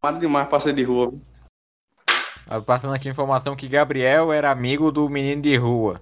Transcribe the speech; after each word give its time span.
Para 0.00 0.18
demais 0.18 0.48
pra 0.48 0.58
ser 0.58 0.72
de 0.72 0.82
rua. 0.82 1.12
Passando 2.66 2.94
aqui 2.94 3.06
a 3.08 3.10
informação 3.10 3.54
que 3.54 3.68
Gabriel 3.68 4.32
era 4.32 4.50
amigo 4.50 4.90
do 4.90 5.08
menino 5.10 5.42
de 5.42 5.54
rua. 5.56 6.00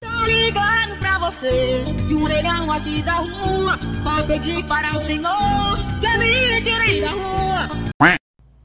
Tô 0.00 0.24
ligando 0.26 0.98
pra 0.98 1.18
você, 1.18 1.82
de 2.06 2.14
um 2.14 2.22
orelhão 2.22 2.70
aqui 2.70 3.00
da 3.02 3.14
rua. 3.14 3.78
Vai 4.04 4.26
pedir 4.26 4.62
para 4.66 4.94
o 4.96 5.00
senhor 5.00 5.76
que 5.98 6.18
me 6.18 6.60
tire 6.60 7.00
da 7.00 7.10
rua. 7.10 7.68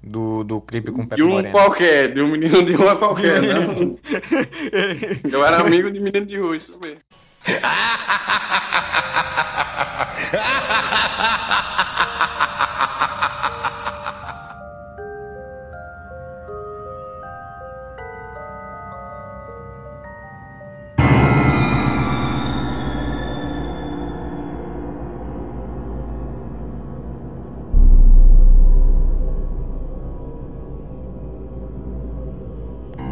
Do, 0.06 0.44
do 0.44 0.60
clipe 0.60 0.92
com 0.92 1.08
Pepe 1.08 1.16
De 1.16 1.24
um 1.24 1.30
Moreno. 1.30 1.54
qualquer, 1.54 2.14
de 2.14 2.22
um 2.22 2.28
menino 2.28 2.62
de 2.66 2.74
rua 2.74 2.98
qualquer, 2.98 3.42
não. 3.42 3.98
Eu 5.32 5.46
era 5.46 5.62
amigo 5.62 5.90
de 5.90 6.02
menino 6.02 6.26
de 6.26 6.38
rua, 6.38 6.58
isso 6.58 6.78
mesmo. 6.82 7.00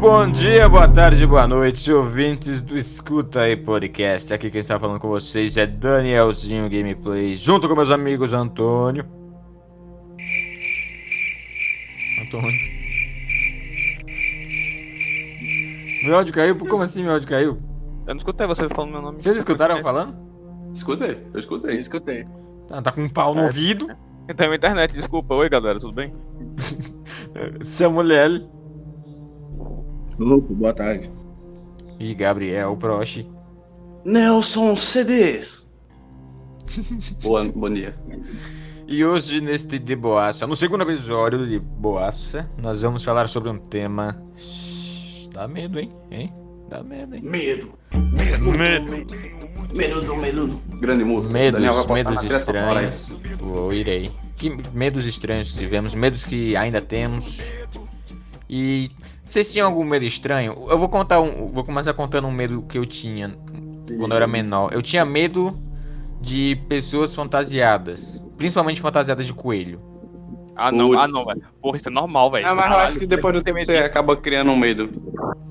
Bom 0.02 0.28
dia, 0.28 0.68
boa 0.68 0.88
tarde, 0.88 1.24
boa 1.24 1.46
noite, 1.46 1.92
ouvintes 1.92 2.60
do 2.60 2.76
Escuta 2.76 3.42
aí 3.42 3.56
Podcast. 3.56 4.34
Aqui 4.34 4.50
quem 4.50 4.60
está 4.60 4.76
falando 4.76 4.98
com 4.98 5.08
vocês 5.08 5.56
é 5.56 5.64
Danielzinho 5.64 6.68
Gameplay, 6.68 7.36
junto 7.36 7.68
com 7.68 7.76
meus 7.76 7.88
amigos 7.88 8.34
Antônio. 8.34 9.06
Antônio. 12.20 12.50
Meu 16.02 16.16
áudio 16.16 16.34
caiu? 16.34 16.58
Como 16.58 16.82
assim 16.82 17.04
meu 17.04 17.12
áudio 17.12 17.28
caiu? 17.28 17.62
Eu 18.04 18.14
não 18.14 18.16
escutei 18.16 18.44
você 18.48 18.68
falando 18.70 18.90
meu 18.90 19.02
nome. 19.02 19.22
Vocês 19.22 19.36
escutaram 19.36 19.76
eu 19.76 19.84
falando? 19.84 20.16
Escutei, 20.72 21.24
eu 21.32 21.38
escutei. 21.38 21.78
Escutei. 21.78 22.24
Tá, 22.66 22.82
tá 22.82 22.90
com 22.90 23.02
um 23.02 23.08
pau 23.08 23.36
no 23.36 23.42
ouvido. 23.42 23.86
Então, 24.28 24.46
minha 24.46 24.56
internet, 24.56 24.94
desculpa. 24.94 25.32
Oi, 25.36 25.48
galera, 25.48 25.78
tudo 25.78 25.94
bem? 25.94 26.12
Samuel 27.62 28.50
Opa, 30.18 30.54
boa 30.54 30.72
tarde. 30.72 31.10
e 31.98 32.14
Gabriel 32.14 32.76
Proche. 32.76 33.26
Nelson 34.04 34.74
CDs. 34.76 35.68
Boa, 37.22 37.44
bom 37.54 37.70
dia. 37.70 37.94
E 38.88 39.04
hoje, 39.04 39.40
neste 39.40 39.78
De 39.78 39.94
Boaça, 39.94 40.46
no 40.46 40.56
segundo 40.56 40.82
episódio 40.82 41.46
de 41.46 41.58
Boaça, 41.60 42.48
nós 42.58 42.82
vamos 42.82 43.04
falar 43.04 43.28
sobre 43.28 43.50
um 43.50 43.58
tema. 43.58 44.20
Dá 45.32 45.46
medo, 45.46 45.78
hein? 45.78 45.92
hein? 46.10 46.32
Dá 46.68 46.82
medo, 46.82 47.14
hein? 47.14 47.22
Medo. 47.22 47.72
Medo. 48.58 49.06
Medo 49.74 50.00
do 50.02 50.16
medo. 50.16 50.60
Grande 50.80 51.04
música. 51.04 51.32
Medos, 51.32 51.86
medos 51.86 52.24
estranhos. 52.24 53.08
Vou, 53.38 53.72
irei. 53.72 54.10
Que 54.36 54.50
medos 54.74 55.06
estranhos 55.06 55.52
tivemos, 55.54 55.94
medos 55.94 56.24
que 56.24 56.56
ainda 56.56 56.80
temos. 56.80 57.52
E 58.54 58.90
vocês 59.24 59.50
tinham 59.50 59.66
algum 59.66 59.82
medo 59.82 60.04
estranho? 60.04 60.54
Eu 60.68 60.76
vou 60.76 60.86
contar 60.86 61.22
um, 61.22 61.48
vou 61.48 61.64
começar 61.64 61.94
contando 61.94 62.28
um 62.28 62.30
medo 62.30 62.60
que 62.68 62.76
eu 62.76 62.84
tinha 62.84 63.34
quando 63.98 64.12
eu 64.12 64.16
era 64.16 64.26
menor. 64.26 64.70
Eu 64.74 64.82
tinha 64.82 65.06
medo 65.06 65.58
de 66.20 66.56
pessoas 66.68 67.14
fantasiadas, 67.14 68.22
principalmente 68.36 68.78
fantasiadas 68.78 69.24
de 69.24 69.32
coelho. 69.32 69.80
Ah, 70.54 70.70
não, 70.70 70.90
Putz. 70.90 71.02
ah, 71.02 71.08
não, 71.08 71.24
velho. 71.24 71.42
Porra, 71.62 71.78
isso 71.78 71.88
é 71.88 71.92
normal, 71.92 72.30
velho. 72.30 72.46
Ah, 72.46 72.54
mas 72.54 72.66
eu 72.66 72.76
acho 72.76 72.98
que 72.98 73.06
depois 73.06 73.34
do 73.34 73.42
tempo 73.42 73.54
medo 73.54 73.64
você 73.64 73.72
disso. 73.72 73.86
acaba 73.86 74.14
criando 74.18 74.50
um 74.50 74.56
medo. 74.56 74.86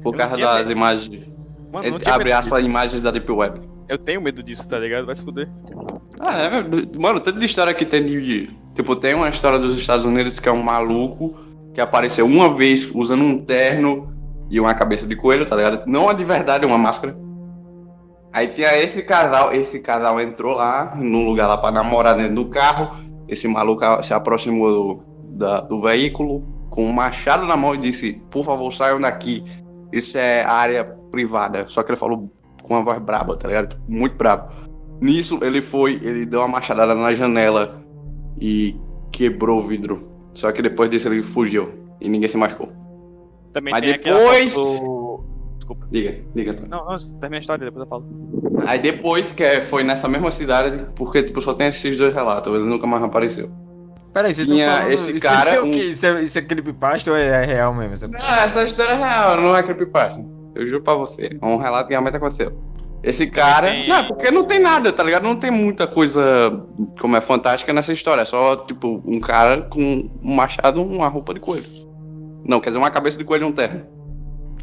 Por 0.04 0.16
causa 0.16 0.38
das 0.38 0.68
medo. 0.68 0.72
imagens. 0.74 1.26
Mano, 1.74 1.86
eu 1.88 1.92
não 1.94 2.00
tinha 2.00 2.14
Abre 2.14 2.32
aspas, 2.32 2.64
imagens 2.64 3.02
da 3.02 3.10
Deep 3.10 3.32
Web. 3.32 3.62
Eu 3.90 3.98
tenho 3.98 4.22
medo 4.22 4.44
disso, 4.44 4.68
tá 4.70 4.78
ligado? 4.78 5.08
Vai 5.08 5.16
se 5.16 5.24
fuder. 5.24 5.50
Ah, 6.20 6.38
é, 6.38 6.50
mano, 7.00 7.20
tanto 7.20 7.40
de 7.40 7.46
história 7.48 7.74
que 7.74 7.84
tem 7.84 8.06
de. 8.06 8.52
Tipo, 8.76 8.96
tem 8.96 9.16
uma 9.16 9.28
história 9.28 9.58
dos 9.58 9.76
Estados 9.76 10.06
Unidos 10.06 10.40
que 10.40 10.48
é 10.48 10.52
um 10.52 10.62
maluco 10.62 11.50
que 11.74 11.82
apareceu 11.82 12.26
uma 12.26 12.54
vez 12.54 12.90
usando 12.94 13.24
um 13.24 13.38
terno 13.38 14.12
e 14.50 14.60
uma 14.60 14.74
cabeça 14.74 15.08
de 15.08 15.16
coelho, 15.16 15.46
tá 15.46 15.56
ligado? 15.56 15.84
Não 15.88 16.10
a 16.10 16.14
de 16.14 16.24
verdade, 16.24 16.66
uma 16.66 16.78
máscara. 16.78 17.16
Aí 18.34 18.48
tinha 18.48 18.76
esse 18.78 19.02
casal, 19.02 19.54
esse 19.54 19.80
casal 19.80 20.20
entrou 20.20 20.54
lá, 20.56 20.94
num 20.96 21.26
lugar 21.26 21.48
lá 21.48 21.58
pra 21.58 21.72
namorar 21.72 22.16
dentro 22.16 22.36
do 22.36 22.46
carro. 22.46 22.96
Esse 23.28 23.48
maluco 23.48 23.84
se 24.04 24.14
aproximou 24.14 24.72
do, 24.72 25.04
da- 25.38 25.62
do 25.62 25.82
veículo 25.82 26.44
com 26.70 26.86
um 26.86 26.92
machado 26.94 27.46
na 27.46 27.58
mão 27.58 27.76
e 27.76 27.78
disse: 27.78 28.22
Por 28.30 28.46
favor, 28.46 28.72
saiam 28.72 29.00
daqui. 29.00 29.44
Isso 29.92 30.18
é 30.18 30.44
área 30.44 30.84
privada. 31.12 31.66
Só 31.68 31.84
que 31.84 31.92
ele 31.92 31.98
falou 32.00 32.32
com 32.64 32.74
uma 32.76 32.84
voz 32.84 33.00
braba, 33.00 33.36
tá 33.38 33.48
ligado? 33.48 33.78
Muito 33.88 34.16
brabo. 34.16 34.50
Nisso, 35.02 35.40
ele 35.42 35.62
foi, 35.62 35.94
ele 36.02 36.26
deu 36.26 36.40
uma 36.42 36.48
machadada 36.48 36.94
na 36.96 37.14
janela 37.14 37.82
e 38.40 38.76
quebrou 39.12 39.60
o 39.60 39.62
vidro. 39.62 40.11
Só 40.34 40.52
que 40.52 40.62
depois 40.62 40.90
disso 40.90 41.08
ele 41.10 41.24
fugiu 41.24 41.70
e 42.00 42.08
ninguém 42.10 42.28
se 42.30 42.38
machucou. 42.38 42.70
Também 43.54 43.72
Mas 43.74 43.82
depois- 43.82 44.54
do- 44.54 45.24
Desculpa. 45.58 45.88
Diga, 45.92 46.18
diga, 46.34 46.52
Antônio. 46.52 46.70
Não, 46.72 46.86
não, 46.86 46.98
termina 47.20 47.38
a 47.38 47.40
história, 47.40 47.66
depois 47.66 47.84
eu 47.84 47.88
falo. 47.90 48.06
Aí 48.66 48.80
depois, 48.80 49.32
que 49.32 49.44
é- 49.44 49.62
foi 49.62 49.84
nessa 49.84 50.08
mesma 50.08 50.32
cidade, 50.32 50.86
porque 50.96 51.22
tipo, 51.24 51.40
só 51.42 51.54
tem 51.54 51.68
esses 51.68 51.96
dois 51.98 52.14
relatos, 52.14 52.54
ele 52.54 52.64
nunca 52.66 52.88
mais 52.88 53.04
apareceu. 53.04 53.50
Peraí, 54.14 54.34
vocês 54.34 54.46
Tinha 54.48 54.66
estão 54.66 54.78
falando... 54.80 54.94
esse 54.94 55.12
isso, 55.14 55.22
cara, 55.22 55.40
isso 55.46 55.56
é 55.56 55.62
o 55.62 55.66
um- 55.66 55.72
quê? 55.72 55.84
Isso 55.86 56.06
é, 56.06 56.22
isso 56.24 56.40
é 56.40 56.42
creepypasta 56.42 57.12
ou 57.12 57.16
é 57.18 57.46
real 57.46 57.74
mesmo? 57.74 57.94
Essa- 57.94 58.10
Ah, 58.20 58.44
essa 58.44 58.64
história 58.64 58.94
é 58.94 58.98
real, 58.98 59.40
não 59.40 59.56
é 59.56 59.64
creepypasta. 59.64 60.22
Eu 60.54 60.66
juro 60.68 60.82
pra 60.82 60.96
você. 60.96 61.30
É 61.42 61.46
um 61.46 61.56
relato 61.58 61.88
que 61.88 61.94
realmente 61.94 62.18
aconteceu. 62.18 62.52
Esse 63.04 63.26
cara. 63.28 63.68
Tem- 63.68 63.88
Não, 63.88 64.04
porque 64.06 64.30
não 64.30 64.44
tem 64.44 64.60
nada, 64.60 64.92
tá 64.94 65.02
ligado? 65.04 65.24
Não 65.24 65.36
tem 65.36 65.50
muita 65.50 65.88
coisa 65.88 66.22
como 67.00 67.16
é 67.18 67.22
fantástica 67.22 67.74
nessa 67.74 67.92
história. 67.92 68.22
É 68.22 68.26
só, 68.26 68.56
tipo, 68.58 69.02
um 69.06 69.20
cara 69.20 69.64
com 69.64 70.10
um 70.24 70.36
machado 70.36 70.84
uma 70.84 71.08
roupa 71.08 71.34
de 71.34 71.40
coelho. 71.40 71.66
Não, 72.46 72.60
quer 72.60 72.70
dizer, 72.70 72.78
uma 72.80 72.92
cabeça 72.92 73.18
de 73.18 73.24
coelho 73.24 73.46
e 73.48 73.50
um 73.50 73.52
terno. 73.52 73.82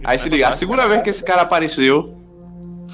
Aí 0.05 0.19
se 0.19 0.29
liga, 0.29 0.49
a 0.49 0.53
segunda 0.53 0.87
vez 0.87 1.03
que 1.03 1.11
esse 1.11 1.25
cara 1.25 1.43
apareceu 1.43 2.15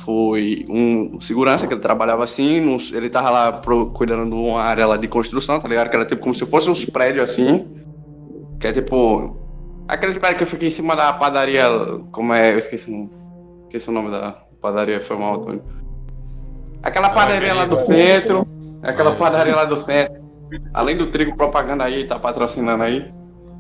foi 0.04 0.64
um 0.68 1.20
segurança 1.20 1.66
que 1.66 1.74
ele 1.74 1.80
trabalhava 1.80 2.24
assim, 2.24 2.60
nos- 2.60 2.92
ele 2.92 3.08
tava 3.10 3.30
lá 3.30 3.52
pro- 3.52 3.90
cuidando 3.90 4.28
de 4.28 4.34
uma 4.34 4.62
área 4.62 4.86
lá 4.86 4.96
de 4.96 5.06
construção, 5.08 5.58
tá 5.58 5.68
ligado? 5.68 5.88
Que 5.90 5.96
era 5.96 6.04
tipo 6.04 6.22
como 6.22 6.34
se 6.34 6.44
fosse 6.46 6.68
uns 6.70 6.84
prédios 6.86 7.24
assim. 7.24 7.66
Que 8.58 8.68
é 8.68 8.72
tipo. 8.72 9.36
Aqueles 9.86 10.16
prédios 10.16 10.38
que 10.38 10.46
fica 10.46 10.64
em 10.66 10.70
cima 10.70 10.96
da 10.96 11.12
padaria. 11.12 11.66
Como 12.10 12.32
é? 12.32 12.54
Eu 12.54 12.58
esqueci, 12.58 13.08
esqueci 13.64 13.90
o 13.90 13.92
nome 13.92 14.10
da 14.10 14.42
padaria, 14.64 14.98
foi 14.98 15.18
mal, 15.18 15.34
Antônio. 15.34 15.62
Aquela 16.82 17.10
padaria 17.10 17.52
lá 17.52 17.66
do 17.66 17.76
centro. 17.76 18.46
Aquela 18.82 19.14
padaria 19.14 19.54
lá 19.54 19.66
do 19.66 19.76
centro. 19.76 20.24
Além 20.72 20.96
do 20.96 21.06
trigo 21.06 21.36
propaganda 21.36 21.84
aí, 21.84 22.04
tá 22.06 22.18
patrocinando 22.18 22.82
aí. 22.82 23.12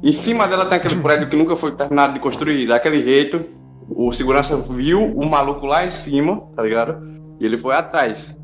Em 0.02 0.12
cima 0.12 0.48
dela 0.48 0.64
tem 0.64 0.78
aquele 0.78 0.96
prédio 1.02 1.28
que 1.28 1.36
nunca 1.36 1.56
foi 1.56 1.72
terminado 1.72 2.14
de 2.14 2.20
construir, 2.20 2.66
daquele 2.66 3.02
jeito. 3.02 3.44
O 3.88 4.12
segurança 4.12 4.56
viu 4.56 5.04
o 5.04 5.26
maluco 5.28 5.66
lá 5.66 5.84
em 5.84 5.90
cima, 5.90 6.42
tá 6.56 6.62
ligado? 6.62 6.96
E 7.38 7.44
ele 7.44 7.58
foi 7.58 7.74
atrás. 7.74 8.34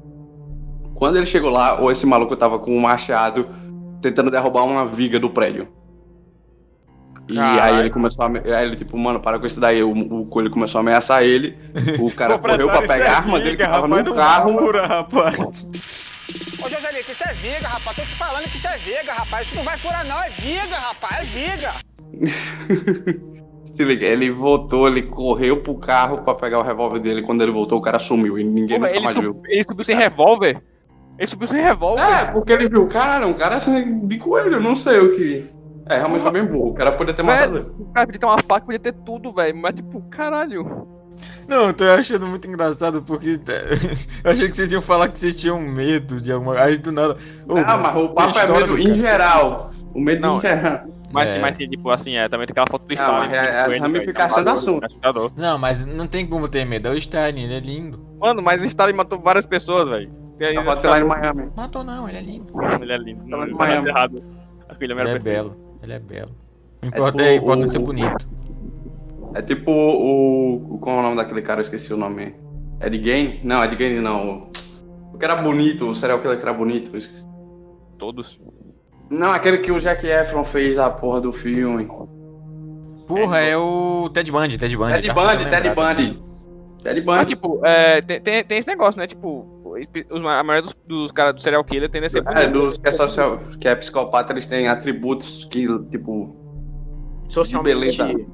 Quando 0.94 1.16
ele 1.16 1.26
chegou 1.26 1.48
lá, 1.48 1.80
ou 1.80 1.90
esse 1.90 2.04
maluco 2.04 2.36
tava 2.36 2.58
com 2.58 2.76
um 2.76 2.80
machado 2.80 3.46
tentando 4.02 4.30
derrubar 4.30 4.64
uma 4.64 4.84
viga 4.84 5.18
do 5.18 5.30
prédio. 5.30 5.66
E 7.30 7.36
Caralho. 7.36 7.74
aí 7.74 7.80
ele 7.80 7.90
começou 7.90 8.24
a. 8.24 8.28
Aí 8.28 8.66
ele, 8.66 8.74
tipo, 8.76 8.98
mano, 8.98 9.20
para 9.20 9.38
com 9.38 9.46
isso 9.46 9.60
daí. 9.60 9.82
O, 9.82 9.92
o 9.92 10.26
coelho 10.26 10.50
começou 10.50 10.80
a 10.80 10.82
ameaçar 10.82 11.22
ele. 11.22 11.56
O 12.00 12.10
cara 12.14 12.36
correu 12.38 12.66
pra 12.68 12.82
pegar 12.82 13.12
a 13.12 13.16
arma 13.18 13.38
dele 13.38 13.56
que 13.56 13.62
tava 13.62 13.86
no 13.86 14.14
carro. 14.14 14.58
Fura, 14.58 14.86
rapaz. 14.86 15.38
Ô, 15.38 16.68
Joselito, 16.68 17.10
isso 17.12 17.24
é 17.24 17.32
viga, 17.32 17.68
rapaz. 17.68 17.96
Tô 17.96 18.02
te 18.02 18.08
falando 18.08 18.42
que 18.42 18.56
isso 18.56 18.66
é 18.66 18.76
viga, 18.78 19.12
rapaz. 19.12 19.46
Isso 19.46 19.56
não 19.56 19.62
vai 19.62 19.78
furar, 19.78 20.04
não. 20.06 20.20
É 20.22 20.28
viga, 20.30 20.76
rapaz. 20.76 21.20
É 21.20 21.24
viga. 21.24 21.72
Se 23.72 23.84
liga, 23.84 24.04
ele 24.04 24.30
voltou, 24.30 24.88
ele 24.88 25.02
correu 25.02 25.62
pro 25.62 25.74
carro 25.74 26.18
pra 26.18 26.34
pegar 26.34 26.58
o 26.58 26.62
revólver 26.62 26.98
dele. 26.98 27.22
Quando 27.22 27.42
ele 27.42 27.52
voltou, 27.52 27.78
o 27.78 27.80
cara 27.80 27.98
sumiu 28.00 28.38
e 28.38 28.44
ninguém 28.44 28.78
Pô, 28.78 28.86
nunca 28.86 29.00
mais 29.00 29.18
viu. 29.18 29.40
ele 29.46 29.62
subiu 29.62 29.84
sem 29.84 29.96
revólver? 29.96 30.60
Ele 31.16 31.26
subiu 31.26 31.46
sem 31.48 31.62
revólver? 31.62 32.02
É, 32.02 32.24
porque 32.26 32.52
ele 32.52 32.68
viu, 32.68 32.86
caralho, 32.88 33.28
um 33.28 33.32
cara 33.32 33.56
assim, 33.56 34.06
de 34.06 34.18
coelho, 34.18 34.54
eu 34.54 34.60
não 34.60 34.74
sei 34.74 34.98
o 34.98 35.14
que. 35.14 35.46
É, 35.86 35.96
realmente 35.96 36.22
foi 36.22 36.30
bem 36.32 36.44
burro. 36.44 36.70
O 36.70 36.74
cara 36.74 36.92
podia 36.92 37.12
ter 37.14 37.22
matado 37.22 37.56
ele. 37.58 37.66
O 37.78 37.86
cara 37.92 38.06
podia 38.06 38.20
ter 38.20 38.26
uma 38.26 38.38
faca, 38.38 38.64
podia 38.66 38.78
ter 38.78 38.92
tudo, 38.92 39.32
velho. 39.32 39.56
Mas, 39.56 39.74
tipo, 39.74 40.00
caralho. 40.02 40.86
Não, 41.48 41.66
eu 41.66 41.74
tô 41.74 41.84
achando 41.84 42.26
muito 42.26 42.48
engraçado 42.48 43.02
porque 43.02 43.38
eu 44.24 44.30
achei 44.32 44.48
que 44.48 44.56
vocês 44.56 44.72
iam 44.72 44.80
falar 44.80 45.08
que 45.08 45.18
vocês 45.18 45.34
tinham 45.36 45.60
medo 45.60 46.20
de 46.20 46.30
alguma 46.32 46.58
Aí 46.60 46.78
do 46.78 46.92
nada. 46.92 47.16
Ô, 47.48 47.56
Ah, 47.58 47.76
mas 47.76 47.96
o 47.96 48.08
papo 48.10 48.38
é 48.38 48.46
medo 48.46 48.66
do 48.68 48.78
em 48.78 48.94
geral. 48.94 49.70
O 49.92 50.00
medo 50.00 50.20
Não, 50.22 50.36
em 50.36 50.40
geral. 50.40 50.86
Mas, 51.12 51.30
É. 51.30 51.38
mas 51.40 51.58
tipo, 51.58 51.90
assim, 51.90 52.14
é, 52.14 52.28
também 52.28 52.46
tem 52.46 52.52
aquela 52.52 52.68
foto 52.68 52.82
do 52.82 52.94
Não, 52.94 52.94
Stalin. 52.94 53.32
é- 53.32 53.38
assim, 53.38 53.46
é 53.48 53.52
com 53.52 53.58
as 53.62 53.68
ele, 53.72 53.78
ramificações 53.80 54.44
velho, 54.44 54.56
do 54.56 54.58
assunto. 54.60 54.84
assustador. 54.86 55.32
Não, 55.36 55.58
mas 55.58 55.84
não 55.84 56.06
tem 56.06 56.24
como 56.24 56.48
ter 56.48 56.64
medo. 56.64 56.86
É 56.86 56.90
o 56.92 56.94
Stalin, 56.96 57.42
ele 57.42 57.54
é 57.56 57.60
lindo. 57.60 58.00
Mano, 58.20 58.40
mas 58.40 58.62
o 58.62 58.66
Stalin 58.66 58.92
matou 58.92 59.18
várias 59.18 59.44
pessoas, 59.44 59.88
velho. 59.88 60.08
E 60.38 60.44
aí, 60.44 60.54
Eu 60.54 60.64
botei 60.64 60.88
lá 60.88 61.00
em 61.00 61.04
Miami. 61.04 61.50
Matou 61.56 61.82
não, 61.82 62.08
ele 62.08 62.18
é 62.18 62.22
lindo. 62.22 62.52
Ele 62.80 62.92
é 62.92 62.96
lindo. 62.96 63.24
Não 63.26 63.40
tá 63.40 63.46
nada 63.46 63.56
Miami. 63.58 63.88
errado. 63.88 64.22
Aquele 64.68 64.92
Ele 64.92 65.00
era 65.00 65.10
é 65.10 65.12
perfeito. 65.14 65.48
belo. 65.50 65.69
Ele 65.82 65.92
é 65.92 65.98
belo. 65.98 66.30
O 66.82 66.86
importa 66.86 67.12
tipo 67.18 67.22
é, 67.22 67.34
importa 67.36 67.66
o- 67.66 67.70
ser 67.70 67.78
bonito. 67.78 68.28
É 69.34 69.42
tipo 69.42 69.70
o, 69.70 70.74
o. 70.74 70.78
Qual 70.78 70.96
é 70.96 70.98
o 71.00 71.02
nome 71.02 71.16
daquele 71.16 71.42
cara? 71.42 71.60
Eu 71.60 71.62
esqueci 71.62 71.92
o 71.92 71.96
nome. 71.96 72.34
Ed 72.82 72.98
Gain? 72.98 73.40
Não, 73.44 73.62
Ed 73.64 73.76
Gain 73.76 74.00
não. 74.00 74.50
O 75.12 75.18
que 75.18 75.24
era 75.24 75.36
bonito, 75.36 75.88
o 75.88 75.94
serial 75.94 76.20
killer 76.20 76.36
que 76.38 76.42
era 76.42 76.52
bonito. 76.52 76.90
eu 76.92 76.98
esqueci. 76.98 77.24
Todos. 77.98 78.40
Não, 79.10 79.30
aquele 79.30 79.58
que 79.58 79.70
o 79.72 79.78
Jack 79.80 80.06
Efron 80.06 80.44
fez 80.44 80.78
a 80.78 80.88
porra 80.88 81.20
do 81.20 81.32
filme. 81.32 81.86
Porra, 83.06 83.38
é 83.40 83.56
o 83.56 84.08
Ted 84.12 84.30
Bundy, 84.30 84.56
Ted 84.56 84.76
Bundy. 84.76 84.94
Ted 84.94 85.08
tá 85.08 85.14
Bundy, 85.14 85.50
Ted. 85.50 85.74
Bundy. 85.74 86.22
Ted 86.82 87.02
Mas, 87.04 87.16
Bundy. 87.18 87.26
tipo, 87.34 87.60
é, 87.66 88.00
tem, 88.00 88.20
tem 88.44 88.58
esse 88.58 88.68
negócio, 88.68 88.98
né? 89.00 89.06
Tipo, 89.06 89.59
os, 90.10 90.22
a 90.24 90.42
maioria 90.42 90.62
dos, 90.62 90.76
dos 90.86 91.12
caras 91.12 91.34
do 91.34 91.40
serial 91.40 91.64
killer 91.64 91.90
tende 91.90 92.06
a 92.06 92.10
ser 92.10 92.22
É, 92.26 92.48
dos 92.48 92.78
que 92.78 92.88
é, 92.88 92.92
social, 92.92 93.38
que 93.60 93.68
é 93.68 93.74
psicopata, 93.74 94.32
eles 94.32 94.46
têm 94.46 94.68
atributos 94.68 95.44
que, 95.50 95.66
tipo. 95.90 96.36
Socialmente. 97.28 97.68
beleza. 97.98 98.26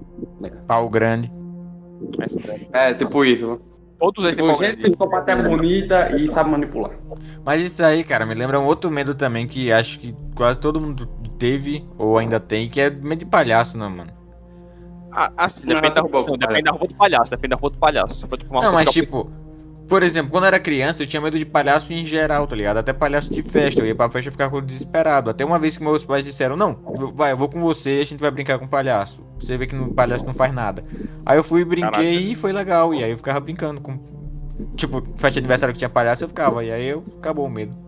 Pau 0.67 0.89
grande. 0.89 1.31
É, 2.73 2.95
tipo 2.95 3.25
isso. 3.25 3.61
Todos 3.99 4.25
eles 4.25 4.37
têm 4.37 4.45
Tipo, 4.45 4.57
qualquer- 4.59 4.73
gente 4.75 4.83
psicopata 4.83 5.33
é 5.33 5.49
bonita 5.49 6.17
e 6.17 6.29
sabe 6.29 6.51
manipular. 6.51 6.91
Mas 7.45 7.63
isso 7.63 7.83
aí, 7.83 8.05
cara, 8.05 8.27
me 8.27 8.35
lembra 8.35 8.61
um 8.61 8.67
outro 8.67 8.91
medo 8.91 9.15
também 9.15 9.47
que 9.47 9.73
acho 9.73 9.99
que 9.99 10.15
quase 10.35 10.59
todo 10.61 10.81
mundo 10.81 11.07
teve 11.39 11.87
ou 11.99 12.19
ainda 12.19 12.39
tem, 12.39 12.69
que 12.69 12.81
é 12.81 12.91
medo 12.91 13.21
de 13.21 13.27
palhaço, 13.27 13.79
né, 13.79 13.89
mano? 13.89 14.11
Ah, 15.13 15.33
assim, 15.39 15.67
Não, 15.67 15.77
depende, 15.77 15.95
da 15.95 16.03
tá 16.03 16.09
roupa, 16.11 16.31
não, 16.31 16.37
depende 16.37 16.63
da 16.65 16.71
roupa 16.73 16.87
do 16.89 16.95
palhaço, 16.95 17.31
depende 17.31 17.49
da 17.49 17.57
roupa 17.57 17.77
do 17.77 17.81
palhaço. 17.81 18.15
Se 18.17 18.27
for 18.29 18.39
tipo 18.39 18.53
uma 18.53 18.61
Não, 18.63 18.73
mas 18.75 18.87
de 18.91 18.93
tipo, 19.01 19.31
por 19.89 20.03
exemplo, 20.03 20.31
quando 20.31 20.45
eu 20.45 20.49
era 20.49 20.59
criança 20.59 21.03
eu 21.03 21.07
tinha 21.07 21.21
medo 21.21 21.39
de 21.39 21.45
palhaço 21.45 21.93
em 21.93 22.05
geral, 22.05 22.47
tá 22.47 22.57
ligado? 22.57 22.79
Até 22.79 22.93
palhaço 22.93 23.33
de 23.33 23.43
festa, 23.43 23.81
eu 23.81 23.87
ia 23.87 23.95
pra 23.95 24.09
festa 24.09 24.29
e 24.29 24.33
ficava 24.33 24.61
desesperado. 24.61 25.31
Até 25.31 25.45
uma 25.45 25.59
vez 25.59 25.77
que 25.77 25.85
meus 25.85 26.05
pais 26.05 26.25
disseram, 26.25 26.57
não, 26.57 26.79
vai, 27.15 27.33
eu 27.33 27.37
vou 27.37 27.49
com 27.49 27.61
você, 27.61 28.01
a 28.03 28.07
gente 28.07 28.21
vai 28.21 28.31
brincar 28.31 28.59
com 28.59 28.67
palhaço. 28.67 29.25
Você 29.39 29.57
vê 29.57 29.67
que 29.67 29.75
no 29.75 29.93
palhaço 29.93 30.25
não 30.25 30.35
faz 30.35 30.53
nada. 30.53 30.83
Aí 31.25 31.39
eu 31.39 31.45
fui, 31.45 31.65
brinquei 31.65 31.91
Caraca. 31.91 32.03
e 32.03 32.35
foi 32.35 32.53
legal. 32.53 32.95
E 32.95 33.05
aí 33.05 33.11
eu 33.11 33.17
ficava 33.17 33.41
brincando 33.41 33.81
com. 33.81 33.99
Tipo, 34.75 35.03
festa 35.17 35.33
de 35.33 35.39
aniversário 35.41 35.73
que 35.73 35.79
tinha 35.79 35.89
palhaço, 35.89 36.25
eu 36.25 36.29
ficava. 36.29 36.65
E 36.65 36.73
aí 36.73 36.87
eu 36.87 37.05
acabou 37.19 37.47
o 37.47 37.51
medo. 37.51 37.86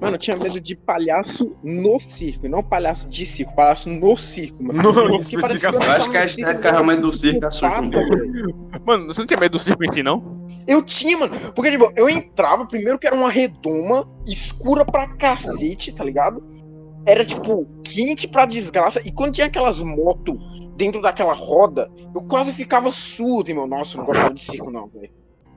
Mano, 0.00 0.14
eu 0.14 0.18
tinha 0.18 0.36
medo 0.36 0.60
de 0.60 0.76
palhaço 0.76 1.50
no 1.62 1.98
circo, 2.00 2.48
não 2.48 2.62
palhaço 2.62 3.08
de 3.08 3.26
circo, 3.26 3.54
palhaço 3.54 3.88
no 3.88 4.16
circo, 4.16 4.62
mano. 4.62 4.82
No- 4.82 5.18
Porque 5.18 5.38
parecia 5.40 5.70
Eu 5.70 5.82
acho 5.82 6.10
que 6.10 6.16
a 6.16 6.24
estética 6.24 6.70
realmente 6.70 7.00
do 7.00 7.16
circo 7.16 7.44
é 7.44 7.48
assusta 7.48 7.80
um 7.80 7.90
pouco. 7.90 8.08
velho. 8.10 8.68
Mano, 8.86 9.06
você 9.06 9.20
não 9.20 9.26
tinha 9.26 9.40
medo 9.40 9.52
do 9.52 9.58
circo 9.58 9.84
em 9.84 9.92
si, 9.92 10.02
não? 10.02 10.46
Eu 10.66 10.82
tinha, 10.82 11.16
mano. 11.18 11.32
Porque, 11.54 11.70
tipo, 11.70 11.92
eu 11.96 12.08
entrava, 12.08 12.66
primeiro 12.66 12.98
que 12.98 13.06
era 13.06 13.16
uma 13.16 13.30
redoma, 13.30 14.08
escura 14.26 14.84
pra 14.84 15.08
cacete, 15.16 15.92
tá 15.94 16.04
ligado? 16.04 16.42
Era, 17.06 17.24
tipo, 17.24 17.66
quente 17.84 18.28
pra 18.28 18.44
desgraça. 18.46 19.00
E 19.06 19.10
quando 19.12 19.32
tinha 19.34 19.46
aquelas 19.46 19.80
motos 19.82 20.36
dentro 20.76 21.00
daquela 21.00 21.32
roda, 21.32 21.90
eu 22.14 22.22
quase 22.24 22.52
ficava 22.52 22.92
surdo, 22.92 23.48
irmão. 23.50 23.66
Nossa, 23.66 23.96
eu 23.96 24.00
não 24.00 24.06
gostava 24.06 24.34
de 24.34 24.44
circo, 24.44 24.70
não, 24.70 24.88
velho. 24.88 25.10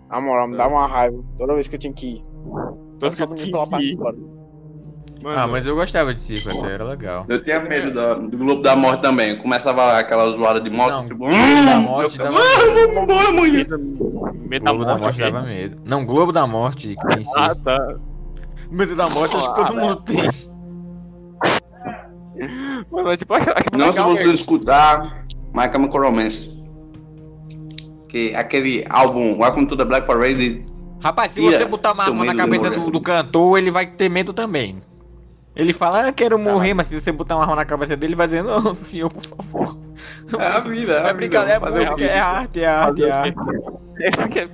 Na 0.09 0.19
moral, 0.19 0.47
me 0.47 0.57
dava 0.57 0.73
uma 0.73 0.87
raiva 0.87 1.23
toda 1.37 1.53
vez 1.53 1.67
que 1.67 1.75
eu 1.75 1.79
tinha 1.79 1.93
que 1.93 2.07
ir. 2.15 2.21
Todo 3.01 3.17
Todo 3.17 3.29
mundo 3.29 3.51
pela 3.51 3.67
parte 3.67 3.85
de 3.87 3.97
fora. 3.97 4.15
Mano, 5.23 5.37
Ah, 5.39 5.47
mas 5.47 5.67
eu 5.67 5.75
gostava 5.75 6.13
de 6.15 6.21
circo, 6.21 6.49
até 6.49 6.73
era 6.73 6.83
legal. 6.83 7.25
Eu 7.27 7.43
tinha 7.43 7.59
medo 7.59 7.93
da- 7.93 8.13
do 8.15 8.37
Globo 8.37 8.61
da 8.63 8.75
Morte 8.75 9.01
também. 9.01 9.37
Começava 9.37 9.97
aquela 9.99 10.29
zoada 10.31 10.59
de 10.59 10.69
moto, 10.69 10.91
Não, 10.93 11.05
tipo. 11.05 11.17
Globo 11.19 11.35
da 11.35 11.77
"Hum", 11.77 11.81
Morte 11.81 12.17
eu 12.17 12.25
dava- 12.25 12.37
"Ah, 12.39 12.41
vamos 12.95 13.03
embora 13.03 13.29
amanhã. 13.29 13.51
medo, 13.53 13.77
medo 14.49 14.65
Globo 14.65 14.85
da 14.85 14.91
morte, 14.97 15.01
Morte 15.03 15.21
ok? 15.21 15.31
dava 15.31 15.45
medo. 15.45 15.77
Não, 15.87 16.05
Globo 16.05 16.31
da 16.31 16.47
Morte 16.47 16.95
que 16.95 17.07
tem 17.07 17.23
Ah, 17.37 17.53
tá. 17.55 17.95
Medo 18.71 18.95
da 18.95 19.09
morte 19.09 19.35
acho 19.35 19.53
que 19.53 19.55
todo 19.67 19.75
mundo 19.75 19.95
tem. 19.97 20.17
Mano, 22.91 23.07
mas, 23.07 23.19
tipo, 23.19 23.33
acho, 23.35 23.49
acho 23.51 23.65
Não 23.73 23.79
se 23.85 23.91
legal, 23.91 24.09
você 24.09 24.23
velho. 24.23 24.33
escutar 24.33 25.25
My 25.53 25.71
Chemical 25.71 26.01
Romance. 26.01 26.51
Que 28.09 28.33
aquele 28.35 28.85
álbum 28.89 29.37
Welcome 29.39 29.67
to 29.67 29.77
the 29.77 29.85
Black 29.85 30.07
Parade. 30.07 30.65
Rapaz, 31.03 31.31
se 31.31 31.41
Tira 31.41 31.57
você 31.59 31.65
botar 31.65 31.93
uma 31.93 32.03
arma 32.03 32.25
na 32.25 32.35
cabeça 32.35 32.69
do 32.69 32.79
do, 32.85 32.91
do 32.91 33.01
cantor, 33.01 33.57
ele 33.57 33.71
vai 33.71 33.85
ter 33.85 34.09
medo 34.09 34.33
também. 34.33 34.81
Ele 35.55 35.73
fala, 35.73 36.07
ah, 36.07 36.11
quero 36.13 36.39
morrer, 36.39 36.73
mas 36.73 36.87
se 36.87 36.99
você 36.99 37.11
botar 37.11 37.35
uma 37.35 37.43
arma 37.43 37.57
na 37.57 37.65
cabeça 37.65 37.97
dele, 37.97 38.11
ele 38.13 38.15
vai 38.15 38.27
dizer, 38.27 38.43
não, 38.43 38.73
senhor, 38.73 39.11
por 39.11 39.21
favor. 39.21 39.77
É 40.39 40.47
a 40.47 40.59
vida. 40.59 40.93
É, 40.93 41.09
É 41.09 41.13
brincadeira, 41.13 41.57
é, 41.57 41.59
Fazer 41.59 41.79
o 41.79 41.91
música, 41.91 42.05
é 42.05 42.19
arte, 42.19 42.61
é 42.61 42.67
arte, 42.67 43.03
é 43.03 43.11
arte. 43.11 43.35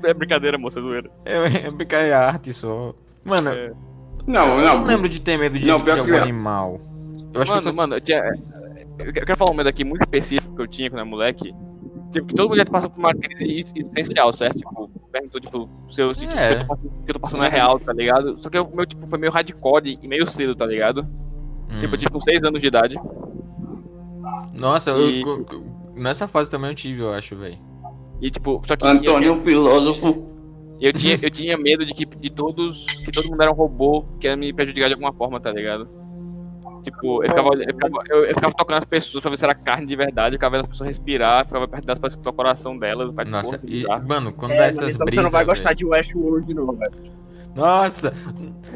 É 0.03 0.13
brincadeira, 0.13 0.57
moça, 0.57 0.81
zoeira. 0.81 1.09
É, 1.23 1.67
é 1.67 1.71
brincadeira, 1.71 2.15
é 2.15 2.17
arte 2.17 2.53
só. 2.53 2.94
Mano, 3.23 3.51
É. 3.51 3.71
Não, 4.25 4.59
eu 4.59 4.65
não. 4.65 4.79
não 4.79 4.83
lembro 4.85 5.07
de 5.07 5.21
ter 5.21 5.38
medo 5.38 5.57
de, 5.57 5.65
Não, 5.65 5.77
de 5.77 5.83
que 5.85 5.91
algum 5.91 6.13
é. 6.13 6.19
animal. 6.19 6.81
Eu 7.33 7.41
acho 7.41 7.51
Mano, 7.51 7.61
que 7.61 7.67
eu 7.67 7.71
só... 7.71 7.75
mano, 7.75 7.95
eu, 7.95 8.01
tinha, 8.01 8.23
eu 8.99 9.13
quero 9.13 9.38
falar 9.38 9.51
um 9.51 9.53
medo 9.53 9.69
aqui 9.69 9.85
muito 9.85 10.01
específico 10.01 10.53
que 10.53 10.61
eu 10.61 10.67
tinha 10.67 10.89
quando 10.89 10.99
era 10.99 11.05
moleque. 11.05 11.53
Tipo, 12.18 12.28
que 12.28 12.36
todo 12.36 12.50
mundo 12.50 12.58
já 12.58 12.66
passou 12.66 12.90
por 12.90 13.00
uma 13.00 13.14
crise 13.14 13.44
ex- 13.46 13.74
existencial, 13.75 14.31
certo? 14.34 14.58
Tipo, 14.60 14.90
perguntou, 15.12 15.40
tipo, 15.42 15.69
se 15.90 16.02
eu 16.02 16.14
senti 16.14 16.34
É. 16.38 16.56
que, 16.56 16.62
eu 16.62 16.66
tô 16.66 16.68
passando, 16.68 16.90
que 17.06 17.10
eu 17.10 17.14
tô 17.14 17.19
passando 17.19 17.44
é 17.46 17.50
real, 17.50 17.80
tá 17.80 17.94
ligado? 17.94 18.40
Só 18.40 18.50
que 18.50 18.60
o 18.60 18.75
meu, 18.75 18.86
tipo, 18.86 19.08
foi 19.08 19.18
meio 19.19 19.31
hardcore 19.31 20.00
e 20.02 20.08
meio 20.08 20.25
cedo, 20.28 20.56
tá 20.56 20.66
ligado? 20.66 21.02
Hum. 21.72 21.80
Tipo, 21.80 21.94
eu 21.96 21.98
tive 21.98 22.12
com 22.12 22.19
6 22.22 22.44
anos 22.44 22.62
de 22.62 22.68
idade. 22.68 22.96
Nossa, 24.54 24.90
eu- 24.92 25.10
E- 25.10 25.22
co- 25.22 25.46
nessa 25.96 26.28
fase 26.28 26.50
também 26.50 26.69
eu 26.72 26.75
tive, 26.75 27.02
eu 27.02 27.14
acho, 27.14 27.36
velho. 27.36 27.58
E, 28.22 28.30
tipo, 28.31 28.62
só 28.66 28.75
que. 28.75 28.86
Antônio, 28.88 29.34
o 29.34 29.36
filósofo. 29.38 30.25
Eu 30.80 30.94
tinha, 30.94 31.16
eu 31.24 31.30
tinha 31.31 31.58
medo 31.58 31.86
de 31.86 31.94
que 31.94 32.06
de 32.06 32.30
todos. 32.30 32.86
que 33.04 33.12
todo 33.12 33.30
mundo 33.30 33.42
era 33.42 33.52
um 33.52 33.56
robô 33.56 34.04
que 34.19 34.28
ia 34.28 34.36
me 34.36 34.52
prejudicar 34.54 34.88
de 34.88 34.94
alguma 34.94 35.14
forma, 35.14 35.40
tá 35.40 35.52
ligado? 35.52 35.88
Tipo, 36.92 37.24
eu 37.24 37.30
ficava, 37.30 37.50
eu 37.54 37.74
ficava, 37.74 37.94
eu, 38.10 38.25
eu 38.25 38.34
ficava 38.36 38.54
tocando 38.54 38.78
as 38.78 38.86
pessoas 38.86 39.22
pra 39.22 39.30
ver 39.30 39.38
se 39.38 39.44
era 39.44 39.54
carne 39.54 39.86
de 39.86 39.95
verdade, 39.95 40.36
eu 40.36 40.39
ficava 40.39 40.56
vendo 40.56 40.62
as 40.62 40.68
pessoas 40.69 40.88
respirar, 40.88 41.45
ficava 41.45 41.68
perto 41.68 41.84
delas 41.86 42.00
pra 42.00 42.07
escutar 42.07 42.30
o 42.30 42.34
coração 42.34 42.78
delas, 42.78 43.13
Nossa, 43.30 43.60
porra, 43.60 43.62
e, 43.68 43.86
mano, 44.07 44.31
quando 44.31 44.51
É, 44.54 44.57
dá 44.57 44.63
essas 44.68 44.95
então 44.95 45.06
brisas. 45.06 45.16
você 45.16 45.22
não 45.24 45.30
vai 45.31 45.44
gostar 45.44 45.69
velho. 45.69 45.78
de 45.78 45.86
Westworld, 45.86 46.54
não, 46.54 46.68
velho. 46.68 46.94
Nossa! 47.56 48.13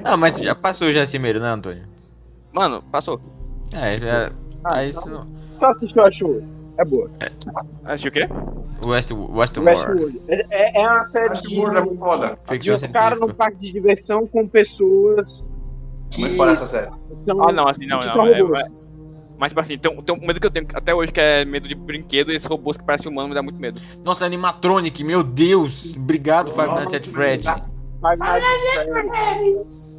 Ah, 0.04 0.18
mas 0.18 0.38
já 0.40 0.54
passou 0.56 0.92
já 0.92 1.04
esse 1.04 1.18
medo, 1.18 1.40
né, 1.40 1.48
Antônio? 1.50 1.84
Mano, 2.52 2.84
passou. 2.92 3.22
É, 3.74 3.98
já. 3.98 4.32
Ah, 4.64 4.76
Aí 4.76 4.90
então- 4.90 5.00
isso 5.00 5.10
não. 5.10 5.26
Tu 5.60 5.66
assistiu 5.66 6.04
Westworld? 6.04 6.48
É 6.78 6.86
boa. 6.86 7.10
Achei 7.86 8.10
o 8.10 8.12
quê? 8.12 8.28
West, 8.86 9.12
Westworld. 9.12 9.70
Westworld. 9.70 10.22
É, 10.28 10.80
é- 10.80 10.82
é 10.82 10.88
uma 10.88 11.04
série 11.06 11.34
que 11.42 11.48
de, 11.48 11.62
é 11.62 11.98
foda. 11.98 12.38
de 12.60 12.72
uns 12.72 12.88
caras 12.88 13.20
num 13.20 13.26
científica. 13.28 13.34
parque 13.36 13.58
de 13.58 13.72
diversão 13.72 14.26
com 14.28 14.48
pessoas 14.48 15.52
Muito 16.20 16.36
foda 16.36 16.52
essa 16.52 16.68
série. 16.68 16.90
são, 17.16 17.44
Ah, 17.48 17.52
não, 17.52 17.68
assim, 17.68 17.86
não, 17.86 17.98
não. 18.00 18.04
são 18.10 18.26
é- 18.28 18.42
robôs. 18.42 18.60
é- 18.62 18.92
mas, 19.38 19.50
tipo 19.52 19.60
assim, 19.60 19.78
tem, 19.78 19.92
um- 19.92 20.02
tem 20.02 20.16
um 20.16 20.26
medo 20.26 20.40
que 20.40 20.46
eu 20.46 20.52
tenho 20.52 20.68
até 20.74 20.94
hoje 20.94 21.12
que 21.12 21.20
é 21.20 21.44
medo 21.46 21.68
de 21.68 21.76
brinquedo 21.76 22.32
e 22.32 22.36
esses 22.36 22.48
robôs 22.48 22.78
que 22.78 22.84
parecem 22.86 23.12
humanos 23.12 23.30
me 23.30 23.36
dá 23.36 23.42
muito 23.42 23.60
medo. 23.60 23.82
Nossa, 24.04 24.26
animatronic, 24.26 25.04
meu 25.04 25.24
Deus! 25.24 25.96
Obrigado, 25.98 26.52
Five 26.52 26.68
Nights 26.68 26.94
at 26.94 27.06
Fred. 27.08 27.44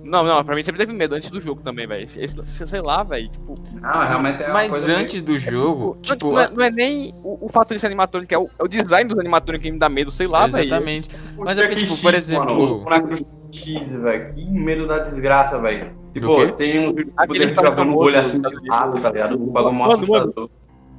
Não, 0.04 0.24
não, 0.24 0.44
pra 0.44 0.54
mim 0.56 0.62
sempre 0.62 0.80
teve 0.80 0.92
medo 0.92 1.14
antes 1.14 1.30
do 1.30 1.40
jogo 1.40 1.62
também, 1.62 1.86
velho. 1.86 2.04
Esse- 2.04 2.20
esse- 2.20 2.66
Sei 2.66 2.80
lá, 2.80 3.02
velho. 3.04 3.28
Tipo, 3.28 3.52
Não, 3.80 3.90
realmente 4.06 4.42
é 4.42 4.48
Mas 4.52 4.70
coisa 4.70 4.86
meio- 4.88 4.98
antes 5.00 5.22
do 5.22 5.38
jogo, 5.38 5.94
não, 5.94 6.02
tipo. 6.02 6.32
não, 6.32 6.40
é, 6.40 6.50
não 6.50 6.64
é 6.64 6.70
nem 6.70 7.14
o, 7.22 7.46
o 7.46 7.48
fato 7.48 7.72
de 7.74 7.80
ser 7.80 7.86
animatrônico, 7.86 8.34
é 8.34 8.38
o, 8.38 8.48
é 8.58 8.64
o 8.64 8.68
design 8.68 9.08
dos 9.08 9.18
animatrônicos 9.18 9.64
que 9.64 9.70
me 9.72 9.78
dá 9.78 9.88
medo, 9.88 10.10
sei 10.10 10.26
lá, 10.26 10.46
velho. 10.46 10.66
Exatamente. 10.66 11.08
Os 11.14 11.36
Mas 11.44 11.58
é 11.58 11.68
que, 11.68 11.76
tipo, 11.76 11.96
por 12.02 12.14
exemplo- 12.14 12.46
Mano, 12.60 12.64
os 12.76 12.82
bonecos 12.82 13.24
Cheese, 13.52 14.00
velho. 14.00 14.32
Que 14.32 14.44
medo 14.50 14.86
da 14.88 14.98
desgraça, 15.00 15.60
velho. 15.60 15.92
Tipo, 16.12 16.52
tem 16.52 16.78
um 16.88 16.92
vídeo 16.94 17.06
que 17.48 17.54
tá 17.54 17.62
jogando 17.62 17.72
o 17.72 17.76
famoso 17.76 18.06
olho 18.06 18.18
assim 18.18 18.42
rato, 18.68 19.00
tá 19.00 19.10
ligado? 19.10 19.34
Um 19.42 19.46
bagulho 19.50 19.74
mó 19.74 19.92
assustador. 19.92 20.50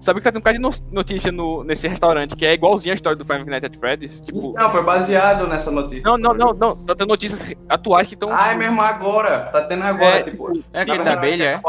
Sabe 0.02 0.20
que 0.20 0.24
tá 0.26 0.32
tendo 0.34 0.40
um 0.40 0.44
bocado 0.44 0.58
de 0.58 0.62
no- 0.62 0.92
notícia 0.92 1.32
no, 1.32 1.64
nesse 1.64 1.88
restaurante 1.88 2.36
que 2.36 2.46
é 2.46 2.54
igualzinho 2.54 2.92
a 2.92 2.96
história 2.96 3.18
do 3.18 3.24
Five 3.24 3.46
Nights 3.46 3.64
at 3.64 3.78
Freddy's? 3.78 4.20
Tipo. 4.20 4.54
Não, 4.58 4.70
foi 4.70 4.84
baseado 4.84 5.48
nessa 5.48 5.72
notícia. 5.72 6.02
Não, 6.04 6.18
não, 6.18 6.34
não, 6.34 6.54
não. 6.54 6.76
Tá 6.76 6.94
tendo 6.94 7.08
notícias 7.08 7.56
atuais 7.70 8.08
que 8.10 8.16
estão. 8.16 8.28
Ah, 8.30 8.52
é 8.52 8.56
mesmo 8.56 8.82
agora. 8.82 9.46
Tá 9.54 9.62
tendo 9.62 9.82
agora, 9.84 10.18
É, 10.18 10.22
tipo. 10.24 10.52
É 10.74 10.82
aquele 10.82 10.98
Não, 10.98 11.06
da 11.06 11.12
não, 11.12 11.18
abelha, 11.20 11.44
é? 11.46 11.62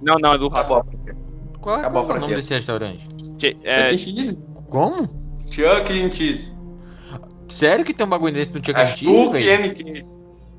Não, 0.00 0.16
não, 0.18 0.32
é 0.32 0.38
do 0.38 0.48
rato. 0.48 0.60
Acabou 0.60 0.78
a 0.78 0.84
franquia. 0.84 1.14
Qual, 1.60 1.80
é 1.80 1.88
o 1.88 2.20
nome 2.20 2.34
desse 2.36 2.54
restaurante? 2.54 3.06
Che- 3.38 3.56
É, 3.64 3.90
Chuck. 3.90 3.98
Cheese? 3.98 4.38
Como? 4.70 5.08
Chuck 5.50 5.92
E. 5.92 6.10
Cheese. 6.12 6.54
Sério 7.48 7.84
que 7.84 7.92
tem 7.92 8.06
um 8.06 8.10
bagulho 8.10 8.32
desse 8.32 8.52
no 8.54 8.64
Chuck 8.64 8.80
É 8.80 8.84
E. 8.84 8.86
Cheese, 8.86 9.24
Chuck 9.24 9.32
velho? 9.32 9.66
E. 9.66 9.76
Cheese. 9.76 10.06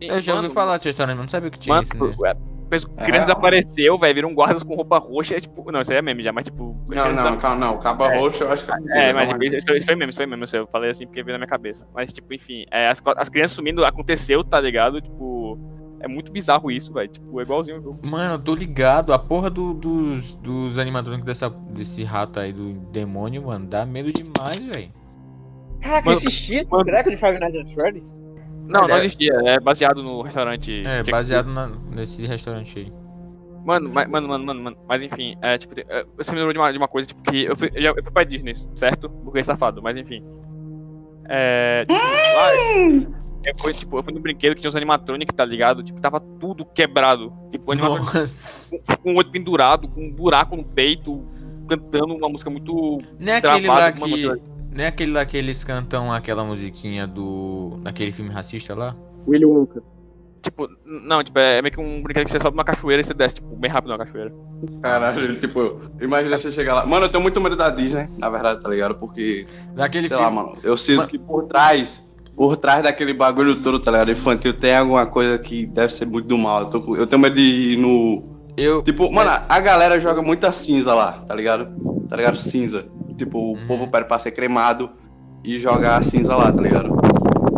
Eu 0.10 0.22
já 0.22 0.36
ouvi 0.36 0.50
falar 0.50 0.78
desse 0.78 0.90
restaurante, 0.90 1.16
mas 1.18 1.26
não 1.26 1.30
sabia 1.30 1.50
que 1.50 1.60
tinha 1.60 1.76
Mano, 1.76 1.88
isso, 2.10 2.22
né? 2.22 2.32
é, 2.32 2.36
penso- 2.70 2.90
É 2.98 3.04
crianças 3.06 3.28
real. 3.28 3.38
apareceu, 3.38 3.98
velho, 3.98 4.16
viram 4.16 4.34
guardas 4.34 4.64
com 4.64 4.76
roupa 4.76 4.98
roxa, 4.98 5.36
é 5.36 5.40
tipo. 5.40 5.72
Não, 5.72 5.82
isso 5.82 5.92
aí 5.92 5.98
é 5.98 6.02
meme 6.02 6.24
já, 6.24 6.32
mas 6.32 6.46
tipo. 6.46 6.76
Não, 6.90 7.12
não, 7.14 7.38
calma, 7.38 7.66
não. 7.66 7.80
Caba 7.80 8.14
É. 8.14 8.18
roxo 8.20 8.44
eu 8.44 8.52
acho 8.52 8.66
que 8.66 8.72
é 8.72 8.76
mentira, 8.76 9.00
É, 9.00 9.14
mas 9.14 9.30
tipo, 9.30 9.44
isso, 9.44 9.74
isso 9.74 9.86
foi 9.86 9.96
mesmo, 9.96 10.10
isso 10.10 10.18
foi 10.18 10.26
mesmo. 10.26 10.46
Eu 10.58 10.68
falei 10.68 10.90
assim 10.92 11.06
porque 11.06 11.24
veio 11.24 11.34
na 11.36 11.40
minha 11.40 11.48
cabeça. 11.50 11.88
Mas, 11.94 12.12
tipo, 12.14 12.34
enfim, 12.34 12.66
é, 12.72 12.88
as, 12.90 13.02
as 13.18 13.30
crianças 13.30 13.56
sumindo 13.56 13.84
aconteceu, 13.86 14.44
tá 14.44 14.60
ligado? 14.60 15.02
Tipo, 15.02 15.58
é 16.02 16.08
muito 16.08 16.32
bizarro 16.32 16.70
isso, 16.70 16.94
velho. 16.94 17.08
Tipo, 17.10 17.40
é 17.40 17.44
igualzinho 17.44 17.80
o 17.80 17.82
jogo. 17.82 18.00
Mano, 18.06 18.36
eu 18.36 18.40
tô 18.40 18.54
ligado. 18.54 19.14
A 19.14 19.20
porra 19.20 19.50
do- 19.50 19.74
dos, 19.74 20.36
dos 20.38 20.78
animatrônicos 20.78 21.26
dessa, 21.26 21.50
desse 21.50 22.04
rato 22.04 22.40
aí 22.40 22.52
do 22.54 22.74
demônio, 22.92 23.44
mano, 23.48 23.66
dá 23.66 23.86
medo 23.86 24.12
demais, 24.12 24.64
velho. 24.66 24.92
Caraca, 25.82 26.06
Mano, 26.06 26.18
assisti 26.18 26.56
esse 26.56 26.72
mano. 26.72 26.84
treco 26.86 27.10
de 27.12 27.18
Five 27.18 27.40
Nights 27.40 27.60
at 27.62 27.74
Freddy's. 27.74 28.16
Não, 28.68 28.82
não 28.82 28.88
deve- 28.88 29.00
existia. 29.06 29.34
É 29.46 29.60
baseado 29.60 30.02
no 30.04 30.22
restaurante. 30.22 30.82
É, 30.86 31.00
Chick- 31.00 31.12
baseado 31.12 31.48
na- 31.48 31.72
nesse 31.96 32.26
restaurante 32.26 32.80
aí. 32.80 32.94
Mano, 33.66 33.90
mas- 33.94 34.08
mano, 34.10 34.28
mano, 34.28 34.46
mano, 34.46 34.62
mano. 34.64 34.78
Mas 34.88 35.02
enfim, 35.02 35.36
é 35.42 35.58
tipo. 35.58 35.74
é, 35.80 36.06
Você 36.18 36.32
me 36.32 36.38
lembrou 36.38 36.54
de 36.54 36.60
uma, 36.60 36.72
de 36.72 36.78
uma 36.78 36.88
coisa, 36.88 37.08
tipo, 37.08 37.22
que 37.24 37.46
eu 37.46 37.58
fui, 37.58 37.72
eu, 37.74 37.82
já- 37.82 37.90
eu 37.90 38.04
fui 38.04 38.12
pra 38.12 38.24
Disney, 38.24 38.54
certo? 38.76 39.10
Porque 39.10 39.44
safado, 39.44 39.82
mas 39.82 39.98
enfim. 39.98 40.24
É. 41.28 41.84
Tipo, 41.88 42.00
lá, 42.00 43.06
eu, 43.48 43.54
fui, 43.60 43.74
tipo, 43.74 43.98
eu 43.98 44.04
fui 44.04 44.14
no 44.14 44.20
brinquedo 44.20 44.56
que 44.56 44.62
tinha 44.62 44.70
uns 44.70 44.76
animatronic, 44.76 45.34
tá 45.34 45.44
ligado? 45.46 45.84
Tipo, 45.84 46.00
tava 46.00 46.20
tudo 46.20 46.66
quebrado. 46.66 47.34
Tipo, 47.52 47.72
animatronic 47.72 48.20
com 49.02 49.14
o 49.14 49.18
olho 49.18 49.32
pendurado, 49.32 49.88
com 49.88 50.02
um 50.02 50.12
buraco 50.12 50.56
no 50.56 50.64
peito, 50.64 51.26
cantando 51.68 52.14
uma 52.16 52.30
música 52.30 52.50
muito. 52.50 53.00
Nem 53.20 53.36
é 53.36 53.38
aquele 53.38 53.68
lá 53.68 53.92
que. 53.92 54.02
mano, 54.28 54.42
Nem 54.76 54.86
é 54.86 54.90
aquele 54.90 55.14
lá 55.14 55.26
que 55.26 55.38
eles 55.38 55.64
cantam 55.64 56.12
aquela 56.12 56.44
musiquinha 56.44 57.08
do. 57.08 57.80
daquele 57.82 58.12
filme 58.12 58.30
racista 58.32 58.76
lá? 58.76 58.94
Willy 59.28 59.46
Wonka. 59.46 59.82
Tipo, 60.42 60.68
não, 60.86 61.24
tipo, 61.24 61.40
é 61.40 61.60
meio 61.62 61.74
que 61.74 61.80
um 61.80 62.04
brinquedo 62.04 62.26
que 62.26 62.32
você 62.32 62.40
sobe 62.40 62.56
uma 62.56 62.64
cachoeira 62.64 63.02
e 63.02 63.04
você 63.06 63.14
desce, 63.16 63.36
tipo, 63.36 63.56
bem 63.56 63.72
rápido 63.72 63.90
na 63.90 63.98
cachoeira. 63.98 64.32
Caralho, 64.82 65.40
tipo, 65.40 65.80
imagina 66.00 66.38
você 66.38 66.52
chegar 66.52 66.76
lá. 66.76 66.86
Mano, 66.86 67.06
eu 67.06 67.10
tenho 67.10 67.24
muito 67.24 67.40
medo 67.42 67.56
da 67.56 67.70
Disney, 67.72 68.08
na 68.18 68.30
verdade, 68.30 68.60
tá 68.62 68.70
ligado? 68.70 68.94
Porque, 68.96 69.48
Daquele 69.74 70.08
sei 70.08 70.18
filme. 70.18 70.36
lá, 70.36 70.44
mano, 70.44 70.58
eu 70.62 70.78
sinto 70.78 70.98
Mano- 70.98 71.10
que 71.10 71.18
por 71.18 71.46
trás, 71.48 72.14
por 72.36 72.58
trás 72.58 72.84
daquele 72.84 73.14
bagulho 73.14 73.56
todo, 73.56 73.80
tá 73.80 73.90
ligado? 73.92 74.12
Infantil, 74.12 74.54
tem 74.54 74.76
alguma 74.76 75.06
coisa 75.08 75.40
que 75.40 75.66
deve 75.66 75.92
ser 75.94 76.06
muito 76.06 76.28
do 76.28 76.38
mal. 76.38 76.62
Eu, 76.62 76.66
tô 76.70 76.96
eu 76.96 77.08
tenho 77.08 77.20
medo 77.22 77.36
de 77.36 77.42
ir 77.74 77.78
no. 77.78 78.24
Eu. 78.56 78.84
Tipo, 78.84 79.12
mano, 79.12 79.32
Mas- 79.32 79.50
a 79.50 79.60
galera 79.60 80.00
joga 80.00 80.22
muita 80.22 80.52
cinza 80.52 80.94
lá, 80.94 81.14
tá 81.26 81.34
ligado? 81.34 81.70
Tá 82.08 82.16
ligado? 82.18 82.38
Cinza. 82.38 82.86
Tipo, 83.18 83.38
o 83.40 83.52
Uhum. 83.54 83.68
povo 83.68 83.88
pede 83.88 84.08
pra 84.08 84.20
ser 84.20 84.32
cremado 84.32 84.90
e 85.44 85.58
jogar 85.58 85.98
a 85.98 86.02
cinza 86.02 86.36
lá, 86.36 86.52
tá 86.52 86.62
ligado? 86.62 86.96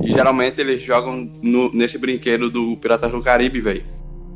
E 0.03 0.11
geralmente 0.11 0.61
eles 0.61 0.81
jogam 0.81 1.29
no- 1.41 1.71
nesse 1.73 1.97
brinquedo 1.97 2.49
do 2.49 2.77
Piratas 2.77 3.11
do 3.11 3.21
Caribe, 3.21 3.59
velho. 3.59 3.83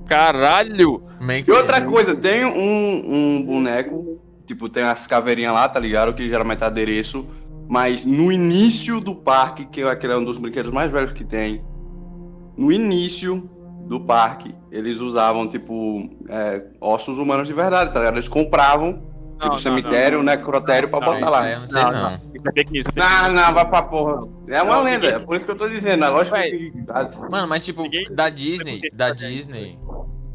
Caralho! 0.08 1.04
meio 1.20 1.44
que- 1.44 1.52
E 1.52 1.54
outra 1.54 1.82
coisa, 1.82 2.16
tem 2.16 2.44
um, 2.46 3.14
um 3.40 3.44
boneco, 3.46 4.20
tipo, 4.46 4.68
tem 4.68 4.84
as 4.84 5.06
caveirinhas 5.08 5.54
lá, 5.54 5.70
tá 5.70 5.80
ligado? 5.80 6.14
Que 6.14 6.28
geralmente 6.28 6.64
é 6.64 6.68
adereço. 6.68 7.26
Mas 7.70 8.06
no 8.06 8.32
início 8.32 9.00
do 9.00 9.16
parque, 9.16 9.66
que 9.66 9.82
é 9.82 9.90
aquele 9.90 10.12
é 10.14 10.18
um 10.18 10.24
dos 10.26 10.38
brinquedos 10.38 10.72
mais 10.72 10.92
velhos 10.92 11.12
que 11.14 11.24
tem, 11.24 11.64
no 12.58 12.72
início 12.72 13.50
do 13.88 14.00
parque, 14.02 14.54
eles 14.72 15.00
usavam, 15.00 15.48
tipo, 15.48 16.10
é, 16.28 16.62
ossos 16.82 17.18
humanos 17.18 17.48
de 17.48 17.54
verdade, 17.54 17.94
tá 17.94 18.00
ligado? 18.00 18.16
Eles 18.16 18.28
compravam, 18.28 19.02
Não, 19.42 19.50
não, 19.50 19.58
cemitério, 19.58 20.18
não, 20.20 20.26
necrotério 20.26 20.88
pra 20.90 21.00
não, 21.00 21.14
botar 21.14 21.30
lá. 21.30 21.50
eu 21.50 21.60
não 21.62 21.68
sei 21.68 21.82
Não, 21.84 21.92
não. 21.92 22.10
É 22.12 22.62
é 22.62 22.66
Não, 22.96 23.32
não, 23.34 23.54
vai 23.54 23.66
pra 23.70 23.82
porra. 23.84 24.22
É 24.48 24.62
uma 24.62 24.76
Não, 24.78 24.84
lenda, 24.84 25.08
ninguém- 25.08 25.22
é 25.22 25.26
por 25.26 25.36
isso 25.36 25.46
que 25.46 25.52
eu 25.52 25.56
tô 25.58 25.68
dizendo, 25.68 26.06
é 26.06 26.10
lógico 26.10 26.38
que... 26.38 26.72
Mano, 27.30 27.48
mas 27.48 27.66
tipo, 27.66 27.82
Ninguém- 27.84 28.08
da 28.14 28.30
Disney. 28.30 28.80
Da 28.94 29.10
Disney. 29.12 29.78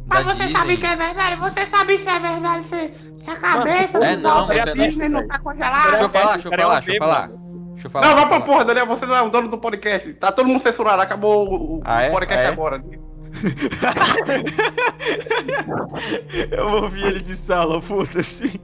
Mas 0.08 0.25
da 0.25 0.34
você 0.34 0.44
Disney. 0.44 0.52
sabe 0.60 0.76
que 0.76 0.86
é 0.86 0.96
verdade? 0.96 1.36
Você 1.36 1.66
sabe 1.66 1.98
se 1.98 2.08
é 2.08 2.18
verdade, 2.20 2.64
se, 2.64 2.92
se 3.18 3.30
a 3.30 3.36
cabeça 3.36 3.98
É, 4.04 4.16
do 4.16 4.22
não, 4.22 4.46
você 4.46 4.64
não- 4.64 4.75
Disney 4.75 5.08
não 5.08 5.20
tá 5.26 5.38
Deixa 5.38 5.42
congelada? 5.42 5.98
eu 5.98 6.08
falar, 6.08 6.32
deixa 6.34 6.48
eu 6.48 6.52
é 6.52 6.56
falar, 6.56 6.75
deixa 6.80 6.92
eu 6.92 6.98
falar. 6.98 7.28
Deixa 7.28 7.86
eu 7.86 7.90
falar. 7.90 8.06
Não, 8.06 8.14
vai 8.14 8.25
deixa 8.25 8.36
pra 8.40 8.46
porra, 8.46 8.64
Daniel, 8.64 8.86
você 8.86 9.04
não 9.06 9.16
é 9.16 9.22
o 9.22 9.28
dono 9.28 9.48
do 9.48 9.58
podcast. 9.58 10.12
Tá 10.14 10.30
todo 10.32 10.46
mundo 10.46 10.60
censurado, 10.60 11.02
acabou 11.02 11.52
o, 11.52 11.80
Ah, 11.84 12.02
é? 12.02 12.10
podcast 12.10 12.44
Ah, 12.44 12.48
é? 12.48 12.52
agora. 12.52 12.80
falar. 12.80 13.06
Eu 16.56 16.70
vou 16.70 16.82
ouvir 16.84 17.04
ele 17.06 17.20
de 17.20 17.36
sala, 17.36 17.80
foda-se. 17.82 18.58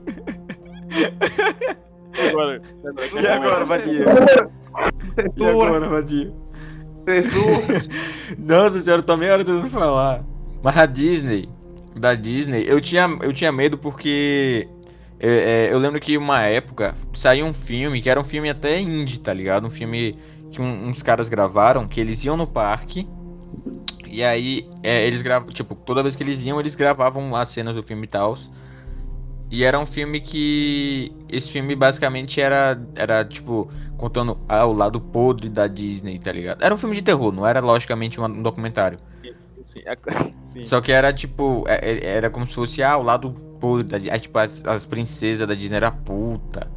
Agora, 2.29 2.61
E 3.21 3.27
agora, 3.27 3.65
Vadia? 3.65 4.05
E 5.35 5.45
agora, 5.45 5.89
Vadia? 5.89 6.33
censura. 7.07 7.81
Nossa 8.39 8.79
senhora, 8.79 9.01
eu 9.01 9.05
tô 9.05 9.17
meia 9.17 9.33
hora 9.33 9.43
tentando 9.43 9.69
falar. 9.69 10.23
Mas 10.61 10.77
a 10.77 10.85
Disney, 10.85 11.49
da 11.95 12.13
Disney, 12.15 12.63
eu 12.67 12.79
tinha, 12.79 13.09
eu 13.21 13.33
tinha 13.33 13.51
medo 13.51 13.77
porque 13.77 14.67
é, 15.19 15.67
é, 15.67 15.73
eu 15.73 15.77
lembro 15.79 15.99
que 15.99 16.17
uma 16.17 16.41
época 16.43 16.93
saiu 17.13 17.45
um 17.45 17.53
filme, 17.53 18.01
que 18.01 18.09
era 18.09 18.19
um 18.19 18.23
filme 18.23 18.49
até 18.49 18.79
indie, 18.79 19.19
tá 19.19 19.33
ligado? 19.33 19.67
Um 19.67 19.69
filme 19.71 20.17
que 20.51 20.61
um- 20.61 20.87
uns 20.87 21.03
caras 21.03 21.27
gravaram, 21.29 21.87
que 21.87 21.99
eles 21.99 22.23
iam 22.23 22.37
no 22.37 22.47
parque. 22.47 23.07
E 24.07 24.23
aí, 24.23 24.69
é, 24.83 25.05
eles 25.05 25.21
gravam, 25.23 25.49
tipo, 25.49 25.73
toda 25.75 26.03
vez 26.03 26.15
que 26.15 26.23
eles 26.23 26.45
iam, 26.45 26.59
eles 26.59 26.75
gravavam 26.75 27.35
as 27.35 27.49
cenas 27.49 27.75
do 27.75 27.81
filme 27.83 28.03
e 28.03 28.07
tal. 28.07 28.35
E 29.53 29.63
era 29.63 29.77
um 29.77 29.85
filme 29.85 30.19
que. 30.19 31.11
Esse 31.29 31.51
filme 31.51 31.75
basicamente 31.75 32.41
era, 32.41 32.75
era 32.95 33.23
tipo, 33.23 33.69
contando 33.97 34.35
ah, 34.49 34.65
o 34.65 34.73
lado 34.73 34.99
podre 34.99 35.47
da 35.47 35.67
Disney, 35.67 36.17
tá 36.17 36.31
ligado? 36.31 36.63
Era 36.63 36.73
um 36.73 36.77
filme 36.77 36.95
de 36.95 37.03
terror, 37.03 37.31
não 37.31 37.45
era 37.45 37.59
logicamente 37.59 38.19
um, 38.19 38.25
um 38.25 38.41
documentário. 38.41 38.97
sim, 39.63 39.81
sim. 40.43 40.65
Só 40.65 40.81
que 40.81 40.91
era 40.91 41.13
tipo, 41.13 41.63
é- 41.67 41.79
é- 41.87 42.07
era 42.17 42.31
como 42.31 42.47
se 42.47 42.55
fosse, 42.55 42.81
ah, 42.81 42.97
o 42.97 43.03
lado 43.03 43.29
podre 43.59 43.87
da 43.87 43.99
Disney. 43.99 44.19
Tipo, 44.21 44.39
as, 44.39 44.65
as 44.65 44.87
princesas 44.87 45.47
da 45.47 45.53
Disney 45.53 45.77
era 45.77 45.91
puta. 45.91 46.67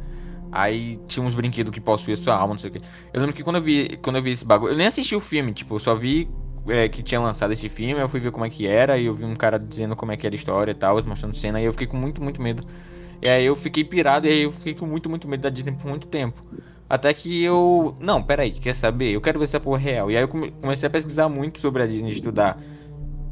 Aí 0.51 0.97
tinha 1.07 1.25
uns 1.25 1.33
brinquedos 1.33 1.73
que 1.73 1.81
possuíam 1.81 2.15
sua 2.15 2.35
alma, 2.35 2.53
não 2.53 2.59
sei 2.59 2.69
o 2.69 2.73
que. 2.73 2.81
Eu 3.11 3.21
lembro 3.21 3.35
que 3.35 3.43
quando 3.43 3.55
eu 3.55 3.61
vi, 3.63 3.97
quando 4.03 4.17
eu 4.17 4.23
vi 4.23 4.29
esse 4.31 4.45
bagulho, 4.45 4.73
eu 4.73 4.77
nem 4.77 4.85
assisti 4.85 5.15
o 5.15 5.19
filme, 5.19 5.51
tipo, 5.51 5.73
eu 5.75 5.79
só 5.79 5.95
vi 5.95 6.29
é, 6.69 6.87
que 6.87 7.01
tinha 7.03 7.19
lançado 7.19 7.51
esse 7.53 7.69
filme, 7.69 8.01
eu 8.01 8.09
fui 8.09 8.19
ver 8.19 8.31
como 8.31 8.45
é 8.45 8.49
que 8.49 8.67
era, 8.67 8.97
e 8.97 9.05
eu 9.05 9.15
vi 9.15 9.25
um 9.25 9.35
cara 9.35 9.57
dizendo 9.59 9.95
como 9.95 10.11
é 10.11 10.17
que 10.17 10.25
era 10.25 10.35
a 10.35 10.37
história 10.37 10.71
e 10.71 10.75
tal, 10.75 11.01
mostrando 11.03 11.35
cena, 11.35 11.61
e 11.61 11.65
eu 11.65 11.71
fiquei 11.71 11.87
com 11.87 11.97
muito, 11.97 12.21
muito 12.21 12.41
medo. 12.41 12.63
E 13.21 13.27
aí 13.27 13.45
eu 13.45 13.55
fiquei 13.55 13.83
pirado, 13.83 14.27
e 14.27 14.29
aí 14.29 14.41
eu 14.43 14.51
fiquei 14.51 14.73
com 14.73 14.85
muito, 14.85 15.09
muito 15.09 15.27
medo 15.27 15.41
da 15.41 15.49
Disney 15.49 15.73
por 15.73 15.87
muito 15.87 16.07
tempo. 16.07 16.43
Até 16.89 17.13
que 17.13 17.43
eu. 17.43 17.97
Não, 17.99 18.23
peraí, 18.23 18.51
quer 18.51 18.73
saber? 18.73 19.11
Eu 19.11 19.19
quero 19.19 19.39
ver 19.39 19.47
se 19.47 19.57
é 19.57 19.59
porra 19.59 19.77
real. 19.77 20.09
E 20.09 20.15
aí 20.15 20.23
eu 20.23 20.27
come- 20.27 20.51
comecei 20.61 20.87
a 20.87 20.89
pesquisar 20.89 21.27
muito 21.27 21.59
sobre 21.59 21.83
a 21.83 21.85
Disney, 21.87 22.11
estudar 22.11 22.57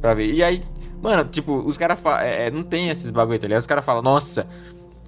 pra 0.02 0.14
ver. 0.14 0.34
E 0.34 0.44
aí, 0.44 0.62
mano, 1.02 1.24
tipo, 1.24 1.60
os 1.60 1.78
caras 1.78 2.02
falam. 2.02 2.20
É, 2.20 2.48
é, 2.48 2.52
não 2.52 2.64
tem 2.64 2.90
esses 2.90 3.12
bagulho, 3.12 3.40
tá 3.40 3.48
ligado? 3.48 3.62
Os 3.62 3.68
caras 3.68 3.86
falam, 3.86 4.02
nossa, 4.02 4.46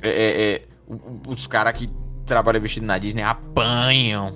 é, 0.02 0.10
é, 0.10 0.52
é, 0.54 0.62
os 1.28 1.46
caras 1.46 1.74
que 1.74 1.90
trabalham 2.26 2.62
vestido 2.62 2.86
na 2.86 2.98
Disney 2.98 3.24
apanham, 3.24 4.34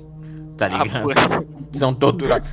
tá 0.70 0.76
Ah, 0.80 0.84
ligado? 0.84 1.04
pô. 1.04 1.52
São 1.78 1.94
torturados. 1.94 2.50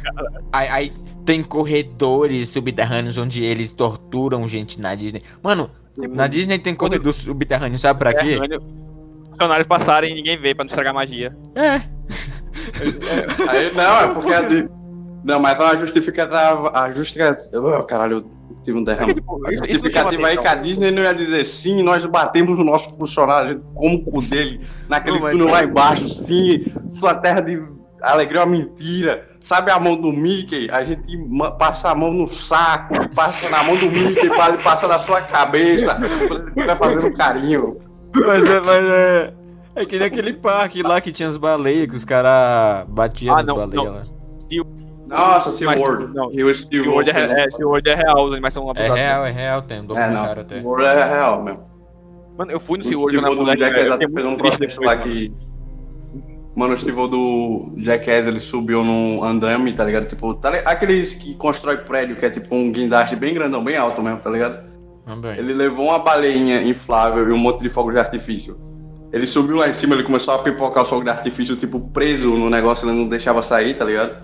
Aí, 0.53 0.69
aí 0.69 0.93
tem 1.25 1.43
corredores 1.43 2.49
subterrâneos 2.51 3.19
onde 3.19 3.43
eles 3.43 3.73
torturam 3.73 4.47
gente 4.47 4.81
na 4.81 4.95
Disney. 4.95 5.23
Mano, 5.43 5.71
na 5.97 6.27
Disney 6.29 6.59
tem 6.59 6.75
corredor 6.75 7.13
subterrâneo, 7.13 7.79
sabe 7.79 7.99
pra 7.99 8.15
quê? 8.15 8.39
É, 8.41 8.57
Os 8.57 9.29
funcionários 9.31 9.67
passarem 9.67 10.13
e 10.13 10.15
ninguém 10.15 10.39
vê 10.41 10.55
pra 10.55 10.65
não 10.65 10.69
estragar 10.69 10.95
magia. 10.95 11.37
É. 11.57 11.83
Aí, 13.49 13.75
não, 13.75 14.01
é 14.01 14.15
porque 14.15 14.33
a 14.33 14.43
de... 14.43 14.69
Não, 15.25 15.41
mas 15.41 15.61
a 15.61 15.77
justificativa. 15.77 16.71
A 16.73 16.91
justificativa. 16.93 17.79
Oh, 17.81 17.83
caralho, 17.83 18.19
eu 18.19 18.31
tive 18.63 18.79
um 18.79 18.85
derrame. 18.85 19.15
tipo, 19.15 19.47
A 19.47 19.51
justificativa 19.51 20.29
aí 20.29 20.39
que 20.39 20.47
a. 20.47 20.55
Disney 20.55 20.91
não 20.93 21.03
ia 21.03 21.13
dizer 21.13 21.45
sim, 21.45 21.83
nós 21.83 22.05
batemos 22.07 22.59
o 22.59 22.65
nosso 22.65 22.89
funcionário, 22.97 23.61
come 23.75 23.97
o 23.97 24.11
cu 24.11 24.23
dele 24.23 24.61
naquele 24.89 25.19
túnel 25.19 25.49
lá 25.49 25.65
embaixo, 25.65 26.09
sim, 26.09 26.65
sua 26.89 27.15
terra 27.15 27.41
de 27.41 27.61
alegria 28.03 28.41
é 28.41 28.45
uma 28.45 28.51
mentira. 28.57 29.29
Sabe 29.41 29.71
a 29.71 29.79
mão 29.79 29.97
do 29.97 30.13
Mickey? 30.13 30.69
A 30.71 30.85
gente 30.85 31.17
passa 31.59 31.91
a 31.91 31.95
mão 31.95 32.13
no 32.13 32.27
saco, 32.29 32.95
passa 33.15 33.49
na 33.49 33.63
mão 33.63 33.77
do 33.77 33.87
Mickey 33.91 34.29
passar 34.63 34.89
na 34.89 34.99
sua 34.99 35.21
cabeça, 35.23 35.99
estiver 36.49 36.77
fazendo 36.77 37.07
um 37.07 37.13
carinho. 37.15 37.79
Mas 38.15 38.45
é, 38.45 38.61
mas 38.61 38.85
é. 38.85 39.35
É 39.77 39.85
que 39.85 39.97
nem 39.97 40.07
aquele 40.09 40.33
parque 40.33 40.83
lá 40.83 41.01
que 41.01 41.13
tinha 41.13 41.29
as 41.29 41.37
baleias, 41.37 41.87
que 41.87 41.95
os 41.97 42.05
caras 42.05 42.85
batiam 42.89 43.35
Ah, 43.35 43.39
nas 43.39 43.47
não, 43.47 43.57
baleias 43.57 43.85
não. 43.85 43.95
lá. 43.95 44.03
Nossa, 45.07 45.65
Word. 45.67 46.15
não, 46.15 46.31
He 46.33 46.45
was 46.45 46.59
still 46.59 46.83
Se 46.85 46.89
o 46.89 46.93
Word 46.93 47.11
é, 47.11 47.45
é, 47.45 47.51
se 47.51 47.65
o 47.65 47.69
Word 47.69 47.89
é 47.89 47.95
real, 47.95 48.25
os 48.27 48.33
animais 48.33 48.53
são 48.53 48.71
É 48.77 48.93
real, 48.93 49.25
é 49.25 49.31
real, 49.31 49.63
tem 49.63 49.79
um 49.81 49.85
É, 49.85 49.87
documentário 49.87 50.35
não. 50.37 50.43
até. 50.43 50.61
O 50.61 50.67
Word 50.67 50.85
é 50.85 51.05
real 51.05 51.43
mesmo. 51.43 51.61
Mano, 52.37 52.53
eu 52.53 52.61
fui 52.61 52.79
no 52.79 52.85
SeaWorld 52.85 53.17
velho. 53.17 53.87
Eu 53.89 53.95
até 53.95 54.07
fiquei 54.07 54.23
fez 54.59 54.79
um 54.79 54.85
lá 54.85 54.97
que. 54.97 55.33
Mano, 56.59 56.75
o 56.75 56.77
Steve 56.77 56.97
do 57.09 57.73
Jackass 57.77 58.27
ele 58.27 58.41
subiu 58.41 58.83
num 58.83 59.23
andame, 59.23 59.73
tá 59.73 59.85
ligado? 59.85 60.07
Tipo, 60.07 60.35
tá 60.35 60.51
li- 60.51 60.63
aqueles 60.65 61.15
que 61.15 61.37
constrói 61.37 61.77
prédio, 61.77 62.17
que 62.17 62.27
é 62.27 62.31
tipo 62.31 62.53
um 62.53 62.73
guindaste 62.73 63.15
bem 63.15 63.33
grandão, 63.33 63.63
bem 63.63 63.77
alto 63.77 64.03
mesmo, 64.03 64.19
tá 64.19 64.29
ligado? 64.29 64.67
Também. 65.07 65.39
Ele 65.39 65.53
levou 65.53 65.87
uma 65.87 66.01
baleinha 66.01 66.61
inflável 66.63 67.29
e 67.29 67.33
um 67.33 67.39
monte 67.39 67.61
de 67.63 67.69
fogo 67.69 67.93
de 67.93 67.99
artifício. 68.01 68.59
Ele 69.13 69.25
subiu 69.25 69.55
lá 69.55 69.69
em 69.69 69.73
cima, 69.73 69.95
ele 69.95 70.03
começou 70.03 70.35
a 70.35 70.41
pipocar 70.41 70.83
o 70.83 70.87
fogo 70.87 71.05
de 71.05 71.11
artifício, 71.11 71.55
tipo, 71.57 71.79
preso 71.79 72.31
no 72.31 72.51
negócio, 72.51 72.89
ele 72.91 72.99
não 72.99 73.07
deixava 73.07 73.41
sair, 73.41 73.75
tá 73.75 73.85
ligado? 73.85 74.17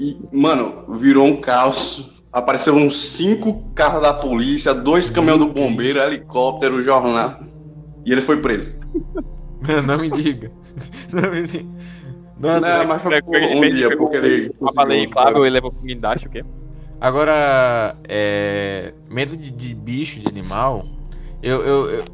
E, 0.00 0.18
mano, 0.32 0.86
virou 0.88 1.24
um 1.24 1.36
caos. 1.36 2.10
Apareceram 2.32 2.78
uns 2.78 3.00
cinco 3.00 3.70
carros 3.76 4.02
da 4.02 4.12
polícia, 4.12 4.74
dois 4.74 5.08
caminhões 5.08 5.38
do 5.38 5.46
bombeiro, 5.46 6.00
helicóptero, 6.00 6.82
jornal. 6.82 7.38
E 8.04 8.10
ele 8.10 8.22
foi 8.22 8.38
preso. 8.38 8.74
Não 9.86 9.98
me 9.98 10.10
diga. 10.10 10.50
Não 11.12 11.30
me 11.30 11.42
diga. 11.42 11.68
Nossa, 12.38 12.60
Não, 12.78 12.86
mas 12.86 13.02
foi 13.02 13.22
por 13.22 13.36
um 13.36 13.64
ele 13.64 13.70
dia, 13.70 13.96
porque 13.96 14.16
ele. 14.16 14.54
Uma 14.60 14.70
baleia 14.74 15.04
inflável 15.04 15.46
e 15.46 15.50
levou 15.50 15.70
pro 15.72 15.82
guindaste, 15.86 16.26
o 16.26 16.30
quê? 16.30 16.44
Agora, 17.00 17.96
é. 18.08 18.92
Medo 19.10 19.36
de, 19.36 19.50
de 19.50 19.74
bicho, 19.74 20.20
de 20.20 20.30
animal. 20.30 20.86
Eu, 21.42 21.60
eu, 21.62 21.90
eu- 21.90 22.04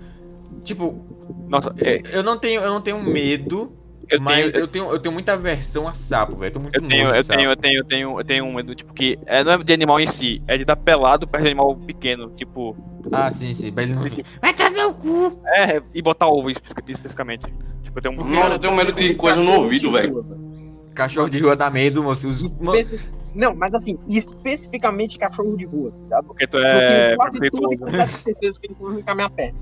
Tipo, 0.64 1.02
Nossa, 1.48 1.72
é, 1.78 1.98
eu 2.12 2.22
não 2.22 2.38
tenho, 2.38 2.60
eu 2.60 2.68
não 2.70 2.80
tenho 2.80 3.02
medo 3.02 3.72
Eu 4.10 4.20
Mas 4.20 4.52
tenho, 4.52 4.62
eu 4.62 4.68
tenho, 4.68 4.90
eu 4.90 4.98
tenho 4.98 5.12
muita 5.12 5.34
aversão 5.34 5.86
a 5.86 5.92
sapo, 5.92 6.36
velho. 6.36 6.52
Tô 6.52 6.60
muito 6.60 6.74
Eu 6.76 6.88
tenho, 6.88 7.08
eu 7.08 7.24
tenho, 7.24 7.50
eu 7.50 7.56
tenho, 7.56 7.78
eu 7.80 7.84
tenho, 7.84 8.20
eu 8.20 8.24
tenho 8.24 8.44
um 8.44 8.54
medo, 8.54 8.74
tipo, 8.74 8.92
que 8.94 9.18
é, 9.26 9.44
não 9.44 9.52
é 9.52 9.58
de 9.62 9.72
animal 9.72 10.00
em 10.00 10.06
si, 10.06 10.40
é 10.46 10.56
de 10.56 10.62
estar 10.62 10.76
pelado 10.76 11.26
perto 11.26 11.42
de 11.44 11.50
animal 11.50 11.76
pequeno, 11.76 12.30
tipo, 12.30 12.76
Ah, 13.12 13.30
sim, 13.30 13.52
sim. 13.52 13.70
Mas 13.74 13.84
ele 13.84 13.94
não... 13.94 14.02
Vai 14.40 14.54
tomar 14.54 14.70
meu 14.70 14.94
cu. 14.94 15.40
é, 15.46 15.82
e 15.94 16.00
botar 16.00 16.28
ovo 16.28 16.50
espe- 16.50 16.68
especificamente. 16.88 17.44
Tipo, 17.82 17.98
eu 17.98 18.02
tenho 18.02 18.20
um. 18.20 18.24
Nossa, 18.24 18.54
eu 18.54 18.58
tenho 18.58 18.74
medo 18.76 18.92
de 18.92 19.14
coisa 19.14 19.40
no 19.40 19.52
ouvido, 19.52 19.92
velho. 19.92 20.24
Cachorro 20.94 21.28
de 21.28 21.38
rua 21.38 21.54
dá 21.54 21.70
medo, 21.70 22.02
moço. 22.02 22.26
Os... 22.26 22.56
Não, 23.34 23.54
mas 23.54 23.72
assim, 23.74 23.96
especificamente 24.08 25.18
cachorro 25.18 25.56
de 25.56 25.64
rua, 25.66 25.92
tá? 26.08 26.22
Porque 26.22 26.46
tu 26.46 26.56
eu 26.56 26.64
é 26.64 26.86
tenho 26.86 27.16
quase 27.16 27.38
toda 27.38 27.46
e 27.46 27.50
preconceituoso. 27.50 27.78
completa 27.78 28.06
certeza 28.06 28.60
que 28.60 28.66
eles 28.66 28.78
vão 28.78 28.88
arrancar 28.90 29.14
minha 29.14 29.30
perna. 29.30 29.58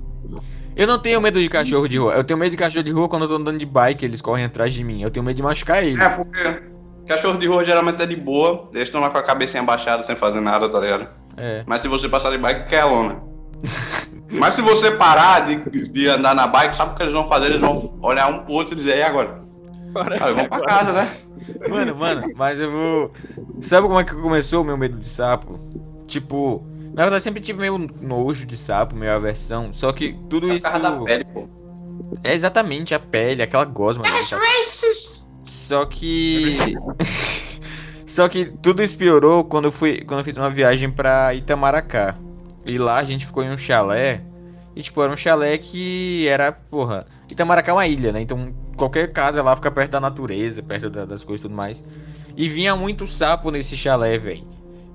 Eu 0.75 0.85
não 0.85 0.99
tenho 0.99 1.19
medo 1.19 1.39
de 1.39 1.49
cachorro 1.49 1.87
de 1.87 1.97
rua. 1.97 2.13
Eu 2.13 2.23
tenho 2.23 2.39
medo 2.39 2.51
de 2.51 2.57
cachorro 2.57 2.83
de 2.83 2.91
rua 2.91 3.09
quando 3.09 3.23
eu 3.23 3.29
tô 3.29 3.35
andando 3.35 3.57
de 3.57 3.65
bike, 3.65 4.05
eles 4.05 4.21
correm 4.21 4.45
atrás 4.45 4.73
de 4.73 4.83
mim. 4.83 5.01
Eu 5.01 5.09
tenho 5.09 5.25
medo 5.25 5.35
de 5.35 5.43
machucar 5.43 5.83
eles. 5.83 5.99
É, 5.99 6.09
porque 6.09 6.61
cachorro 7.07 7.37
de 7.37 7.47
rua 7.47 7.63
geralmente 7.63 8.01
é 8.03 8.05
de 8.05 8.15
boa, 8.15 8.69
eles 8.73 8.87
estão 8.87 9.01
lá 9.01 9.09
com 9.09 9.17
a 9.17 9.23
cabecinha 9.23 9.63
baixada 9.63 10.03
sem 10.03 10.15
fazer 10.15 10.39
nada, 10.39 10.69
tá 10.69 10.79
ligado? 10.79 11.07
É. 11.35 11.63
Mas 11.65 11.81
se 11.81 11.87
você 11.87 12.07
passar 12.07 12.29
de 12.31 12.37
bike, 12.37 12.69
quer 12.69 12.83
lona. 12.83 13.23
Mas 14.29 14.53
se 14.53 14.61
você 14.61 14.91
parar 14.91 15.47
de, 15.47 15.87
de 15.87 16.07
andar 16.07 16.35
na 16.35 16.45
bike, 16.45 16.75
sabe 16.75 16.91
o 16.91 16.95
que 16.95 17.01
eles 17.01 17.13
vão 17.13 17.25
fazer? 17.25 17.45
Eles 17.45 17.61
vão 17.61 17.97
olhar 18.01 18.27
um 18.27 18.39
pro 18.43 18.53
outro 18.53 18.73
e 18.73 18.75
dizer, 18.75 18.97
e 18.97 19.01
agora? 19.01 19.41
Aí 20.19 20.33
vão 20.33 20.45
pra 20.49 20.59
casa, 20.61 20.91
né? 20.91 21.09
Mano, 21.69 21.95
mano, 21.95 22.27
mas 22.35 22.59
eu 22.59 22.69
vou. 22.69 23.11
Sabe 23.61 23.87
como 23.87 23.99
é 23.99 24.03
que 24.03 24.13
começou 24.15 24.61
o 24.61 24.65
meu 24.65 24.77
medo 24.77 24.97
de 24.97 25.07
sapo? 25.07 25.59
Tipo, 26.05 26.65
na 26.97 27.03
verdade, 27.03 27.15
eu 27.17 27.21
sempre 27.21 27.39
tive 27.41 27.59
meio 27.59 27.77
nojo 28.01 28.45
de 28.45 28.57
sapo, 28.57 28.95
meio 28.95 29.13
aversão. 29.13 29.71
Só 29.71 29.91
que 29.91 30.17
tudo 30.29 30.47
É 30.47 30.49
por 30.49 30.55
isso. 30.57 30.79
da 30.79 30.91
pele, 31.05 31.25
pô. 31.25 31.47
É 32.23 32.33
exatamente 32.33 32.95
a 32.95 32.99
pele, 32.99 33.43
aquela 33.43 33.63
gosma. 33.65 34.03
That's 34.03 34.31
racist. 34.31 35.21
Só 35.43 35.85
que. 35.85 36.57
Só 38.05 38.27
que 38.29 38.45
tudo 38.63 38.81
isso 38.81 38.97
piorou 38.97 39.43
quando 39.43 39.65
eu 39.65 39.71
fui. 39.71 40.01
Quando 40.05 40.21
eu 40.21 40.25
fiz 40.25 40.35
uma 40.37 40.49
viagem 40.49 40.89
pra 40.89 41.33
Itamaracá. 41.33 42.15
E 42.65 42.77
lá 42.77 42.97
a 42.97 43.03
gente 43.03 43.25
ficou 43.25 43.43
em 43.43 43.51
um 43.51 43.57
chalé. 43.57 44.21
E 44.75 44.81
tipo, 44.81 45.01
era 45.01 45.11
um 45.11 45.17
chalé 45.17 45.57
que 45.57 46.27
era, 46.27 46.51
porra. 46.51 47.05
Itamaracá 47.29 47.71
é 47.71 47.75
uma 47.75 47.87
ilha, 47.87 48.11
né? 48.11 48.21
Então 48.21 48.53
qualquer 48.75 49.11
casa 49.11 49.41
lá 49.43 49.55
fica 49.55 49.69
perto 49.71 49.91
da 49.91 49.99
natureza, 49.99 50.61
perto 50.63 50.89
da- 50.89 51.05
das 51.05 51.23
coisas 51.23 51.41
e 51.43 51.47
tudo 51.47 51.55
mais. 51.55 51.83
E 52.35 52.47
vinha 52.47 52.75
muito 52.75 53.05
sapo 53.07 53.49
nesse 53.51 53.75
chalé, 53.75 54.17
velho. 54.17 54.47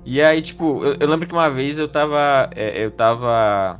E 0.05 0.21
aí, 0.21 0.41
tipo, 0.41 0.83
eu, 0.83 0.97
eu 0.99 1.07
lembro 1.09 1.27
que 1.27 1.33
uma 1.33 1.49
vez 1.49 1.77
eu 1.77 1.87
tava. 1.87 2.49
é, 2.55 2.83
eu 2.83 2.91
tava. 2.91 3.79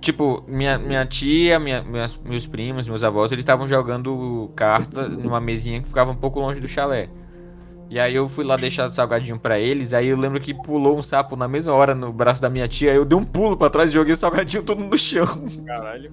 Tipo, 0.00 0.44
minha, 0.46 0.78
minha 0.78 1.04
tia, 1.04 1.58
minha, 1.58 1.82
minhas- 1.82 2.20
meus 2.24 2.46
primos, 2.46 2.88
meus 2.88 3.02
avós, 3.02 3.32
eles 3.32 3.42
estavam 3.42 3.66
jogando 3.66 4.50
carta 4.54 5.08
numa 5.08 5.40
mesinha 5.40 5.80
que 5.82 5.88
ficava 5.88 6.10
um 6.12 6.16
pouco 6.16 6.38
longe 6.38 6.60
do 6.60 6.68
chalé. 6.68 7.08
E 7.88 7.98
aí 8.00 8.14
eu 8.14 8.28
fui 8.28 8.44
lá 8.44 8.56
deixar 8.56 8.90
salgadinho 8.90 9.38
pra 9.38 9.58
eles, 9.60 9.92
aí 9.92 10.08
eu 10.08 10.16
lembro 10.16 10.40
que 10.40 10.52
pulou 10.52 10.98
um 10.98 11.02
sapo 11.02 11.36
na 11.36 11.46
mesma 11.46 11.72
hora 11.72 11.94
no 11.94 12.12
braço 12.12 12.42
da 12.42 12.50
minha 12.50 12.66
tia, 12.66 12.90
aí 12.90 12.96
eu 12.96 13.04
dei 13.04 13.16
um 13.16 13.24
pulo 13.24 13.56
pra 13.56 13.70
trás 13.70 13.90
e 13.90 13.94
joguei 13.94 14.12
o 14.14 14.18
salgadinho 14.18 14.62
todo 14.64 14.84
no 14.84 14.98
chão. 14.98 15.26
Caralho. 15.64 16.10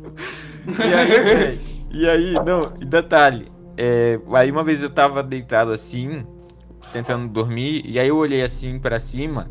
E 0.67 0.93
aí, 0.93 1.59
e 1.91 2.09
aí, 2.09 2.33
não, 2.45 2.59
detalhe, 2.79 3.51
é, 3.75 4.19
aí 4.35 4.51
uma 4.51 4.63
vez 4.63 4.83
eu 4.83 4.89
tava 4.89 5.23
deitado 5.23 5.71
assim, 5.71 6.23
tentando 6.93 7.27
dormir, 7.27 7.81
e 7.85 7.99
aí 7.99 8.07
eu 8.07 8.15
olhei 8.15 8.43
assim 8.43 8.79
pra 8.79 8.99
cima, 8.99 9.49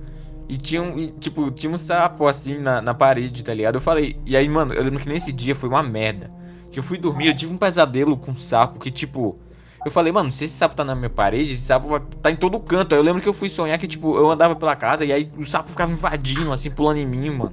e 0.48 0.56
tinha 0.56 0.82
um, 0.82 0.98
e, 0.98 1.08
tipo, 1.08 1.50
tinha 1.50 1.72
um 1.72 1.76
sapo 1.76 2.26
assim 2.26 2.58
na, 2.58 2.80
na 2.80 2.94
parede, 2.94 3.42
tá 3.42 3.52
ligado? 3.52 3.74
Eu 3.74 3.80
falei, 3.80 4.16
e 4.24 4.36
aí, 4.36 4.48
mano, 4.48 4.72
eu 4.72 4.82
lembro 4.82 5.00
que 5.00 5.08
nesse 5.08 5.32
dia 5.32 5.54
foi 5.54 5.68
uma 5.68 5.82
merda. 5.82 6.30
Que 6.70 6.78
eu 6.78 6.82
fui 6.82 6.96
dormir, 6.96 7.26
eu 7.26 7.36
tive 7.36 7.52
um 7.52 7.58
pesadelo 7.58 8.16
com 8.16 8.30
um 8.30 8.36
sapo 8.36 8.78
que, 8.78 8.90
tipo, 8.90 9.38
eu 9.84 9.90
falei, 9.90 10.12
mano, 10.12 10.30
se 10.30 10.44
esse 10.44 10.54
sapo 10.54 10.76
tá 10.76 10.84
na 10.84 10.94
minha 10.94 11.10
parede, 11.10 11.52
esse 11.52 11.64
sapo 11.64 11.98
tá 12.00 12.30
em 12.30 12.36
todo 12.36 12.58
canto. 12.60 12.94
Aí 12.94 13.00
eu 13.00 13.04
lembro 13.04 13.20
que 13.20 13.28
eu 13.28 13.34
fui 13.34 13.48
sonhar 13.48 13.76
que, 13.78 13.88
tipo, 13.88 14.16
eu 14.16 14.30
andava 14.30 14.54
pela 14.56 14.76
casa 14.76 15.04
e 15.04 15.12
aí 15.12 15.30
o 15.36 15.44
sapo 15.44 15.70
ficava 15.70 15.92
invadindo, 15.92 16.52
assim, 16.52 16.70
pulando 16.70 16.98
em 16.98 17.06
mim, 17.06 17.30
mano. 17.30 17.52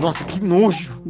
Nossa, 0.00 0.24
que 0.24 0.40
nojo. 0.40 1.02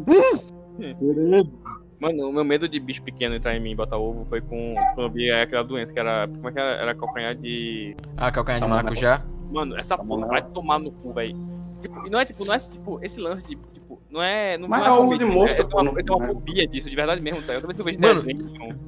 Mano, 1.99 2.29
o 2.29 2.33
meu 2.33 2.45
medo 2.45 2.69
de 2.69 2.79
bicho 2.79 3.03
pequeno 3.03 3.35
entrar 3.35 3.57
em 3.57 3.61
mim 3.61 3.70
e 3.70 3.75
botar 3.75 3.97
ovo 3.97 4.27
foi 4.29 4.40
com. 4.40 4.75
Quando 4.94 5.03
eu 5.07 5.11
vi 5.11 5.31
aquela 5.31 5.64
doença 5.64 5.92
que 5.92 5.99
era. 5.99 6.29
Como 6.29 6.49
é 6.49 6.53
que 6.53 6.59
era? 6.59 6.70
Era 6.83 6.94
calcanhar 6.94 7.35
de. 7.35 7.97
Ah, 8.16 8.31
calcanhar 8.31 8.61
de 8.61 8.66
maracujá? 8.68 9.23
Mano, 9.51 9.77
essa 9.79 9.97
porra 9.97 10.27
vai 10.27 10.42
tomar 10.42 10.79
no 10.79 10.90
cu, 10.90 11.12
velho. 11.12 11.37
Tipo, 11.81 12.07
e 12.07 12.11
não 12.11 12.18
é 12.18 12.25
tipo, 12.25 12.44
não 12.47 12.55
é 12.55 12.59
tipo, 12.59 12.99
esse 13.03 13.20
lance 13.20 13.47
de. 13.47 13.57
Tipo, 13.57 14.01
não 14.11 14.23
é. 14.23 14.59
Não, 14.59 14.68
Mas 14.68 14.81
não 14.81 14.87
é 14.87 14.90
é 14.90 14.92
ovo 14.92 15.16
de 15.16 15.25
disso, 15.25 15.38
mosca, 15.38 15.57
é, 15.59 15.61
eu 15.64 15.68
tenho 15.68 15.83
uma, 15.83 15.90
eu 16.01 16.05
tenho 16.05 16.18
uma 16.18 16.27
não- 16.27 16.35
fobia 16.35 16.66
disso, 16.66 16.90
de 16.90 16.97
verdade 16.97 17.23
mesmo, 17.23 17.40
tá? 17.42 17.55
Eu 17.55 17.61
que 17.62 17.81
eu 17.81 17.85
vejo 17.85 17.99
Mano, 18.01 18.23
desenho. 18.23 18.38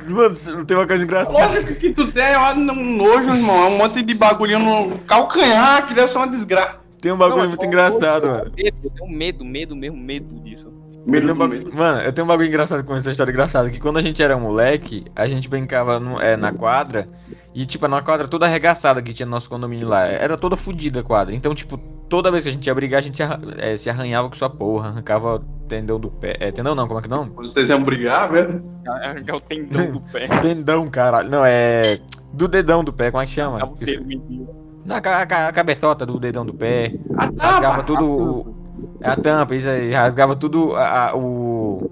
Mano, 0.08 0.64
tem 0.66 0.76
uma 0.76 0.86
coisa 0.86 1.04
engraçada. 1.04 1.38
Lógico 1.38 1.74
que 1.76 1.92
tu 1.92 2.12
tem 2.12 2.24
é 2.24 2.38
um 2.38 2.96
nojo, 2.96 3.30
irmão. 3.30 3.56
É 3.56 3.66
um 3.68 3.78
monte 3.78 4.02
de 4.02 4.14
bagulhinho 4.14 4.58
no 4.58 4.98
calcanhar, 5.00 5.86
que 5.86 5.94
deve 5.94 6.08
ser 6.08 6.18
uma 6.18 6.28
desgraça. 6.28 6.80
Tem 7.00 7.12
um 7.12 7.16
bagulho 7.16 7.38
Não, 7.38 7.44
é 7.44 7.48
muito 7.48 7.64
engraçado, 7.64 8.26
mano. 8.26 8.52
Medo, 8.56 8.76
eu 8.82 8.90
tenho 8.90 9.10
medo, 9.10 9.44
medo 9.44 9.76
mesmo, 9.76 9.96
medo 9.96 10.40
disso. 10.40 10.72
Eu 11.10 11.34
um 11.34 11.38
bagulho- 11.38 11.70
Mano, 11.74 12.00
eu 12.02 12.12
tenho 12.12 12.24
um 12.24 12.28
bagulho 12.28 12.48
engraçado 12.48 12.84
com 12.84 12.94
essa 12.94 13.10
história 13.10 13.30
engraçada. 13.32 13.70
Que 13.70 13.80
quando 13.80 13.98
a 13.98 14.02
gente 14.02 14.22
era 14.22 14.36
moleque, 14.36 15.04
a 15.16 15.26
gente 15.28 15.48
brincava 15.48 15.98
no- 15.98 16.20
é, 16.20 16.36
na 16.36 16.52
quadra. 16.52 17.06
E, 17.54 17.64
tipo, 17.66 17.88
na 17.88 18.02
quadra 18.02 18.28
toda 18.28 18.46
arregaçada 18.46 19.00
que 19.02 19.12
tinha 19.12 19.26
no 19.26 19.32
nosso 19.32 19.48
condomínio 19.48 19.88
lá. 19.88 20.06
Era 20.06 20.36
toda 20.36 20.56
fodida 20.56 21.00
a 21.00 21.02
quadra. 21.02 21.34
Então, 21.34 21.54
tipo, 21.54 21.78
toda 22.08 22.30
vez 22.30 22.42
que 22.44 22.50
a 22.50 22.52
gente 22.52 22.66
ia 22.66 22.74
brigar, 22.74 23.00
a 23.00 23.02
gente 23.02 23.16
se, 23.16 23.22
arra- 23.22 23.40
é, 23.56 23.76
se 23.76 23.88
arranhava 23.90 24.28
com 24.28 24.34
sua 24.34 24.50
porra. 24.50 24.88
Arrancava 24.90 25.36
o 25.36 25.38
tendão 25.68 25.98
do 25.98 26.10
pé. 26.10 26.36
É, 26.40 26.52
tendão 26.52 26.74
não, 26.74 26.86
como 26.86 27.00
é 27.00 27.02
que 27.02 27.08
não? 27.08 27.24
Vocês 27.36 27.68
iam 27.70 27.82
brigar, 27.82 28.30
velho? 28.30 28.62
Arrancar 28.86 29.36
o 29.36 29.40
tendão 29.40 29.92
do 29.92 30.00
pé. 30.00 30.28
Tendão, 30.40 30.88
caralho. 30.88 31.28
Não, 31.30 31.44
é. 31.44 31.98
Do 32.32 32.46
dedão 32.46 32.84
do 32.84 32.92
pé, 32.92 33.10
como 33.10 33.22
é 33.22 33.26
que 33.26 33.32
chama? 33.32 33.56
Arrancava 33.56 33.72
o 33.72 33.84
dedo 33.84 34.04
mindinho. 34.04 34.48
Na 34.84 35.00
ca- 35.00 35.26
ca- 35.26 35.52
cabeçota 35.52 36.06
do 36.06 36.18
dedão 36.18 36.46
do 36.46 36.54
pé. 36.54 36.94
Ah, 37.18 37.50
Rasgava 37.52 37.82
tudo. 37.82 38.54
O- 39.00 39.08
A 39.10 39.16
tampa, 39.16 39.54
isso 39.54 39.68
aí. 39.68 39.92
Rasgava 39.92 40.34
tudo 40.36 40.74
a, 40.76 41.10
a- 41.10 41.16
o. 41.16 41.90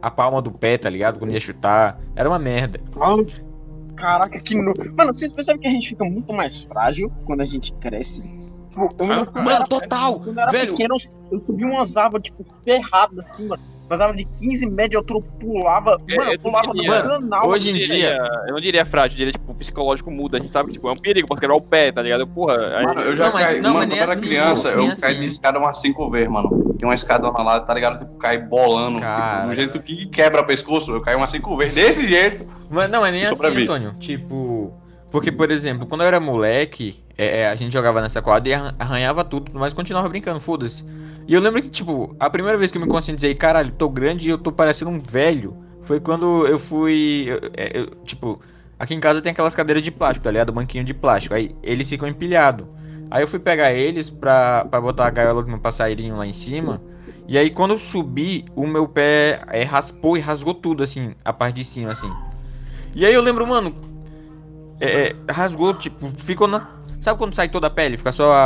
A 0.00 0.10
palma 0.10 0.42
do 0.42 0.50
pé, 0.50 0.76
tá 0.76 0.90
ligado? 0.90 1.18
Quando 1.18 1.32
ia 1.32 1.40
chutar. 1.40 2.00
Era 2.16 2.28
uma 2.28 2.38
merda. 2.38 2.80
Caraca, 3.94 4.40
que 4.40 4.54
no... 4.56 4.72
Mano, 4.96 5.14
vocês 5.14 5.32
percebem 5.32 5.60
que 5.60 5.68
a 5.68 5.70
gente 5.70 5.90
fica 5.90 6.04
muito 6.04 6.32
mais 6.32 6.64
frágil 6.64 7.12
quando 7.24 7.40
a 7.42 7.44
gente 7.44 7.72
cresce? 7.74 8.20
Tipo, 8.72 8.88
eu 8.98 9.06
me 9.06 9.14
lembro 9.14 9.42
Mano, 9.42 9.68
total! 9.68 10.18
Quando 10.20 10.36
eu 10.38 10.42
era 10.42 10.50
Velho, 10.50 10.70
pequeno, 10.72 10.94
eu- 11.30 11.38
subi 11.38 11.64
umas 11.64 11.96
árvores, 11.96 12.24
tipo, 12.24 12.42
ferradas, 12.64 13.18
assim, 13.18 13.46
mano. 13.46 13.62
Umas 13.86 14.00
árvores 14.00 14.24
de 14.24 14.30
15 14.46 14.64
metros, 14.64 15.04
eu 15.10 15.20
pulava. 15.20 15.98
É, 16.08 16.16
Mano, 16.16 16.32
eu 16.32 16.38
pulava 16.40 16.68
no 16.68 16.72
diria- 16.80 17.02
canal. 17.02 17.46
hoje 17.48 17.68
em 17.68 17.72
Eu 17.72 17.78
dia- 17.80 17.86
diria- 17.88 18.28
Eu 18.46 18.52
não 18.54 18.60
diria 18.60 18.86
frágil, 18.86 19.12
eu 19.12 19.16
diria, 19.18 19.32
tipo, 19.32 19.52
o 19.52 19.54
psicológico 19.54 20.10
muda. 20.10 20.38
A 20.38 20.40
gente 20.40 20.50
sabe 20.50 20.68
que, 20.68 20.72
tipo, 20.74 20.88
é 20.88 20.92
um 20.92 20.96
perigo, 20.96 21.28
pode 21.28 21.40
quebrar 21.42 21.56
o 21.56 21.60
pé, 21.60 21.92
tá 21.92 22.00
ligado? 22.00 22.26
Porra, 22.26 22.54
aí... 22.78 22.86
Mano, 22.86 23.00
eu 23.02 23.14
já 23.14 23.26
Não, 23.26 23.32
mas- 23.34 23.44
caí. 23.46 23.60
não, 23.60 23.74
mano, 23.74 23.86
quando 23.86 23.92
eu 23.98 24.02
era 24.02 24.12
assim, 24.14 24.26
criança, 24.26 24.68
eu 24.70 24.86
caí 24.98 25.12
assim. 25.12 25.20
de 25.20 25.26
escada 25.26 25.58
umas 25.58 25.78
cinco 25.78 26.08
vezes, 26.10 26.30
mano. 26.30 26.74
Tem 26.78 26.88
uma 26.88 26.94
escadona 26.94 27.42
lá, 27.42 27.60
tá 27.60 27.74
ligado? 27.74 27.98
Tipo, 27.98 28.16
caí 28.16 28.38
bolando. 28.38 28.98
Cara. 28.98 29.36
Tipo, 29.36 29.48
do 29.48 29.54
jeito 29.54 29.80
que 29.80 30.06
quebra 30.06 30.40
o 30.40 30.46
pescoço, 30.46 30.90
eu 30.92 31.02
caí 31.02 31.14
umas 31.14 31.28
cinco 31.28 31.54
vezes. 31.58 31.74
Desse 31.74 32.08
jeito. 32.08 32.46
Mas 32.70 32.88
não, 32.90 33.04
é 33.04 33.10
nem 33.12 33.24
assim. 33.24 33.34
Antônio. 33.62 33.94
Tipo. 34.00 34.72
Porque, 35.12 35.30
por 35.30 35.50
exemplo, 35.50 35.86
quando 35.86 36.00
eu 36.00 36.06
era 36.08 36.18
moleque, 36.18 37.04
é, 37.18 37.40
é, 37.40 37.48
a 37.48 37.54
gente 37.54 37.72
jogava 37.72 38.00
nessa 38.00 38.22
quadra 38.22 38.48
e 38.48 38.54
arran- 38.54 38.72
arranhava 38.78 39.22
tudo, 39.22 39.52
mas 39.54 39.74
continuava 39.74 40.08
brincando, 40.08 40.40
foda-se. 40.40 40.84
E 41.28 41.34
eu 41.34 41.40
lembro 41.40 41.60
que, 41.62 41.68
tipo, 41.68 42.16
a 42.18 42.28
primeira 42.30 42.56
vez 42.58 42.72
que 42.72 42.78
eu 42.78 42.82
me 42.82 42.88
conscientizei, 42.88 43.34
caralho, 43.34 43.70
tô 43.72 43.88
grande 43.88 44.26
e 44.26 44.30
eu 44.30 44.38
tô 44.38 44.50
parecendo 44.50 44.90
um 44.90 44.98
velho, 44.98 45.54
foi 45.82 46.00
quando 46.00 46.46
eu 46.46 46.58
fui. 46.58 47.26
eu- 47.28 47.50
é, 47.56 47.78
eu- 47.80 47.86
tipo, 48.04 48.40
aqui 48.78 48.94
em 48.94 49.00
casa 49.00 49.20
tem 49.20 49.30
aquelas 49.32 49.54
cadeiras 49.54 49.82
de 49.82 49.90
plástico, 49.90 50.24
tá 50.24 50.30
ligado? 50.30 50.50
Banquinho 50.52 50.82
de 50.82 50.94
plástico. 50.94 51.34
Aí 51.34 51.50
eles 51.62 51.88
ficam 51.88 52.08
empilhados. 52.08 52.66
Aí 53.10 53.22
eu 53.22 53.28
fui 53.28 53.38
pegar 53.38 53.72
eles 53.72 54.08
pra, 54.08 54.64
pra 54.70 54.80
botar 54.80 55.06
a 55.06 55.10
gaiola 55.10 55.42
do 55.42 55.48
meu 55.48 55.58
passarinho 55.60 56.16
lá 56.16 56.26
em 56.26 56.32
cima. 56.32 56.80
E 57.28 57.36
aí 57.36 57.50
quando 57.50 57.72
eu 57.72 57.78
subi, 57.78 58.46
o 58.56 58.66
meu 58.66 58.88
pé 58.88 59.42
é, 59.48 59.62
raspou 59.62 60.16
e 60.16 60.20
rasgou 60.20 60.54
tudo, 60.54 60.82
assim, 60.82 61.14
a 61.22 61.32
parte 61.32 61.56
de 61.56 61.64
cima, 61.64 61.92
assim. 61.92 62.10
E 62.96 63.04
aí 63.04 63.12
eu 63.12 63.20
lembro, 63.22 63.46
mano, 63.46 63.74
é, 64.84 65.08
é, 65.08 65.32
rasgou, 65.32 65.74
tipo, 65.74 66.10
ficou 66.18 66.46
na. 66.48 66.66
Sabe 67.00 67.18
quando 67.18 67.34
sai 67.34 67.48
toda 67.48 67.66
a 67.66 67.70
pele? 67.70 67.96
Fica 67.96 68.12
só 68.12 68.32
a, 68.32 68.36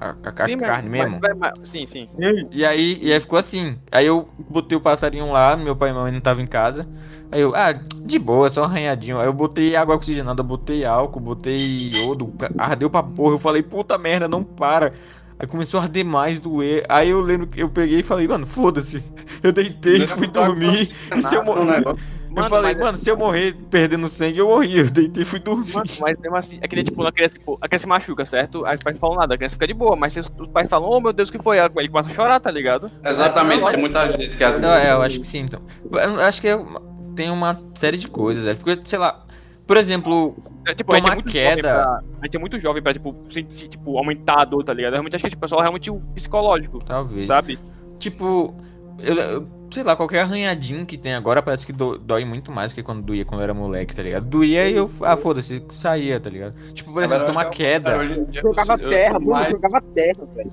a- 0.00 0.10
a- 0.42 0.46
Sim, 0.46 0.56
mas- 0.56 0.66
carne 0.66 0.88
mesmo? 0.88 1.18
mas- 1.20 1.36
mas- 1.36 1.52
sim, 1.68 1.86
sim. 1.86 2.08
E 2.50 2.64
aí, 2.64 2.98
e 3.02 3.12
aí 3.12 3.20
ficou 3.20 3.38
assim. 3.38 3.76
Aí 3.92 4.06
eu 4.06 4.26
botei 4.48 4.76
o 4.76 4.80
passarinho 4.80 5.30
lá, 5.30 5.54
meu 5.56 5.76
pai 5.76 5.90
e 5.90 5.92
minha 5.92 6.02
mãe 6.04 6.10
não 6.12 6.18
estavam 6.18 6.42
em 6.42 6.46
casa. 6.46 6.88
Aí 7.30 7.42
eu, 7.42 7.54
ah, 7.54 7.72
de 7.72 8.18
boa, 8.18 8.48
só 8.48 8.62
um 8.62 8.64
arranhadinho. 8.64 9.18
Aí 9.18 9.26
eu 9.26 9.32
botei 9.34 9.76
água 9.76 9.94
oxigenada, 9.96 10.42
botei 10.42 10.82
álcool, 10.84 11.20
botei 11.20 11.58
iodo, 11.58 12.32
ardeu 12.56 12.88
pra 12.88 13.02
porra. 13.02 13.34
Eu 13.34 13.38
falei, 13.38 13.62
puta 13.62 13.98
merda, 13.98 14.26
não 14.26 14.42
para. 14.42 14.94
Aí 15.38 15.46
começou 15.46 15.78
a 15.78 15.82
arder 15.82 16.04
mais, 16.04 16.40
doer. 16.40 16.84
Aí 16.88 17.10
eu 17.10 17.20
lembro 17.20 17.46
que 17.48 17.62
eu 17.62 17.68
peguei 17.68 18.00
e 18.00 18.02
falei, 18.02 18.26
mano, 18.26 18.46
foda-se. 18.46 19.04
Eu 19.42 19.52
deitei, 19.52 20.06
fui 20.06 20.26
dormir. 20.26 20.90
E 21.14 21.20
se 21.22 21.34
eu 21.34 21.44
morrer. 21.44 21.82
Né? 22.30 22.36
Eu 22.36 22.42
Mano, 22.42 22.48
falei, 22.48 22.74
mas- 22.74 22.84
mano, 22.84 22.98
se 22.98 23.10
eu 23.10 23.16
morrer 23.16 23.54
perdendo 23.70 24.08
sangue, 24.08 24.38
eu 24.38 24.46
morri. 24.48 24.78
Eu 24.78 24.90
deitei 24.90 25.22
e 25.22 25.26
fui 25.26 25.38
dormir. 25.40 25.72
Mano, 25.74 25.86
mas 26.00 26.18
mesmo 26.18 26.36
assim, 26.36 26.58
é 26.62 26.68
que 26.68 26.74
nem, 26.76 26.84
tipo, 26.84 27.02
a 27.04 27.12
criança, 27.12 27.34
tipo, 27.34 27.58
a 27.60 27.68
criança 27.68 27.82
se 27.82 27.88
machuca, 27.88 28.24
certo? 28.24 28.62
Aí 28.66 28.76
os 28.76 28.82
pais 28.82 28.94
não 28.96 29.00
falam 29.00 29.16
nada, 29.16 29.34
a 29.34 29.36
criança 29.36 29.54
fica 29.56 29.66
de 29.66 29.74
boa, 29.74 29.96
mas 29.96 30.12
se 30.12 30.20
os, 30.20 30.30
os 30.38 30.48
pais 30.48 30.68
falam, 30.68 30.88
oh 30.88 31.00
meu 31.00 31.12
Deus, 31.12 31.28
o 31.28 31.32
que 31.32 31.42
foi? 31.42 31.58
Ele 31.58 31.88
começa 31.88 32.08
a 32.08 32.12
chorar, 32.14 32.40
tá 32.40 32.50
ligado? 32.50 32.90
Exatamente, 33.04 33.68
tem 33.70 33.80
muita 33.80 34.10
gente 34.12 34.36
que 34.36 34.44
às 34.44 34.58
Não, 34.60 34.72
é, 34.72 34.92
eu 34.92 35.02
acho 35.02 35.20
que 35.20 35.26
sim, 35.26 35.40
então. 35.40 35.60
Eu 35.90 36.20
acho 36.20 36.40
que 36.40 36.46
eu- 36.46 36.66
tem 37.14 37.30
uma 37.30 37.54
série 37.74 37.96
de 37.96 38.08
coisas, 38.08 38.44
velho. 38.44 38.58
Porque, 38.58 38.80
sei 38.84 38.98
lá, 38.98 39.24
Por 39.66 39.76
exemplo, 39.76 40.34
É, 40.66 40.74
tipo, 40.74 40.92
a 40.92 40.96
gente 40.96 41.04
é 41.06 41.10
Tomar 41.10 41.14
muito 41.22 41.30
queda. 41.30 41.50
jovem 41.50 41.62
pra, 41.62 42.00
a 42.20 42.24
gente 42.26 42.36
é 42.36 42.40
muito 42.40 42.58
jovem 42.58 42.82
pra, 42.82 42.92
tipo, 42.92 43.14
sentir, 43.30 43.68
tipo, 43.68 43.96
aumentar 43.96 44.40
a 44.40 44.44
dor, 44.44 44.64
tá 44.64 44.72
ligado? 44.74 44.90
Eu 44.90 44.94
realmente 44.96 45.14
acho 45.14 45.22
que 45.24 45.30
tipo, 45.30 45.44
é 45.44 45.48
só 45.48 45.60
realmente 45.60 45.88
o 45.92 46.00
psicológico, 46.12 46.80
talvez. 46.84 47.26
sabe? 47.28 47.56
Tipo, 47.98 48.52
eu, 48.98 49.14
eu- 49.14 49.48
sei 49.70 49.82
lá, 49.82 49.94
qualquer 49.96 50.20
arranhadinho 50.20 50.84
que 50.84 50.96
tem 50.98 51.14
agora 51.14 51.42
parece 51.42 51.64
que 51.66 51.72
do- 51.72 51.96
dói 51.98 52.24
muito 52.24 52.50
mais 52.50 52.72
que 52.72 52.82
quando 52.82 53.02
doía 53.02 53.24
quando 53.24 53.40
eu 53.40 53.44
era 53.44 53.54
moleque, 53.54 53.94
tá 53.94 54.02
ligado? 54.02 54.26
Doía 54.26 54.68
e 54.68 54.76
eu, 54.76 54.90
ah, 55.02 55.16
foda-se, 55.16 55.62
saía, 55.70 56.18
tá 56.18 56.28
ligado? 56.30 56.54
Tipo, 56.72 56.92
por 56.92 57.02
exemplo, 57.02 57.26
tomar 57.26 57.44
queda. 57.50 57.96
Jogava 58.42 58.78
terra, 58.78 59.20
mano, 59.20 59.50
jogava 59.50 59.80
terra, 59.94 60.28
velho. 60.34 60.50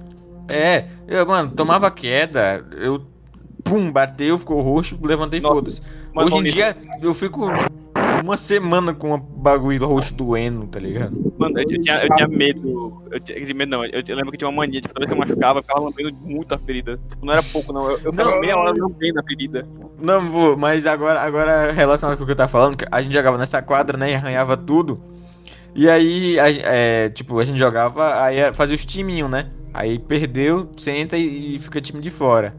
É, 0.47 0.86
eu, 1.08 1.25
mano, 1.25 1.51
tomava 1.51 1.89
queda, 1.91 2.65
eu. 2.80 3.01
Pum, 3.63 3.91
bateu, 3.91 4.39
ficou 4.39 4.62
roxo, 4.62 4.97
levantei, 5.03 5.41
foda-se. 5.41 5.82
Hoje 6.15 6.38
em 6.38 6.43
dia, 6.53 6.77
eu 7.01 7.13
fico 7.13 7.41
uma 8.23 8.38
semana 8.38 8.93
com 8.93 9.13
um 9.13 9.19
bagulho 9.19 9.86
roxo 9.86 10.13
doendo, 10.13 10.67
tá 10.67 10.80
ligado? 10.80 11.34
Mano, 11.38 11.60
eu, 11.60 11.69
eu 11.69 11.82
tinha, 11.82 11.95
eu 11.97 12.15
tinha 12.15 12.27
medo. 12.27 13.03
Eu 13.12 13.19
tinha, 13.19 13.39
dizer, 13.39 13.53
medo 13.53 13.69
não, 13.69 13.86
eu, 13.86 14.03
eu 14.08 14.15
lembro 14.15 14.32
que 14.32 14.38
tinha 14.38 14.49
uma 14.49 14.58
mania, 14.58 14.82
tipo, 14.82 14.93
toda 14.93 15.06
vez 15.06 15.13
que 15.13 15.21
eu 15.21 15.27
machucava, 15.27 15.60
eu 15.60 15.63
ficava 15.63 15.82
lambendo 15.82 16.13
muito 16.21 16.53
a 16.53 16.58
ferida. 16.58 16.99
Tipo, 17.10 17.25
não 17.25 17.34
era 17.34 17.43
pouco, 17.43 17.73
não. 17.73 17.84
Eu, 17.84 17.99
eu 18.03 18.12
ficava 18.12 18.32
Não, 18.32 18.39
meia 18.39 18.58
hora 18.58 18.73
lambendo 18.77 19.19
a 19.19 19.23
ferida. 19.23 19.67
Não, 20.01 20.21
vou, 20.21 20.58
mas 20.58 20.86
agora, 20.86 21.21
agora 21.21 21.71
relacionado 21.71 22.17
com 22.17 22.23
o 22.23 22.25
que 22.25 22.32
eu 22.32 22.36
tava 22.36 22.49
falando, 22.49 22.77
a 22.91 23.01
gente 23.01 23.13
jogava 23.13 23.38
nessa 23.38 23.62
quadra, 23.62 23.97
né, 23.97 24.12
e 24.12 24.15
arranhava 24.15 24.56
tudo. 24.58 24.99
E 25.75 25.89
aí, 25.89 26.39
a, 26.39 26.49
é, 26.49 27.10
tipo, 27.10 27.39
a 27.39 27.45
gente 27.45 27.60
jogava, 27.60 28.23
aí 28.23 28.38
é, 28.38 28.53
fazia 28.53 28.75
os 28.75 28.86
timinhos, 28.86 29.30
né? 29.30 29.51
Aí 29.73 29.99
perdeu, 29.99 30.69
senta 30.75 31.17
e, 31.17 31.56
e 31.56 31.60
fica 31.60 31.80
time 31.80 32.01
de 32.01 32.10
fora. 32.10 32.56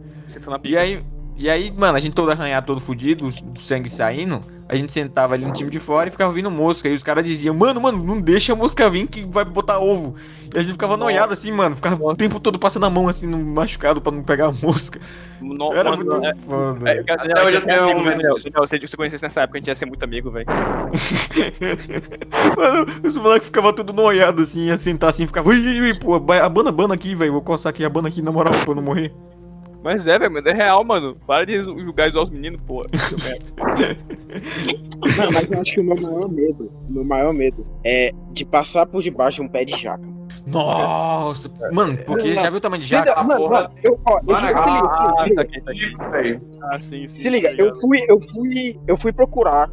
E 0.63 0.77
aí, 0.77 1.03
e 1.37 1.49
aí, 1.49 1.73
mano, 1.77 1.97
a 1.97 2.01
gente 2.01 2.15
todo 2.15 2.31
arranhado, 2.31 2.67
todo 2.67 2.81
fudido, 2.81 3.27
o 3.27 3.61
sangue 3.61 3.89
saindo, 3.89 4.43
a 4.69 4.77
gente 4.77 4.93
sentava 4.93 5.35
ali 5.35 5.45
no 5.47 5.53
time 5.53 5.71
de 5.71 5.81
fora 5.81 6.09
e 6.09 6.13
ficava 6.13 6.33
vindo 6.33 6.51
mosca. 6.51 6.89
E 6.89 6.93
os 6.93 7.03
caras 7.03 7.25
diziam, 7.25 7.55
mano, 7.55 7.81
mano, 7.81 8.03
não 8.05 8.21
deixa 8.21 8.53
a 8.53 8.57
mosca 8.57 8.89
vir 8.91 9.07
que 9.07 9.27
vai 9.27 9.45
botar 9.45 9.79
ovo. 9.79 10.15
E 10.55 10.59
a 10.59 10.61
gente 10.61 10.73
ficava 10.73 10.97
noiado 10.97 11.33
assim, 11.33 11.51
mano, 11.51 11.75
ficava 11.75 12.03
o 12.05 12.15
tempo 12.15 12.39
todo 12.39 12.59
passando 12.59 12.87
a 12.87 12.91
mão 12.91 13.09
assim 13.09 13.27
no 13.27 13.39
machucado 13.39 14.01
pra 14.01 14.13
não 14.13 14.23
pegar 14.23 14.49
a 14.49 14.53
mosca. 14.53 15.01
No, 15.41 15.73
Era 15.73 15.91
mano, 15.91 16.05
muito 16.05 16.25
é, 16.27 16.35
foda. 16.35 16.91
é, 16.91 17.03
cara, 17.03 17.23
Até 17.23 17.45
hoje 17.45 17.67
eu 17.67 17.75
é 17.75 17.79
amigo, 17.79 18.41
Se 18.41 18.51
você 18.79 18.97
conhecesse 18.97 19.23
nessa 19.23 19.43
época, 19.43 19.59
a 19.59 19.61
gente 19.61 19.69
ia 19.69 19.75
ser 19.75 19.87
muito 19.87 20.03
amigo, 20.03 20.31
velho. 20.31 20.47
Mano, 22.57 22.87
os 23.05 23.17
moleques 23.17 23.47
ficavam 23.49 23.73
tudo 23.73 23.93
noiado 23.93 24.43
assim, 24.43 24.67
ia 24.67 24.79
sentar 24.79 25.11
assim, 25.11 25.27
ficava, 25.27 25.49
ui, 25.49 25.59
ui, 25.61 25.81
ui, 25.81 25.95
pô, 25.99 26.19
ba- 26.21 26.45
abana, 26.45 26.71
abana 26.71 26.95
aqui, 26.95 27.15
velho, 27.15 27.33
vou 27.33 27.43
coçar 27.43 27.71
aqui, 27.71 27.85
abana 27.85 28.09
aqui 28.09 28.23
na 28.23 28.33
moral 28.33 28.53
pra 28.53 28.71
eu 28.71 28.75
não 28.75 28.83
morrer. 28.83 29.13
Mas 29.89 30.07
é, 30.07 30.19
velho, 30.19 30.31
mas 30.31 30.45
é 30.45 30.53
real, 30.53 30.85
mano. 30.85 31.17
Para 31.27 31.47
de 31.47 31.65
julgar 31.65 32.15
os 32.15 32.29
meninos, 32.29 32.61
pô. 32.67 32.83
Mano, 35.17 35.31
mas 35.33 35.51
eu 35.51 35.61
acho 35.63 35.73
que 35.73 35.81
o 35.81 35.85
meu 35.85 35.97
maior 35.97 36.29
medo, 36.29 36.71
o 36.89 36.93
meu 36.93 37.05
maior 37.05 37.33
medo 37.33 37.67
é 37.83 38.13
de 38.33 38.45
passar 38.45 38.85
por 38.85 39.03
debaixo 39.03 39.41
de 39.41 39.49
um 39.49 39.49
pé 39.49 39.65
de 39.65 39.75
jaca. 39.81 40.07
Nossa, 40.47 41.51
mano, 41.73 41.97
porque 42.05 42.35
já 42.35 42.51
viu 42.51 42.59
o 42.59 42.61
tamanho 42.61 42.83
de 42.83 42.89
jaca? 42.89 43.23
Mano, 43.25 43.41
porra. 43.41 43.73
eu, 43.83 43.99
ó, 44.05 44.19
eu 44.29 44.37
ah, 44.37 44.41
tá 45.35 45.41
aqui, 45.41 45.61
tá 45.63 45.71
aqui. 45.71 46.41
Ah, 46.65 46.79
sim, 46.79 47.09
sim. 47.09 47.23
Se 47.23 47.31
liga, 47.31 47.49
tá 47.49 47.63
eu 47.63 47.75
fui, 47.81 48.05
eu 48.07 48.21
fui, 48.21 48.79
eu 48.87 48.97
fui 48.99 49.11
procurar. 49.11 49.71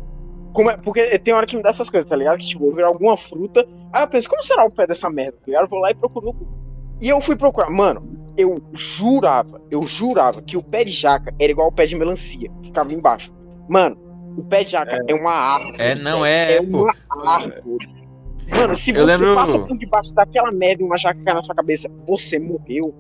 Como 0.54 0.70
é, 0.70 0.78
porque 0.78 1.20
tem 1.20 1.34
hora 1.34 1.46
que 1.46 1.58
me 1.58 1.62
dá 1.62 1.72
essas 1.72 1.90
coisas, 1.90 2.10
tá 2.10 2.16
ligado? 2.16 2.38
Que 2.38 2.46
tipo, 2.46 2.66
eu 2.66 2.74
ver 2.74 2.86
alguma 2.86 3.18
fruta. 3.18 3.68
Aí 3.92 4.02
eu 4.02 4.08
penso, 4.08 4.30
como 4.30 4.42
será 4.42 4.64
o 4.64 4.72
pé 4.72 4.88
dessa 4.88 5.10
merda? 5.10 5.34
Tá 5.34 5.44
ligado? 5.48 5.64
Eu 5.64 5.70
vou 5.70 5.80
lá 5.80 5.92
e 5.92 5.94
procuro. 5.94 6.28
no 6.28 6.32
Google. 6.32 6.58
E 7.02 7.10
eu 7.10 7.20
fui 7.20 7.36
procurar. 7.36 7.70
Mano, 7.70 8.15
eu 8.38 8.62
jurava, 8.74 9.62
eu 9.72 9.86
jurava 9.88 10.42
que 10.42 10.58
o 10.58 10.64
pé 10.64 10.84
de 10.84 10.92
jaca 10.92 11.34
era 11.40 11.52
igual 11.52 11.68
ao 11.68 11.72
pé 11.72 11.86
de 11.86 11.96
melancia. 11.96 12.52
Ficava 12.64 12.94
embaixo. 12.94 13.32
Mano, 13.70 13.98
o 14.38 14.44
pé 14.44 14.64
de 14.64 14.72
jaca 14.72 15.00
é, 15.08 15.14
uma 15.14 15.32
árvore. 15.32 15.76
É, 15.80 15.96
não 15.96 16.26
é, 16.26 16.56
É 16.56 16.62
pô. 16.62 16.84
uma 16.84 17.32
árvore. 17.34 17.90
Mano, 18.56 18.76
se 18.76 18.92
Eu 18.92 18.98
você 18.98 19.04
lembro- 19.06 19.34
passa 19.36 19.58
por 19.60 19.78
debaixo 19.78 20.14
daquela 20.14 20.52
merda 20.52 20.84
e 20.84 20.86
uma 20.86 20.98
jaca 20.98 21.20
cai 21.24 21.34
na 21.34 21.42
sua 21.42 21.56
cabeça, 21.56 21.90
você 22.08 22.38
morreu. 22.38 22.94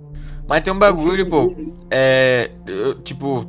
Mas 0.47 0.61
tem 0.61 0.73
um 0.73 0.79
bagulho, 0.79 1.29
pô, 1.29 1.55
é, 1.91 2.49
eu, 2.67 2.95
tipo, 2.99 3.45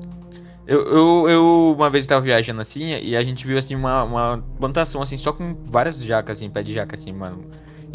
eu, 0.67 0.81
eu, 0.87 1.29
eu 1.31 1.75
uma 1.77 1.89
vez 1.89 2.07
tava 2.07 2.21
viajando 2.21 2.61
assim 2.61 2.91
e 3.03 3.17
a 3.17 3.23
gente 3.23 3.47
viu 3.47 3.57
assim 3.59 3.75
uma, 3.75 4.03
uma 4.05 4.45
plantação 4.59 5.01
assim, 5.01 5.17
só 5.17 5.33
com 5.33 5.57
várias 5.65 6.03
jacas 6.03 6.39
assim, 6.39 6.51
pé 6.51 6.63
de 6.63 6.73
jaca 6.75 6.97
assim, 6.97 7.13
mano. 7.13 7.43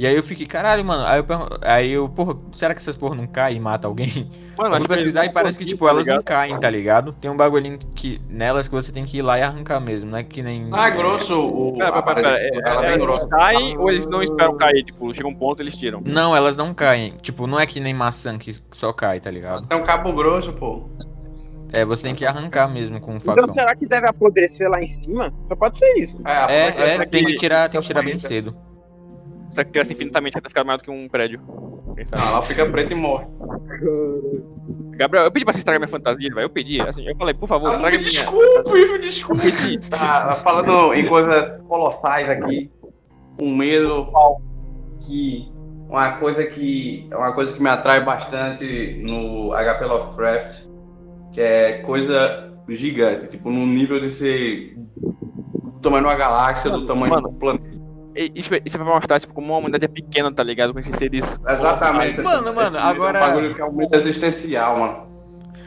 E 0.02 0.08
aí 0.08 0.16
eu 0.16 0.24
fiquei, 0.24 0.48
caralho, 0.48 0.84
mano. 0.84 1.06
Aí 1.06 1.20
eu, 1.20 1.26
aí 1.62 1.92
eu 1.92 2.10
porra, 2.10 2.36
será 2.54 2.74
que 2.74 2.80
essas 2.80 2.96
porra 2.96 3.14
não 3.14 3.28
caem 3.28 3.58
e 3.58 3.60
mata 3.60 3.88
alguém? 3.88 4.28
Mano, 4.58 4.76
Eu 4.76 4.80
fui 4.80 4.88
pesquisar 4.88 5.26
e 5.26 5.30
parece 5.32 5.60
que, 5.60 5.66
tipo, 5.66 5.86
conseguem, 5.86 5.96
elas 5.96 6.06
tá 6.08 6.16
não 6.16 6.24
caem, 6.24 6.60
tá 6.60 6.70
ligado? 6.72 7.14
Tem 7.14 7.30
um 7.30 7.38
bagulhinho 7.38 7.78
que 7.94 8.20
nelas 8.28 8.68
que 8.68 8.74
você 8.74 8.92
tem 8.92 9.06
que 9.06 9.18
ir 9.18 9.22
lá 9.22 9.38
e 9.38 9.44
arrancar 9.44 9.80
mesmo, 9.80 10.10
não 10.10 10.18
é 10.18 10.24
que 10.24 10.42
nem. 10.42 10.70
Ah, 10.72 10.88
é 10.88 10.92
grosso 10.92 11.40
o. 11.40 11.78
Pera, 11.78 12.02
pera, 12.02 12.16
pera, 12.16 12.40
É, 12.40 12.48
é 12.48 12.96
bem 12.98 13.06
elas 13.06 13.26
caem 13.26 13.78
ou 13.78 13.92
eles 13.92 14.08
não 14.08 14.24
esperam 14.24 14.58
cair? 14.58 14.84
Tipo, 14.84 15.14
chega 15.14 15.28
um 15.28 15.36
ponto 15.36 15.62
eles 15.62 15.78
tiram. 15.78 16.02
Não, 16.04 16.36
elas 16.36 16.56
não 16.56 16.74
caem. 16.74 17.16
Tipo, 17.22 17.46
não 17.46 17.60
é 17.60 17.68
que 17.68 17.80
nem 17.80 17.94
maçã 17.94 18.40
que 18.40 18.56
só 18.72 18.92
cai, 18.92 19.20
tá 19.20 19.30
ligado? 19.30 19.68
Tem 19.68 19.78
um 19.78 19.84
cabo 19.84 20.12
grosso, 20.14 20.52
pô. 20.54 20.90
É, 21.72 21.86
você 21.86 22.02
tem 22.02 22.16
que 22.16 22.26
arrancar 22.26 22.68
mesmo 22.68 23.00
com 23.00 23.18
um 23.18 23.20
facão. 23.20 23.44
Então 23.44 23.54
será 23.54 23.76
que 23.76 23.86
deve 23.86 24.08
apodrecer 24.08 24.68
lá 24.68 24.82
em 24.82 24.88
cima? 24.88 25.32
Só 25.48 25.56
pode 25.56 25.78
ser 25.78 25.94
isso. 26.00 26.20
É, 26.26 26.54
é, 26.54 26.88
essa 26.88 27.06
tem 27.06 27.24
que 27.24 27.36
tirar, 27.36 27.70
tem 27.70 27.80
que 27.80 27.86
tirar 27.86 28.04
bem 28.04 28.18
cedo. 28.18 28.56
Só 29.52 29.64
que 29.64 29.72
cresce 29.72 29.94
infinitamente 29.94 30.38
até 30.38 30.50
ficar 30.50 30.64
maior 30.64 30.78
do 30.78 30.84
que 30.84 30.90
um 30.92 31.08
prédio. 31.08 31.40
Não, 31.46 32.28
ela 32.30 32.42
fica 32.42 32.66
preta 32.66 32.94
e 32.94 32.96
morre. 32.96 33.28
Gabriel, 34.98 35.26
eu 35.26 35.32
pedi 35.32 35.46
pra 35.46 35.54
você 35.54 35.60
estragar 35.60 35.80
minha 35.80 35.88
fantasia, 35.88 36.30
velho. 36.30 36.46
Eu 36.46 36.50
pedi, 36.50 36.82
assim, 36.82 37.08
eu 37.08 37.16
falei, 37.16 37.34
por 37.34 37.48
favor, 37.48 37.68
Ah, 37.70 37.74
estraga 37.74 37.98
me 37.98 38.04
minha. 38.04 38.12
desculpe, 38.12 38.72
me 38.92 39.00
desculpe. 39.00 39.46
Eu 39.46 39.52
pedi. 39.52 39.90
Tá, 39.90 40.36
falando 40.36 40.94
em 40.94 41.06
coisas 41.06 41.62
colossais 41.62 42.30
aqui, 42.30 42.72
um 43.42 43.56
medo 43.56 44.08
que 45.06 45.52
uma 45.90 46.14
coisa 46.14 46.46
que 46.46 47.10
uma 47.12 47.34
coisa 47.34 47.54
que 47.54 47.62
me 47.62 47.70
atrai 47.70 48.04
bastante 48.04 49.04
no 49.06 49.52
HP 49.54 49.86
Lovecraft, 49.86 50.66
que 51.34 51.42
é 51.42 51.74
coisa 51.80 52.54
gigante, 52.70 53.28
tipo 53.28 53.50
no 53.50 53.66
nível 53.66 54.00
de 54.00 54.12
ser 54.12 54.78
do 54.78 55.80
tamanho 55.82 56.04
de 56.06 56.10
uma 56.10 56.16
galáxia, 56.16 56.70
do 56.70 56.86
tamanho 56.86 57.14
Mano. 57.14 57.30
do 57.30 57.34
planeta. 57.38 57.71
Isso, 58.16 58.54
é- 58.54 58.62
isso 58.66 58.78
é 58.78 58.84
pra 58.84 58.94
mostrar, 58.94 59.20
tipo, 59.20 59.34
como 59.34 59.48
uma 59.48 59.58
humanidade 59.58 59.86
é 59.86 59.88
pequena, 59.88 60.32
tá 60.32 60.44
ligado? 60.44 60.74
Com 60.74 60.80
esses 60.80 60.96
seres. 60.96 61.40
Exatamente. 61.48 62.22
Mano, 62.22 62.54
mano, 62.54 62.78
Esse 62.78 62.86
agora- 62.86 63.20
É 63.20 63.24
um 63.24 63.28
bagulho 63.28 63.56
que 63.56 63.62
é 63.62 63.66
um 63.66 63.72
medo 63.72 63.96
existencial, 63.96 64.78
mano. 64.80 65.12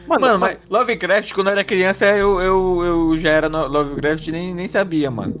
Mano, 0.07 0.37
mas 0.39 0.57
Lovecraft, 0.69 1.33
quando 1.33 1.47
eu 1.47 1.53
era 1.53 1.63
criança, 1.63 2.05
eu, 2.05 2.39
eu, 2.39 2.83
eu 2.85 3.17
já 3.17 3.29
era 3.31 3.49
no 3.49 3.65
Lovecraft 3.67 4.27
e 4.27 4.31
nem, 4.31 4.53
nem 4.53 4.67
sabia, 4.67 5.09
mano. 5.09 5.33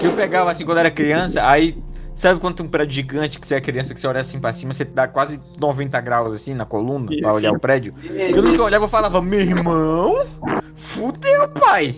Que 0.00 0.06
eu 0.06 0.12
pegava 0.12 0.50
assim 0.50 0.64
quando 0.64 0.78
eu 0.78 0.80
era 0.80 0.90
criança, 0.90 1.46
aí. 1.48 1.76
Sabe 2.18 2.40
quando 2.40 2.56
tem 2.56 2.66
um 2.66 2.68
prédio 2.68 2.94
gigante 2.96 3.38
que 3.38 3.46
você 3.46 3.54
é 3.54 3.60
criança, 3.60 3.94
que 3.94 4.00
você 4.00 4.06
olha 4.08 4.20
assim 4.20 4.40
pra 4.40 4.52
cima, 4.52 4.74
você 4.74 4.84
dá 4.84 5.06
quase 5.06 5.40
90 5.60 6.00
graus 6.00 6.34
assim 6.34 6.52
na 6.52 6.64
coluna 6.66 7.06
Sim, 7.12 7.20
pra 7.20 7.32
olhar 7.32 7.52
o 7.52 7.60
prédio? 7.60 7.94
Eu 8.34 8.42
nunca 8.42 8.60
olhava 8.64 8.86
e 8.86 8.88
falava, 8.88 9.22
meu 9.22 9.38
irmão, 9.38 10.26
fudeu, 10.74 11.48
pai. 11.50 11.94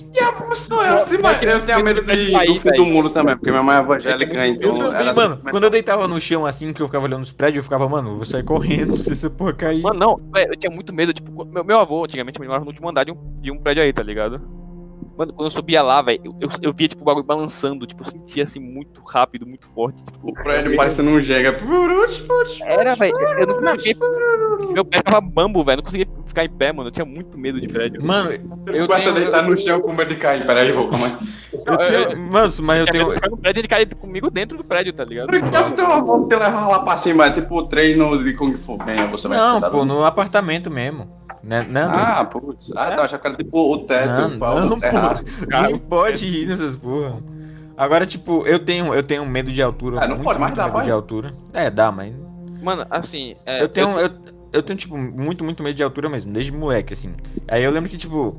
Sou 0.54 0.84
eu, 0.84 1.00
sim, 1.00 1.16
mas 1.22 1.42
eu 1.42 1.64
tenho 1.64 1.82
medo 1.82 2.02
de, 2.04 2.32
do 2.32 2.56
fim 2.56 2.70
do 2.72 2.84
mundo 2.84 3.08
também, 3.08 3.34
porque 3.34 3.50
minha 3.50 3.62
mãe 3.62 3.76
é 3.76 3.80
evangélica, 3.80 4.46
então 4.46 4.72
Eu 4.72 4.78
também, 4.78 5.14
mano, 5.14 5.36
sempre- 5.36 5.50
quando 5.52 5.64
eu 5.64 5.70
deitava 5.70 6.06
no 6.06 6.20
chão 6.20 6.44
assim, 6.44 6.70
que 6.74 6.82
eu 6.82 6.86
ficava 6.86 7.06
olhando 7.06 7.22
os 7.22 7.32
prédios, 7.32 7.56
eu 7.56 7.62
ficava, 7.62 7.88
mano, 7.88 8.10
eu 8.10 8.16
vou 8.16 8.26
sair 8.26 8.42
correndo 8.42 8.98
se 8.98 9.12
essa 9.12 9.30
porra 9.30 9.54
cair. 9.54 9.80
Mano, 9.80 9.98
não, 9.98 10.20
velho, 10.34 10.52
eu 10.52 10.56
tinha 10.56 10.70
muito 10.70 10.92
medo, 10.92 11.14
tipo, 11.14 11.46
meu, 11.46 11.64
meu 11.64 11.78
avô, 11.78 12.04
antigamente, 12.04 12.38
ele 12.38 12.46
morava 12.46 12.64
no 12.66 12.70
último 12.70 12.90
andar 12.90 13.04
de 13.04 13.12
um, 13.12 13.40
de 13.40 13.50
um 13.50 13.58
prédio 13.58 13.82
aí, 13.82 13.90
tá 13.90 14.02
ligado? 14.02 14.59
Mano, 15.16 15.32
quando 15.32 15.46
eu 15.46 15.50
subia 15.50 15.82
lá, 15.82 16.00
velho, 16.00 16.20
eu, 16.24 16.34
eu, 16.40 16.48
eu 16.62 16.72
via, 16.72 16.88
tipo, 16.88 17.02
o 17.02 17.04
bagulho 17.04 17.24
balançando, 17.24 17.86
tipo, 17.86 18.02
eu 18.02 18.06
sentia, 18.06 18.44
assim, 18.44 18.58
muito 18.58 19.02
rápido, 19.02 19.46
muito 19.46 19.66
forte, 19.68 20.02
tipo... 20.04 20.30
O 20.30 20.32
prédio 20.32 20.74
parecendo 20.76 21.10
um 21.10 21.20
Jenga. 21.20 21.56
Era, 22.62 22.94
velho, 22.94 23.14
eu 23.38 23.46
não 23.46 23.54
conseguia... 23.60 23.96
Meu 24.70 24.84
pé 24.84 24.98
ficava 24.98 25.20
bambo, 25.20 25.62
velho, 25.64 25.78
não 25.78 25.84
conseguia 25.84 26.06
ficar 26.26 26.44
em 26.44 26.50
pé, 26.50 26.72
mano, 26.72 26.88
eu 26.88 26.92
tinha 26.92 27.04
muito 27.04 27.36
medo 27.36 27.60
de 27.60 27.68
prédio. 27.68 28.04
Mano, 28.04 28.30
eu 28.32 28.86
Começa 28.86 29.10
a 29.10 29.12
tenho. 29.12 29.24
deitar 29.24 29.42
no 29.42 29.56
chão 29.56 29.80
com 29.80 29.92
medo 29.92 30.08
de 30.08 30.16
cair. 30.16 30.46
Peraí, 30.46 30.72
vou, 30.72 30.88
calma 30.88 31.06
aí. 31.06 31.12
Eu 31.52 31.76
tenho. 31.76 32.30
Mano, 32.32 32.52
mas 32.62 32.80
eu 32.80 32.86
tenho. 32.86 33.30
no 33.30 33.36
prédio, 33.36 33.60
ele 33.60 33.68
caía 33.68 33.86
comigo 33.86 34.30
dentro 34.30 34.56
do 34.56 34.64
prédio, 34.64 34.92
tá 34.92 35.04
ligado? 35.04 35.34
Eu 35.34 35.40
tenho 35.72 36.04
vou 36.04 36.28
te 36.28 36.36
levar 36.36 36.68
lá 36.68 36.78
pra 36.80 36.96
cima, 36.96 37.26
é 37.26 37.30
tipo 37.30 37.56
o 37.56 37.62
treino 37.66 38.22
de 38.22 38.32
Kung 38.34 38.52
Fu. 38.54 38.78
Venha, 38.78 39.06
você 39.06 39.28
vai 39.28 39.38
Não, 39.38 39.60
pô, 39.60 39.84
no 39.84 40.04
apartamento 40.04 40.70
mesmo. 40.70 41.19
Né, 41.42 41.60
André? 41.60 41.80
Ah, 41.84 42.24
putz. 42.24 42.72
Ah, 42.76 42.92
tá, 42.92 43.04
achava 43.04 43.18
que 43.22 43.28
era 43.28 43.36
tipo 43.36 43.72
o 43.72 43.78
teto, 43.78 44.08
Não, 44.08 44.36
o 44.36 44.38
pau, 44.38 44.60
não, 44.60 44.78
pô. 44.78 45.78
pode 45.88 46.26
ir 46.26 46.46
nessas 46.46 46.76
porra. 46.76 47.18
Agora, 47.76 48.04
tipo, 48.04 48.46
eu 48.46 48.58
tenho, 48.58 48.92
eu 48.92 49.02
tenho 49.02 49.24
medo 49.24 49.50
de 49.50 49.62
altura. 49.62 50.00
Ah, 50.02 50.06
não 50.06 50.16
muito, 50.16 50.24
pode 50.24 50.38
mais 50.38 50.54
dar, 50.54 50.64
medo 50.64 50.74
vai. 50.74 50.84
de 50.84 50.90
altura. 50.90 51.34
É, 51.54 51.70
dá, 51.70 51.90
mas. 51.90 52.12
Mano, 52.62 52.84
assim, 52.90 53.36
é, 53.46 53.62
eu 53.62 53.68
tenho. 53.68 53.98
Eu, 53.98 54.10
eu 54.52 54.62
tenho, 54.62 54.78
tipo, 54.78 54.98
muito, 54.98 55.42
muito 55.42 55.62
medo 55.62 55.74
de 55.74 55.82
altura 55.82 56.10
mesmo, 56.10 56.30
desde 56.30 56.52
moleque, 56.52 56.92
assim. 56.92 57.14
Aí 57.48 57.64
eu 57.64 57.70
lembro 57.70 57.88
que, 57.88 57.96
tipo. 57.96 58.36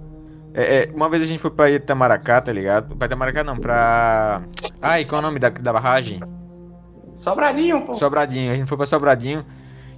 é, 0.54 0.84
é, 0.84 0.92
uma 0.94 1.10
vez 1.10 1.24
a 1.24 1.26
gente 1.26 1.40
foi 1.40 1.50
pra 1.50 1.72
Itamaracá, 1.72 2.40
tá 2.40 2.54
ligado? 2.54 2.96
Pra 2.96 3.08
Itamaracá 3.08 3.44
não, 3.44 3.58
pra. 3.58 4.44
Ai, 4.80 5.06
qual 5.06 5.20
é 5.22 5.24
o 5.24 5.28
nome 5.28 5.40
da, 5.40 5.50
da 5.50 5.74
barragem? 5.74 6.22
Sobradinho, 7.16 7.82
pô. 7.82 7.96
Sobradinho. 7.96 8.54
A 8.54 8.56
gente 8.56 8.68
foi 8.68 8.78
pra 8.78 8.86
Sobradinho. 8.86 9.44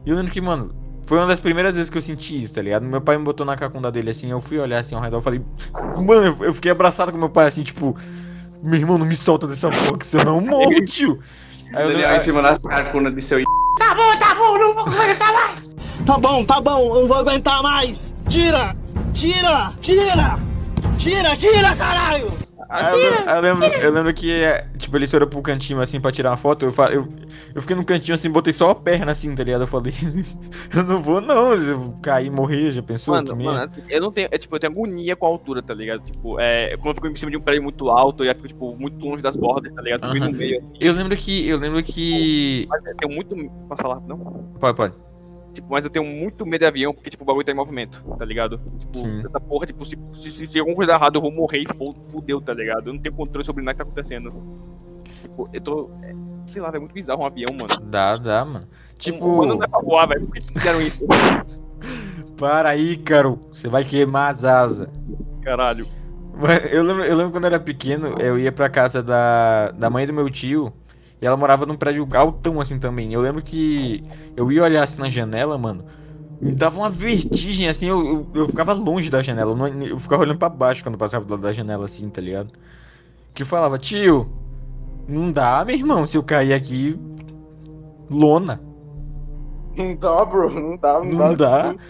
E 0.06 0.10
eu 0.10 0.16
lembro 0.16 0.32
que, 0.32 0.39
mano, 0.39 0.74
foi 1.06 1.18
uma 1.18 1.28
das 1.28 1.39
primeiras 1.39 1.76
vezes 1.76 1.89
que 1.89 1.98
eu 1.98 2.02
senti 2.02 2.44
isso, 2.44 2.54
tá 2.54 2.62
ligado? 2.62 2.84
Meu 2.84 3.02
pai 3.02 3.18
me 3.18 3.24
botou 3.24 3.46
na 3.46 3.56
cacunda 3.56 3.92
dele 3.92 4.10
assim, 4.12 4.32
eu 4.32 4.39
fui 4.42 4.58
olhar 4.60 4.80
assim 4.80 4.96
ao 4.96 5.02
redor, 5.02 5.18
eu 5.18 5.22
falei, 5.22 5.42
mano, 5.98 6.38
eu- 6.42 6.54
fiquei 6.54 6.72
abraçado 6.72 7.12
com 7.12 7.18
meu 7.18 7.30
pai 7.30 7.48
assim, 7.48 7.63
tipo, 7.63 7.96
meu 8.62 8.80
irmão, 8.80 8.98
não 8.98 9.06
me 9.06 9.16
solta 9.16 9.48
dessa 9.48 9.70
porra, 9.70 9.98
que 9.98 10.06
senão 10.06 10.36
eu 10.38 10.42
morro, 10.42 10.86
tio. 10.86 11.20
Aí 11.74 11.84
eu, 11.86 11.92
Ele 11.92 12.06
aí 12.06 12.18
em 12.18 12.20
cima 12.20 12.42
das 12.42 12.62
carcunas 12.63 13.13
de 13.16 13.22
seu 13.22 13.44
Tá 13.80 13.96
bom, 13.96 14.18
tá 14.20 14.36
bom, 14.36 14.54
não 14.58 14.74
vou 14.76 14.84
aguentar 14.86 15.34
mais. 15.34 15.76
Tá 16.06 16.18
bom, 16.18 16.46
tá 16.46 16.62
bom, 16.62 16.96
eu 16.96 17.02
não 17.02 17.08
vou 17.08 17.18
aguentar 17.18 17.62
mais. 17.63 18.13
Tira! 18.30 18.76
Tira! 19.13 19.74
Tira! 19.82 20.39
Tira, 21.00 21.36
tira, 21.36 21.76
caralho! 21.76 22.32
Aí 22.69 23.04
eu, 23.04 23.13
eu 23.13 23.41
lembro, 23.41 23.65
eu 23.65 23.91
lembro 23.91 24.13
que, 24.13 24.32
é, 24.32 24.67
tipo, 24.78 24.95
ele 24.97 25.06
olhou 25.13 25.28
pro 25.28 25.41
cantinho 25.41 25.80
assim 25.80 25.99
pra 25.99 26.12
tirar 26.12 26.32
uma 26.32 26.38
foto. 26.38 26.65
Eu, 26.65 26.73
eu, 26.91 27.08
eu 27.56 27.62
fiquei 27.62 27.76
no 27.76 27.86
cantinho 27.86 28.15
assim, 28.15 28.30
botei 28.30 28.54
só 28.54 28.69
a 28.69 28.76
perna 28.76 29.12
assim, 29.12 29.34
tá 29.36 29.43
ligado? 29.43 29.62
Eu 29.62 29.67
falei, 29.67 29.93
eu 30.76 30.84
não 30.84 31.02
vou 31.02 31.21
não, 31.21 31.58
se 31.58 31.69
eu 31.69 31.95
cair 32.02 32.28
e 32.28 32.30
morrer, 32.30 32.71
já 32.71 32.82
pensou? 32.82 33.15
Mano, 33.15 33.36
mano, 33.36 33.60
assim, 33.60 33.82
eu 33.89 34.02
não 34.02 34.12
tenho. 34.12 34.28
É, 34.32 34.38
tipo, 34.38 34.56
eu 34.56 34.60
tenho 34.60 34.73
agonia 34.73 35.15
com 35.15 35.26
a 35.26 35.30
altura, 35.30 35.62
tá 35.62 35.73
ligado? 35.73 36.04
Tipo, 36.04 36.39
é. 36.39 36.76
Quando 36.78 36.89
eu 36.89 36.95
fico 36.95 37.08
em 37.08 37.15
cima 37.15 37.32
de 37.32 37.38
um 37.38 37.41
prédio 37.41 37.63
muito 37.63 37.89
alto, 37.89 38.23
eu 38.23 38.28
já 38.28 38.36
fico, 38.36 38.47
tipo, 38.47 38.76
muito 38.76 38.97
longe 39.04 39.21
das 39.21 39.36
bordas, 39.36 39.73
tá 39.73 39.82
ligado? 39.82 40.13
Meio 40.13 40.60
assim. 40.60 40.73
Eu 40.80 40.93
lembro 40.93 41.17
que. 41.17 41.47
Eu 41.47 41.58
lembro 41.58 41.84
que. 41.84 42.65
Mas 42.69 42.86
eu 42.86 42.95
tenho 42.95 43.13
muito. 43.13 43.36
Posso 43.67 43.82
falar? 43.82 43.99
Não? 44.02 44.17
Pode, 44.60 44.76
pode. 44.76 45.12
Tipo, 45.54 45.68
mas 45.70 45.86
eu 45.86 45.92
tenho 45.92 46.06
muito 46.06 46.46
medo 46.46 46.62
de 46.62 46.66
avião, 46.66 46.94
porque, 46.94 47.12
tipo, 47.12 47.24
o 47.24 47.28
bagulho 47.28 47.46
tá 47.46 47.52
em 47.52 47.56
movimento, 47.56 48.04
tá 48.18 48.26
ligado? 48.26 48.60
Tipo, 48.80 48.98
Sim. 48.98 49.22
essa 49.24 49.39
porra, 49.39 49.68
tipo, 49.68 49.86
se, 49.86 49.96
se, 50.12 50.48
se, 50.48 50.60
alguma 50.60 50.76
coisa 50.76 50.94
errada, 50.94 51.18
eu 51.18 51.22
vou 51.22 51.32
morrer 51.32 51.60
e 51.60 51.66
fudeu, 52.12 52.42
tá 52.42 52.54
ligado? 52.54 52.88
Eu 52.88 52.94
não 52.94 53.02
tenho 53.02 53.13
controle 53.13 53.46
sobre 53.46 53.63
nada 53.63 53.74
que 53.74 53.78
tá 53.78 53.84
acontecendo. 53.84 54.34
Tipo, 55.22 55.50
eu 55.54 55.62
tô. 55.62 55.92
é, 56.02 56.13
sei 56.48 56.62
lá, 56.62 56.72
é 56.74 56.80
muito 56.80 56.94
bizarro 56.94 57.22
um 57.22 57.26
avião, 57.26 57.50
mano. 57.52 57.89
Dá, 57.89 58.18
dá, 58.18 58.44
mano. 58.44 58.66
Um, 58.66 58.98
Tipo, 58.98 59.38
mano, 59.38 59.56
não 59.56 59.63
é 59.63 59.68
pra 59.68 59.80
voar, 59.80 60.08
velho. 60.08 60.26
Por 60.26 60.34
que 60.34 60.54
fizeram 60.54 60.82
isso? 60.82 61.06
para 62.38 62.70
aí, 62.70 62.98
Caro. 62.98 63.39
Você 63.52 63.68
vai 63.68 63.84
queimar 63.84 64.32
as 64.32 64.44
asas. 64.44 64.89
Caralho. 65.44 65.88
Eu 66.72 66.84
lembro, 66.84 67.04
eu 67.04 67.16
lembro 67.16 67.32
quando 67.32 67.44
eu 67.44 67.50
era 67.50 67.60
pequeno, 67.60 68.16
eu 68.20 68.39
ia 68.39 68.52
pra 68.52 68.68
casa 68.68 69.04
da, 69.04 69.70
da 69.72 69.89
mãe 69.89 70.08
do 70.08 70.13
meu 70.13 70.30
tio. 70.32 70.74
E 71.24 71.26
ela 71.26 71.38
morava 71.38 71.66
num 71.66 71.78
prédio 71.78 72.06
altão 72.16 72.60
assim 72.60 72.78
também. 72.78 73.14
Eu 73.14 73.22
lembro 73.22 73.42
que 73.42 74.04
eu 74.36 74.52
ia 74.52 74.62
olhar 74.62 74.84
assim 74.84 74.98
na 75.00 75.10
janela, 75.10 75.58
mano. 75.58 75.86
Me 76.42 76.52
dava 76.52 76.78
uma 76.80 76.90
vertigem, 76.90 77.70
assim, 77.70 77.88
eu, 77.88 78.06
eu, 78.06 78.28
eu 78.42 78.50
ficava 78.50 78.74
longe 78.74 79.10
da 79.10 79.24
janela. 79.24 79.52
Eu, 79.52 79.56
não- 79.56 79.68
eu 79.84 79.98
ficava 80.02 80.24
olhando 80.24 80.38
pra 80.38 80.50
baixo 80.50 80.84
quando 80.84 80.98
passava 80.98 81.24
do 81.24 81.32
lado 81.32 81.44
da 81.44 81.54
janela, 81.54 81.86
assim, 81.86 82.10
tá 82.10 82.20
ligado? 82.20 82.50
Que 83.34 83.44
eu 83.44 83.48
falava, 83.48 83.78
tio, 83.78 84.30
não 85.08 85.32
dá, 85.32 85.64
meu 85.66 85.76
irmão, 85.78 86.06
se 86.06 86.18
eu 86.18 86.24
cair 86.24 86.52
aqui. 86.54 87.00
Lona. 88.12 88.60
Não 89.78 89.96
dá, 89.96 90.26
bro. 90.26 90.50
Não 90.50 90.78
dá, 90.78 91.00
não, 91.00 91.06
Não 91.06 91.34
dá. 91.36 91.74
desculpa. 91.74 91.84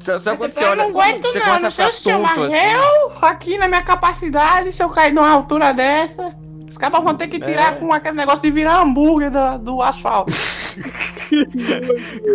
Sabe, 0.00 0.22
sabe 0.22 0.38
quando 0.38 0.52
você 0.54 0.64
eu 0.64 0.68
olha. 0.70 0.88
não 0.88 1.00
aguento 1.00 1.22
Você 1.22 1.38
não, 1.38 1.46
começa 1.46 1.60
não 1.62 1.68
a 1.68 1.70
sei 1.70 1.92
ficar 1.92 2.18
tonto 2.18 2.42
assim. 2.44 2.56
eu, 2.56 3.26
aqui 3.28 3.58
na 3.58 3.68
minha 3.68 3.82
capacidade, 3.82 4.72
se 4.72 4.82
eu 4.82 4.88
cair 4.90 5.12
numa 5.12 5.28
altura 5.30 5.72
dessa, 5.72 6.34
os 6.72 6.78
caras 6.78 7.02
vão 7.04 7.14
ter 7.14 7.28
que 7.28 7.38
tirar 7.38 7.74
É. 7.74 7.76
com 7.76 7.92
aquele 7.92 8.16
negócio 8.16 8.42
de 8.42 8.50
virar 8.50 8.80
hambúrguer 8.82 9.30
do, 9.30 9.58
do 9.58 9.82
asfalto. 9.82 10.32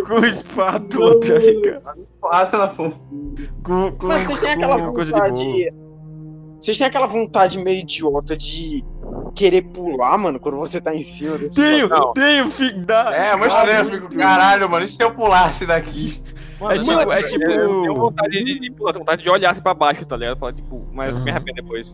Com 0.07 0.19
espátula, 0.25 1.19
tá 1.19 1.33
ligado? 1.39 2.05
Passa 2.21 2.57
na 2.57 2.67
porra. 2.67 2.93
Com, 3.63 3.91
com, 3.93 4.07
Mas 4.07 4.27
vocês 4.27 4.41
têm 4.41 4.51
aquela 4.51 4.77
vontade. 4.77 5.73
Vocês 6.59 6.77
têm 6.77 6.87
aquela 6.87 7.07
vontade 7.07 7.59
meio 7.59 7.81
idiota 7.81 8.35
de 8.35 8.83
querer 9.35 9.61
pular, 9.63 10.17
mano, 10.17 10.39
quando 10.39 10.57
você 10.57 10.81
tá 10.81 10.93
em 10.95 11.03
cima 11.03 11.37
desse. 11.37 11.55
Tenho, 11.61 11.87
Não. 11.87 12.13
tenho, 12.13 12.49
filho 12.49 12.85
da. 12.85 13.15
É, 13.15 13.35
uma 13.35 13.47
estranha, 13.47 13.79
eu 13.79 13.85
fico, 13.85 14.09
caralho, 14.17 14.69
mano, 14.69 14.85
e 14.85 14.87
se 14.87 15.03
eu 15.03 15.11
pulasse 15.11 15.65
daqui? 15.67 16.19
Mano, 16.59 16.73
É 16.73 16.79
tipo- 16.79 16.95
mano, 16.95 17.11
é 17.11 17.17
tipo- 17.17 17.43
Eu 17.51 17.81
tenho 17.81 17.93
vontade 17.95 18.43
de, 18.43 18.59
de 18.59 18.71
pular, 18.71 18.91
tenho 18.93 19.05
vontade 19.05 19.21
de 19.23 19.29
olhar 19.29 19.51
assim 19.51 19.61
pra 19.61 19.73
baixo, 19.75 20.05
tá 20.05 20.17
ligado? 20.17 20.39
Falar, 20.39 20.53
tipo, 20.53 20.83
mas 20.91 21.15
eu 21.17 21.23
me 21.23 21.29
Uhum. 21.29 21.35
arrependo 21.37 21.61
depois. 21.61 21.91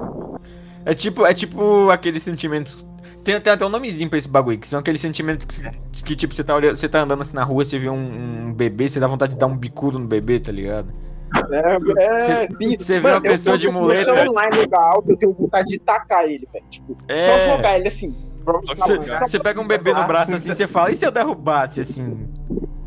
É 0.85 0.93
tipo, 0.93 1.25
é 1.25 1.33
tipo 1.33 1.89
aqueles 1.89 2.23
sentimentos. 2.23 2.85
Tem, 3.23 3.39
tem 3.39 3.53
até 3.53 3.65
um 3.65 3.69
nomezinho 3.69 4.09
pra 4.09 4.19
esse 4.19 4.27
bagulho, 4.27 4.57
que 4.59 4.67
são 4.67 4.79
aqueles 4.79 4.99
sentimentos 4.99 5.57
que, 5.93 6.03
que, 6.03 6.15
tipo, 6.15 6.35
você 6.35 6.43
tá, 6.43 6.55
olhando, 6.55 6.75
você 6.75 6.89
tá 6.89 7.01
andando 7.03 7.21
assim 7.21 7.33
na 7.35 7.43
rua, 7.43 7.63
você 7.63 7.79
vê 7.79 7.89
um, 7.89 8.47
um 8.47 8.53
bebê, 8.53 8.89
você 8.89 8.99
dá 8.99 9.07
vontade 9.07 9.33
de 9.33 9.39
dar 9.39 9.47
um 9.47 9.55
bicudo 9.57 9.97
no 9.97 10.07
bebê, 10.07 10.39
tá 10.39 10.51
ligado? 10.51 10.91
É, 11.51 11.75
é, 11.75 11.79
Você- 11.79 12.53
sim. 12.53 12.75
você 12.77 12.93
vê 12.95 13.01
Mano, 13.01 13.15
uma 13.15 13.21
pessoa 13.21 13.53
eu, 13.55 13.57
de 13.57 13.69
muleta. 13.69 14.09
Eu 14.11 14.15
celular 14.15 14.53
em 14.53 14.59
lugar 14.61 14.81
alto, 14.81 15.09
eu 15.09 15.17
tenho 15.17 15.33
vontade 15.33 15.71
de 15.71 15.79
tacar 15.79 16.25
ele, 16.25 16.47
velho. 16.51 16.65
Tipo, 16.69 16.97
É. 17.07 17.17
só 17.17 17.37
jogar 17.39 17.77
ele 17.77 17.87
assim. 17.87 18.13
Você 19.21 19.39
pega 19.39 19.59
um 19.59 19.65
bebê 19.67 19.93
no 19.93 20.03
braço 20.05 20.35
assim, 20.35 20.53
você 20.53 20.67
fala, 20.67 20.91
e 20.91 20.95
se 20.95 21.05
eu 21.05 21.11
derrubasse 21.11 21.79
assim? 21.79 22.27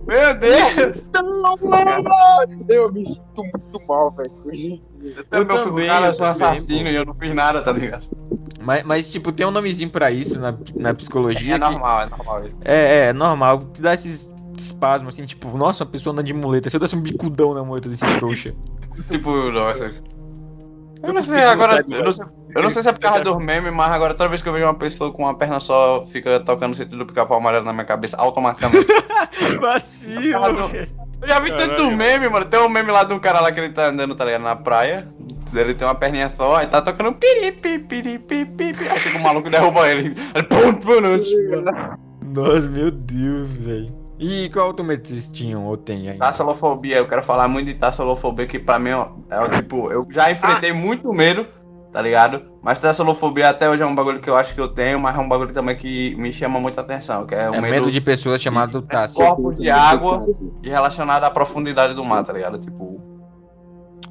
Meu 0.07 0.35
Deus! 0.38 1.11
Não, 1.12 1.57
mano! 1.57 2.64
Eu 2.69 2.92
me 2.92 3.05
sinto 3.05 3.42
muito 3.42 3.87
mal, 3.88 4.11
velho. 4.12 4.31
com 4.31 4.51
isso. 4.53 4.83
Eu 5.03 5.25
Eu 5.33 5.40
fico, 5.42 5.55
também, 5.55 5.87
cara, 5.88 6.07
eu 6.07 6.11
eu 6.11 6.14
sou 6.14 6.27
também, 6.33 6.49
assassino 6.49 6.88
e 6.88 6.95
eu 6.95 7.05
não 7.05 7.14
fiz 7.14 7.35
nada, 7.35 7.61
tá 7.62 7.73
ligado? 7.73 8.07
Mas, 8.62 8.85
mas, 8.85 9.11
tipo, 9.11 9.33
tem 9.33 9.47
um 9.47 9.51
nomezinho 9.51 9.90
pra 9.90 10.11
isso 10.11 10.38
na, 10.40 10.55
na 10.77 10.95
psicologia. 10.95 11.55
É 11.55 11.59
que- 11.59 11.64
normal, 11.64 12.03
é 12.03 12.07
normal 12.09 12.45
isso. 12.47 12.59
É, 12.64 13.09
é 13.09 13.12
normal, 13.12 13.61
que 13.73 13.81
dá 13.81 13.95
esses 13.95 14.31
espasmos 14.59 15.14
assim, 15.14 15.25
tipo, 15.27 15.57
nossa, 15.57 15.85
uma 15.85 15.90
pessoa 15.90 16.12
anda 16.12 16.23
de 16.23 16.33
muleta. 16.33 16.71
Se 16.71 16.77
eu 16.77 16.81
desse 16.81 16.97
um 16.97 17.01
bicudão 17.01 17.53
na 17.55 17.62
muleta 17.64 17.88
desse 17.88 18.07
trouxa. 18.19 18.55
Tipo, 19.11 19.51
nossa. 19.51 19.92
Eu 21.02 21.12
não 21.12 21.22
sei, 21.22 21.40
não 21.40 21.50
agora. 21.50 21.85
Eu 21.88 22.04
não 22.04 22.12
sei, 22.12 22.26
eu 22.54 22.62
não 22.62 22.70
sei 22.70 22.82
se 22.82 22.88
é 22.88 22.92
por 22.92 23.00
causa 23.00 23.22
dos 23.22 23.37
memes, 23.37 23.72
mas 23.72 23.92
agora 23.92 24.14
toda 24.14 24.28
vez 24.28 24.42
que 24.42 24.48
eu 24.48 24.52
vejo 24.52 24.64
uma 24.64 24.74
pessoa 24.74 25.12
com 25.12 25.22
uma 25.22 25.37
perna 25.37 25.61
só, 25.61 26.04
fica 26.06 26.40
tocando 26.40 26.72
o 26.72 26.76
sentido 26.76 26.98
do 26.98 27.06
pica-pau 27.06 27.38
amarelo 27.38 27.64
na 27.64 27.72
minha 27.72 27.85
cabeça 27.85 28.16
automaticamente. 28.16 28.87
Vacilo, 29.61 30.68
velho. 30.68 30.88
Eu 31.20 31.28
já 31.28 31.40
vi 31.40 31.56
tanto 31.56 31.90
meme, 31.90 32.28
mano. 32.28 32.44
Tem 32.44 32.61
um 32.61 32.68
meme 32.68 32.90
lá 32.90 33.04
de 33.04 33.14
um 33.14 33.18
cara 33.18 33.40
lá 33.40 33.50
que 33.50 33.59
ele 33.59 33.70
tá 33.70 33.87
andando, 33.87 34.14
tá 34.14 34.24
ligado? 34.24 34.42
Na 34.42 34.56
praia. 34.56 35.09
Ele 35.54 35.74
tem 35.74 35.87
uma 35.87 35.94
perninha 35.94 36.30
só, 36.37 36.56
aí 36.56 36.66
tá 36.66 36.82
tocando 36.82 37.12
piri, 37.12 37.52
piri, 37.52 37.78
piri, 37.78 38.18
piri, 38.18 38.44
piri. 38.46 38.88
Aí 38.88 39.00
chega 39.00 39.18
o 39.18 39.22
maluco 39.22 39.48
e 39.48 39.50
derruba 39.50 39.88
ele. 39.88 40.14
Aí, 40.35 40.42
pum, 40.42 40.74
pum. 40.74 41.00
Nossa, 42.35 42.68
meu 42.68 42.90
Deus, 42.90 43.56
velho. 43.56 44.06
E 44.18 44.48
qual 44.50 44.68
outro 44.68 44.85
medo 44.85 45.07
vocês 45.07 45.31
tinham 45.31 45.66
ou 45.66 45.76
tem 45.76 46.09
ainda? 46.09 46.24
Tassolofobia, 46.24 46.96
eu 46.96 47.07
quero 47.09 47.22
falar 47.22 47.48
muito 47.48 47.66
de 47.66 47.74
tassolofobia, 47.74 48.46
que 48.46 48.59
pra 48.59 48.79
mim 48.79 48.92
ó, 48.92 49.09
é 49.29 49.40
o 49.40 49.48
tipo, 49.50 49.90
eu 49.92 50.07
já 50.11 50.31
enfrentei 50.31 50.72
muito 50.72 51.12
medo, 51.12 51.46
tá 51.92 52.00
ligado? 52.00 52.42
Mas 52.62 52.79
tassolofobia 52.79 53.50
até 53.50 53.68
hoje 53.68 53.83
é 53.83 53.87
um 53.87 53.94
bagulho 53.94 54.20
que 54.20 54.31
eu 54.31 54.37
acho 54.37 54.55
que 54.55 54.61
eu 54.61 54.68
tenho, 54.68 54.98
mas 54.98 55.14
é 55.16 55.20
um 55.20 55.29
bagulho 55.29 55.52
também 55.52 55.76
que 55.76 56.14
me 56.16 56.33
chama 56.33 56.59
muita 56.59 56.81
atenção, 56.81 57.26
que 57.26 57.35
é 57.35 57.50
o 57.50 57.55
É 57.55 57.61
medo, 57.61 57.70
medo 57.72 57.90
de 57.90 58.00
pessoas 58.00 58.40
chamado 58.40 58.81
Tássio. 58.83 59.16
corpos 59.16 59.59
de 59.59 59.68
água 59.68 60.26
e 60.62 60.68
relacionado 60.70 61.24
à 61.24 61.31
profundidade 61.31 61.94
do 61.94 62.05
mar, 62.05 62.24
tá 62.24 62.33
ligado? 62.33 62.59
Tipo, 62.59 62.98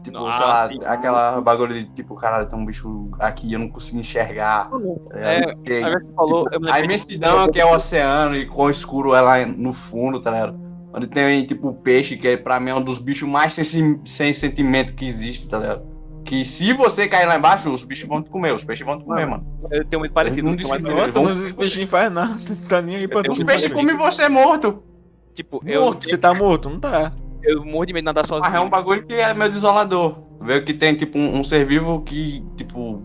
tipo, 0.06 0.26
Ah, 0.26 0.32
sei 0.32 0.46
lá, 0.46 0.70
sim. 0.70 0.78
aquela 0.86 1.42
bagulho 1.42 1.74
de 1.74 1.86
tipo, 1.86 2.16
caralho, 2.16 2.48
tem 2.48 2.58
um 2.58 2.66
bicho 2.66 3.10
aqui, 3.20 3.52
eu 3.54 3.60
não 3.60 3.68
consigo 3.70 4.00
enxergar. 4.00 4.70
Tá? 4.70 4.80
É, 5.20 5.54
Porque, 5.54 5.74
a 5.74 6.00
que 6.00 6.14
falou, 6.16 6.50
tipo, 6.50 6.66
eu 6.66 6.74
a 6.74 6.80
imensidão 6.80 7.48
que 7.52 7.60
é 7.60 7.66
o 7.66 7.74
oceano 7.76 8.36
e 8.36 8.46
quão 8.46 8.70
escuro 8.70 9.14
é 9.14 9.22
lá 9.22 9.46
no 9.46 9.74
fundo, 9.74 10.20
tá 10.20 10.32
ligado? 10.32 10.60
Onde 10.94 11.08
tem, 11.08 11.46
tipo, 11.46 11.68
o 11.70 11.74
peixe, 11.74 12.16
que 12.16 12.38
pra 12.38 12.60
mim 12.60 12.70
é 12.70 12.76
um 12.76 12.82
dos 12.82 13.00
bichos 13.00 13.28
mais 13.28 13.52
sem, 13.52 14.00
sem 14.06 14.32
sentimento 14.32 14.94
que 14.94 15.06
existe, 15.06 15.50
tá 15.50 15.60
ligado? 15.60 15.96
Que 16.24 16.44
se 16.46 16.74
você 16.74 17.08
cair 17.08 17.28
lá 17.28 17.38
embaixo, 17.38 17.70
os 17.72 17.84
bichos 17.84 18.08
vão 18.08 18.24
te 18.24 18.30
comer, 18.30 18.54
os 18.54 18.64
peixes 18.64 18.84
vão 18.86 18.98
te 18.98 19.04
comer, 19.06 19.28
mano. 19.28 19.46
Eu 19.70 19.86
tenho 19.86 20.00
muito 20.00 20.14
parecido. 20.14 20.44
Não 20.44 20.52
não 20.52 20.58
disse. 20.58 20.80
Nossa, 20.80 21.22
mas 21.22 21.38
os 21.38 21.52
peixinhos 21.52 21.90
faz 21.90 22.12
nada. 22.12 22.34
Tá 22.68 22.82
nem 22.82 22.96
aí 22.96 23.08
pra 23.08 23.22
Eu. 23.24 23.32
Os 23.32 23.44
peixes 23.44 23.72
comem 23.72 23.96
você 23.96 24.28
morto. 24.28 24.82
Tipo, 25.36 25.62
eu, 25.66 25.82
Morto, 25.84 26.08
você 26.08 26.18
tá 26.18 26.34
morto? 26.34 26.70
Não 26.70 26.80
tá. 26.80 27.12
Eu 27.46 27.66
morro 27.66 27.86
de 27.86 27.94
medo 27.94 28.04
de 28.04 28.06
nadar 28.06 28.26
sozinho. 28.26 28.50
Mas 28.50 28.56
é 28.56 28.64
um 28.64 28.70
bagulho 28.70 29.06
que 29.06 29.14
é 29.14 29.34
meio 29.34 29.52
desolador. 29.52 30.24
Ver 30.42 30.64
que 30.64 30.74
tem, 30.74 30.94
tipo, 30.96 31.18
um, 31.18 31.40
um 31.40 31.44
ser 31.44 31.66
vivo 31.66 32.02
que, 32.02 32.44
tipo. 32.58 33.02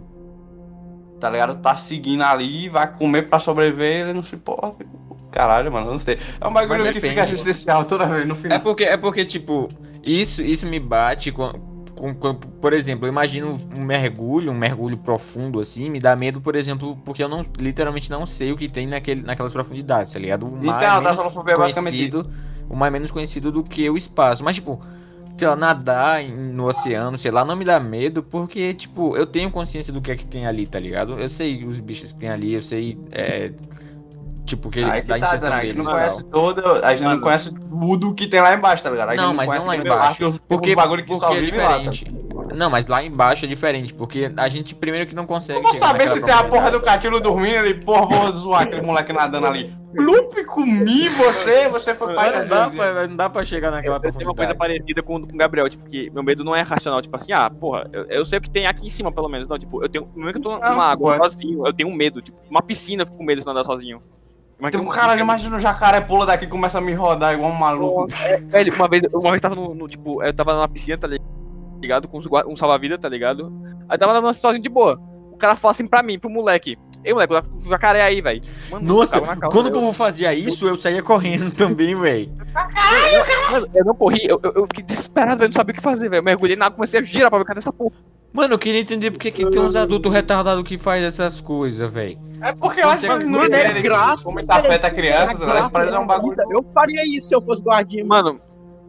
Tá 1.20 1.28
ligado? 1.28 1.56
Tá 1.60 1.76
seguindo 1.76 2.22
ali, 2.22 2.68
vai 2.68 2.90
comer 2.92 3.28
pra 3.28 3.38
sobreviver, 3.38 4.02
ele 4.04 4.12
não 4.14 4.22
se 4.22 4.34
importa. 4.34 4.84
Caralho, 5.30 5.70
mano, 5.70 5.86
eu 5.88 5.92
não 5.92 5.98
sei. 5.98 6.18
É 6.40 6.48
um 6.48 6.52
bagulho 6.52 6.80
Mas 6.80 6.88
que 6.88 6.94
depende. 6.94 7.10
fica 7.14 7.22
existencial 7.22 7.84
toda 7.84 8.06
vez 8.06 8.26
no 8.26 8.32
É 8.34 8.36
final. 8.36 8.60
porque, 8.60 8.84
é 8.84 8.96
porque 8.96 9.24
tipo, 9.24 9.68
isso, 10.02 10.42
isso 10.42 10.66
me 10.66 10.80
bate 10.80 11.30
com, 11.30 11.52
com- 11.96 12.14
com- 12.14 12.34
Por 12.34 12.72
exemplo, 12.72 13.06
eu 13.06 13.10
imagino 13.10 13.56
um 13.74 13.82
mergulho, 13.84 14.50
um 14.50 14.54
mergulho 14.54 14.96
profundo 14.96 15.60
assim, 15.60 15.90
me 15.90 16.00
dá 16.00 16.16
medo, 16.16 16.40
por 16.40 16.56
exemplo, 16.56 16.96
porque 17.04 17.22
eu 17.22 17.28
não 17.28 17.44
literalmente 17.58 18.10
não 18.10 18.24
sei 18.26 18.50
o 18.50 18.56
que 18.56 18.66
tem 18.68 18.86
naquele, 18.86 19.22
naquelas 19.22 19.52
profundidades, 19.52 20.12
tá 20.14 20.18
ligado? 20.18 20.46
O 20.46 20.50
mar 20.50 20.82
é 20.82 20.86
Então, 20.86 20.96
a 20.96 21.00
menos 21.00 21.16
tassolofobia 21.16 21.54
é 21.54 21.56
basicamente 21.58 22.10
o 22.70 22.76
mar 22.76 22.86
é 22.86 22.90
menos 22.90 23.10
conhecido 23.10 23.50
do 23.50 23.64
que 23.64 23.90
o 23.90 23.96
espaço. 23.96 24.44
Mas, 24.44 24.56
tipo, 24.56 24.80
sei 25.36 25.48
lá, 25.48 25.56
nadar 25.56 26.22
no 26.22 26.68
oceano, 26.68 27.18
sei 27.18 27.30
lá, 27.30 27.44
não 27.44 27.56
me 27.56 27.64
dá 27.64 27.80
medo, 27.80 28.22
porque, 28.22 28.72
tipo, 28.72 29.16
eu 29.16 29.26
tenho 29.26 29.50
consciência 29.50 29.92
do 29.92 30.00
que 30.00 30.12
é 30.12 30.16
que 30.16 30.24
tem 30.24 30.46
ali, 30.46 30.66
tá 30.66 30.78
ligado? 30.78 31.18
Eu 31.18 31.28
sei 31.28 31.64
os 31.64 31.80
bichos 31.80 32.12
que 32.12 32.20
tem 32.20 32.28
ali, 32.28 32.54
eu 32.54 32.62
sei, 32.62 32.96
é, 33.10 33.52
tipo, 34.44 34.70
que 34.70 34.84
Aí 34.84 35.02
que 35.02 35.08
da 35.08 35.18
tá, 35.18 35.28
intenção 35.28 35.50
Dana, 35.50 35.60
a 35.60 35.64
gente 35.64 35.72
deles. 35.72 35.86
não 35.86 35.92
conhece 35.92 36.24
toda. 36.24 36.86
A 36.86 36.94
gente 36.94 37.08
não 37.08 37.20
conhece 37.20 37.54
tudo 37.54 38.14
que 38.14 38.26
tem 38.26 38.40
lá 38.40 38.54
embaixo, 38.54 38.82
tá 38.82 38.90
ligado? 38.90 39.08
A 39.08 39.12
gente 39.12 39.22
Não, 39.22 39.34
mas 39.34 39.50
não 39.50 39.66
lá 39.66 39.76
embaixo. 39.76 40.40
Porque, 40.46 40.74
dos 40.74 40.76
bagulho 40.76 41.02
que 41.02 41.08
porque 41.08 41.26
só 41.26 41.34
é 41.34 41.40
vive 41.40 41.56
lá, 41.56 41.82
tá? 41.82 41.90
Não, 42.54 42.70
mas 42.70 42.86
lá 42.86 43.02
embaixo 43.02 43.44
é 43.44 43.48
diferente, 43.48 43.92
porque 43.94 44.30
a 44.36 44.48
gente 44.48 44.74
primeiro 44.74 45.06
que 45.06 45.14
não 45.14 45.26
consegue. 45.26 45.58
Eu 45.58 45.62
vou 45.62 45.74
saber 45.74 46.08
se 46.08 46.20
tem 46.22 46.32
a 46.32 46.38
porra 46.38 46.70
profundidade. 46.70 46.78
do 46.78 46.80
Catilo 46.84 47.20
dormindo 47.20 47.58
ali, 47.58 47.74
porra, 47.74 48.06
vou 48.06 48.32
zoar 48.32 48.62
aquele 48.62 48.82
moleque 48.82 49.12
nadando 49.12 49.46
ali. 49.46 49.74
Plup, 49.94 50.44
comi 50.46 51.08
você, 51.08 51.68
você 51.68 51.92
foi 51.94 52.14
pai 52.14 52.32
Não 52.38 52.46
dá, 52.46 52.70
pra, 52.70 53.08
não 53.08 53.16
dá 53.16 53.28
pra 53.28 53.44
chegar 53.44 53.72
naquela 53.72 53.96
Eu 53.96 54.00
tenho 54.00 54.14
uma 54.14 54.34
coisa 54.34 54.54
profundidade. 54.54 54.58
parecida 54.58 55.02
com, 55.02 55.20
com 55.26 55.34
o 55.34 55.36
Gabriel, 55.36 55.68
tipo, 55.68 55.84
que 55.84 56.08
meu 56.10 56.22
medo 56.22 56.44
não 56.44 56.54
é 56.54 56.60
racional, 56.62 57.02
tipo 57.02 57.16
assim, 57.16 57.32
ah, 57.32 57.50
porra, 57.50 57.88
eu, 57.92 58.04
eu 58.04 58.24
sei 58.24 58.38
o 58.38 58.42
que 58.42 58.48
tem 58.50 58.66
aqui 58.68 58.86
em 58.86 58.90
cima, 58.90 59.10
pelo 59.10 59.28
menos. 59.28 59.48
Não, 59.48 59.58
tipo, 59.58 59.82
eu 59.82 59.88
tenho. 59.88 60.04
No 60.14 60.20
momento 60.20 60.40
que 60.40 60.46
eu 60.46 60.52
tô 60.58 60.62
Ah, 60.62 60.70
numa 60.70 60.84
água 60.84 61.16
pô. 61.18 61.24
sozinho, 61.24 61.66
eu 61.66 61.72
tenho 61.72 61.88
um 61.88 61.94
medo. 61.94 62.22
Tipo, 62.22 62.38
uma 62.48 62.62
piscina, 62.62 63.02
eu 63.02 63.06
fico 63.06 63.18
com 63.18 63.24
medo 63.24 63.40
de 63.40 63.44
não 63.46 63.52
andar 63.52 63.64
sozinho. 63.64 64.00
Imagina 64.60 64.80
Tipo, 64.82 64.92
um- 64.92 64.94
caralho, 64.94 65.20
imagina 65.22 65.56
o 65.56 65.58
jacaré 65.58 66.00
pula 66.02 66.24
daqui 66.26 66.44
e 66.44 66.48
começa 66.48 66.78
a 66.78 66.80
me 66.80 66.92
rodar 66.92 67.34
igual 67.34 67.50
um 67.50 67.54
maluco. 67.56 68.06
É, 68.22 68.36
velho, 68.36 68.74
uma 68.74 68.86
vez, 68.88 69.02
uma 69.12 69.30
vez 69.30 69.40
tava 69.42 69.54
no, 69.56 69.74
no, 69.74 69.88
tipo, 69.88 70.22
eu 70.22 70.32
tava 70.34 70.52
numa 70.54 70.68
piscina, 70.68 70.98
tá 70.98 71.06
ligado? 71.08 71.28
Com 72.08 72.18
uns 72.18 72.26
guar- 72.26 72.46
um 72.46 72.56
salva-vida, 72.56 72.98
tá 72.98 73.08
ligado? 73.08 73.52
Aí 73.88 73.98
tava 73.98 74.12
nadando 74.12 74.34
sozinho 74.34 74.62
de 74.62 74.68
boa. 74.68 75.00
O 75.32 75.36
cara 75.36 75.56
fala 75.56 75.72
assim 75.72 75.86
pra 75.86 76.02
mim, 76.02 76.18
pro 76.18 76.28
moleque. 76.30 76.76
Ei, 77.02 77.14
moleque, 77.14 77.32
o 77.34 77.70
jacaré 77.70 78.02
aí, 78.02 78.20
velho. 78.20 78.42
Nossa, 78.82 79.20
calça, 79.22 79.40
quando 79.50 79.66
o 79.66 79.68
eu- 79.68 79.72
povo 79.72 79.92
fazia 79.92 80.34
isso, 80.34 80.68
eu 80.68 80.76
saía 80.76 81.02
correndo 81.02 81.50
também, 81.54 81.98
velho. 81.98 82.30
Mano, 83.50 83.66
eu 83.74 83.84
não 83.84 83.94
corri, 83.94 84.20
eu, 84.28 84.38
eu, 84.42 84.52
eu 84.54 84.62
fiquei 84.66 84.84
desesperado, 84.84 85.42
eu 85.44 85.48
não 85.48 85.54
sabia 85.54 85.72
o 85.72 85.76
que 85.76 85.82
fazer, 85.82 86.10
velho. 86.10 86.20
Eu 86.20 86.24
mergulhei 86.24 86.56
na 86.56 86.66
água, 86.66 86.76
comecei 86.76 87.00
a 87.00 87.02
girar 87.02 87.30
pra 87.30 87.38
ver 87.38 87.46
cadê 87.46 87.58
essa 87.58 87.72
porra. 87.72 87.96
Mano, 88.32 88.54
eu 88.54 88.58
queria 88.58 88.80
entender 88.80 89.10
porque 89.10 89.30
que 89.30 89.48
tem 89.48 89.60
uns 89.60 89.74
adultos 89.74 90.12
retardados 90.12 90.62
que 90.62 90.78
faz 90.78 91.02
essas 91.02 91.40
coisas, 91.40 91.90
velho. 91.92 92.18
É 92.42 92.52
porque 92.52 92.80
eu 92.80 92.88
acho 92.90 93.06
que 93.18 93.24
não 93.26 93.42
é 93.42 93.80
graça, 93.82 94.24
como 94.24 94.38
isso 94.40 94.52
afeta 94.52 94.86
a 94.86 94.90
criança, 94.90 95.42
É 95.42 95.46
né? 95.46 95.68
Parece 95.72 95.96
um 95.96 96.06
bagulho. 96.06 96.30
vida. 96.36 96.44
Eu 96.50 96.62
faria 96.62 97.02
isso 97.04 97.28
se 97.28 97.34
eu 97.34 97.40
fosse 97.42 97.62
guardinha. 97.62 98.04
Mano, 98.04 98.40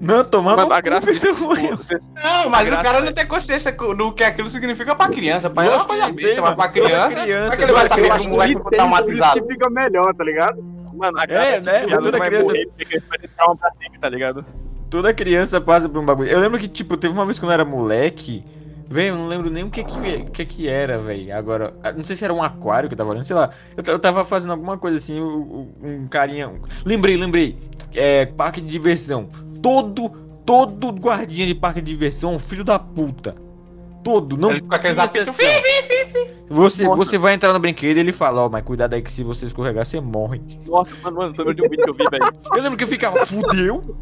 Não, 0.02 0.24
tomar 0.24 0.58
no 0.58 0.74
a 0.74 0.78
cu, 0.78 0.82
graça 0.84 1.14
seu 1.14 1.34
você- 1.36 2.00
Não, 2.16 2.50
mas 2.50 2.68
o 2.68 2.72
cara 2.72 2.94
não 2.94 3.02
velho. 3.02 3.14
tem 3.14 3.28
consciência 3.28 3.72
co- 3.72 3.94
do 3.94 4.12
que 4.12 4.24
aquilo 4.24 4.50
significa 4.50 4.96
pra 4.96 5.08
criança. 5.10 5.48
Pra 5.50 5.66
ela 5.66 5.76
é 5.76 6.06
que 6.08 6.12
besta, 6.14 6.42
mas 6.42 6.56
pra 6.56 6.70
criança, 6.70 7.22
criança, 7.22 7.54
é 7.54 7.58
que 7.58 7.64
ele 7.64 7.72
vai 7.74 7.86
saber 7.88 8.10
que 8.20 8.26
o 8.26 8.30
moleque 8.32 8.54
ficou 8.56 8.72
traumatizado? 8.72 9.46
fica 9.48 9.70
melhor, 9.70 10.14
tá 10.16 10.24
ligado? 10.24 10.64
Mano, 10.96 11.20
a 11.20 11.24
É, 11.24 11.28
graça 11.28 11.62
né? 11.62 11.82
toda 11.88 12.12
não 12.12 12.20
vai 12.20 12.28
criança- 12.28 12.48
morrer 12.48 12.68
porque 12.78 13.00
vai 13.08 13.20
ter 13.20 13.28
trauma 13.30 13.56
pra 13.56 13.72
sempre, 13.80 14.00
tá 14.00 14.10
ligado? 14.10 14.46
Toda 14.90 15.14
criança 15.14 15.62
passa 15.62 15.88
por 15.88 16.00
um 16.02 16.06
bagulho. 16.06 16.30
Eu 16.30 16.40
lembro 16.40 16.60
que, 16.60 16.68
tipo, 16.68 16.98
teve 16.98 17.14
uma 17.14 17.26
vez 17.26 17.40
quando 17.40 17.52
eu 17.52 17.54
era 17.54 17.64
moleque. 17.66 18.44
Velho, 18.90 19.10
eu 19.14 19.16
não 19.20 19.28
lembro 19.28 19.50
nem 19.50 19.64
o 19.64 19.70
que 19.70 19.84
que, 19.86 20.24
que, 20.26 20.46
que 20.46 20.68
era, 20.68 20.98
velho. 20.98 21.34
Agora, 21.34 21.74
ah, 21.82 21.94
não 21.94 22.04
sei 22.04 22.18
se 22.18 22.26
era 22.26 22.34
um 22.34 22.44
aquário 22.44 22.90
que 22.90 22.94
eu 22.94 22.98
tava 22.98 23.12
olhando, 23.12 23.24
sei 23.24 23.36
lá. 23.38 23.50
Eu, 23.78 23.84
eu 23.94 24.00
tava 24.00 24.26
fazendo 24.26 24.52
alguma 24.52 24.78
coisa 24.78 24.98
assim, 24.98 25.22
o- 25.22 25.70
um 25.82 26.08
carinha. 26.10 26.50
um- 26.50 26.60
Lembrei, 26.86 27.16
lembrei. 27.16 27.58
É, 27.96 28.26
parque 28.26 28.60
de 28.60 28.68
diversão. 28.68 29.30
Todo, 29.62 30.10
todo 30.46 30.92
guardinha 30.92 31.46
de 31.46 31.56
parque 31.56 31.82
de 31.82 31.92
diversão, 31.92 32.34
é 32.34 32.36
um 32.36 32.40
filho 32.40 32.64
da 32.64 32.80
puta. 32.80 33.36
Todo, 34.04 34.36
não 34.36 34.50
Ele 34.50 34.62
fica 34.62 34.76
aqueles 34.76 34.98
tinha 34.98 35.06
apitos, 35.06 35.38
exceção. 35.38 36.28
Você, 36.50 36.88
você 36.88 37.18
vai 37.18 37.34
entrar 37.34 37.54
no 37.54 37.60
brinquedo 37.60 37.98
e 37.98 38.00
ele 38.00 38.12
fala, 38.12 38.42
ó, 38.42 38.50
mas 38.50 38.64
cuidado 38.64 38.94
aí 38.94 39.02
que 39.02 39.12
se 39.12 39.24
você 39.24 39.46
escorregar, 39.46 39.86
você 39.86 40.02
morre. 40.02 40.42
Nossa, 40.68 40.96
mano, 41.04 41.18
mano, 41.18 41.34
tô 41.34 41.44
lembrando 41.44 41.62
de 41.62 41.68
um 41.68 41.70
vídeo 41.70 41.84
que 41.84 41.90
eu 41.92 41.94
vi, 41.94 42.10
velho. 42.10 42.34
Eu 42.56 42.64
lembro 42.64 42.78
que 42.78 42.84
eu 42.84 42.88
ficava, 42.88 43.26
fudeu, 43.26 43.96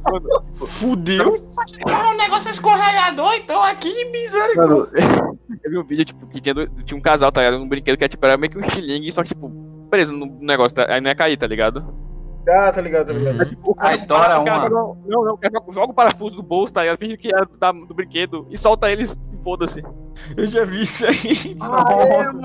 fudeu. 0.56 1.46
Ah, 1.86 2.12
um 2.12 2.18
negócio 2.18 2.50
escorregador, 2.50 3.34
então 3.34 3.62
aqui, 3.62 4.06
misericórdia. 4.06 4.56
Mano, 4.56 5.38
eu 5.64 5.72
vi 5.72 5.78
um 5.78 5.84
vídeo, 5.84 6.06
tipo, 6.06 6.26
que 6.28 6.40
tinha, 6.40 6.56
tinha 6.86 6.98
um 6.98 7.02
casal, 7.02 7.32
tá 7.32 7.42
ligado? 7.42 7.60
Num 7.60 7.68
brinquedo 7.68 7.98
que 7.98 8.04
era, 8.04 8.10
tipo, 8.10 8.26
era 8.26 8.38
meio 8.38 8.52
que 8.52 8.58
um 8.58 8.66
estilingue, 8.66 9.12
só 9.12 9.22
que, 9.22 9.30
tipo, 9.30 9.52
preso 9.90 10.14
no 10.14 10.26
negócio, 10.42 10.76
tá? 10.76 10.88
aí 10.90 11.02
não 11.02 11.10
ia 11.10 11.16
cair, 11.16 11.38
tá 11.38 11.46
ligado? 11.46 11.86
Ah, 12.48 12.72
tá 12.72 12.82
ligado, 12.82 13.08
tá 13.08 13.14
ligado. 13.14 13.42
Uhum. 13.42 13.58
O 13.72 13.76
Ai, 13.78 14.06
tora 14.06 14.40
o 14.40 14.46
cara 14.46 14.66
uma. 14.70 14.70
Não, 14.70 14.98
não, 15.26 15.40
joga 15.72 15.92
o 15.92 15.94
parafuso 15.94 16.36
do 16.38 16.44
bolso, 16.44 16.74
tá 16.74 16.82
ligado? 16.82 16.98
Finge 16.98 17.18
que 17.18 17.28
é 17.34 17.40
da- 17.60 17.72
do 17.72 17.94
brinquedo 17.94 18.48
e 18.50 18.58
solta 18.58 18.92
eles 18.92 19.20
e 19.34 19.44
foda-se. 19.44 19.84
Eu 20.36 20.48
já 20.48 20.66
vi 20.66 20.82
isso 20.82 21.06
aí. 21.06 21.56
Nossa. 21.56 22.38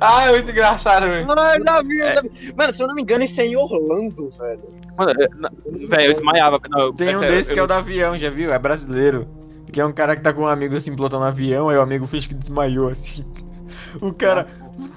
Ah, 0.00 0.26
é 0.28 0.30
muito 0.30 0.50
engraçado, 0.50 1.06
velho. 1.06 1.26
Ai, 1.36 1.58
já 1.64 1.82
vi, 1.82 1.96
já 1.98 2.20
vi. 2.20 2.54
Mano, 2.56 2.72
se 2.72 2.82
eu 2.82 2.86
não 2.86 2.94
me 2.94 3.02
engano, 3.02 3.24
isso 3.24 3.40
é 3.40 3.46
em 3.46 3.56
Orlando, 3.56 4.28
velho. 4.30 4.62
Mano, 4.96 5.10
é, 5.10 5.86
velho, 5.88 6.02
eu 6.10 6.12
desmaiava. 6.14 6.60
Não, 6.70 6.92
Tem 6.94 7.16
um 7.16 7.20
desse 7.20 7.52
que 7.52 7.58
é 7.58 7.62
eu- 7.62 7.64
o 7.64 7.68
do 7.68 7.74
avião, 7.74 8.16
já 8.16 8.30
viu? 8.30 8.52
É 8.52 8.58
brasileiro. 8.58 9.26
Que 9.72 9.80
é 9.80 9.84
um 9.84 9.92
cara 9.92 10.14
que 10.14 10.22
tá 10.22 10.32
com 10.32 10.42
um 10.42 10.46
amigo 10.46 10.76
assim, 10.76 10.94
pilotando 10.94 11.24
um 11.24 11.26
avião, 11.26 11.68
aí 11.68 11.76
o 11.76 11.82
amigo 11.82 12.06
finge 12.06 12.28
que 12.28 12.34
desmaiou 12.34 12.88
assim. 12.88 13.24
O 14.00 14.12
cara. 14.12 14.46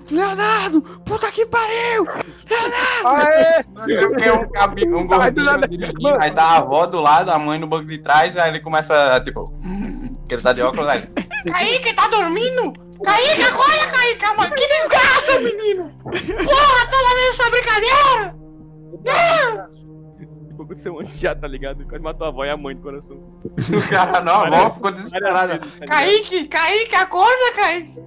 Leonardo! 0.10 0.82
Puta 0.82 1.32
que 1.32 1.46
pariu! 1.46 2.08
Aê! 3.06 3.64
Eu 3.88 4.96
um, 4.96 5.00
um 5.00 5.08
gordinho 5.08 5.68
dirigindo, 5.68 6.18
aí 6.20 6.32
tá 6.32 6.44
a 6.44 6.58
avó 6.58 6.86
do 6.86 7.00
lado, 7.00 7.30
a 7.30 7.40
mãe 7.40 7.58
no 7.58 7.68
banco 7.68 7.86
de 7.86 7.98
trás, 7.98 8.36
aí 8.38 8.50
ele 8.50 8.60
começa, 8.60 9.20
tipo... 9.24 9.54
Que 10.28 10.36
ele 10.36 10.44
tá 10.44 10.54
de 10.54 10.62
óculos, 10.62 10.88
aí... 10.88 11.02
Kaique, 11.46 11.94
tá 11.94 12.08
dormindo? 12.08 12.72
Kaique, 13.04 13.42
acorda, 13.42 13.88
Kaique, 13.88 14.38
mano. 14.38 14.56
Que 14.56 14.68
desgraça, 14.68 15.40
menino. 15.40 15.90
Porra, 16.04 16.88
toda 16.90 17.16
vez 17.16 17.30
essa 17.30 17.50
brincadeira. 17.50 18.36
Tipo, 20.48 20.64
aconteceu 20.64 21.00
antes 21.00 21.20
já, 21.20 21.36
tá 21.36 21.48
ligado? 21.48 21.86
Quase 21.86 22.04
matou 22.04 22.28
a 22.28 22.30
avó 22.30 22.46
e 22.46 22.50
a 22.50 22.58
mãe 22.58 22.76
do 22.76 22.82
coração. 22.82 23.18
O 23.18 23.90
cara, 23.90 24.22
não, 24.22 24.44
a 24.44 24.48
avó 24.48 24.70
ficou 24.70 24.92
desesperada. 24.92 25.58
Tá 25.58 25.66
ligado? 25.66 25.88
Kaique, 25.88 26.48
Kaique, 26.48 26.96
acorda, 26.96 27.52
Kaique. 27.56 28.00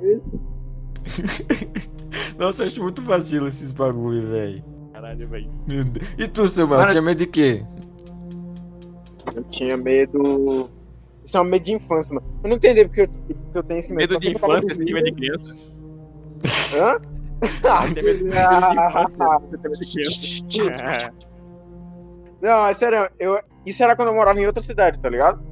Nossa, 2.39 2.63
eu 2.63 2.67
acho 2.67 2.83
muito 2.83 3.03
vacilo 3.03 3.49
esses 3.49 3.71
bagulho, 3.73 4.29
velho. 4.29 4.65
Caralho, 4.93 5.29
velho. 5.29 5.51
E 6.19 6.29
tu, 6.29 6.49
seu 6.49 6.67
mano, 6.67 6.91
tinha 6.91 7.03
medo 7.03 7.19
de 7.19 7.27
quê? 7.27 7.65
Eu 9.35 9.43
tinha 9.45 9.77
medo. 9.77 10.71
Isso 11.25 11.37
é 11.37 11.41
um 11.41 11.45
medo 11.45 11.65
de 11.65 11.73
infância, 11.73 12.15
mano. 12.15 12.27
Eu 12.43 12.51
não 12.51 12.57
entendi 12.57 12.85
porque 12.85 13.03
eu, 13.03 13.09
porque 13.09 13.59
eu 13.59 13.63
tenho 13.63 13.79
esse 13.79 13.93
medo. 13.93 14.13
Medo 14.13 14.19
de 14.19 14.31
infância, 14.33 14.73
esse 14.73 14.85
medo 14.85 15.05
de 15.05 15.13
criança. 15.13 15.45
Hã? 16.77 16.99
Tem 17.95 18.03
medo 18.03 18.19
de 18.19 18.29
infância, 18.29 19.59
tem 19.59 19.71
medo 19.71 19.73
de 19.73 20.45
criança. 20.45 21.13
Não, 22.41 22.67
é 22.67 22.75
sério, 22.75 23.09
eu, 23.19 23.41
isso 23.65 23.83
era 23.83 23.97
quando 23.97 24.09
eu 24.09 24.15
morava 24.15 24.39
em 24.39 24.47
outra 24.47 24.63
cidade, 24.63 24.99
tá 24.99 25.09
ligado? 25.09 25.43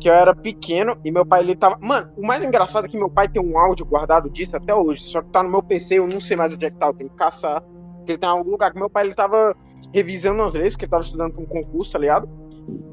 Que 0.00 0.08
eu 0.08 0.12
era 0.12 0.34
pequeno 0.34 0.96
e 1.04 1.10
meu 1.10 1.24
pai 1.24 1.40
ele 1.40 1.56
tava. 1.56 1.78
Mano, 1.80 2.12
o 2.16 2.26
mais 2.26 2.44
engraçado 2.44 2.86
é 2.86 2.88
que 2.88 2.98
meu 2.98 3.08
pai 3.08 3.28
tem 3.28 3.42
um 3.42 3.58
áudio 3.58 3.86
guardado 3.86 4.28
disso 4.30 4.56
até 4.56 4.74
hoje. 4.74 5.02
Só 5.02 5.22
que 5.22 5.30
tá 5.30 5.42
no 5.42 5.50
meu 5.50 5.62
PC, 5.62 5.98
eu 5.98 6.06
não 6.06 6.20
sei 6.20 6.36
mais 6.36 6.54
onde 6.54 6.66
é 6.66 6.70
que 6.70 6.76
tá, 6.76 6.86
eu 6.88 6.94
tenho 6.94 7.10
que 7.10 7.16
caçar. 7.16 7.62
Porque 7.96 8.12
ele 8.12 8.18
tá 8.18 8.28
em 8.28 8.30
algum 8.30 8.50
lugar 8.50 8.72
que 8.72 8.78
meu 8.78 8.90
pai 8.90 9.06
ele 9.06 9.14
tava 9.14 9.56
revisando 9.92 10.42
as 10.42 10.54
leis, 10.54 10.72
porque 10.72 10.84
ele 10.84 10.90
tava 10.90 11.02
estudando 11.02 11.32
pra 11.32 11.42
um 11.42 11.46
concurso, 11.46 11.92
tá 11.92 11.98
ligado? 11.98 12.28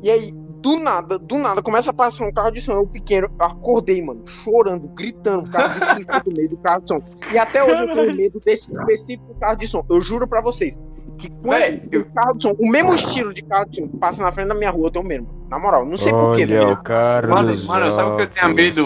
E 0.02 0.10
aí, 0.10 0.32
do 0.64 0.78
nada, 0.78 1.20
do 1.20 1.38
nada, 1.38 1.62
começa 1.62 1.90
a 1.90 1.94
passar 1.94 2.26
um 2.26 2.32
carro 2.32 2.52
de 2.52 2.62
som. 2.62 2.72
Eu 2.72 2.88
pequeno, 2.88 3.28
eu 3.28 3.46
acordei, 3.46 4.02
mano, 4.02 4.26
chorando, 4.26 4.88
gritando, 4.90 5.50
causa 5.50 5.78
do 5.78 5.86
susto 5.86 6.30
do 6.30 6.36
meio 6.38 6.50
do 6.50 6.58
carro 6.58 6.82
de 6.82 6.88
som. 6.88 7.04
E 7.34 7.38
até 7.38 7.64
hoje 7.64 7.84
eu 7.84 7.94
tenho 7.94 8.16
medo 8.16 8.40
desse 8.40 8.72
específico 8.72 9.36
carro 9.40 9.58
de 9.58 9.68
som. 9.68 9.86
Eu 9.90 10.02
juro 10.02 10.26
pra 10.26 10.42
vocês. 10.42 10.80
Que 11.18 11.30
quando 11.30 12.02
o 12.02 12.06
carro 12.14 12.34
de 12.36 12.44
som, 12.44 12.56
o 12.60 12.70
mesmo 12.70 12.94
estilo 12.96 13.34
de 13.34 13.42
carro 13.44 13.66
de 13.70 13.78
som 13.78 13.88
que 13.88 13.98
passa 13.98 14.22
na 14.24 14.32
frente 14.32 14.48
da 14.50 14.56
minha 14.56 14.72
rua, 14.72 14.88
eu 14.88 14.92
tenho 14.92 15.06
mesmo. 15.06 15.28
Na 15.50 15.60
moral, 15.60 15.86
não 15.86 15.96
sei 15.98 16.12
porquê, 16.12 16.44
Olha 16.44 16.48
velho. 16.48 16.72
o 16.74 16.84
Mano, 17.30 17.66
mano, 17.68 17.92
sabe 17.92 18.10
o 18.12 18.16
que 18.18 18.22
eu 18.24 18.28
tinha 18.28 18.48
medo? 18.50 18.82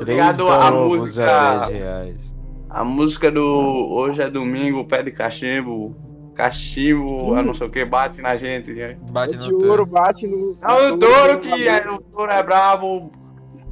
Obrigado 0.00 0.44
30 0.46 0.54
a 0.66 0.70
música- 0.70 1.50
a 1.50 1.56
10 1.66 1.70
reais. 1.70 2.34
A 2.70 2.84
música 2.84 3.30
do 3.30 3.42
Hoje 3.90 4.22
é 4.22 4.30
Domingo, 4.30 4.84
Pé 4.86 5.02
de 5.02 5.10
Cachimbo, 5.10 5.94
Cachimbo, 6.34 7.34
a 7.34 7.42
não 7.42 7.52
sei 7.54 7.66
o 7.66 7.70
que, 7.70 7.84
bate 7.84 8.22
na 8.22 8.36
gente. 8.36 8.72
né? 8.72 8.96
Bate 9.10 9.36
no 9.36 9.44
ouro 9.56 9.58
touro. 9.66 9.86
bate 9.86 10.26
no. 10.26 10.56
É 10.62 10.72
o 10.92 10.98
touro 10.98 11.38
que 11.40 11.68
é, 11.68 11.90
o 11.90 11.98
touro 12.00 12.30
é 12.32 12.42
brabo, 12.42 13.10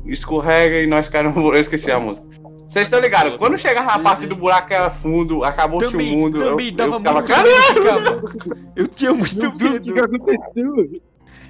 escorrega 0.05 0.81
e 0.83 0.87
nós 0.87 1.09
caímos. 1.09 1.37
Eu 1.37 1.55
esqueci 1.55 1.91
a 1.91 1.99
música. 1.99 2.29
Vocês 2.71 2.87
estão 2.87 3.01
ligados? 3.01 3.37
Quando 3.37 3.59
chegava 3.59 3.89
na 3.89 3.97
Sim, 3.99 4.03
parte 4.05 4.27
do 4.29 4.37
buraco 4.37 4.73
era 4.73 4.89
fundo, 4.91 5.43
acabou-se 5.43 5.89
o 5.89 6.01
mundo. 6.01 6.39
também 6.39 6.69
eu, 6.69 6.73
dava 6.73 6.95
eu 6.95 6.99
ficava, 6.99 7.19
muito 7.21 7.33
"Caralho!" 7.33 8.23
medo, 8.23 8.73
Eu 8.77 8.87
tinha 8.87 9.13
muito 9.13 9.51
Deus, 9.53 9.77
o 9.79 9.81
que, 9.81 9.93
medo. 9.93 10.05
aconteceu? 10.05 11.01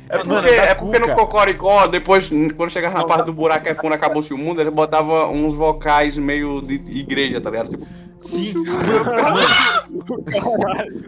É 0.09 0.17
porque, 0.17 0.29
Mano, 0.29 0.49
é 0.49 0.75
porque 0.75 0.99
no. 0.99 1.15
Cocoricó, 1.15 1.87
depois, 1.87 2.29
quando 2.57 2.71
chegava 2.71 2.99
na 2.99 3.05
parte 3.05 3.27
do 3.27 3.35
buraco 3.35 3.69
é 3.69 3.75
fundo, 3.75 3.93
acabou-se 3.93 4.33
o 4.33 4.39
mundo, 4.39 4.63
ele 4.63 4.71
botava 4.71 5.29
uns 5.29 5.55
vocais 5.55 6.17
meio 6.17 6.63
de 6.63 6.75
igreja, 6.99 7.39
tá 7.39 7.51
ligado? 7.51 7.69
Tipo, 7.69 7.87
Sim. 8.19 8.55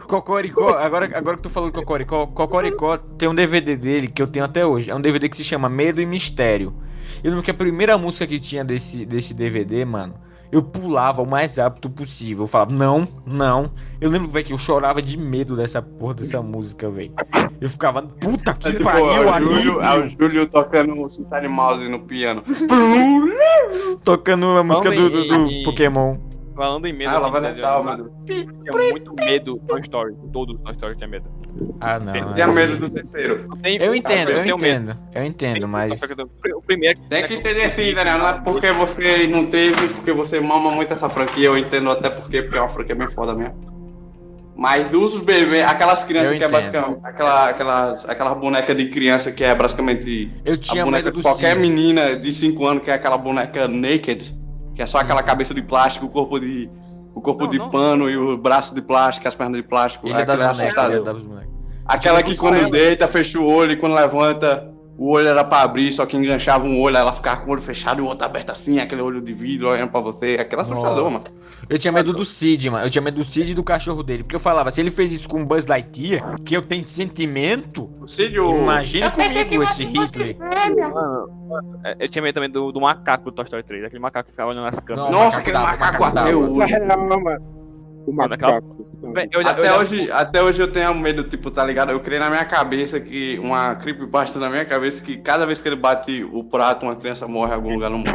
Cocoricó, 0.07 0.69
agora, 0.77 1.09
agora 1.17 1.37
que 1.37 1.43
tu 1.43 1.49
falou 1.49 1.69
de 1.69 1.75
Cocoricó, 1.75 2.27
Cocoricó 2.27 2.97
tem 2.97 3.27
um 3.27 3.35
DVD 3.35 3.75
dele 3.75 4.07
que 4.07 4.21
eu 4.21 4.27
tenho 4.27 4.45
até 4.45 4.65
hoje. 4.65 4.89
É 4.89 4.95
um 4.95 5.01
DVD 5.01 5.27
que 5.27 5.37
se 5.37 5.43
chama 5.43 5.67
Medo 5.69 6.01
e 6.01 6.05
Mistério. 6.05 6.73
Eu 7.23 7.29
lembro 7.29 7.43
que 7.43 7.51
a 7.51 7.53
primeira 7.53 7.97
música 7.97 8.27
que 8.27 8.39
tinha 8.39 8.65
desse, 8.65 9.05
desse 9.05 9.33
DVD, 9.33 9.85
mano, 9.85 10.15
eu 10.51 10.61
pulava 10.61 11.21
o 11.21 11.25
mais 11.25 11.57
rápido 11.57 11.89
possível. 11.89 12.43
Eu 12.43 12.47
falava, 12.47 12.71
não, 12.71 13.07
não. 13.25 13.71
Eu 13.99 14.09
lembro, 14.09 14.29
velho, 14.29 14.45
que 14.45 14.53
eu 14.53 14.57
chorava 14.57 15.01
de 15.01 15.17
medo 15.17 15.55
dessa 15.55 15.81
porra 15.81 16.13
dessa 16.13 16.41
música, 16.41 16.89
velho. 16.89 17.11
Eu 17.59 17.69
ficava, 17.69 18.03
puta 18.03 18.53
que 18.53 18.67
é 18.67 18.71
tipo, 18.73 18.83
pariu, 18.83 19.07
é 19.07 19.29
ali, 19.29 19.67
é 19.67 19.99
o 19.99 20.05
Júlio 20.05 20.45
tocando 20.45 21.01
o 21.01 21.09
Sunshine 21.09 21.47
Mouse 21.47 21.89
no 21.89 22.01
piano. 22.01 22.43
tocando 24.03 24.45
a 24.57 24.63
música 24.63 24.91
do, 24.91 25.09
do, 25.09 25.27
do 25.27 25.51
e- 25.51 25.63
Pokémon. 25.63 26.17
Falando 26.55 26.85
em 26.85 26.93
medo, 26.93 27.09
Ah, 27.09 27.15
ela 27.15 27.29
vai 27.31 27.41
assim, 27.41 27.55
letal, 27.55 27.79
eu 27.79 27.83
mano. 27.85 28.11
tinha 28.27 28.45
muito 28.91 29.13
medo 29.15 29.53
do 29.55 29.59
Toy 29.67 29.81
Story. 29.81 30.15
Todos 30.31 30.55
os 30.55 30.61
Toy 30.61 30.73
Story 30.73 30.95
tinha 30.97 31.07
medo. 31.07 31.25
Ah, 31.81 31.99
não. 31.99 32.15
Eu 32.15 32.33
tinha 32.33 32.45
aí- 32.47 32.53
medo 32.53 32.77
do 32.77 32.89
terceiro. 32.91 33.43
Tem- 33.61 33.77
Eu 33.81 33.95
entendo, 33.95 34.29
eu 34.31 34.37
medo. 34.43 34.53
entendo, 34.55 34.97
eu 35.15 35.23
entendo, 35.23 35.67
mas. 35.67 35.99
O 36.55 36.61
primeiro 36.61 36.99
Tem 37.09 37.25
que 37.25 37.33
entender 37.35 37.63
assim, 37.63 37.93
Daniel. 37.93 38.19
Não 38.19 38.27
é 38.27 38.33
porque 38.33 38.71
você 38.71 39.25
não 39.27 39.45
teve, 39.47 39.87
porque 39.89 40.11
você 40.11 40.39
mama 40.39 40.71
muito 40.71 40.93
essa 40.93 41.09
franquia. 41.09 41.47
Eu 41.47 41.57
entendo 41.57 41.89
até 41.89 42.09
porque, 42.09 42.43
porque 42.43 42.57
é 42.57 42.61
uma 42.61 42.69
franquia 42.69 42.95
bem 42.95 43.09
foda 43.09 43.33
mesmo. 43.33 43.73
Mas 44.55 44.87
dos 44.91 45.19
bebês, 45.19 45.65
aquelas 45.65 46.03
crianças 46.03 46.33
Eu 46.33 46.37
que 46.37 46.43
é 46.43 46.47
basicamente. 46.47 46.99
Aquela, 47.03 47.49
aquelas, 47.49 48.07
aquela 48.07 48.35
boneca 48.35 48.75
de 48.75 48.85
criança 48.89 49.31
que 49.31 49.43
é 49.43 49.53
basicamente. 49.55 50.31
Eu 50.45 50.53
A 50.53 50.57
tinha 50.57 50.85
boneca 50.85 51.05
medo 51.05 51.17
de 51.17 51.23
qualquer 51.23 51.55
Cid. 51.55 51.59
menina 51.61 52.15
de 52.15 52.31
5 52.31 52.63
anos 52.65 52.83
que 52.83 52.91
é 52.91 52.93
aquela 52.93 53.17
boneca 53.17 53.67
naked, 53.67 54.31
que 54.75 54.81
é 54.81 54.85
só 54.85 54.99
aquela 54.99 55.23
cabeça 55.23 55.53
de 55.53 55.61
plástico, 55.61 56.05
o 56.05 56.09
corpo 56.09 56.39
de. 56.39 56.69
O 57.15 57.21
corpo 57.21 57.43
Não, 57.43 57.49
de 57.51 57.59
não. 57.59 57.69
pano 57.69 58.09
e 58.09 58.17
o 58.17 58.35
braço 58.35 58.73
de 58.73 58.81
plástico, 58.81 59.27
as 59.27 59.35
pernas 59.35 59.57
de 59.57 59.67
plástico. 59.67 60.07
É 60.07 60.11
das 60.11 60.21
aquele 60.21 60.37
bonecas, 60.37 60.59
assustador. 60.61 60.95
ele 60.95 61.03
das 61.05 61.21
bonecas. 61.23 61.49
Aquela 61.85 62.23
que 62.23 62.35
Tinha 62.35 62.39
quando 62.39 62.71
deita, 62.71 63.07
fecha 63.07 63.39
o 63.39 63.45
olho 63.45 63.73
e 63.73 63.75
quando 63.75 63.93
levanta, 63.93 64.72
o 64.97 65.09
olho 65.11 65.27
era 65.27 65.43
pra 65.43 65.61
abrir, 65.61 65.91
só 65.91 66.05
que 66.05 66.15
enganchava 66.15 66.65
um 66.65 66.79
olho, 66.79 66.97
ela 66.97 67.11
ficava 67.11 67.41
com 67.41 67.49
o 67.49 67.53
olho 67.53 67.61
fechado 67.61 67.99
e 67.99 68.01
o 68.01 68.05
outro 68.05 68.25
aberto 68.25 68.51
assim, 68.51 68.79
aquele 68.79 69.01
olho 69.01 69.21
de 69.21 69.33
vidro 69.33 69.69
olhando 69.69 69.89
pra 69.89 69.99
você. 69.99 70.37
Aquele 70.39 70.61
assustador, 70.61 71.09
Nossa. 71.11 71.29
mano. 71.29 71.43
Eu 71.69 71.77
tinha 71.77 71.91
medo 71.93 72.11
do 72.13 72.25
Cid, 72.25 72.69
mano. 72.69 72.85
Eu 72.85 72.89
tinha 72.89 73.01
medo 73.01 73.15
do 73.15 73.23
Cid 73.23 73.51
e 73.51 73.55
do 73.55 73.63
cachorro 73.63 74.03
dele. 74.03 74.21
Porque 74.23 74.35
eu 74.35 74.39
falava, 74.39 74.69
se 74.69 74.81
ele 74.81 74.91
fez 74.91 75.13
isso 75.13 75.29
com 75.29 75.41
o 75.41 75.45
Buzz 75.45 75.65
Lightyear, 75.65 76.35
que 76.43 76.55
eu 76.55 76.61
tenho 76.61 76.85
sentimento, 76.85 77.89
O 78.01 78.07
Cid, 78.07 78.37
o- 78.37 78.57
imagine 78.61 79.05
Eu 79.05 79.11
comigo 79.11 79.63
esse 79.63 79.85
Hitler. 79.85 80.35
É, 81.83 81.95
Eu 81.99 82.09
tinha 82.09 82.21
medo 82.21 82.33
também 82.35 82.49
do, 82.49 82.71
do 82.71 82.81
macaco 82.81 83.25
do 83.25 83.31
Toy 83.31 83.45
Story 83.45 83.63
3, 83.63 83.85
aquele 83.85 84.01
macaco 84.01 84.25
que 84.25 84.31
ficava 84.31 84.51
olhando 84.51 84.67
as 84.67 84.79
câmeras. 84.79 85.09
Nossa, 85.11 85.39
aquele 85.39 85.57
macaco 85.57 86.01
macaco 86.01 86.15
macaco 86.15 86.37
hoje. 86.37 86.79
Não, 86.79 87.21
mano. 87.23 87.62
O 88.05 88.21
aquela- 88.21 88.55
macaco. 88.61 88.83
Véi, 89.13 89.27
eu 89.33 89.41
eu 89.41 89.47
Até 89.47 89.63
já- 89.63 89.77
hoje, 89.77 90.11
até 90.11 90.41
hoje 90.43 90.61
eu 90.61 90.71
tenho 90.71 90.93
medo, 90.95 91.23
tipo, 91.23 91.51
tá 91.51 91.63
ligado? 91.63 91.91
Eu 91.91 91.99
criei 91.99 92.19
na 92.19 92.29
minha 92.29 92.45
cabeça 92.45 92.99
que 92.99 93.37
uma 93.39 93.75
creepypasta 93.75 94.39
na 94.39 94.49
minha 94.49 94.63
cabeça 94.65 95.03
que 95.03 95.17
cada 95.17 95.45
vez 95.45 95.61
que 95.61 95.67
ele 95.67 95.75
bate 95.75 96.23
o 96.31 96.43
prato, 96.43 96.85
uma 96.85 96.95
criança 96.95 97.27
morre 97.27 97.51
em 97.51 97.55
algum 97.55 97.73
lugar 97.73 97.89
no 97.89 97.97
mundo. 97.99 98.09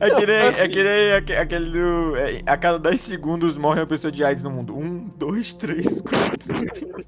É 0.00 0.10
que 0.10 0.26
nem, 0.26 0.36
é 0.36 0.68
que 0.68 0.82
nem 0.82 1.12
aque- 1.12 1.32
aquele 1.34 1.70
do. 1.70 2.16
é, 2.16 2.40
a 2.46 2.56
cada 2.56 2.78
10 2.78 3.00
segundos 3.00 3.56
morre 3.58 3.80
uma 3.80 3.86
pessoa 3.86 4.10
de 4.10 4.24
AIDS 4.24 4.42
no 4.42 4.50
mundo. 4.50 4.76
Um, 4.76 5.08
dois, 5.16 5.52
três, 5.52 6.00
quatro. 6.02 6.98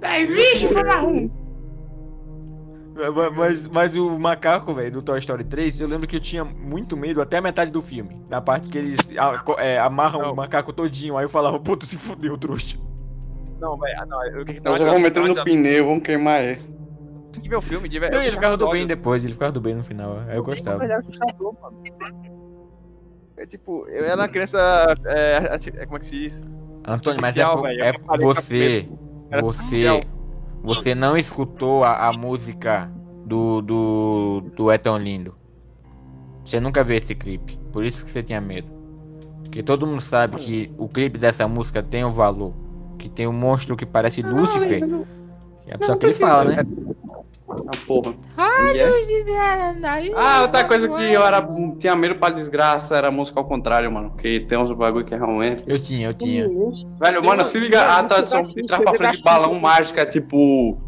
10, 0.00 0.28
vixe, 0.30 0.68
foi 0.68 0.82
na 0.82 0.96
ruim. 0.96 1.30
Ma- 1.30 1.43
Mas, 3.36 3.66
mas 3.68 3.96
o 3.96 4.18
macaco, 4.18 4.72
velho, 4.72 4.90
do 4.92 5.02
Toy 5.02 5.18
Story 5.18 5.42
3, 5.42 5.80
eu 5.80 5.88
lembro 5.88 6.06
que 6.06 6.14
eu 6.16 6.20
tinha 6.20 6.44
muito 6.44 6.96
medo 6.96 7.20
até 7.20 7.38
a 7.38 7.42
metade 7.42 7.70
do 7.72 7.82
filme. 7.82 8.24
Na 8.28 8.40
parte 8.40 8.70
que 8.70 8.78
eles 8.78 8.96
a- 9.18 9.42
é, 9.58 9.78
amarram 9.80 10.20
Não. 10.22 10.32
o 10.32 10.36
macaco 10.36 10.72
todinho. 10.72 11.16
Aí 11.16 11.24
eu 11.24 11.28
falava, 11.28 11.58
puto, 11.58 11.86
se 11.86 11.98
fudeu, 11.98 12.38
trouxa. 12.38 12.78
Não, 13.60 13.76
velho, 13.76 13.94
ah, 14.00 14.06
não, 14.06 14.24
eu 14.26 14.44
que 14.44 14.60
Nós 14.60 14.78
vamos 14.78 15.02
meter 15.02 15.20
no 15.22 15.42
pneu, 15.44 15.86
vamos 15.86 16.02
queimar 16.04 16.44
ele. 16.44 16.60
Tem 17.32 17.42
que 17.42 17.48
ver 17.48 17.56
o 17.56 17.60
filme, 17.60 17.88
de 17.88 17.96
Não, 17.96 18.00
verdade. 18.02 18.26
ele 18.26 18.36
ficava 18.36 18.56
do 18.56 18.70
bem 18.70 18.86
depois, 18.86 19.24
ele 19.24 19.32
ficava 19.32 19.50
do 19.50 19.60
bem 19.60 19.74
no 19.74 19.82
final. 19.82 20.20
Aí 20.28 20.36
eu 20.36 20.44
gostava. 20.44 20.84
Ele 20.84 20.92
era 20.92 21.00
assustador, 21.00 21.52
mano. 21.60 21.82
É 23.36 23.44
tipo, 23.44 23.86
eu 23.88 24.04
era 24.04 24.14
uma 24.14 24.28
criança. 24.28 24.58
É, 25.04 25.58
é, 25.78 25.84
como 25.86 25.96
é 25.96 26.00
que 26.00 26.06
se 26.06 26.16
diz? 26.16 26.44
Antônio, 26.86 27.20
mas 27.20 27.36
é, 27.36 27.44
por- 27.44 27.66
é 27.68 27.88
a 27.88 28.16
você. 28.20 28.88
Você. 29.40 30.06
Você 30.64 30.94
não 30.94 31.14
escutou 31.14 31.84
a, 31.84 32.08
a 32.08 32.12
música 32.12 32.90
do, 33.26 33.60
do, 33.60 34.40
do 34.56 34.70
É 34.70 34.78
Tão 34.78 34.96
Lindo. 34.96 35.36
Você 36.42 36.58
nunca 36.58 36.82
viu 36.82 36.96
esse 36.96 37.14
clipe. 37.14 37.58
Por 37.70 37.84
isso 37.84 38.02
que 38.02 38.10
você 38.10 38.22
tinha 38.22 38.40
medo. 38.40 38.68
Porque 39.42 39.62
todo 39.62 39.86
mundo 39.86 40.00
sabe 40.00 40.36
que 40.36 40.72
o 40.78 40.88
clipe 40.88 41.18
dessa 41.18 41.46
música 41.46 41.82
tem 41.82 42.02
um 42.02 42.10
valor. 42.10 42.54
Que 42.98 43.10
tem 43.10 43.26
um 43.26 43.32
monstro 43.32 43.76
que 43.76 43.84
parece 43.84 44.22
Lúcifer. 44.22 44.82
É 45.66 45.84
só 45.84 45.96
que 45.96 46.06
ele 46.06 46.14
fala, 46.14 46.44
né? 46.44 46.56
Ah, 47.66 47.78
porra. 47.86 48.14
Ah, 50.16 50.42
outra 50.42 50.64
coisa 50.64 50.88
que 50.88 51.12
eu 51.12 51.22
era, 51.22 51.46
tinha 51.78 51.94
medo 51.96 52.16
pra 52.16 52.30
desgraça 52.30 52.96
era 52.96 53.08
a 53.08 53.10
música 53.10 53.38
ao 53.38 53.44
contrário, 53.44 53.90
mano. 53.90 54.10
Porque 54.10 54.40
tem 54.40 54.58
uns 54.58 54.72
bagulho 54.72 55.04
que 55.04 55.14
realmente. 55.14 55.62
Eu 55.66 55.78
tinha, 55.78 56.08
eu 56.08 56.14
tinha. 56.14 56.48
Velho, 57.00 57.24
mano, 57.24 57.44
se 57.44 57.58
liga 57.58 57.82
a 57.82 58.02
tradução 58.04 58.42
de 58.42 58.66
trás 58.66 58.82
pra 58.82 58.94
frente 58.94 59.18
de 59.18 59.22
balão 59.24 59.54
mágica 59.58 60.02
é 60.02 60.06
tipo. 60.06 60.80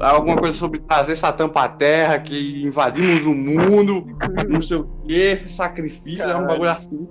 Alguma 0.00 0.36
coisa 0.36 0.56
sobre 0.56 0.78
trazer 0.78 1.16
Satã 1.16 1.48
pra 1.48 1.68
terra, 1.68 2.16
que 2.20 2.62
invadimos 2.64 3.26
o 3.26 3.34
mundo, 3.34 4.06
não 4.48 4.62
sei 4.62 4.76
o 4.76 4.84
que, 5.04 5.36
sacrifício, 5.48 6.24
é 6.24 6.36
um 6.36 6.46
bagulho 6.46 6.70
assim. 6.70 7.08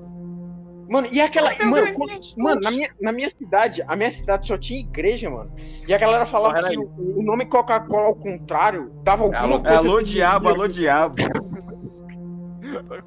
Mano, 0.92 1.08
e 1.10 1.22
aquela. 1.22 1.50
Meu 1.58 1.70
Mano, 1.70 1.94
quando- 1.94 2.20
mano 2.38 2.60
na, 2.62 2.70
minha, 2.70 2.90
na 3.00 3.12
minha 3.14 3.30
cidade, 3.30 3.82
a 3.88 3.96
minha 3.96 4.12
cidade 4.12 4.46
só 4.46 4.58
tinha 4.58 4.80
igreja, 4.82 5.30
mano. 5.30 5.50
E 5.88 5.94
a 5.94 5.98
galera 5.98 6.26
falava 6.26 6.60
Corre 6.60 6.70
que 6.72 6.78
o, 6.78 7.20
o 7.20 7.24
nome 7.24 7.46
Coca-Cola 7.46 8.08
ao 8.08 8.16
contrário 8.16 8.92
dava 9.02 9.24
alguma 9.24 9.40
Alô, 9.40 9.62
coisa. 9.62 9.78
Alô, 9.78 10.02
diabo, 10.02 10.50
alô, 10.50 10.68
diabo. 10.68 11.16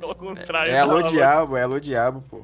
Ao 0.02 0.14
contrário. 0.14 0.72
É 0.72 0.78
alô, 0.78 0.96
tava- 0.98 1.10
diabo, 1.10 1.56
é 1.58 1.62
alô, 1.62 1.78
diabo, 1.80 2.22
pô. 2.30 2.40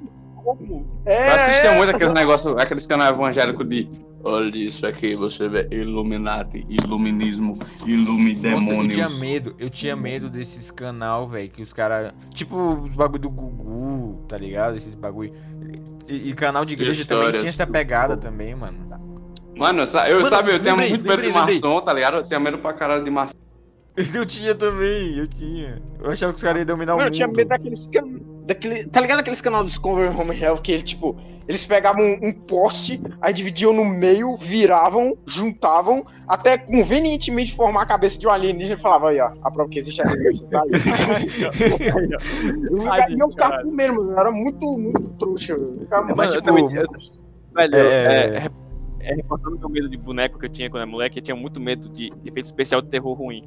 É, 1.06 1.28
Eu 1.28 1.34
assistia 1.34 1.70
é. 1.70 1.76
muito 1.76 1.94
aqueles 1.94 2.14
negócios, 2.14 2.56
aqueles 2.56 2.84
canais 2.86 3.12
evangélicos 3.16 3.68
de. 3.68 3.88
Olha 4.22 4.54
isso 4.56 4.86
aqui, 4.86 5.14
você 5.14 5.48
vê 5.48 5.66
Illuminati, 5.70 6.66
Iluminismo, 6.68 7.56
Nossa, 7.56 7.84
eu 7.84 7.88
Ilumidemônios. 7.88 8.94
tinha 8.94 9.08
medo, 9.08 9.54
eu 9.58 9.70
tinha 9.70 9.96
medo 9.96 10.28
desses 10.28 10.70
canal, 10.70 11.26
velho, 11.26 11.48
que 11.50 11.62
os 11.62 11.72
caras. 11.72 12.12
Tipo 12.34 12.74
os 12.74 12.94
bagulho 12.94 13.22
do 13.22 13.30
Gugu, 13.30 14.24
tá 14.28 14.36
ligado? 14.36 14.76
Esses 14.76 14.94
bagulho. 14.94 15.32
E, 16.06 16.30
e 16.30 16.34
canal 16.34 16.64
de 16.66 16.74
igreja 16.74 17.04
também 17.06 17.22
Histórias 17.22 17.40
tinha 17.40 17.50
essa 17.50 17.64
do 17.64 17.72
pegada 17.72 18.14
Gugu. 18.14 18.26
também, 18.26 18.54
mano. 18.54 18.78
Mano, 19.56 19.82
eu 20.08 20.20
Mano, 20.20 20.26
sabe, 20.26 20.52
eu 20.52 20.58
tenho 20.60 20.76
lembrei, 20.76 20.90
muito 20.90 21.08
medo 21.08 21.22
de 21.22 21.28
maçom, 21.32 21.80
tá 21.80 21.92
ligado? 21.92 22.16
Eu 22.18 22.22
tenho 22.26 22.40
medo 22.40 22.58
pra 22.58 22.72
caralho 22.72 23.04
de 23.04 23.10
maçom. 23.10 23.34
Eu 24.14 24.24
tinha 24.24 24.54
também, 24.54 25.18
eu 25.18 25.26
tinha. 25.26 25.82
Eu 26.00 26.10
achava 26.10 26.32
que 26.32 26.36
os 26.38 26.42
caras 26.42 26.60
iam 26.60 26.66
dominar 26.66 26.92
Mano, 26.94 27.04
o 27.04 27.08
eu 27.08 27.10
tinha 27.10 27.26
mundo. 27.26 27.36
medo 27.36 27.48
daqueles 27.48 27.86
can... 27.92 28.20
daquele, 28.44 28.84
Tá 28.88 29.00
ligado 29.00 29.20
aqueles 29.20 29.40
canal 29.40 29.62
do 29.62 29.68
Discovery 29.68 30.08
Home 30.08 30.38
Health 30.38 30.60
que 30.62 30.72
ele, 30.72 30.82
tipo, 30.82 31.16
eles 31.48 31.64
pegavam 31.66 32.02
um, 32.04 32.28
um 32.28 32.32
poste, 32.32 33.00
aí 33.20 33.32
dividiam 33.32 33.72
no 33.72 33.84
meio, 33.84 34.36
viravam, 34.36 35.16
juntavam, 35.26 36.02
até 36.28 36.56
convenientemente 36.58 37.54
formar 37.54 37.82
a 37.82 37.86
cabeça 37.86 38.18
de 38.18 38.26
um 38.26 38.30
alienígena 38.30 38.74
e 38.78 38.80
falavam, 38.80 39.08
aí, 39.08 39.20
ó, 39.20 39.30
a 39.42 39.50
prova 39.50 39.68
que 39.70 39.78
existe 39.78 40.00
alienígena, 40.02 40.48
tá 40.50 40.62
aí. 40.62 40.70
Eu 42.70 42.80
ficava- 43.30 43.60
E 43.60 43.64
com 43.64 43.70
medo, 43.70 43.94
mano. 43.94 44.18
Era 44.18 44.30
muito, 44.30 44.78
muito 44.78 45.08
trouxa. 45.18 45.52
Eu 45.54 45.78
ficava 45.80 46.06
Mas, 46.14 46.16
Mano, 46.16 46.28
eu 46.28 46.32
tipo, 46.34 46.44
também 46.44 46.64
tinha- 46.64 46.86
Velho, 47.52 47.74
É- 47.76 48.36
é, 48.36 48.36
é, 49.00 49.10
é 49.10 49.14
reportando 49.14 49.58
meu 49.58 49.68
medo 49.68 49.88
de 49.88 49.96
boneco 49.96 50.38
que 50.38 50.46
eu 50.46 50.50
tinha 50.50 50.70
quando 50.70 50.82
era 50.82 50.90
moleque, 50.90 51.18
eu 51.18 51.22
tinha 51.22 51.36
muito 51.36 51.58
medo 51.60 51.88
de 51.88 52.10
efeito 52.24 52.46
especial 52.46 52.80
de 52.80 52.88
terror 52.88 53.12
ruim. 53.14 53.42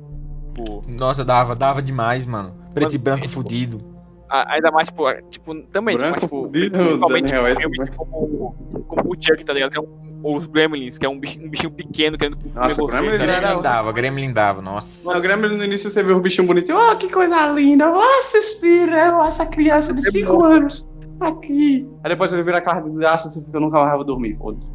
Tipo, 0.53 0.83
Nossa, 0.87 1.23
dava, 1.23 1.55
dava 1.55 1.81
demais, 1.81 2.25
mano. 2.25 2.53
Preto 2.73 2.93
e 2.93 2.97
Mano, 2.97 3.03
branco 3.03 3.19
é, 3.25 3.27
tipo, 3.27 3.33
fudido. 3.41 3.92
Ainda 4.33 4.71
mais, 4.71 4.87
tipo, 4.87 5.07
é, 5.07 5.21
tipo 5.29 5.53
também, 5.67 5.95
tipo, 5.95 6.09
Branco 6.09 6.19
mas, 6.21 6.29
tipo, 6.29 6.49
principalmente 6.49 7.31
Daniel, 7.31 7.47
esse 7.47 7.61
filme 7.61 7.77
também. 7.77 7.93
como, 7.93 8.55
como 8.87 9.11
o 9.11 9.15
Chuck, 9.15 9.45
tá 9.45 9.53
ligado? 9.53 9.71
Que 9.71 9.77
é 9.77 9.81
um, 9.81 10.35
os 10.35 10.47
Gremlins, 10.47 10.97
que 10.97 11.05
é 11.05 11.09
um 11.09 11.19
bichinho, 11.19 11.45
um 11.45 11.49
bichinho 11.49 11.71
pequeno 11.71 12.17
querendo 12.17 12.37
comer 12.37 12.55
Nossa, 12.55 12.75
você. 12.75 12.97
Gremlins 12.97 13.19
tá 13.19 13.25
Gremlin 13.25 13.61
dava, 13.61 13.91
Gremlin 13.91 14.33
dava, 14.33 14.61
nossa. 14.61 15.13
No 15.13 15.21
Grêmio 15.21 15.49
no 15.49 15.63
início 15.63 15.89
você 15.89 16.01
vê 16.01 16.11
o 16.11 16.19
bichinho 16.19 16.47
bonitinho, 16.47 16.77
oh, 16.77 16.95
que 16.95 17.09
coisa 17.09 17.47
linda, 17.51 17.85
eu 17.85 17.93
vou 17.93 18.19
assistir 18.19 18.89
eu, 18.89 19.23
essa 19.23 19.45
criança 19.45 19.93
de 19.93 20.01
5 20.09 20.43
anos 20.43 20.89
aqui. 21.19 21.87
Aí 22.03 22.09
depois 22.09 22.33
ele 22.33 22.43
vira 22.43 22.57
a 22.57 22.61
carta 22.61 22.89
de 22.89 23.05
aço, 23.05 23.29
você 23.29 23.39
fica, 23.39 23.57
eu 23.57 23.61
nunca 23.61 23.79
mais 23.79 23.95
vou 23.95 24.03
dormir, 24.03 24.35
foda-se. 24.37 24.67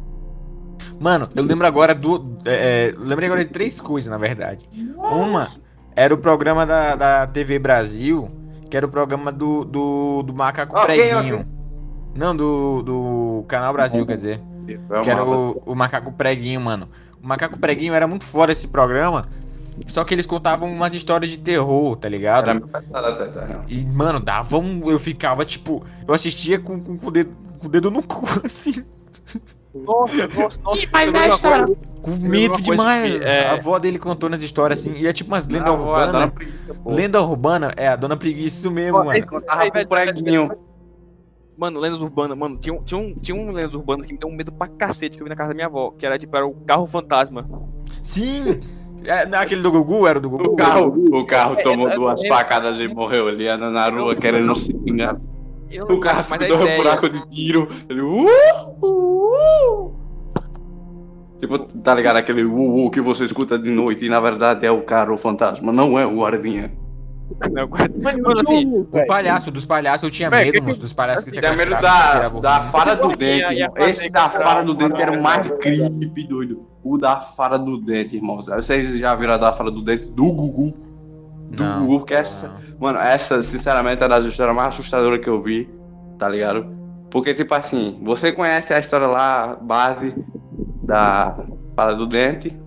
Mano, 0.99 1.29
eu 1.35 1.43
lembro 1.43 1.65
agora 1.65 1.93
do. 1.93 2.37
É, 2.45 2.89
é, 2.89 2.93
lembrei 2.97 3.27
agora 3.27 3.43
de 3.43 3.51
três 3.51 3.79
coisas, 3.79 4.09
na 4.09 4.17
verdade. 4.17 4.67
Uma 4.95 5.49
era 5.95 6.13
o 6.13 6.17
programa 6.17 6.65
da, 6.65 6.95
da 6.95 7.27
TV 7.27 7.59
Brasil, 7.59 8.27
que 8.69 8.77
era 8.77 8.85
o 8.85 8.89
programa 8.89 9.31
do, 9.31 9.65
do, 9.65 10.23
do 10.23 10.33
Macaco 10.33 10.77
Ok, 10.77 10.95
Preguinho. 10.95 11.35
ok. 11.35 11.45
Não, 12.15 12.35
do, 12.35 12.81
do 12.83 13.45
Canal 13.47 13.73
Brasil, 13.73 14.05
quer 14.05 14.15
dizer. 14.17 14.41
Eu 14.89 15.01
Que 15.01 15.09
era 15.09 15.23
o, 15.23 15.61
o 15.65 15.75
Macaco 15.75 16.11
Preguinho, 16.11 16.61
mano. 16.61 16.89
O 17.21 17.27
Macaco 17.27 17.57
Preguinho 17.57 17.93
era 17.93 18.07
muito 18.07 18.25
fora 18.25 18.51
esse 18.51 18.67
programa. 18.67 19.27
Só 19.87 20.03
que 20.03 20.13
eles 20.13 20.25
contavam 20.25 20.71
umas 20.71 20.93
histórias 20.93 21.31
de 21.31 21.37
terror, 21.37 21.95
tá 21.95 22.09
ligado? 22.09 22.49
Era 22.49 22.59
tá. 22.59 23.61
E, 23.67 23.85
mano, 23.85 24.19
dava 24.19 24.57
um. 24.57 24.89
Eu 24.89 24.99
ficava, 24.99 25.45
tipo. 25.45 25.83
Eu 26.07 26.13
assistia 26.13 26.59
com, 26.59 26.79
com, 26.79 26.97
com 26.97 27.07
o, 27.07 27.11
dedo, 27.11 27.31
com 27.59 27.67
o 27.67 27.69
dedo 27.69 27.89
no 27.89 28.03
cu, 28.03 28.25
assim. 28.43 28.83
Nossa, 29.73 30.27
nossa, 30.27 30.39
nossa. 30.63 30.75
Sim, 30.75 30.87
mas 30.91 31.13
é 31.13 31.17
a 31.17 31.27
história. 31.27 31.65
Com 32.01 32.11
medo 32.11 32.59
demais. 32.61 33.17
que, 33.17 33.23
é- 33.23 33.45
A 33.47 33.53
avó 33.53 33.77
dele 33.77 33.99
contou 33.99 34.29
nas 34.29 34.41
histórias, 34.41 34.79
assim. 34.79 34.93
E 34.93 35.05
é 35.05 35.13
tipo 35.13 35.29
umas 35.31 35.45
lendas 35.45 35.69
urbanas. 35.73 36.31
pô. 36.83 36.91
Lenda 36.91 37.21
urbana 37.21 37.71
é 37.77 37.87
a 37.87 37.95
dona 37.95 38.17
preguiça, 38.17 38.57
isso 38.59 38.71
mesmo, 38.71 38.97
Ó, 38.97 39.03
mano. 39.03 39.27
Contava 39.27 39.69
preguinho. 39.71 40.51
Mano, 41.57 41.77
lendas 41.79 42.01
urbanas, 42.01 42.37
mano, 42.37 42.57
tinha, 42.57 42.73
um- 42.73 42.81
tinha, 42.83 42.99
um, 42.99 43.13
tinha 43.15 43.37
um 43.37 43.51
lendas 43.51 43.73
urbanas 43.73 44.05
que 44.05 44.13
me 44.13 44.17
deu 44.19 44.29
um 44.29 44.33
medo 44.35 44.49
pra 44.51 44.67
cacete 44.67 45.17
que 45.17 45.21
eu 45.21 45.25
vi 45.25 45.29
na 45.29 45.35
casa 45.35 45.49
da 45.49 45.53
minha 45.55 45.67
avó, 45.67 45.91
que 45.91 46.05
era 46.05 46.17
tipo, 46.17 46.35
era 46.35 46.47
o 46.47 46.53
carro 46.53 46.87
fantasma. 46.87 47.45
Sim! 48.01 48.61
É, 49.05 49.25
não 49.25 49.37
é 49.39 49.41
aquele 49.43 49.61
do 49.61 49.71
Gugu? 49.71 50.07
Era 50.07 50.19
do 50.21 50.29
Gugu? 50.29 50.53
O 50.53 50.55
carro, 50.55 50.87
o 51.11 51.25
carro 51.25 51.55
É, 51.57 51.61
tomou 51.63 51.89
é, 51.89 51.95
duas 51.95 52.23
é, 52.23 52.27
facadas 52.29 52.79
e 52.79 52.87
morreu 52.87 53.27
ali 53.27 53.45
na 53.57 53.89
rua 53.89 54.15
querendo 54.15 54.55
se 54.55 54.73
vingar. 54.73 55.19
Eu 55.69 55.85
O 55.85 55.99
carro 55.99 56.17
mas 56.17 56.27
se 56.27 56.37
deu 56.37 56.59
um 56.59 56.75
buraco 56.75 57.09
de 57.09 57.29
tiro. 57.29 57.67
Ele. 57.89 58.01
Uh, 58.01 58.27
uh, 58.81 58.85
uh. 58.85 59.99
Tipo, 61.39 61.59
tá 61.59 61.93
ligado? 61.93 62.17
Aquele 62.17 62.43
uh, 62.43 62.85
uh 62.85 62.91
que 62.91 62.99
você 62.99 63.23
escuta 63.23 63.57
de 63.57 63.69
noite 63.69 64.05
e 64.05 64.09
na 64.09 64.19
verdade 64.19 64.65
é 64.65 64.71
o 64.71 64.81
carro 64.81 65.17
fantasma, 65.17 65.71
não 65.71 65.97
é 65.97 66.05
o 66.05 66.17
guardinha. 66.17 66.71
Não, 67.51 67.67
Mano, 67.67 67.93
Mano, 68.01 68.19
eu 68.25 68.31
assim, 68.31 68.87
O 68.91 69.05
palhaço, 69.05 69.51
dos 69.51 69.63
palhaços 69.63 70.03
eu 70.03 70.09
tinha 70.09 70.29
medo, 70.29 70.63
moço. 70.63 70.79
Dos 70.79 70.93
palhaços 70.93 71.23
que 71.23 71.31
você 71.31 71.39
Tinha 71.39 71.53
medo 71.53 71.69
da, 71.69 72.27
da 72.27 72.63
fara 72.63 72.95
do 72.95 73.15
dente, 73.15 73.53
irmão. 73.53 73.73
Esse 73.77 74.11
da 74.11 74.29
fara 74.29 74.63
do 74.63 74.73
dente 74.73 75.01
era 75.01 75.17
o 75.17 75.21
mais 75.21 75.47
creepy, 75.47 76.27
doido. 76.27 76.65
O 76.83 76.97
da 76.97 77.17
fara 77.17 77.57
do 77.57 77.77
dente, 77.77 78.15
irmão. 78.15 78.41
Vocês 78.41 78.97
já 78.97 79.13
viram 79.15 79.33
a 79.33 79.37
da 79.37 79.53
fara 79.53 79.69
do 79.69 79.81
dente 79.81 80.09
do 80.09 80.31
Gugu? 80.31 80.73
Do 81.49 81.63
Não, 81.63 81.79
Gugu, 81.81 81.99
porque 81.99 82.13
essa. 82.13 82.47
não. 82.47 82.59
Mano, 82.79 82.99
essa, 82.99 83.41
sinceramente, 83.43 84.03
é 84.03 84.07
das 84.07 84.25
histórias 84.25 84.55
mais 84.55 84.69
assustadoras 84.69 85.19
que 85.21 85.27
eu 85.29 85.41
vi, 85.41 85.69
tá 86.17 86.29
ligado? 86.29 86.65
Porque, 87.09 87.33
tipo 87.33 87.53
assim, 87.55 87.99
você 88.03 88.31
conhece 88.31 88.73
a 88.73 88.79
história 88.79 89.07
lá, 89.07 89.57
base 89.61 90.15
da 90.83 91.35
fara 91.75 91.95
do 91.95 92.05
dente, 92.05 92.57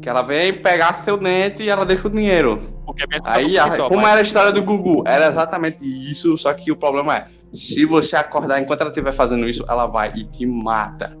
que 0.00 0.08
ela 0.08 0.22
vem 0.22 0.54
pegar 0.54 1.02
seu 1.04 1.16
dente 1.16 1.62
e 1.64 1.68
ela 1.68 1.84
deixa 1.84 2.06
o 2.06 2.10
dinheiro. 2.10 2.60
minha 2.96 3.20
Aí, 3.24 3.58
a- 3.58 3.70
só, 3.72 3.88
como 3.88 4.00
mas- 4.02 4.10
era 4.12 4.18
a 4.20 4.22
história 4.22 4.52
do 4.52 4.62
Gugu? 4.62 5.02
Era 5.06 5.28
exatamente 5.28 5.84
isso, 5.84 6.36
só 6.38 6.52
que 6.54 6.70
o 6.72 6.76
problema 6.76 7.16
é, 7.16 7.26
se 7.52 7.84
você 7.84 8.16
acordar 8.16 8.60
enquanto 8.60 8.80
ela 8.82 8.90
estiver 8.90 9.12
fazendo 9.12 9.48
isso, 9.48 9.64
ela 9.68 9.86
vai 9.86 10.12
e 10.14 10.24
te 10.24 10.46
mata. 10.46 11.16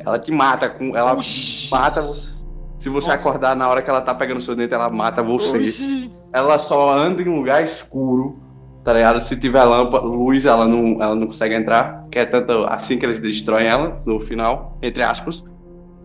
Ela 0.00 0.18
te 0.18 0.32
mata, 0.32 0.68
com, 0.70 0.96
ela 0.96 1.12
Oxi. 1.12 1.70
mata 1.70 2.00
você. 2.02 2.34
Se 2.78 2.88
você 2.88 3.10
acordar 3.10 3.56
na 3.56 3.68
hora 3.68 3.80
que 3.82 3.88
ela 3.90 4.00
tá 4.00 4.14
pegando 4.14 4.40
seu 4.40 4.54
dente, 4.54 4.74
ela 4.74 4.88
mata 4.90 5.22
você. 5.22 5.56
Oxi. 5.56 6.12
Ela 6.32 6.58
só 6.58 6.90
anda 6.92 7.22
em 7.22 7.24
lugar 7.24 7.62
escuro, 7.62 8.38
tá 8.84 8.92
ligado? 8.92 9.20
Se 9.20 9.38
tiver 9.38 9.64
lâmpada, 9.64 10.04
luz, 10.04 10.44
ela 10.44 10.66
não, 10.68 11.02
ela 11.02 11.14
não 11.14 11.26
consegue 11.26 11.54
entrar. 11.54 12.06
Que 12.10 12.18
é 12.18 12.26
tanto 12.26 12.52
assim 12.68 12.98
que 12.98 13.06
eles 13.06 13.18
destroem 13.18 13.66
ela, 13.66 14.02
no 14.04 14.20
final, 14.20 14.78
entre 14.82 15.02
aspas. 15.02 15.42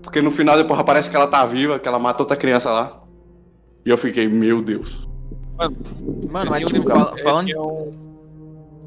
Porque 0.01 0.21
no 0.21 0.31
final 0.31 0.55
depois 0.57 0.79
aparece 0.79 1.09
que 1.09 1.15
ela 1.15 1.27
tá 1.27 1.45
viva, 1.45 1.77
que 1.77 1.87
ela 1.87 1.99
matou 1.99 2.23
outra 2.23 2.37
criança 2.37 2.71
lá. 2.71 3.01
E 3.85 3.89
eu 3.89 3.97
fiquei, 3.97 4.27
meu 4.27 4.61
Deus. 4.61 5.07
Mano, 5.57 5.75
Eu 6.45 6.49
mas 6.49 6.65
tipo, 6.65 6.89
falando. 7.23 7.49
um- 7.59 7.93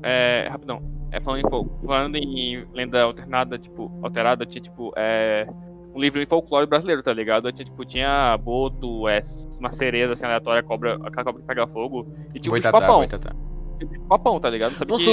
É, 0.03 0.49
rapidão. 0.51 0.83
É, 1.13 1.21
falando, 1.21 1.47
em, 1.47 1.51
fol- 1.51 1.79
falando 1.87 2.17
em 2.17 2.67
lenda 2.75 3.03
alternada, 3.03 3.57
tipo, 3.59 3.91
alterada, 4.03 4.45
tinha, 4.45 4.61
tipo, 4.61 4.93
é, 4.97 5.47
um 5.95 6.01
livro 6.01 6.21
em 6.21 6.27
folclore 6.27 6.67
brasileiro, 6.67 7.03
tá 7.03 7.13
ligado? 7.13 7.51
Tinha, 7.53 7.65
tipo, 7.65 7.85
tinha 7.85 8.37
boto, 8.39 9.09
é, 9.09 9.21
uma 9.61 9.71
cereja, 9.71 10.13
assim, 10.13 10.25
aleatória, 10.27 10.63
cobra, 10.63 10.95
aquela 11.05 11.25
cobra 11.25 11.41
que 11.41 11.47
pega 11.47 11.67
fogo, 11.69 12.07
e 12.35 12.41
tinha 12.41 12.53
o 12.53 12.55
bicho 12.55 12.71
Boitatá, 12.71 12.81
papão. 12.81 12.97
boitatá. 12.99 13.31
Tinha 13.79 13.87
o 13.87 13.89
bicho 13.89 14.03
papão, 14.03 14.41
tá 14.41 14.51
ligado? 14.51 14.73
Sabe 14.73 14.91
Nossa, 14.91 15.05
que, 15.05 15.11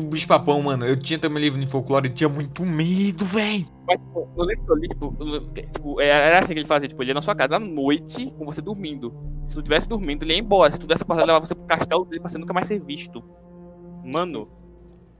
o 0.00 0.02
bicho 0.02 0.26
papão, 0.26 0.60
mano. 0.62 0.84
Eu 0.84 0.96
tinha 0.96 1.18
também 1.18 1.42
livro 1.42 1.60
de 1.60 1.66
folclore 1.66 2.08
e 2.08 2.10
tinha 2.12 2.28
muito 2.28 2.64
medo, 2.66 3.24
velho. 3.24 3.64
mas, 3.86 3.98
tipo, 4.00 4.28
eu 4.36 4.44
lembro 4.44 4.64
que 4.64 4.70
eu 4.72 4.76
li, 4.76 4.88
tipo, 4.88 5.16
tipo, 5.72 6.00
era 6.00 6.38
assim 6.40 6.52
que 6.52 6.58
ele 6.60 6.66
fazia, 6.66 6.88
tipo, 6.88 7.02
ele 7.02 7.10
ia 7.10 7.14
na 7.14 7.22
sua 7.22 7.34
casa 7.34 7.56
à 7.56 7.60
noite, 7.60 8.32
com 8.36 8.44
você 8.44 8.60
dormindo. 8.60 9.14
Se 9.46 9.54
tu 9.54 9.62
tivesse 9.62 9.88
dormindo, 9.88 10.24
ele 10.24 10.32
ia 10.32 10.38
embora. 10.40 10.72
Se 10.72 10.78
tu 10.78 10.82
tivesse 10.82 11.04
passado, 11.04 11.24
ele 11.24 11.32
levava 11.32 11.46
você 11.46 11.54
pro 11.54 11.64
castelo 11.66 12.04
dele 12.06 12.20
pra 12.20 12.28
você 12.28 12.38
nunca 12.38 12.52
mais 12.52 12.66
ser 12.66 12.80
visto. 12.80 13.22
Mano, 14.12 14.42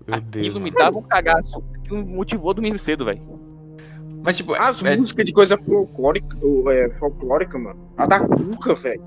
Meu 0.07 0.21
Deus. 0.21 0.47
aquilo 0.47 0.61
me 0.61 0.71
mano. 0.71 0.85
dava 0.85 0.99
um 0.99 1.03
cagaço. 1.03 1.63
Aquilo 1.77 1.99
me 2.05 2.15
motivou 2.17 2.51
a 2.51 2.55
dormir 2.55 2.79
cedo, 2.79 3.05
velho. 3.05 3.44
Mas, 4.25 4.39
tipo, 4.39 4.55
As 4.55 4.83
é- 4.83 4.97
músicas 4.97 5.25
de 5.27 5.33
coisa 5.35 5.57
folclórica, 5.59 6.37
ou, 6.43 6.71
é, 6.73 6.89
folclórica, 6.99 7.59
mano. 7.59 7.79
A 7.97 8.07
da 8.07 8.21
Cuca, 8.21 8.75
velho. 8.75 9.03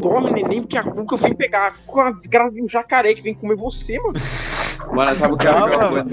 Dorme 0.00 0.30
neném, 0.32 0.60
porque 0.60 0.78
a 0.78 0.84
Cuca 0.84 1.16
vem 1.16 1.34
pegar 1.34 1.74
com 1.84 2.00
a 2.00 2.12
desgraça 2.12 2.52
de 2.52 2.62
um 2.62 2.68
jacaré 2.68 3.12
que 3.12 3.20
vem 3.22 3.34
comer 3.34 3.56
você, 3.56 3.98
mano. 3.98 4.14
Mano, 4.94 5.14
sabe 5.16 5.34
o 5.34 5.36
que 5.36 5.46
é 5.46 5.50
a 5.50 5.88
coisa? 5.88 6.06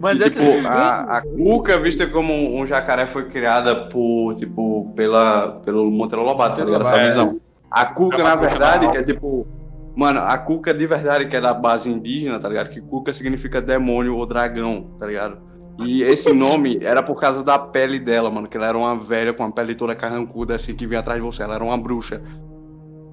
mas 0.00 0.18
Que, 0.18 0.24
essa. 0.24 0.40
tipo, 0.40 0.66
a, 0.66 1.18
a 1.18 1.22
Cuca, 1.22 1.78
vista 1.78 2.06
como 2.06 2.32
um, 2.32 2.60
um 2.60 2.66
jacaré, 2.66 3.06
foi 3.06 3.28
criada 3.28 3.88
por, 3.88 4.34
tipo, 4.34 4.92
pela, 4.96 5.60
pelo 5.64 5.88
Monteiro 5.90 6.24
Lobato, 6.24 6.56
tá 6.56 6.64
ligado? 6.64 6.82
Essa 6.82 6.96
É. 6.96 7.06
visão. 7.06 7.40
A 7.70 7.86
Cuca, 7.86 8.16
É 8.20 8.22
na 8.24 8.34
verdade, 8.34 8.90
que 8.90 8.96
é 8.96 9.02
tipo. 9.02 9.46
Mano, 9.94 10.20
a 10.20 10.36
Cuca 10.36 10.74
de 10.74 10.84
verdade, 10.86 11.26
que 11.26 11.36
é 11.36 11.40
da 11.40 11.54
base 11.54 11.88
indígena, 11.88 12.38
tá 12.40 12.48
ligado? 12.48 12.68
Que 12.70 12.80
Cuca 12.80 13.12
significa 13.12 13.62
demônio 13.62 14.16
ou 14.16 14.26
dragão, 14.26 14.90
tá 14.98 15.06
ligado? 15.06 15.38
E 15.78 16.02
esse 16.02 16.32
nome 16.32 16.78
era 16.82 17.02
por 17.02 17.18
causa 17.20 17.42
da 17.42 17.58
pele 17.58 17.98
dela, 17.98 18.30
mano. 18.30 18.46
Que 18.46 18.56
ela 18.56 18.68
era 18.68 18.78
uma 18.78 18.96
velha 18.96 19.32
com 19.32 19.42
a 19.44 19.50
pele 19.50 19.74
toda 19.74 19.94
carrancuda, 19.94 20.54
assim, 20.54 20.74
que 20.74 20.86
vinha 20.86 21.00
atrás 21.00 21.20
de 21.20 21.26
você. 21.26 21.42
Ela 21.42 21.56
era 21.56 21.64
uma 21.64 21.76
bruxa. 21.76 22.22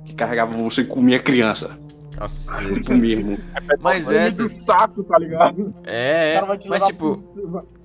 Que 0.05 0.13
carregava 0.13 0.55
você 0.55 0.81
e 0.81 0.85
comia 0.85 1.19
criança. 1.19 1.77
Nossa. 2.19 2.55
Tipo 2.73 2.93
mesmo. 2.93 3.37
Mas 3.79 4.05
Dorme 4.05 4.19
essa. 4.19 4.43
do 4.43 4.47
saco, 4.47 5.03
tá 5.03 5.17
ligado? 5.17 5.67
O 5.69 5.73
É, 5.85 6.33
cara 6.35 6.45
vai 6.45 6.57
te 6.57 6.69
mas 6.69 6.85
tipo. 6.85 7.15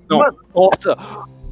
Não, 0.09 0.19
Mano, 0.19 0.37
nossa, 0.55 0.95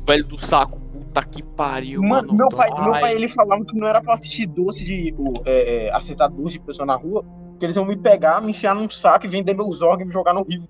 velho 0.05 0.23
do 0.26 0.38
saco, 0.38 0.80
puta 0.80 1.23
que 1.26 1.41
pariu, 1.43 2.01
Mano, 2.01 2.28
mano. 2.28 2.38
meu 2.38 2.47
pai, 2.49 2.69
meu 2.84 2.93
Ai, 2.93 3.01
pai 3.01 3.15
ele 3.15 3.28
falava 3.28 3.65
que 3.65 3.78
não 3.78 3.88
era 3.88 4.01
pra 4.01 4.13
assistir 4.13 4.45
doce 4.45 4.86
de. 4.86 5.13
é, 5.45 5.88
é, 5.88 5.93
acertar 5.95 6.30
doce 6.32 6.59
de 6.59 6.65
pessoa 6.65 6.86
na 6.86 6.95
rua, 6.95 7.26
que 7.60 7.66
eles 7.66 7.76
iam 7.76 7.86
me 7.86 7.95
pegar, 7.95 8.41
me 8.41 8.49
enfiar 8.51 8.76
num 8.76 8.89
saco 8.89 9.26
e 9.26 9.30
vender 9.30 9.53
meus 9.53 9.82
órgãos 9.82 10.01
e 10.01 10.06
me 10.06 10.14
jogar 10.14 10.34
no 10.34 10.43
rio. 10.43 10.64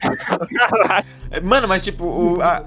É, 1.32 1.40
Mano, 1.42 1.68
mas 1.68 1.84
tipo, 1.84 2.06
o, 2.06 2.42
a- 2.42 2.66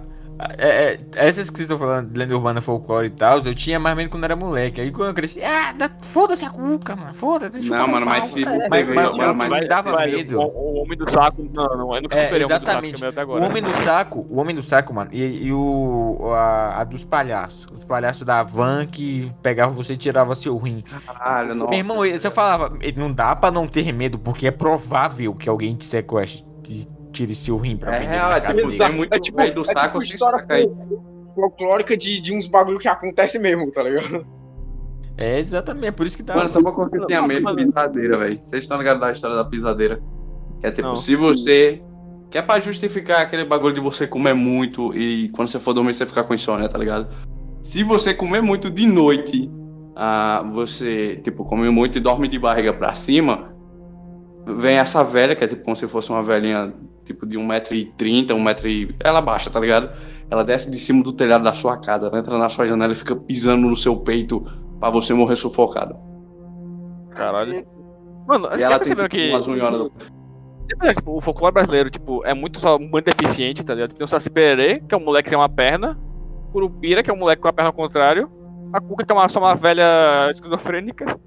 é- 0.59 0.93
é- 0.95 0.99
essas 1.17 1.51
que 1.51 1.57
vocês 1.57 1.65
estão 1.67 1.79
falando 1.79 2.11
de 2.11 2.19
lenda 2.19 2.35
urbana, 2.35 2.61
folclore 2.61 3.07
e 3.09 3.11
tal, 3.11 3.41
eu 3.41 3.55
tinha 3.55 3.79
mais 3.81 3.97
menos 3.97 4.11
quando 4.11 4.25
era 4.25 4.37
moleque. 4.37 4.81
Aí 4.81 4.91
quando 4.91 5.09
eu 5.09 5.15
cresci, 5.15 5.43
ah, 5.43 5.75
foda-se 6.03 6.45
a 6.45 6.51
cuca, 6.51 6.95
mano, 6.95 7.15
foda-se. 7.15 7.61
Não, 7.61 7.87
no 7.87 7.93
mano, 7.93 8.07
mas 8.07 8.33
tipo, 8.33 8.49
Mas- 8.51 8.69
teve- 8.69 8.95
mas- 8.95 9.17
mano, 9.17 9.35
mas- 9.35 9.49
mas 9.51 9.69
dava 9.69 9.97
velho, 9.97 10.17
medo. 10.17 10.39
O, 10.41 10.45
o 10.45 10.83
homem 10.83 10.97
do 10.99 11.11
saco, 11.11 11.43
não, 11.53 11.69
não, 11.71 11.95
eu 11.97 12.03
nunca 12.03 12.17
É, 12.17 12.25
superei 12.25 12.45
o 12.45 12.47
homem 12.47 12.49
do 12.49 12.49
saco, 12.49 12.65
exatamente. 12.65 12.95
que 13.01 13.21
é 13.21 13.25
O. 13.25 13.43
Homem 13.43 13.63
do 13.63 13.73
Saco, 13.85 14.27
o 14.31 14.41
Homem 14.41 14.55
do 14.55 14.63
Saco, 14.63 14.95
mano, 14.95 15.11
e, 15.13 15.47
e 15.47 15.53
o 15.53 16.19
a, 16.33 16.81
a 16.81 16.85
dos 16.85 17.05
palhaços. 17.05 17.67
Os 17.77 17.85
palhaços 17.85 18.23
da 18.25 18.43
van 18.43 18.87
que 18.87 19.33
pegavam 19.43 19.75
você 19.75 19.95
e 19.95 19.97
tirava 19.97 20.35
seu 20.35 20.57
rim. 20.59 20.85
Caralho, 21.07 21.55
nossa. 21.55 21.71
Meu 21.71 21.79
irmão, 21.79 21.97
você 21.99 22.31
falava, 22.31 22.73
não 22.97 23.13
dá 23.13 23.35
pra 23.35 23.51
não 23.51 23.67
ter 23.67 23.93
medo, 23.93 24.19
porque 24.19 24.47
é 24.47 24.51
provável 24.51 25.35
que 25.35 25.49
alguém 25.49 25.75
te 25.75 25.85
sequestre 25.85 26.45
e 26.69 26.87
tire 27.13 27.35
seu 27.35 27.57
rim 27.57 27.77
pra 27.77 27.95
É 27.97 28.01
vender 28.01 28.11
real, 28.13 28.33
é 28.33 28.41
tipo, 28.41 28.53
negro. 28.55 28.79
tem 28.79 28.93
muito 28.97 29.21
tipo, 29.21 29.37
velho 29.39 29.55
do 29.55 29.61
é 29.61 29.65
saco 29.65 29.87
tipo 29.87 30.01
sem 30.03 30.11
história 30.15 30.45
aí. 30.49 30.71
folclórica 31.35 31.97
de, 31.97 32.21
de 32.21 32.35
uns 32.35 32.47
bagulho 32.47 32.79
que 32.79 32.89
acontece 32.89 33.39
mesmo, 33.39 33.71
tá 33.71 33.83
ligado? 33.83 34.21
É 35.17 35.39
exatamente, 35.41 35.87
é 35.89 35.91
por 35.91 36.07
isso 36.07 36.17
que 36.17 36.23
dá. 36.23 36.37
Mano, 36.37 36.49
só 36.49 36.61
uma 36.61 36.73
coisa 36.73 36.91
que 36.91 36.97
eu 36.99 37.07
tinha 37.07 37.21
Não, 37.21 37.27
medo 37.27 37.57
de 37.57 37.67
pisadeira, 37.67 38.19
velho. 38.19 38.41
Vocês 38.43 38.63
estão 38.63 38.79
ligados 38.79 39.01
da 39.01 39.11
história 39.11 39.37
da 39.37 39.45
pisadeira? 39.45 40.01
Que 40.61 40.67
é 40.67 40.71
tipo, 40.71 40.89
Não. 40.89 40.95
se 40.95 41.17
você. 41.17 41.83
Que 42.31 42.39
é 42.39 42.43
pra 42.43 42.61
justificar 42.61 43.23
aquele 43.23 43.45
bagulho 43.45 43.75
de 43.75 43.81
você 43.81 44.07
comer 44.07 44.35
muito 44.35 44.95
e 44.95 45.29
quando 45.31 45.49
você 45.49 45.59
for 45.59 45.73
dormir 45.73 45.95
você 45.95 46.05
ficar 46.07 46.25
com 46.25 46.35
insônia, 46.35 46.69
tá 46.69 46.79
ligado? 46.79 47.09
Se 47.63 47.83
você 47.83 48.13
comer 48.15 48.43
muito 48.43 48.71
de 48.71 48.87
noite, 48.87 49.51
ah, 49.97 50.45
você, 50.53 51.17
tipo, 51.25 51.45
come 51.45 51.69
muito 51.71 51.97
e 51.99 52.01
dorme 52.01 52.29
de 52.29 52.39
barriga 52.39 52.73
pra 52.73 52.95
cima, 52.95 53.51
vem 54.57 54.77
essa 54.79 55.03
velha, 55.05 55.35
que 55.37 55.45
é 55.45 55.49
tipo 55.49 55.63
como 55.65 55.77
se 55.77 55.87
fosse 55.89 56.11
uma 56.11 56.23
velhinha, 56.23 56.73
tipo, 57.05 57.27
de 57.27 57.37
1,30m, 57.39 58.27
1m. 58.35 58.67
e- 58.67 58.95
Ela 59.01 59.21
baixa, 59.21 59.51
tá 59.51 59.59
ligado? 59.61 59.91
Ela 60.31 60.45
desce 60.45 60.71
de 60.71 60.79
cima 60.79 61.03
do 61.03 61.13
telhado 61.13 61.45
da 61.45 61.53
sua 61.55 61.77
casa, 61.79 62.09
ela 62.09 62.19
entra 62.19 62.37
na 62.39 62.49
sua 62.49 62.67
janela 62.67 62.93
e 62.93 62.97
fica 62.97 63.15
pisando 63.17 63.67
no 63.69 63.77
seu 63.77 63.97
peito 63.97 64.41
pra 64.79 64.91
você 64.91 65.13
morrer 65.15 65.37
sufocado. 65.37 65.97
Caralho. 67.11 67.67
Mano, 68.27 68.49
E 68.59 68.63
ela 68.63 68.79
tem 68.79 68.95
tipo, 68.95 69.09
que 69.09 69.31
umas 69.31 69.47
unhonas 69.49 69.81
do... 69.81 69.93
Tipo, 70.95 71.17
o 71.17 71.21
folclore 71.21 71.55
brasileiro, 71.55 71.91
tipo, 71.91 72.23
é 72.27 72.35
muito 72.35 72.61
só 72.61 72.79
muito 72.79 73.09
eficiente, 73.09 73.65
tá 73.65 73.75
ligado? 73.75 73.95
Tem 73.95 74.05
o 74.05 74.09
Saci 74.09 74.29
Pererê, 74.29 74.81
que 74.81 74.95
é 74.95 74.99
um 74.99 75.03
moleque 75.05 75.31
sem 75.31 75.39
uma 75.39 75.49
perna, 75.49 75.99
Curupira, 76.53 77.03
que 77.03 77.11
é 77.11 77.15
um 77.15 77.17
moleque 77.19 77.41
com 77.41 77.49
a 77.49 77.53
perna 77.53 77.71
ao 77.71 77.75
contrário, 77.75 78.31
a 78.71 78.79
Cuca, 78.81 79.03
que 79.05 79.11
é 79.11 79.15
uma, 79.15 79.27
só 79.31 79.41
uma 79.41 79.55
velha 79.55 80.29
esquizofrênica. 80.31 81.19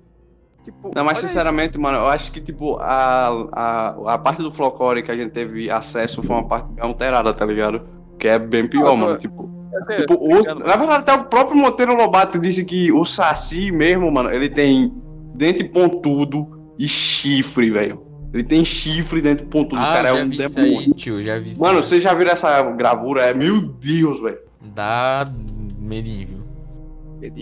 Tipo, 0.64 0.91
Não, 0.95 1.03
mas 1.03 1.18
sinceramente, 1.18 1.78
mano, 1.78 1.97
eu 1.97 2.07
acho 2.07 2.32
que, 2.32 2.39
tipo, 2.39 2.78
a, 2.80 3.30
a, 3.51 4.14
a 4.14 4.18
parte 4.18 4.41
do 4.43 4.51
folclore 4.51 5.01
que 5.01 5.12
a 5.12 5.16
gente 5.16 5.32
teve 5.32 5.72
acesso 5.72 6.22
foi 6.22 6.36
uma 6.36 6.47
parte 6.47 6.72
bem 6.72 6.84
alterada, 6.84 7.34
tá 7.34 7.45
ligado? 7.45 7.82
Que 8.20 8.28
é 8.28 8.38
bem 8.38 8.68
pior, 8.68 8.93
Ah, 8.93 8.95
mano. 8.95 9.12
tô- 9.14 9.18
Tipo, 9.18 9.49
isso. 9.74 9.86
Sei, 9.88 9.95
tipo 9.97 10.14
o- 10.22 10.36
ligado, 10.38 10.59
na 10.59 10.76
verdade, 10.76 10.99
até 11.01 11.14
o 11.16 11.24
próprio 11.26 11.57
Monteiro 11.57 11.95
Lobato 11.95 12.38
disse 12.38 12.64
que 12.64 12.91
o 12.91 13.03
Saci 13.03 13.72
mesmo, 13.72 14.12
mano, 14.12 14.32
ele 14.32 14.49
tem 14.49 14.93
dente 15.34 15.64
pontudo 15.64 16.74
e 16.78 16.88
chifre, 16.88 17.72
velho. 17.72 18.03
Ele 18.34 18.43
tem 18.43 18.64
chifre 18.64 19.18
e 19.20 19.22
dente 19.22 19.43
pontudo. 19.43 19.82
o 19.82 19.84
Ah, 19.84 19.93
cara 19.93 20.09
é 20.09 20.14
um 20.14 20.28
isso 20.30 20.55
demônio. 20.55 20.80
aí, 20.80 20.93
tio, 20.93 21.24
já 21.24 21.39
vi 21.39 21.51
isso 21.51 21.59
Mano, 21.62 21.82
vocês 21.82 22.01
já 22.03 22.14
viram 22.14 22.32
essa 22.32 22.62
gravura? 22.72 23.24
É, 23.24 23.34
meu 23.34 23.59
Deus, 23.62 24.22
velho. 24.22 24.38
Dá 24.64 25.28
medinho, 25.80 26.28
viu? 26.28 26.41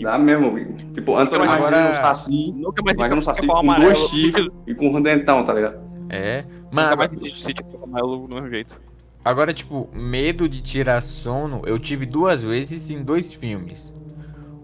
Dá 0.02 0.18
mesmo. 0.18 0.74
Tipo, 0.92 1.16
Antônio 1.16 1.48
Agora- 1.50 1.90
um 1.90 1.94
Saci, 1.94 2.52
Nunca 2.56 2.82
mais 2.82 2.96
imagina 2.96 3.18
um 3.18 3.22
Saci 3.22 3.46
com 3.46 3.56
amarelo. 3.56 3.86
dois 3.86 3.98
chifres 4.10 4.48
e 4.66 4.74
com 4.74 4.88
um 4.88 5.00
dentão, 5.00 5.44
tá 5.44 5.52
ligado? 5.54 5.78
É. 6.08 6.42
Nunca 6.42 6.68
Mano, 6.72 6.96
mais 6.96 7.10
vi 7.10 7.30
sítio 7.30 7.64
amarelo 7.82 8.26
do 8.28 8.34
mesmo 8.34 8.50
jeito. 8.50 8.80
agora, 9.24 9.52
tipo, 9.52 9.88
medo 9.92 10.48
de 10.48 10.60
tirar 10.62 11.00
sono, 11.00 11.62
eu 11.66 11.78
tive 11.78 12.04
duas 12.06 12.42
vezes 12.42 12.90
em 12.90 13.02
dois 13.02 13.32
filmes. 13.34 13.92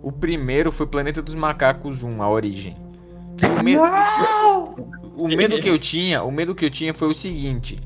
O 0.03 0.13
primeiro 0.13 0.71
foi 0.71 0.87
Planeta 0.87 1.21
dos 1.23 1.35
Macacos 1.35 2.03
1, 2.03 2.23
A 2.23 2.29
Origem. 2.31 2.77
Que 3.37 3.47
o 3.47 3.63
medo, 3.63 3.83
o 5.17 5.29
medo 5.29 5.59
que 5.59 5.69
eu 5.69 5.79
tinha, 5.79 6.23
o 6.23 6.31
medo 6.31 6.55
que 6.55 6.65
eu 6.65 6.71
tinha 6.71 6.95
foi 6.95 7.09
o 7.09 7.15
seguinte. 7.15 7.79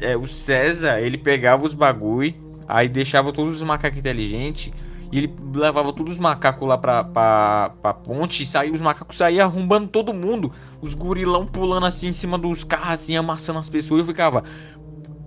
É, 0.00 0.16
o 0.16 0.26
César, 0.26 1.00
ele 1.00 1.18
pegava 1.18 1.66
os 1.66 1.74
bagulho, 1.74 2.32
aí 2.66 2.88
deixava 2.88 3.32
todos 3.32 3.56
os 3.56 3.62
macacos 3.62 3.98
inteligentes 3.98 4.72
E 5.12 5.18
ele 5.18 5.34
levava 5.52 5.92
todos 5.92 6.12
os 6.12 6.18
macacos 6.18 6.68
lá 6.68 6.78
pra, 6.78 7.02
pra, 7.02 7.72
pra 7.82 7.94
ponte 7.94 8.42
e 8.42 8.46
saía, 8.46 8.72
os 8.72 8.80
macacos 8.80 9.16
saíam 9.16 9.46
arrombando 9.46 9.88
todo 9.88 10.14
mundo. 10.14 10.52
Os 10.80 10.94
gurilão 10.94 11.44
pulando 11.46 11.86
assim 11.86 12.08
em 12.08 12.12
cima 12.12 12.38
dos 12.38 12.62
carros, 12.62 12.90
assim, 12.90 13.16
amassando 13.16 13.58
as 13.58 13.68
pessoas. 13.68 14.00
Eu 14.00 14.06
ficava. 14.06 14.44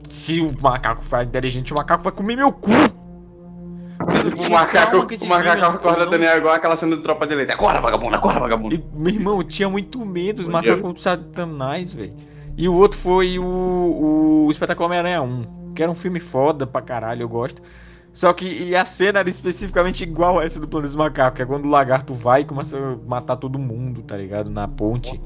Se 0.10 0.40
o 0.40 0.54
macaco 0.62 1.04
for 1.04 1.22
inteligente, 1.24 1.74
o 1.74 1.78
macaco 1.78 2.04
vai 2.04 2.14
comer 2.14 2.36
meu 2.38 2.52
cu. 2.52 2.72
Tipo, 4.24 4.42
o 4.42 4.52
macaco, 4.52 4.98
o 4.98 5.28
macaco 5.28 5.58
filme, 5.58 5.78
acorda 5.78 6.06
Daniel 6.06 6.38
igual 6.38 6.54
aquela 6.54 6.76
cena 6.76 6.96
do 6.96 7.02
Tropa 7.02 7.26
de 7.28 7.34
Elite. 7.34 7.52
Agora, 7.52 7.80
vagabundo, 7.82 8.16
agora, 8.16 8.40
vagabundo. 8.40 8.76
E, 8.76 8.84
meu 8.94 9.14
irmão, 9.14 9.38
eu 9.38 9.44
tinha 9.44 9.70
muito 9.70 10.06
medo, 10.06 10.42
os 10.42 10.48
macacos 10.48 11.02
satanás, 11.02 11.94
velho. 11.94 12.14
E 12.58 12.68
o 12.68 12.74
outro 12.74 13.00
foi 13.00 13.40
o, 13.40 14.46
o 14.46 14.52
Espetáculo 14.52 14.86
Homem-Aranha 14.86 15.22
1, 15.22 15.74
que 15.74 15.82
era 15.82 15.92
um 15.92 15.96
filme 15.96 16.20
foda 16.20 16.68
pra 16.68 16.82
caralho, 16.82 17.24
eu 17.24 17.30
gosto. 17.30 17.62
Só 18.14 18.32
que 18.32 18.76
a 18.76 18.86
cena 18.86 19.20
era 19.20 19.30
especificamente 19.30 20.04
igual 20.04 20.40
a 20.40 20.46
essa 20.46 20.60
do 20.60 20.68
Plano 20.68 20.86
dos 20.86 20.96
Macacos, 20.96 21.38
que 21.38 21.42
é 21.42 21.46
quando 21.46 21.66
o 21.66 21.70
lagarto 21.70 22.14
vai 22.14 22.42
e 22.42 22.46
começa 22.46 22.78
a 22.78 22.96
matar 23.08 23.36
todo 23.36 23.58
mundo, 23.58 24.04
tá 24.04 24.16
ligado? 24.16 24.52
Na 24.52 24.68
ponte. 24.68 25.20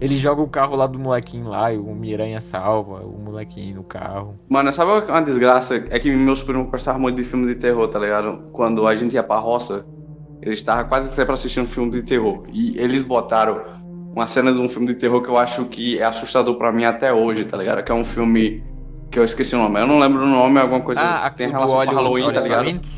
Ele 0.00 0.16
joga 0.16 0.40
o 0.40 0.46
carro 0.46 0.76
lá 0.76 0.86
do 0.86 0.96
molequinho 0.96 1.48
lá, 1.48 1.72
e 1.72 1.76
o 1.76 1.92
Miranha 1.92 2.40
salva 2.40 3.00
o 3.00 3.18
molequinho 3.18 3.74
no 3.74 3.82
carro. 3.82 4.38
Mano, 4.48 4.72
sabe 4.72 5.10
uma 5.10 5.20
desgraça? 5.20 5.84
É 5.90 5.98
que 5.98 6.08
meus 6.12 6.40
primos 6.40 6.70
gostavam 6.70 7.00
muito 7.00 7.16
de 7.16 7.24
filme 7.24 7.46
de 7.48 7.56
terror, 7.56 7.88
tá 7.88 7.98
ligado? 7.98 8.44
Quando 8.52 8.86
a 8.86 8.94
gente 8.94 9.14
ia 9.14 9.22
pra 9.24 9.38
roça, 9.38 9.84
eles 10.40 10.58
estavam 10.58 10.88
quase 10.88 11.10
sempre 11.12 11.34
assistindo 11.34 11.66
filme 11.66 11.90
de 11.90 12.04
terror. 12.04 12.44
E 12.52 12.78
eles 12.78 13.02
botaram 13.02 13.60
uma 14.14 14.28
cena 14.28 14.52
de 14.52 14.60
um 14.60 14.68
filme 14.68 14.86
de 14.86 14.94
terror 14.94 15.20
que 15.20 15.28
eu 15.28 15.36
acho 15.36 15.64
que 15.64 15.98
é 15.98 16.04
assustador 16.04 16.54
pra 16.54 16.70
mim 16.70 16.84
até 16.84 17.12
hoje, 17.12 17.44
tá 17.44 17.56
ligado? 17.56 17.82
Que 17.82 17.90
é 17.90 17.94
um 17.94 18.04
filme 18.04 18.62
que 19.10 19.18
eu 19.18 19.24
esqueci 19.24 19.54
o 19.54 19.58
nome. 19.58 19.80
Eu 19.80 19.86
não 19.86 19.98
lembro 19.98 20.22
o 20.22 20.26
nome, 20.26 20.58
é 20.58 20.62
alguma 20.62 20.80
coisa 20.80 21.00
Ah, 21.00 21.28
que 21.30 21.36
tem 21.38 21.48
relação 21.48 21.84
com 21.86 21.92
Halloween, 21.94 22.24
óleo 22.24 22.34
tá 22.34 22.40
ligado? 22.40 22.58
famintos? 22.58 22.90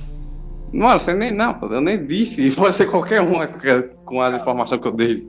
Mano, 0.72 0.98
você 1.00 1.12
nem. 1.14 1.32
Não, 1.32 1.58
eu 1.70 1.80
nem 1.80 2.06
disse. 2.06 2.50
Pode 2.54 2.74
ser 2.76 2.86
qualquer 2.86 3.20
um 3.20 3.32
com 4.04 4.20
as 4.20 4.34
informações 4.34 4.80
que 4.80 4.86
eu 4.88 4.92
dei. 4.92 5.28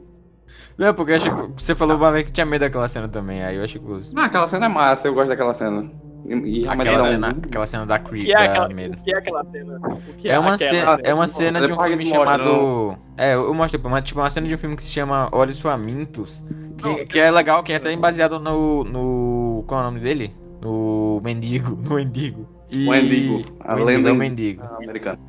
Não, 0.78 0.94
porque 0.94 1.12
eu 1.12 1.16
achei 1.18 1.32
que 1.32 1.62
você 1.64 1.76
falou 1.76 1.98
uma 1.98 2.12
vez 2.12 2.26
que 2.26 2.32
tinha 2.32 2.46
medo 2.46 2.62
daquela 2.62 2.88
cena 2.88 3.08
também, 3.08 3.44
aí 3.44 3.56
eu 3.58 3.64
achei 3.64 3.80
que 3.80 3.86
você... 3.86 4.14
Ah, 4.18 4.26
aquela 4.26 4.48
cena 4.48 4.66
é 4.66 4.70
massa, 4.70 5.08
eu 5.08 5.14
gosto 5.14 5.28
daquela 5.28 5.54
cena. 5.54 5.92
E, 6.26 6.62
e 6.62 6.68
Aquela 6.68 6.98
dá 6.98 7.04
um- 7.04 7.08
cena, 7.08 7.28
aquela 7.30 7.68
cena 7.68 7.86
da 7.86 8.00
Creep, 8.00 8.24
O 8.24 8.26
que 8.26 8.32
é 8.32 8.36
da 8.38 8.44
aquela, 8.46 8.70
medo. 8.70 8.98
que 9.04 9.14
é 9.14 9.18
aquela 9.18 9.44
cena? 9.46 9.80
Que 10.18 10.30
É 10.30 10.40
uma, 10.40 10.54
aquela 10.56 10.70
cena, 10.72 11.00
é 11.04 11.14
uma 11.14 11.28
cena 11.28 11.68
de 11.68 11.74
um 11.74 11.80
filme 11.80 12.06
chamado. 12.06 12.96
É, 13.18 13.34
eu 13.34 13.54
mostro 13.54 13.78
depois, 13.78 13.92
mas 13.92 14.04
tipo, 14.06 14.20
uma 14.20 14.30
cena 14.30 14.48
de 14.48 14.56
um 14.56 14.58
filme 14.58 14.76
que 14.76 14.84
se 14.84 14.92
chama 14.92 15.28
Olhos 15.32 15.60
Famintos. 15.60 16.44
Que, 16.78 17.06
que 17.06 17.20
é 17.20 17.30
legal, 17.30 17.62
que 17.64 17.74
é 17.74 17.76
até 17.76 17.96
baseado 17.96 18.40
no. 18.40 18.84
no. 18.84 19.64
Qual 19.68 19.80
é 19.82 19.84
o 19.84 19.86
nome 19.88 20.00
dele? 20.00 20.34
No 20.62 21.20
Mendigo. 21.24 21.78
No 21.84 21.96
Mendigo. 21.96 22.48
E... 22.70 22.88
O 22.88 22.92
Mendigo, 22.92 23.56
a 23.60 23.70
Mendigo, 23.76 23.86
lenda 23.86 24.10
é 24.10 24.14
o 24.14 24.16
Mendigo. 24.16 24.64
americano. 24.82 25.20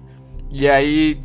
E 0.55 0.69
aí, 0.69 1.19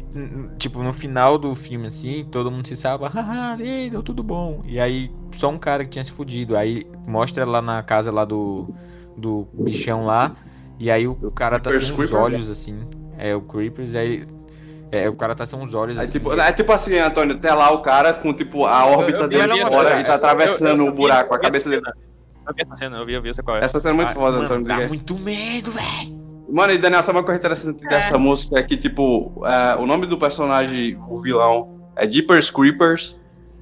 tipo, 0.58 0.82
no 0.82 0.94
final 0.94 1.38
do 1.38 1.54
filme, 1.54 1.88
assim, 1.88 2.24
todo 2.32 2.50
mundo 2.50 2.66
se 2.66 2.78
salva, 2.78 3.10
haha, 3.10 3.58
ei, 3.60 3.90
deu 3.90 4.02
tudo 4.02 4.24
bom. 4.24 4.62
E 4.66 4.80
aí, 4.80 5.12
só 5.36 5.50
um 5.50 5.58
cara 5.58 5.84
que 5.84 5.90
tinha 5.90 6.04
se 6.04 6.14
fudido. 6.14 6.56
Aí 6.56 6.86
mostra 7.06 7.44
lá 7.46 7.62
na 7.62 7.84
casa 7.84 8.10
lá 8.10 8.24
do, 8.24 8.74
do 9.18 9.46
bichão 9.54 10.06
lá. 10.06 10.34
E 10.80 10.90
aí 10.90 11.06
o 11.08 11.16
cara 11.32 11.60
tá 11.60 11.72
sem 11.78 11.94
os 11.94 12.14
olhos, 12.14 12.50
assim. 12.50 12.80
É, 13.18 13.36
o 13.36 13.42
Creepers, 13.42 13.96
aí. 13.96 14.26
É, 14.94 15.10
o 15.10 15.16
cara 15.18 15.36
tá 15.36 15.46
sem 15.46 15.60
os 15.62 15.74
olhos, 15.74 15.98
É 15.98 16.04
assim. 16.04 16.14
tipo, 16.14 16.32
é 16.32 16.52
tipo 16.54 16.72
assim, 16.72 16.98
Antônio, 16.98 17.38
tem 17.38 17.52
lá 17.52 17.70
o 17.74 17.82
cara 17.82 18.14
com 18.14 18.32
tipo 18.34 18.66
a 18.66 18.86
órbita 18.86 19.20
eu 19.20 19.30
vi- 19.30 19.38
dele 19.38 19.62
eu 19.62 19.66
vi 19.68 19.74
fora 19.74 20.00
e 20.00 20.04
tá 20.06 20.14
atravessando 20.16 20.70
eu- 20.70 20.78
eu- 20.78 20.86
eu 20.86 20.94
o 20.94 20.96
buraco, 20.96 21.34
a 21.34 21.38
eu 21.38 21.42
cabeça 21.42 21.70
dele. 21.70 21.82
Eu 22.48 22.54
vi 22.56 22.62
essa 22.64 22.76
cena, 22.76 22.98
eu 22.98 23.06
vi, 23.06 23.14
eu 23.14 23.22
vi, 23.22 23.34
sei 23.34 23.44
qual 23.44 23.58
é. 23.58 23.64
Essa 23.64 23.80
cena 23.80 23.94
é 23.94 23.98
muito 23.98 24.10
Ah, 24.10 24.14
foda, 24.14 24.32
mano, 24.38 24.44
Antônio. 24.46 24.66
dá 24.66 24.76
diga. 24.76 24.88
muito 24.88 25.18
medo, 25.20 25.72
velho. 25.72 26.18
Mano, 26.50 26.72
e 26.74 26.78
Daniel, 26.78 27.04
sabe 27.04 27.18
uma 27.18 27.24
coisa 27.26 27.38
interessante 27.40 27.84
dessa 27.88 28.18
música? 28.18 28.58
É 28.58 28.64
que, 28.64 28.78
tipo, 28.78 29.44
é, 29.46 29.76
o 29.76 29.86
nome 29.86 30.06
do 30.06 30.18
personagem, 30.18 30.98
o 31.10 31.18
vilão, 31.20 31.78
é 31.96 32.10
Jeepers 32.10 32.50
Creepers. 32.50 33.20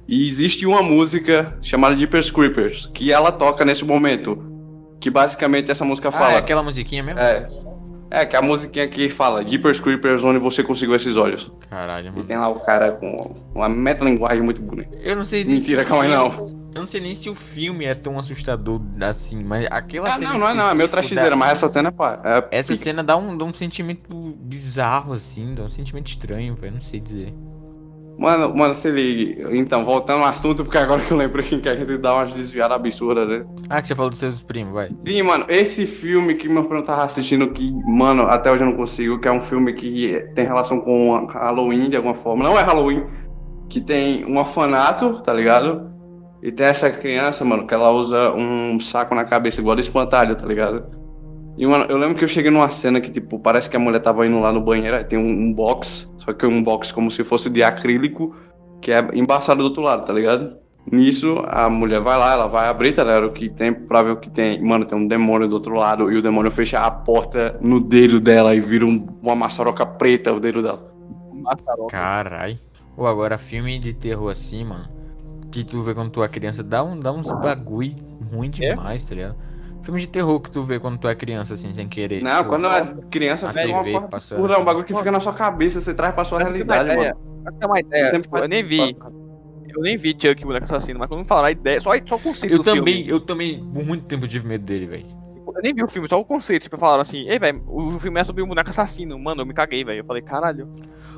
E 0.08 0.28
existe 0.28 0.64
uma 0.64 0.82
música 0.84 1.58
chamada 1.60 1.96
Jeepers 1.96 2.30
Creepers, 2.30 2.86
que 2.94 3.10
ela 3.10 3.32
toca 3.32 3.64
nesse 3.64 3.84
momento. 3.84 4.40
Que 5.00 5.10
basicamente 5.10 5.68
essa 5.68 5.84
música 5.84 6.10
Ah, 6.10 6.12
fala. 6.12 6.32
é 6.34 6.36
aquela 6.36 6.62
musiquinha 6.62 7.02
mesmo? 7.02 7.18
É. 7.20 7.48
É, 8.08 8.24
que 8.24 8.36
é 8.36 8.38
a 8.38 8.42
musiquinha 8.42 8.86
que 8.86 9.08
fala 9.08 9.44
Jeepers 9.44 9.80
Creepers, 9.80 10.22
onde 10.22 10.38
você 10.38 10.62
conseguiu 10.62 10.94
esses 10.94 11.16
olhos. 11.16 11.50
Caralho, 11.68 12.06
E 12.06 12.10
mano. 12.12 12.22
tem 12.24 12.36
lá 12.38 12.48
o 12.48 12.60
cara 12.60 12.92
com 12.92 13.34
uma 13.52 13.68
metalinguagem 13.68 14.42
muito 14.44 14.62
bonita. 14.62 14.96
Eu 15.02 15.16
não 15.16 15.24
sei 15.24 15.42
nem 15.42 15.56
Mentira, 15.56 15.84
calma 15.84 16.04
aí, 16.04 16.08
não. 16.10 16.55
Eu 16.76 16.80
não 16.82 16.86
sei 16.86 17.00
nem 17.00 17.14
se 17.14 17.30
o 17.30 17.34
filme 17.34 17.86
é 17.86 17.94
tão 17.94 18.18
assustador 18.18 18.80
assim, 19.00 19.42
mas 19.42 19.66
aquela 19.70 20.10
Ah, 20.10 20.18
cena. 20.18 20.32
não, 20.34 20.38
não 20.40 20.48
é 20.50 20.54
não, 20.74 20.84
é 20.84 20.88
trachizeira, 20.88 21.30
da- 21.30 21.36
mas 21.36 21.52
essa 21.52 21.68
cena 21.68 21.88
é 21.88 21.90
pá. 21.90 22.20
É 22.22 22.58
Essa 22.58 22.72
pica. 22.74 22.84
cena 22.84 23.02
dá 23.02 23.16
um, 23.16 23.36
dá 23.36 23.46
um 23.46 23.52
sentimento 23.54 24.14
bizarro, 24.40 25.14
assim, 25.14 25.54
dá 25.54 25.62
um 25.62 25.68
sentimento 25.70 26.08
estranho, 26.08 26.54
velho. 26.54 26.74
Não 26.74 26.80
sei 26.82 27.00
dizer. 27.00 27.32
Mano, 28.18 28.54
mano, 28.56 28.74
se 28.74 28.90
ligue. 28.90 29.38
Então, 29.52 29.84
voltando 29.84 30.22
ao 30.22 30.28
assunto, 30.28 30.64
porque 30.64 30.78
agora 30.78 31.02
que 31.02 31.10
eu 31.10 31.16
lembrei 31.16 31.44
que 31.44 31.68
a 31.68 31.76
gente 31.76 31.98
dá 31.98 32.14
umas 32.14 32.32
desviadas 32.32 32.76
absurdas, 32.76 33.28
né? 33.28 33.44
Ah, 33.68 33.80
que 33.80 33.88
você 33.88 33.94
falou 33.94 34.10
dos 34.10 34.18
seus 34.18 34.42
primos, 34.42 34.72
vai. 34.74 34.90
Sim, 35.00 35.22
mano, 35.22 35.44
esse 35.48 35.86
filme 35.86 36.34
que 36.34 36.48
meu 36.48 36.64
primo 36.64 36.82
tava 36.82 37.04
assistindo, 37.04 37.48
que, 37.50 37.70
mano, 37.86 38.22
até 38.22 38.50
hoje 38.52 38.62
eu 38.64 38.68
não 38.70 38.76
consigo, 38.76 39.18
que 39.18 39.28
é 39.28 39.32
um 39.32 39.40
filme 39.40 39.72
que 39.74 40.18
tem 40.34 40.46
relação 40.46 40.80
com 40.80 41.26
Halloween 41.26 41.88
de 41.90 41.96
alguma 41.96 42.14
forma. 42.14 42.44
Não 42.44 42.58
é 42.58 42.62
Halloween, 42.62 43.04
que 43.68 43.80
tem 43.82 44.24
um 44.24 44.38
orfanato, 44.38 45.22
tá 45.22 45.32
ligado? 45.34 45.94
E 46.46 46.52
tem 46.52 46.64
essa 46.68 46.88
criança, 46.88 47.44
mano, 47.44 47.66
que 47.66 47.74
ela 47.74 47.90
usa 47.90 48.30
um 48.32 48.78
saco 48.78 49.16
na 49.16 49.24
cabeça, 49.24 49.60
igual 49.60 49.74
de 49.74 49.80
espantalho, 49.80 50.36
tá 50.36 50.46
ligado? 50.46 50.84
E, 51.58 51.66
mano, 51.66 51.86
eu 51.88 51.98
lembro 51.98 52.14
que 52.16 52.22
eu 52.22 52.28
cheguei 52.28 52.52
numa 52.52 52.70
cena 52.70 53.00
que, 53.00 53.10
tipo, 53.10 53.36
parece 53.40 53.68
que 53.68 53.76
a 53.76 53.80
mulher 53.80 53.98
tava 54.00 54.24
indo 54.24 54.38
lá 54.38 54.52
no 54.52 54.60
banheiro, 54.60 54.96
aí 54.96 55.02
tem 55.02 55.18
um, 55.18 55.28
um 55.28 55.52
box, 55.52 56.08
só 56.18 56.32
que 56.32 56.46
um 56.46 56.62
box 56.62 56.92
como 56.92 57.10
se 57.10 57.24
fosse 57.24 57.50
de 57.50 57.64
acrílico, 57.64 58.32
que 58.80 58.92
é 58.92 59.04
embaçado 59.12 59.58
do 59.58 59.64
outro 59.64 59.82
lado, 59.82 60.04
tá 60.04 60.12
ligado? 60.12 60.56
Nisso, 60.88 61.42
a 61.48 61.68
mulher 61.68 61.98
vai 62.00 62.16
lá, 62.16 62.34
ela 62.34 62.46
vai 62.46 62.68
abrir, 62.68 62.92
tá 62.92 63.02
ligado? 63.02 63.26
O 63.26 63.32
que 63.32 63.52
tem 63.52 63.72
pra 63.74 64.02
ver 64.02 64.12
o 64.12 64.16
que 64.16 64.30
tem. 64.30 64.62
Mano, 64.62 64.84
tem 64.84 64.96
um 64.96 65.08
demônio 65.08 65.48
do 65.48 65.54
outro 65.54 65.74
lado 65.74 66.12
e 66.12 66.16
o 66.16 66.22
demônio 66.22 66.52
fecha 66.52 66.78
a 66.78 66.88
porta 66.92 67.58
no 67.60 67.80
dedo 67.80 68.20
dela 68.20 68.54
e 68.54 68.60
vira 68.60 68.86
um- 68.86 69.04
uma 69.20 69.34
maçaroca 69.34 69.84
preta 69.84 70.32
o 70.32 70.38
dedo 70.38 70.62
dela. 70.62 70.94
Maçaroca. 71.32 71.88
Carai. 71.90 72.56
Ou 72.96 73.04
agora, 73.04 73.36
filme 73.36 73.80
de 73.80 73.92
terror 73.94 74.30
assim, 74.30 74.62
mano. 74.64 74.94
Que 75.50 75.64
tu 75.64 75.80
vê 75.82 75.94
quando 75.94 76.10
tu 76.10 76.22
é 76.22 76.28
criança, 76.28 76.62
dá, 76.62 76.82
um, 76.82 76.98
dá 76.98 77.12
uns 77.12 77.30
bagulho 77.40 77.94
ruim 78.32 78.50
demais, 78.50 79.04
tá 79.04 79.14
ligado? 79.14 79.36
Filme 79.82 80.00
de 80.00 80.08
terror 80.08 80.40
que 80.40 80.50
tu 80.50 80.62
vê 80.62 80.80
quando 80.80 80.98
tu 80.98 81.06
é 81.08 81.14
criança, 81.14 81.54
assim, 81.54 81.72
sem 81.72 81.88
querer. 81.88 82.22
Não, 82.22 82.38
Tipo, 82.38 82.48
quando 82.48 82.66
é 82.66 82.94
criança 83.10 83.48
fica 83.52 83.68
uma 83.68 83.82
coisa 83.82 83.98
absurda, 83.98 84.54
é 84.54 84.58
um 84.58 84.64
bagulho 84.64 84.84
que 84.84 84.94
fica 84.94 85.10
na 85.12 85.20
sua 85.20 85.32
cabeça, 85.32 85.80
você 85.80 85.94
traz 85.94 86.14
pra 86.14 86.24
sua 86.24 86.38
realidade, 86.40 86.90
uma 86.90 86.96
mano. 86.96 87.00
ideia, 87.10 87.58
ter 87.60 87.66
uma 87.66 87.80
ideia, 87.80 88.04
Sempre 88.10 88.22
tipo, 88.22 88.38
eu 88.38 88.48
nem 88.48 88.64
vi. 88.64 88.96
Eu 89.74 89.82
nem 89.82 89.96
vi 89.98 90.16
Chuck, 90.18 90.42
o 90.42 90.46
moleque 90.46 90.64
assassino, 90.64 90.98
mas 90.98 91.08
quando 91.08 91.20
me 91.20 91.26
falaram 91.28 91.48
a 91.48 91.50
ideia, 91.52 91.80
só, 91.80 91.90
só 92.08 92.16
o 92.16 92.18
conceito 92.20 92.52
Eu 92.54 92.58
do 92.58 92.64
também, 92.64 92.94
filme. 92.94 93.10
eu 93.10 93.20
também, 93.20 93.62
por 93.72 93.84
muito 93.84 94.06
tempo, 94.06 94.26
tive 94.26 94.48
medo 94.48 94.64
dele, 94.64 94.86
velho. 94.86 95.06
Eu 95.54 95.62
nem 95.62 95.74
vi 95.74 95.82
o 95.82 95.88
filme, 95.88 96.08
só 96.08 96.18
o 96.20 96.24
conceito. 96.24 96.64
Tipo, 96.64 96.78
falaram 96.78 97.02
assim, 97.02 97.28
ei, 97.28 97.38
velho, 97.38 97.62
o 97.66 97.98
filme 97.98 98.20
é 98.20 98.24
sobre 98.24 98.42
o 98.42 98.46
boneco 98.46 98.70
assassino. 98.70 99.18
Mano, 99.18 99.42
eu 99.42 99.46
me 99.46 99.54
caguei, 99.54 99.84
velho. 99.84 100.00
Eu 100.00 100.04
falei, 100.04 100.22
caralho. 100.22 100.68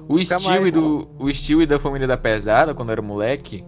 O 0.08 0.18
Stewie 0.20 0.60
mais, 0.60 0.72
do, 0.72 1.08
o 1.18 1.32
Stewie 1.32 1.66
da 1.66 1.78
família 1.78 2.06
da 2.06 2.16
pesada, 2.16 2.74
quando 2.74 2.88
eu 2.90 2.92
era 2.94 3.02
moleque, 3.02 3.64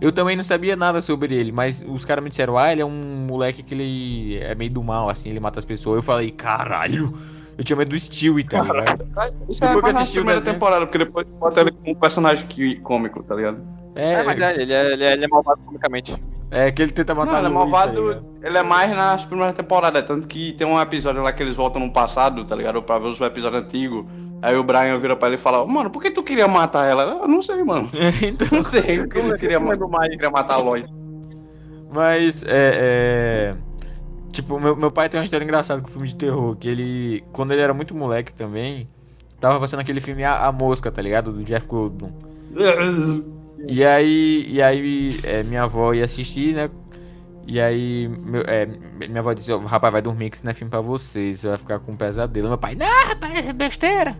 eu 0.00 0.10
também 0.12 0.36
não 0.36 0.44
sabia 0.44 0.76
nada 0.76 1.00
sobre 1.02 1.34
ele, 1.34 1.52
mas 1.52 1.84
os 1.88 2.04
caras 2.04 2.22
me 2.24 2.30
disseram, 2.30 2.56
ah, 2.56 2.72
ele 2.72 2.80
é 2.82 2.84
um 2.86 3.26
moleque 3.28 3.62
que 3.62 3.74
ele 3.74 4.38
é 4.40 4.54
meio 4.54 4.70
do 4.70 4.82
mal, 4.82 5.08
assim, 5.08 5.30
ele 5.30 5.40
mata 5.40 5.58
as 5.58 5.64
pessoas. 5.64 5.96
Eu 5.96 6.02
falei, 6.02 6.30
caralho, 6.30 7.12
eu 7.58 7.64
tinha 7.64 7.76
medo 7.76 7.90
do 7.90 7.98
Stewie, 7.98 8.44
tá 8.44 8.62
ligado? 8.62 9.06
Isso 9.48 9.64
é 9.64 9.68
Depois 9.68 9.74
que 9.76 9.82
mais 9.82 9.94
na 9.94 10.00
assisti 10.00 10.18
o 10.18 10.20
primeira 10.22 10.40
desenho. 10.40 10.54
temporada, 10.54 10.86
porque 10.86 10.98
depois 10.98 11.26
bota 11.38 11.60
ele 11.60 11.72
como 11.72 11.90
um 11.90 11.94
personagem 11.94 12.46
que- 12.46 12.76
cômico, 12.76 13.22
tá 13.22 13.34
ligado? 13.34 13.58
É, 13.94 14.12
É, 14.14 14.22
mas 14.22 14.40
é, 14.40 14.62
ele 14.62 14.72
é, 14.72 14.92
ele 14.92 15.04
é, 15.04 15.12
ele 15.14 15.24
é 15.24 15.28
malvado 15.28 15.60
comicamente. 15.66 16.14
é 16.50 16.70
que 16.70 16.80
ele 16.80 16.92
tenta 16.92 17.14
matar 17.14 17.32
Não, 17.32 17.38
ele 17.40 17.46
é 17.46 17.50
a 17.50 17.50
Luiz, 17.50 17.70
tá 17.72 17.78
malvado, 17.78 18.08
ligado? 18.08 18.26
ele 18.42 18.58
é 18.58 18.62
mais 18.62 18.90
nas 18.96 19.24
primeiras 19.26 19.54
temporadas, 19.54 20.02
tanto 20.04 20.26
que 20.28 20.52
tem 20.52 20.66
um 20.66 20.80
episódio 20.80 21.22
lá 21.22 21.32
que 21.32 21.42
eles 21.42 21.54
voltam 21.56 21.82
no 21.82 21.92
passado, 21.92 22.44
tá 22.44 22.54
ligado? 22.56 22.80
Pra 22.82 22.98
ver 22.98 23.08
os 23.08 23.20
episódios 23.20 23.62
antigos. 23.62 24.04
Aí 24.42 24.56
o 24.56 24.64
Brian 24.64 24.98
vira 24.98 25.14
pra 25.16 25.28
ele 25.28 25.36
e 25.36 25.38
fala, 25.38 25.66
mano, 25.66 25.90
por 25.90 26.00
que 26.02 26.10
tu 26.10 26.22
queria 26.22 26.48
matar 26.48 26.86
ela? 26.86 27.02
Eu 27.22 27.28
não 27.28 27.42
sei, 27.42 27.62
mano. 27.62 27.90
então, 28.22 28.48
Não 28.50 28.62
sei, 28.62 28.98
porque 29.00 29.18
ele 29.18 29.38
queria, 29.38 29.60
ma- 29.60 29.76
mais. 29.76 30.10
queria 30.12 30.30
matar 30.30 30.54
a 30.54 30.58
Lois. 30.58 30.86
mas, 31.92 32.42
é, 32.44 32.46
é... 32.48 33.56
Tipo, 34.32 34.58
meu, 34.60 34.76
meu 34.76 34.90
pai 34.90 35.08
tem 35.08 35.18
uma 35.20 35.24
história 35.24 35.44
engraçada 35.44 35.82
com 35.82 35.88
filme 35.88 36.06
de 36.08 36.14
terror, 36.14 36.56
que 36.56 36.68
ele, 36.68 37.24
quando 37.32 37.52
ele 37.52 37.60
era 37.60 37.74
muito 37.74 37.94
moleque 37.94 38.32
também, 38.32 38.88
tava 39.40 39.58
passando 39.60 39.80
aquele 39.80 40.00
filme 40.00 40.22
A, 40.24 40.46
A 40.46 40.52
Mosca, 40.52 40.90
tá 40.90 41.02
ligado? 41.02 41.32
Do 41.32 41.42
Jeff 41.44 41.66
Goldblum. 41.66 42.10
E 43.68 43.84
aí, 43.84 44.46
e 44.48 44.62
aí 44.62 45.20
é, 45.22 45.42
minha 45.42 45.64
avó 45.64 45.92
ia 45.92 46.06
assistir, 46.06 46.54
né? 46.54 46.70
E 47.46 47.60
aí 47.60 48.08
meu- 48.08 48.42
é, 48.46 48.66
minha 49.08 49.20
avó 49.20 49.32
disse, 49.32 49.50
"Ó, 49.52 49.58
rapaz, 49.58 49.92
vai 49.92 50.02
dormir 50.02 50.30
que 50.30 50.36
isso 50.36 50.44
não 50.44 50.50
é 50.50 50.54
filme 50.54 50.70
pra 50.70 50.80
vocês, 50.80 51.40
você 51.40 51.48
vai 51.48 51.58
ficar 51.58 51.78
com 51.80 51.92
um 51.92 51.96
pesadelo. 51.96 52.48
Meu 52.48 52.58
pai, 52.58 52.74
não, 52.74 53.06
rapaz, 53.08 53.48
é 53.48 53.52
besteira. 53.52 54.14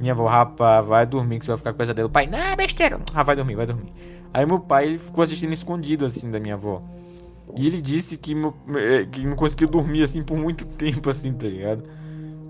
Minha 0.00 0.12
avó, 0.12 0.26
rapaz, 0.26 0.86
vai 0.86 1.04
dormir 1.06 1.38
que 1.38 1.44
você 1.44 1.50
vai 1.52 1.58
ficar 1.58 1.72
com 1.72 1.78
pesadelo. 1.78 2.08
Pai, 2.08 2.26
não, 2.26 2.38
é 2.38 2.56
besteira. 2.56 3.00
Ah, 3.14 3.22
vai 3.22 3.36
dormir, 3.36 3.54
vai 3.54 3.66
dormir. 3.66 3.92
Aí 4.32 4.44
meu 4.46 4.60
pai, 4.60 4.86
ele 4.86 4.98
ficou 4.98 5.22
assistindo 5.24 5.52
escondido, 5.52 6.04
assim, 6.06 6.30
da 6.30 6.38
minha 6.40 6.54
avó. 6.54 6.82
E 7.56 7.66
ele 7.66 7.80
disse 7.80 8.16
que, 8.16 8.34
meu- 8.34 8.54
é, 8.76 9.04
que 9.04 9.26
não 9.26 9.34
conseguiu 9.36 9.68
dormir, 9.68 10.02
assim, 10.02 10.22
por 10.22 10.36
muito 10.36 10.64
tempo, 10.76 11.08
assim, 11.10 11.32
tá 11.32 11.46
ligado? 11.46 11.82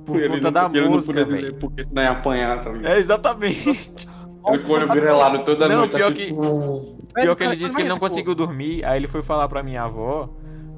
por 0.05 0.17
Ele 0.17 0.29
conta 0.31 0.51
não- 0.51 0.53
da 0.71 0.79
ele 0.79 0.87
não 0.89 0.95
música, 0.95 1.13
podia 1.13 1.27
velho. 1.27 1.47
dizer 1.49 1.59
porque 1.61 1.85
senão 1.85 2.03
ia 2.03 2.11
apanhar, 2.13 2.63
tá 2.65 2.71
ligado? 2.71 2.93
É, 2.93 2.99
exatamente. 2.99 4.09
Ele 4.55 4.63
com 4.65 4.73
o 4.73 4.75
olho 4.77 4.89
grelado 4.89 5.39
toda 5.45 5.69
Não, 5.69 5.79
noite, 5.79 5.97
pior 5.97 6.07
assim. 6.09 6.15
que- 6.17 6.35
Pior 7.15 7.35
que 7.35 7.45
ele 7.45 7.57
disse 7.57 7.75
que 7.75 7.83
ele 7.83 7.89
não 7.89 7.97
tipo, 7.97 8.09
conseguiu 8.09 8.35
dormir, 8.35 8.85
aí 8.85 8.99
ele 8.99 9.09
foi 9.09 9.23
falar 9.23 9.49
pra 9.49 9.63
minha 9.63 9.83
avó. 9.83 10.29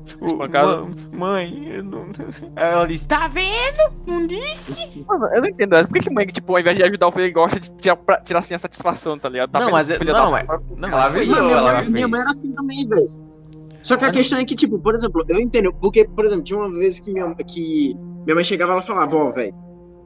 Tipo, 0.06 0.26
Espancado. 0.26 0.88
"Ma- 1.12 1.18
mãe, 1.18 1.68
eu 1.68 1.84
não... 1.84 2.06
Aí 2.56 2.72
ela 2.72 2.86
disse, 2.88 3.06
tá 3.06 3.28
vendo? 3.28 3.94
Não 4.06 4.26
disse? 4.26 5.04
Mano, 5.06 5.26
eu 5.34 5.42
não 5.42 5.48
entendo. 5.48 5.86
Por 5.86 5.92
que, 5.94 6.00
que 6.00 6.12
mãe, 6.12 6.26
tipo, 6.26 6.52
ao 6.52 6.58
invés 6.58 6.76
de 6.76 6.82
ajudar 6.82 7.06
o 7.06 7.12
filho, 7.12 7.26
ele 7.26 7.32
gosta 7.34 7.60
de 7.60 7.70
tirar, 7.72 7.94
pra- 7.96 8.20
tirar 8.20 8.40
assim 8.40 8.54
a 8.54 8.58
satisfação, 8.58 9.16
tá 9.18 9.28
ligado? 9.28 9.50
Tá 9.50 9.60
Não, 9.60 9.70
mas 9.70 9.86
que 9.86 9.92
o 9.92 9.94
é- 9.96 9.98
filho 9.98 10.12
não, 10.12 10.30
da- 10.32 10.40
é- 10.40 10.46
Não, 10.76 10.88
Ela 10.88 11.04
avisou, 11.04 11.36
minha, 11.44 11.56
ela 11.56 11.72
mãe, 11.74 11.90
minha 11.90 12.08
mãe 12.08 12.20
era 12.22 12.30
assim 12.30 12.50
também, 12.52 12.88
velho. 12.88 13.12
Só 13.82 13.96
que 13.96 14.04
a 14.04 14.10
questão 14.10 14.38
é 14.38 14.44
que, 14.44 14.54
tipo, 14.56 14.78
por 14.78 14.94
exemplo, 14.94 15.22
eu 15.28 15.38
entendo. 15.38 15.72
Porque, 15.74 16.04
por 16.08 16.24
exemplo, 16.24 16.42
tinha 16.44 16.58
uma 16.58 16.70
vez 16.70 16.98
que 16.98 17.12
minha, 17.12 17.32
que 17.34 17.94
minha 18.24 18.34
mãe 18.34 18.42
chegava 18.44 18.72
e 18.72 18.74
ela 18.74 18.82
falava, 18.82 19.16
ó, 19.16 19.30
velho, 19.30 19.54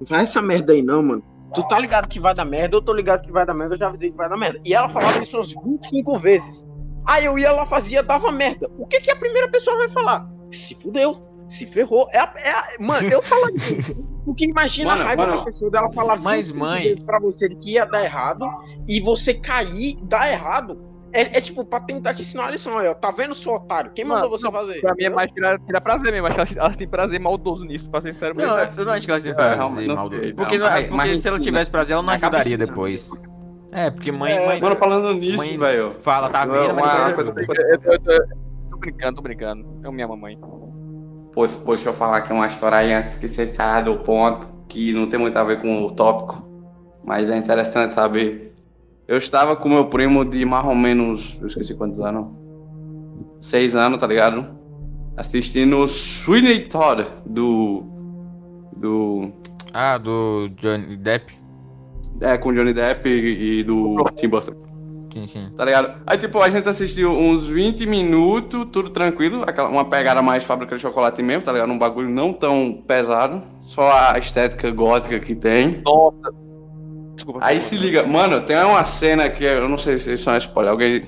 não 0.00 0.06
faz 0.06 0.24
essa 0.24 0.42
merda 0.42 0.72
aí 0.74 0.82
não, 0.82 1.02
mano. 1.02 1.22
Tu 1.54 1.62
tá 1.68 1.78
ligado 1.78 2.08
que 2.08 2.18
vai 2.18 2.34
dar 2.34 2.44
merda, 2.44 2.76
eu 2.76 2.82
tô 2.82 2.92
ligado 2.92 3.22
que 3.22 3.30
vai 3.32 3.46
dar 3.46 3.54
merda, 3.54 3.74
eu 3.74 3.78
já 3.78 3.86
avisei 3.86 4.10
que 4.10 4.16
vai 4.16 4.28
dar 4.28 4.36
merda. 4.36 4.60
E 4.64 4.74
ela 4.74 4.88
falava 4.88 5.18
isso 5.22 5.36
umas 5.36 5.52
25 5.52 6.18
vezes. 6.18 6.66
Aí 7.06 7.24
eu 7.26 7.38
ia 7.38 7.52
lá, 7.52 7.64
fazia, 7.66 8.02
dava 8.02 8.32
merda. 8.32 8.68
O 8.78 8.86
que 8.86 9.00
que 9.00 9.10
a 9.10 9.16
primeira 9.16 9.48
pessoa 9.50 9.76
vai 9.76 9.88
falar? 9.90 10.26
Se 10.50 10.74
fudeu, 10.74 11.16
se 11.48 11.66
ferrou. 11.66 12.08
É 12.12 12.18
a, 12.18 12.32
é 12.38 12.50
a- 12.50 12.64
mano, 12.80 13.08
eu 13.08 13.22
falo 13.22 13.50
isso. 13.54 13.94
Porque 14.24 14.46
imagina 14.46 14.90
Mano, 14.92 15.02
a 15.02 15.04
raiva 15.06 15.26
mano. 15.26 15.38
da 15.38 15.44
pessoa 15.44 15.70
dela 15.70 15.90
falar 15.90 16.16
Mas, 16.16 16.50
25 16.50 16.58
mãe- 16.58 16.96
pra 17.04 17.20
você 17.20 17.46
de 17.46 17.56
que 17.56 17.72
ia 17.72 17.84
dar 17.84 18.02
errado 18.02 18.46
e 18.88 18.98
você 19.02 19.34
cair, 19.34 19.98
dar 20.04 20.30
errado. 20.32 20.78
É, 21.14 21.38
é 21.38 21.40
tipo 21.40 21.64
pra 21.64 21.78
tentar 21.80 22.12
te 22.12 22.22
ensinar 22.22 22.42
uma 22.44 22.50
lição. 22.50 22.76
Aí, 22.76 22.88
ó, 22.88 22.94
tá 22.94 23.10
vendo, 23.12 23.34
seu 23.34 23.52
otário? 23.52 23.92
Quem 23.94 24.04
mandou 24.04 24.28
Mano, 24.28 24.36
você 24.38 24.50
fazer? 24.50 24.80
Pra 24.80 24.94
mim 24.94 25.04
é 25.04 25.10
mais 25.10 25.30
tirar, 25.32 25.58
tirar 25.60 25.80
prazer 25.80 26.10
mesmo. 26.12 26.26
Acho 26.26 26.34
que 26.34 26.40
elas, 26.40 26.56
elas 26.56 26.76
têm 26.76 26.88
prazer 26.88 27.20
maldoso 27.20 27.64
nisso, 27.64 27.88
pra 27.88 28.00
ser 28.00 28.12
sincero. 28.12 28.34
Não, 28.36 28.56
mesmo. 28.56 28.80
eu 28.80 28.84
não 28.84 28.92
acho 28.92 29.06
que 29.06 29.10
ela 29.12 29.20
tem 29.20 29.30
É, 29.30 29.34
prazer, 29.34 29.56
realmente, 29.56 29.86
não 29.88 29.94
Maldo. 29.94 30.18
sei, 30.18 30.32
Porque, 30.34 30.58
não, 30.58 30.64
não- 30.66 30.72
mas- 30.72 30.82
porque 30.88 30.96
mas 30.96 31.22
se 31.22 31.28
ela 31.28 31.38
tivesse 31.40 31.70
prazer, 31.70 31.94
ela 31.94 32.02
não 32.02 32.12
ajudaria 32.12 32.58
dela. 32.58 32.68
depois. 32.70 33.08
É, 33.70 33.90
porque 33.90 34.10
mãe, 34.12 34.32
É, 34.32 34.46
mãe, 34.46 34.60
Mano, 34.60 34.76
falando 34.76 35.12
nisso, 35.14 35.58
velho. 35.58 35.90
fala, 35.90 36.28
tá 36.30 36.44
vendo, 36.44 36.72
Uma- 36.72 36.80
mas. 36.80 37.18
Eu, 37.18 37.26
eu, 37.26 37.92
eu, 38.06 38.28
tô 38.70 38.76
brincando, 38.76 39.16
tô 39.16 39.22
brincando. 39.22 39.80
Eu 39.84 39.92
minha 39.92 40.08
mamãe. 40.08 40.38
Pô, 41.32 41.46
deixa 41.46 41.88
eu 41.88 41.94
falar 41.94 42.18
aqui 42.18 42.32
uma 42.32 42.46
história 42.46 42.78
aí 42.78 42.92
antes 42.92 43.16
que 43.16 43.26
você 43.28 43.48
saia 43.48 43.82
do 43.82 43.96
ponto, 43.98 44.46
que 44.68 44.92
não 44.92 45.08
tem 45.08 45.18
muito 45.18 45.36
a 45.36 45.42
ver 45.44 45.60
com 45.60 45.84
o 45.84 45.90
tópico, 45.90 46.44
mas 47.04 47.28
é 47.28 47.36
interessante 47.36 47.94
saber. 47.94 48.53
Eu 49.06 49.18
estava 49.18 49.54
com 49.54 49.68
meu 49.68 49.86
primo 49.86 50.24
de 50.24 50.44
mais 50.44 50.64
ou 50.66 50.74
menos, 50.74 51.38
eu 51.40 51.46
esqueci 51.46 51.74
quantos 51.74 52.00
anos, 52.00 52.26
seis 53.40 53.76
anos, 53.76 54.00
tá 54.00 54.06
ligado? 54.06 54.46
Assistindo 55.16 55.86
Sweeney 55.86 56.68
Todd, 56.68 57.06
do... 57.26 57.84
do... 58.76 59.30
Ah, 59.74 59.98
do 59.98 60.48
Johnny 60.56 60.96
Depp? 60.96 61.34
É, 62.20 62.38
com 62.38 62.52
Johnny 62.52 62.72
Depp 62.72 63.08
e, 63.08 63.60
e 63.60 63.62
do 63.62 64.02
Tim 64.16 64.28
Burton. 64.28 64.54
Sim, 65.12 65.26
sim. 65.26 65.50
Tá 65.54 65.64
ligado? 65.64 66.00
Aí, 66.06 66.18
tipo, 66.18 66.40
a 66.40 66.48
gente 66.48 66.68
assistiu 66.68 67.12
uns 67.12 67.46
20 67.46 67.86
minutos, 67.86 68.66
tudo 68.72 68.90
tranquilo, 68.90 69.44
aquela, 69.46 69.68
uma 69.68 69.84
pegada 69.84 70.22
mais 70.22 70.42
fábrica 70.42 70.74
de 70.74 70.82
chocolate 70.82 71.22
mesmo, 71.22 71.42
tá 71.42 71.52
ligado? 71.52 71.70
Um 71.70 71.78
bagulho 71.78 72.08
não 72.08 72.32
tão 72.32 72.82
pesado, 72.86 73.42
só 73.60 73.92
a 73.92 74.18
estética 74.18 74.70
gótica 74.70 75.20
que 75.20 75.36
tem. 75.36 75.82
Nossa. 75.84 76.43
Desculpa. 77.14 77.40
Aí 77.42 77.60
se 77.60 77.76
liga, 77.76 78.02
mano, 78.02 78.40
tem 78.42 78.56
uma 78.56 78.84
cena 78.84 79.28
que 79.28 79.44
eu 79.44 79.68
não 79.68 79.78
sei 79.78 79.98
se 79.98 80.14
isso 80.14 80.28
é 80.30 80.34
um 80.34 80.36
spoiler, 80.36 80.72
alguém... 80.72 81.02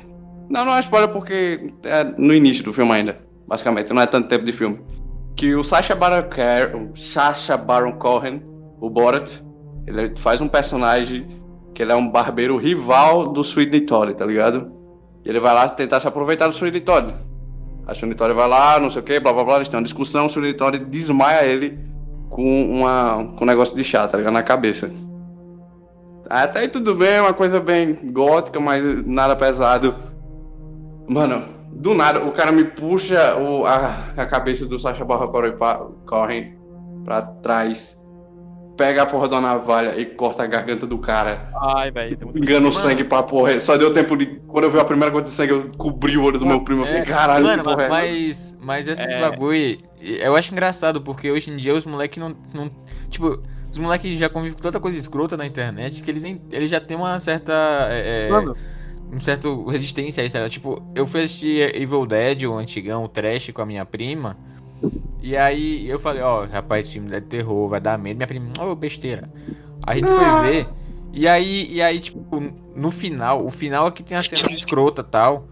Não, 0.49 0.65
não 0.65 0.75
é 0.77 0.81
spoiler 0.81 1.09
porque 1.09 1.73
é 1.83 2.05
no 2.05 2.33
início 2.33 2.63
do 2.65 2.73
filme 2.73 2.93
ainda, 2.93 3.19
basicamente, 3.49 3.93
não 3.93 4.01
é 4.03 4.07
tanto 4.07 4.29
tempo 4.29 4.45
de 4.45 4.53
filme. 4.53 4.79
Que 5.37 5.55
o 5.55 5.65
Sacha 5.65 5.95
Baron, 5.95 6.23
Cohen- 6.31 6.91
o 6.93 6.97
Sacha 6.97 7.57
Baron 7.57 7.93
Cohen, 7.95 8.43
o 8.81 8.89
Borat, 8.89 9.31
ele 9.87 10.15
faz 10.15 10.41
um 10.41 10.49
personagem 10.49 11.27
que 11.75 11.83
ele 11.83 11.93
é 11.93 11.95
um 11.97 12.09
barbeiro 12.09 12.57
rival 12.57 13.27
do 13.27 13.43
Sweeney 13.43 13.81
Todd, 13.83 14.15
tá 14.15 14.25
ligado? 14.25 14.73
E 15.25 15.29
ele 15.29 15.41
vai 15.41 15.53
lá 15.53 15.69
tentar 15.69 15.99
se 16.01 16.07
aproveitar 16.09 16.47
do 16.47 16.55
Sweeney 16.55 16.81
Todd. 16.81 17.13
A 17.87 17.95
Sweeney 17.95 18.17
Todd 18.17 18.33
vai 18.33 18.49
lá, 18.49 18.79
não 18.79 18.89
sei 18.89 19.03
o 19.03 19.05
que, 19.05 19.19
blá 19.21 19.33
blá 19.33 19.45
blá, 19.45 19.57
eles 19.57 19.69
têm 19.69 19.77
uma 19.79 19.85
discussão, 19.85 20.27
o 20.27 20.29
Sweeney 20.29 20.55
Todd 20.55 20.79
desmaia 20.79 21.45
ele 21.45 21.79
com, 22.31 22.45
uma, 22.71 23.33
com 23.37 23.45
um 23.45 23.47
negócio 23.47 23.77
de 23.77 23.83
chá, 23.85 24.07
tá 24.09 24.17
ligado? 24.17 24.33
Na 24.33 24.43
cabeça. 24.43 24.91
Até 26.29 26.61
aí 26.61 26.69
tudo 26.69 26.95
bem, 26.95 27.21
uma 27.21 27.33
coisa 27.33 27.61
bem 27.61 27.95
gótica, 28.13 28.59
mas 28.61 29.07
nada 29.07 29.37
pesado. 29.37 29.95
Mano, 31.09 31.45
do 31.73 31.95
nada, 31.95 32.25
o 32.25 32.33
cara 32.33 32.51
me 32.51 32.65
puxa 32.65 33.37
o, 33.37 33.65
a, 33.65 34.05
a 34.17 34.27
cabeça 34.27 34.67
do 34.67 34.79
Sacha 34.79 35.05
pa- 35.05 35.87
Cohen 36.07 36.55
pra 37.05 37.23
trás, 37.23 38.03
pega 38.77 39.03
a 39.03 39.07
porra 39.07 39.29
da 39.29 39.41
navalha 39.41 39.99
e 40.01 40.05
corta 40.05 40.43
a 40.43 40.47
garganta 40.47 40.85
do 40.87 40.99
cara, 40.99 41.49
Ai, 41.77 41.91
velho. 41.93 42.19
engana 42.35 42.67
o 42.67 42.73
sangue 42.73 43.05
pra 43.05 43.23
porra. 43.23 43.59
Só 43.61 43.77
deu 43.77 43.93
tempo 43.93 44.17
de. 44.17 44.27
Quando 44.49 44.65
eu 44.65 44.71
vi 44.71 44.81
a 44.81 44.85
primeira 44.85 45.13
gota 45.13 45.25
de 45.25 45.31
sangue, 45.31 45.53
eu 45.53 45.69
cobri 45.79 46.17
o 46.19 46.25
olho 46.25 46.39
do 46.41 46.47
meu 46.47 46.61
primo. 46.63 46.83
Eu 46.83 46.87
falei, 46.87 47.03
É, 47.03 47.05
caralho, 47.05 47.45
Mano, 47.47 47.63
porra 47.63 47.83
é 47.83 47.87
essa?" 47.87 47.95
mas, 47.95 48.57
mas 48.61 48.89
esses 48.89 49.15
É. 49.15 49.21
bagulho, 49.21 49.79
eu 50.01 50.35
acho 50.35 50.53
engraçado, 50.53 51.01
porque 51.01 51.31
hoje 51.31 51.51
em 51.53 51.57
dia 51.57 51.73
os 51.75 51.85
moleques 51.87 52.19
não, 52.21 52.35
não. 52.53 52.69
Tipo, 53.09 53.41
os 53.77 53.79
moleques 53.79 54.19
já 54.19 54.29
convivem 54.31 54.57
com 54.57 54.63
tanta 54.63 54.81
coisa 54.81 54.99
escrota 54.99 55.37
na 55.37 55.45
internet 55.45 56.03
que 56.03 56.11
eles, 56.11 56.23
nem, 56.23 56.41
eles 56.51 56.71
já 56.71 56.81
têm 56.81 56.97
uma 56.97 57.21
certa. 57.21 57.53
É, 57.91 58.31
Mano, 58.31 58.57
um 59.13 59.21
certo 59.21 59.67
resistência 59.67 60.23
a 60.23 60.27
isso. 60.27 60.37
né? 60.37 60.49
Tipo, 60.49 60.83
eu 60.95 61.07
fui 61.07 61.23
assistir 61.25 61.77
Evil 61.77 62.07
Dead, 62.07 62.45
o 62.45 62.55
antigão, 62.55 63.05
o 63.05 63.09
trash 63.09 63.51
com 63.53 63.61
a 63.61 63.67
minha 63.67 63.85
prima. 63.85 64.37
E 65.23 65.37
aí 65.37 65.89
eu 65.89 65.99
falei, 65.99 66.23
ó, 66.23 66.47
rapaz, 66.47 66.87
esse 66.87 66.95
filme 66.95 67.15
é 67.15 67.21
de 67.21 67.27
terror, 67.27 67.69
vai 67.69 67.81
dar 67.81 67.99
medo. 67.99 68.17
Minha 68.17 68.27
prima, 68.27 68.49
ô, 68.61 68.75
besteira. 68.75 69.31
A 69.87 69.95
gente 69.95 70.09
foi 70.09 70.51
ver. 70.51 70.67
E 71.13 71.29
aí, 71.29 71.69
e 71.71 71.83
aí, 71.83 71.99
tipo, 71.99 72.43
no 72.75 72.91
final, 72.91 73.45
o 73.45 73.51
final 73.51 73.89
é 73.89 73.91
que 73.91 74.03
tem 74.03 74.17
a 74.17 74.23
cena 74.23 74.51
escrota 74.51 75.03
e 75.03 75.05
tal. 75.05 75.49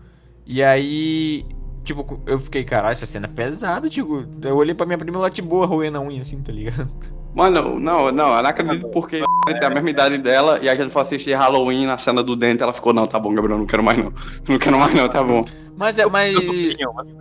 E 0.46 0.62
aí, 0.62 1.44
tipo, 1.84 2.20
eu 2.26 2.38
fiquei, 2.38 2.64
caralho, 2.64 2.92
essa 2.94 3.06
cena 3.06 3.26
é 3.26 3.30
pesada, 3.30 3.88
tipo. 3.88 4.24
Eu 4.42 4.56
olhei 4.56 4.74
pra 4.74 4.86
minha 4.86 4.98
prima 4.98 5.18
lá 5.18 5.28
de 5.28 5.42
boa, 5.42 5.66
roendo 5.66 5.98
a 5.98 6.00
unha 6.00 6.22
assim, 6.22 6.40
tá 6.42 6.52
ligado? 6.52 6.90
Mano, 7.34 7.80
não, 7.80 8.12
não, 8.12 8.36
eu 8.36 8.42
não 8.42 8.48
acredito 8.48 8.88
porque 8.90 9.16
ele 9.16 9.58
tem 9.58 9.66
a 9.66 9.70
mesma 9.70 9.90
idade 9.90 10.18
dela 10.18 10.60
e 10.62 10.68
a 10.68 10.74
gente 10.76 10.90
foi 10.90 11.02
assistir 11.02 11.34
Halloween 11.34 11.86
na 11.86 11.98
cena 11.98 12.22
do 12.22 12.36
dente. 12.36 12.62
Ela 12.62 12.72
ficou, 12.72 12.92
não, 12.92 13.06
tá 13.06 13.18
bom, 13.18 13.34
Gabriel, 13.34 13.58
não 13.58 13.66
quero 13.66 13.82
mais 13.82 13.98
não. 13.98 14.12
Não 14.48 14.58
quero 14.58 14.78
mais 14.78 14.94
não, 14.94 15.08
tá 15.08 15.22
bom. 15.22 15.44
Mas 15.76 15.98
é, 15.98 16.06
mas. 16.06 16.34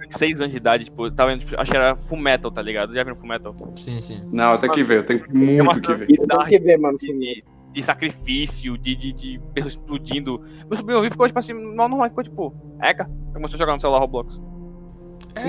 6 0.09 0.41
anos 0.41 0.51
de 0.51 0.57
idade, 0.57 0.85
tipo, 0.85 1.09
tava 1.09 1.31
vendo, 1.31 1.39
tipo, 1.39 1.59
acho 1.59 1.71
que 1.71 1.77
era 1.77 1.95
Full 1.95 2.19
Metal, 2.19 2.51
tá 2.51 2.61
ligado? 2.61 2.93
Já 2.93 3.03
viram 3.03 3.15
Full 3.15 3.27
Metal? 3.27 3.55
Sim, 3.75 3.99
sim. 3.99 4.21
Não, 4.31 4.51
eu 4.51 4.57
tenho 4.59 4.71
que 4.71 4.83
ver, 4.83 4.97
eu 4.99 5.03
tenho 5.03 5.23
muito 5.33 5.81
que 5.81 5.93
ver. 5.95 6.05
Tem 6.05 6.45
que 6.45 6.59
ver, 6.59 6.77
mano. 6.77 6.97
de, 6.99 7.43
de 7.71 7.81
sacrifício, 7.81 8.77
de, 8.77 8.95
de, 8.95 9.11
de 9.11 9.41
pessoas 9.53 9.73
explodindo. 9.73 10.39
Meu 10.67 10.77
sobrinho 10.77 10.97
ouviu 10.97 11.07
e 11.07 11.11
ficou, 11.11 11.25
tipo 11.25 11.39
assim, 11.39 11.53
não, 11.53 11.89
normal, 11.89 12.07
ficou 12.09 12.23
tipo, 12.23 12.55
eca. 12.79 13.09
Começou 13.33 13.55
a 13.55 13.59
jogar 13.59 13.73
no 13.73 13.79
celular 13.79 13.99
Roblox. 13.99 14.39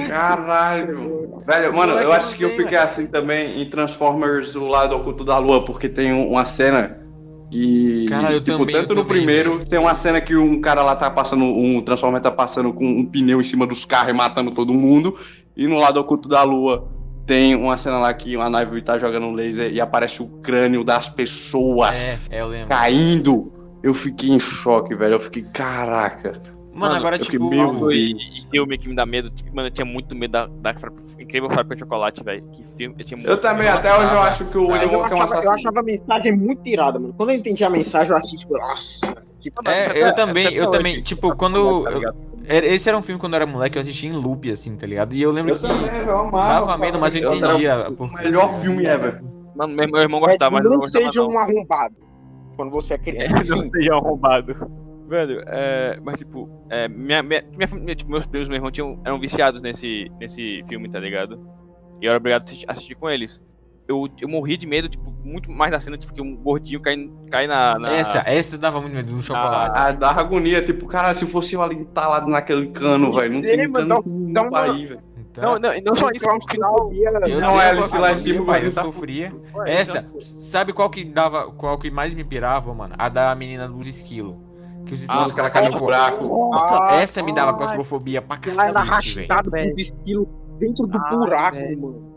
Caralho. 0.09 1.41
Velho, 1.47 1.75
mano, 1.77 1.93
eu 1.95 2.13
acho 2.13 2.35
que 2.35 2.45
eu 2.45 2.51
fiquei 2.51 2.79
assim 2.79 3.07
também 3.07 3.61
em 3.61 3.67
Transformers, 3.67 4.55
o 4.55 4.67
lado 4.67 4.97
oculto 4.97 5.25
da 5.25 5.39
lua, 5.39 5.65
porque 5.65 5.89
tem 5.89 6.13
um- 6.13 6.31
uma 6.31 6.45
cena 6.45 6.99
que. 7.51 8.07
Cara, 8.09 8.33
eu 8.33 8.41
tipo, 8.41 8.59
também, 8.59 8.75
eu 8.75 8.81
tanto 8.83 8.95
no 8.95 9.03
também, 9.05 9.17
primeiro, 9.19 9.65
tem 9.65 9.79
uma 9.79 9.95
cena 9.95 10.21
que 10.21 10.35
um 10.35 10.61
cara 10.61 10.83
lá 10.83 10.97
tá 10.97 11.11
passando, 11.11 11.45
um 11.45 11.81
Transformer 11.81 12.21
tá 12.21 12.31
passando 12.31 12.73
com 12.73 12.85
um 12.87 13.05
pneu 13.07 13.41
em 13.41 13.45
cima 13.45 13.67
dos 13.67 13.85
carros 13.85 14.11
e 14.11 14.15
matando 14.15 14.51
todo 14.51 14.73
mundo. 14.73 15.17
E 15.57 15.67
no 15.67 15.79
lado 15.79 16.01
oculto 16.01 16.29
da 16.29 16.43
lua 16.43 16.89
tem 17.27 17.55
uma 17.55 17.77
cena 17.77 17.99
lá 17.99 18.13
que 18.13 18.37
uma 18.37 18.51
nave 18.51 18.83
tá 18.83 18.99
jogando 18.99 19.27
um 19.27 19.33
laser 19.33 19.73
e 19.73 19.81
aparece 19.81 20.23
o 20.23 20.27
crânio 20.41 20.83
das 20.83 21.09
pessoas 21.09 22.05
É, 22.05 22.19
é, 22.31 22.41
eu 22.43 22.49
caindo. 22.69 23.53
Eu 23.83 23.93
fiquei 23.95 24.31
em 24.31 24.39
choque, 24.39 24.95
velho. 24.95 25.15
Eu 25.15 25.21
fiquei, 25.21 25.43
caraca. 25.43 26.33
Mano, 26.75 26.95
agora, 26.97 27.17
eu 27.17 27.21
tipo. 27.21 27.49
Deus. 27.51 27.95
em 27.95 28.51
filme 28.51 28.77
que 28.77 28.89
me 28.89 28.97
dá 28.97 29.07
medo, 29.07 29.31
tipo, 29.31 29.55
mano, 29.55 29.69
eu 29.69 29.73
tinha 29.73 29.85
muito 29.85 30.15
medo 30.15 30.33
da, 30.33 30.47
da 30.47 30.75
incrível 31.21 31.49
fábrica 31.49 31.77
de 31.77 31.81
chocolate, 31.81 32.23
velho. 32.25 32.43
Que 32.53 32.65
filme, 32.77 32.97
eu 32.99 33.05
tinha 33.05 33.17
muito 33.17 33.29
Eu 33.31 33.41
também, 33.41 33.69
até 33.69 33.97
hoje 33.97 34.13
eu 34.13 34.21
acho 34.21 34.45
que 34.47 34.59
o 34.59 34.63
Eu 34.63 34.69
Wonka 34.71 34.85
é 34.85 34.89
um 34.89 35.05
achava, 35.05 35.15
eu 35.21 35.23
assassino. 35.25 35.55
achava 35.55 35.81
a 35.81 35.83
mensagem 35.83 36.37
muito 36.37 36.69
irada, 36.69 36.99
mano. 36.99 37.15
Quando 37.15 37.31
eu 37.31 37.37
entendi 37.37 37.65
a 37.65 37.71
mensagem, 37.71 38.11
eu 38.11 38.17
achei, 38.17 38.39
tipo, 38.39 38.59
nossa, 38.59 39.15
que 39.41 39.51
É, 39.67 40.03
eu 40.03 40.15
também, 40.15 40.53
eu 40.55 40.65
até 40.69 40.77
também, 40.79 40.93
hoje, 40.95 41.03
tipo, 41.03 41.29
tá 41.29 41.35
quando. 41.37 41.85
tá 41.85 41.91
eu- 41.91 42.15
Esse 42.47 42.89
era 42.89 42.99
um 42.99 43.03
filme 43.03 43.19
quando 43.21 43.33
eu 43.35 43.37
era 43.37 43.47
moleque, 43.47 43.79
eu 43.79 43.83
assistia 43.83 44.11
em 44.11 44.13
loop, 44.13 44.51
assim, 44.51 44.77
tá 44.77 44.87
ligado? 44.87 45.15
E 45.15 45.23
eu 45.23 45.31
lembro 45.31 45.53
Eu 45.53 45.57
que 45.57 45.63
também, 45.69 46.01
eu 46.01 46.17
amava. 46.19 46.67
dava 46.67 46.79
medo, 46.79 46.99
mas 46.99 47.15
eu 47.15 47.33
entendia. 47.33 47.89
O 47.99 48.07
melhor 48.13 48.51
filme 48.61 48.85
ever. 48.85 49.23
Mano, 49.57 49.75
meu, 49.75 50.01
irmão 50.03 50.21
É, 50.25 50.31
gostava, 50.33 50.57
mas 50.57 50.65
eu 50.65 50.71
não 50.71 50.79
não 50.79 50.81
seja 50.87 51.23
um 51.23 51.39
arrombado. 51.39 51.95
Quando 52.57 52.71
você 52.71 52.95
é 52.95 52.99
criança. 52.99 53.35
não 53.49 53.59
Enfim, 53.59 53.71
seja 53.71 53.95
arrombado. 53.95 54.84
Velho, 55.15 55.43
é, 55.47 55.99
mas 56.03 56.19
tipo, 56.19 56.51
é, 56.69 56.89
minha, 56.89 57.23
minha, 57.23 57.45
minha 57.57 57.69
família, 57.69 57.95
tipo, 57.95 58.11
meus 58.11 58.27
primos 58.27 58.49
e 58.49 58.51
meu 58.51 58.57
irmão 58.57 58.71
tinham, 58.73 59.01
eram 59.05 59.19
viciados 59.21 59.63
nesse, 59.63 60.11
nesse 60.19 60.65
filme, 60.69 60.89
tá 60.89 60.99
ligado? 60.99 61.39
E 62.03 62.07
eu 62.07 62.11
era 62.11 62.19
obrigado 62.19 62.41
a 62.41 62.45
assistir, 62.45 62.65
assistir 62.69 62.95
com 62.97 63.09
eles. 63.09 63.41
Eu, 63.87 64.09
eu 64.21 64.29
morri 64.29 64.57
de 64.57 64.67
medo, 64.67 64.89
tipo, 64.89 65.13
muito 65.23 65.49
mais 65.53 65.71
na 65.71 65.79
cena, 65.79 65.97
tipo, 65.97 66.13
que 66.13 66.21
um 66.21 66.35
gordinho 66.35 66.81
cai, 66.81 67.09
cai 67.31 67.47
na, 67.47 67.79
na- 67.79 67.93
Essa, 67.93 68.25
essa 68.27 68.59
dava 68.59 68.81
muito 68.81 68.95
medo 68.95 69.15
do 69.15 69.23
chocolate. 69.23 69.79
Ah, 69.79 69.93
dá 69.93 70.11
agonia, 70.11 70.61
tipo, 70.63 70.87
cara, 70.87 71.15
se 71.15 71.27
fosse 71.27 71.55
eu 71.55 71.63
ali 71.63 71.77
entalado 71.77 72.29
naquele 72.29 72.69
cano, 72.71 73.13
velho. 73.13 73.35
Não 73.35 73.41
Sei, 73.43 73.57
tem 73.57 73.69
mano, 73.69 74.03
cano 74.03 74.33
dá 74.33 74.43
uma- 74.43 74.51
pra 74.51 74.69
ir, 74.69 74.87
velho. 74.87 75.01
Não, 75.37 75.59
não, 75.59 75.75
e 75.75 75.81
não 75.81 75.97
só 75.97 76.11
isso, 76.15 76.27
no 76.27 76.41
final. 76.49 76.93
Eu 76.93 77.13
Não, 77.41 77.49
tenho 77.49 77.61
é 77.61 77.71
Alice 77.71 77.99
lá 77.99 78.13
em 78.13 78.17
cima, 78.17 78.39
mas 78.45 78.47
vai, 78.47 78.67
eu 78.69 78.73
tá? 78.73 78.83
sofria. 78.83 79.33
Ué, 79.55 79.73
Essa, 79.81 79.99
então, 79.99 80.21
sabe 80.21 80.73
qual 80.73 80.89
que 80.89 81.05
dava, 81.05 81.51
qual 81.51 81.77
que 81.77 81.91
mais 81.91 82.15
me 82.15 82.23
pirava, 82.25 82.73
mano? 82.73 82.95
A 82.97 83.09
da 83.09 83.35
menina 83.35 83.69
dos 83.69 83.87
esquilos. 83.87 84.37
Que 84.87 84.95
os 84.95 85.01
Ah, 85.01 85.05
esquilos 85.05 85.27
os 85.31 85.33
caras 85.33 85.53
caem 85.53 85.71
no 85.71 85.79
buraco. 85.79 86.51
Ah, 86.55 86.97
Essa 87.01 87.23
me 87.23 87.33
dava 87.35 87.55
claustrofobia 87.55 88.21
pra 88.21 88.39
Ela 88.47 88.67
era 88.69 88.87
cacete, 88.87 89.15
velho. 89.17 89.33
arrastada 89.33 89.51
dos 89.71 89.79
esquilos 89.79 90.29
dentro 90.59 90.87
do 90.87 90.99
Ah, 90.99 91.11
buraco, 91.11 91.57
velho. 91.57 91.81
mano. 91.83 92.15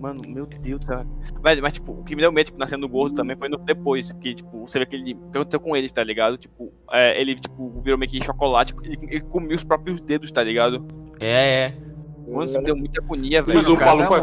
Mano, 0.00 0.18
meu 0.28 0.46
Deus 0.46 0.80
do 0.80 0.86
céu. 0.86 1.04
Velho, 1.42 1.60
mas 1.62 1.74
tipo, 1.74 1.92
o 1.92 2.02
que 2.02 2.16
me 2.16 2.22
deu 2.22 2.32
medo, 2.32 2.46
tipo, 2.46 2.58
nascendo 2.58 2.88
gordo 2.88 3.14
também 3.16 3.36
foi 3.36 3.50
no, 3.50 3.58
depois. 3.58 4.10
Que, 4.12 4.32
tipo, 4.34 4.66
você 4.66 4.78
vê 4.78 4.86
que 4.86 4.96
ele. 4.96 5.12
O 5.12 5.30
que 5.30 5.36
aconteceu 5.36 5.60
com 5.60 5.76
eles, 5.76 5.92
tá 5.92 6.02
ligado? 6.02 6.38
Tipo, 6.38 6.72
é, 6.90 7.20
ele, 7.20 7.34
tipo, 7.34 7.80
virou 7.82 7.98
meio 7.98 8.10
que 8.10 8.24
chocolate. 8.24 8.74
Ele, 8.82 8.98
ele 9.02 9.20
comia 9.20 9.54
os 9.54 9.62
próprios 9.62 10.00
dedos, 10.00 10.32
tá 10.32 10.42
ligado? 10.42 10.86
É, 11.20 11.64
é. 11.66 11.74
Mano, 12.30 12.44
isso 12.44 12.62
deu 12.62 12.76
muita 12.76 13.00
agonia, 13.00 13.42
Mas 13.46 13.54
velho. 13.62 13.74
o 13.74 13.78
Paulo 13.78 14.06
Casa 14.06 14.08
foi- 14.08 14.20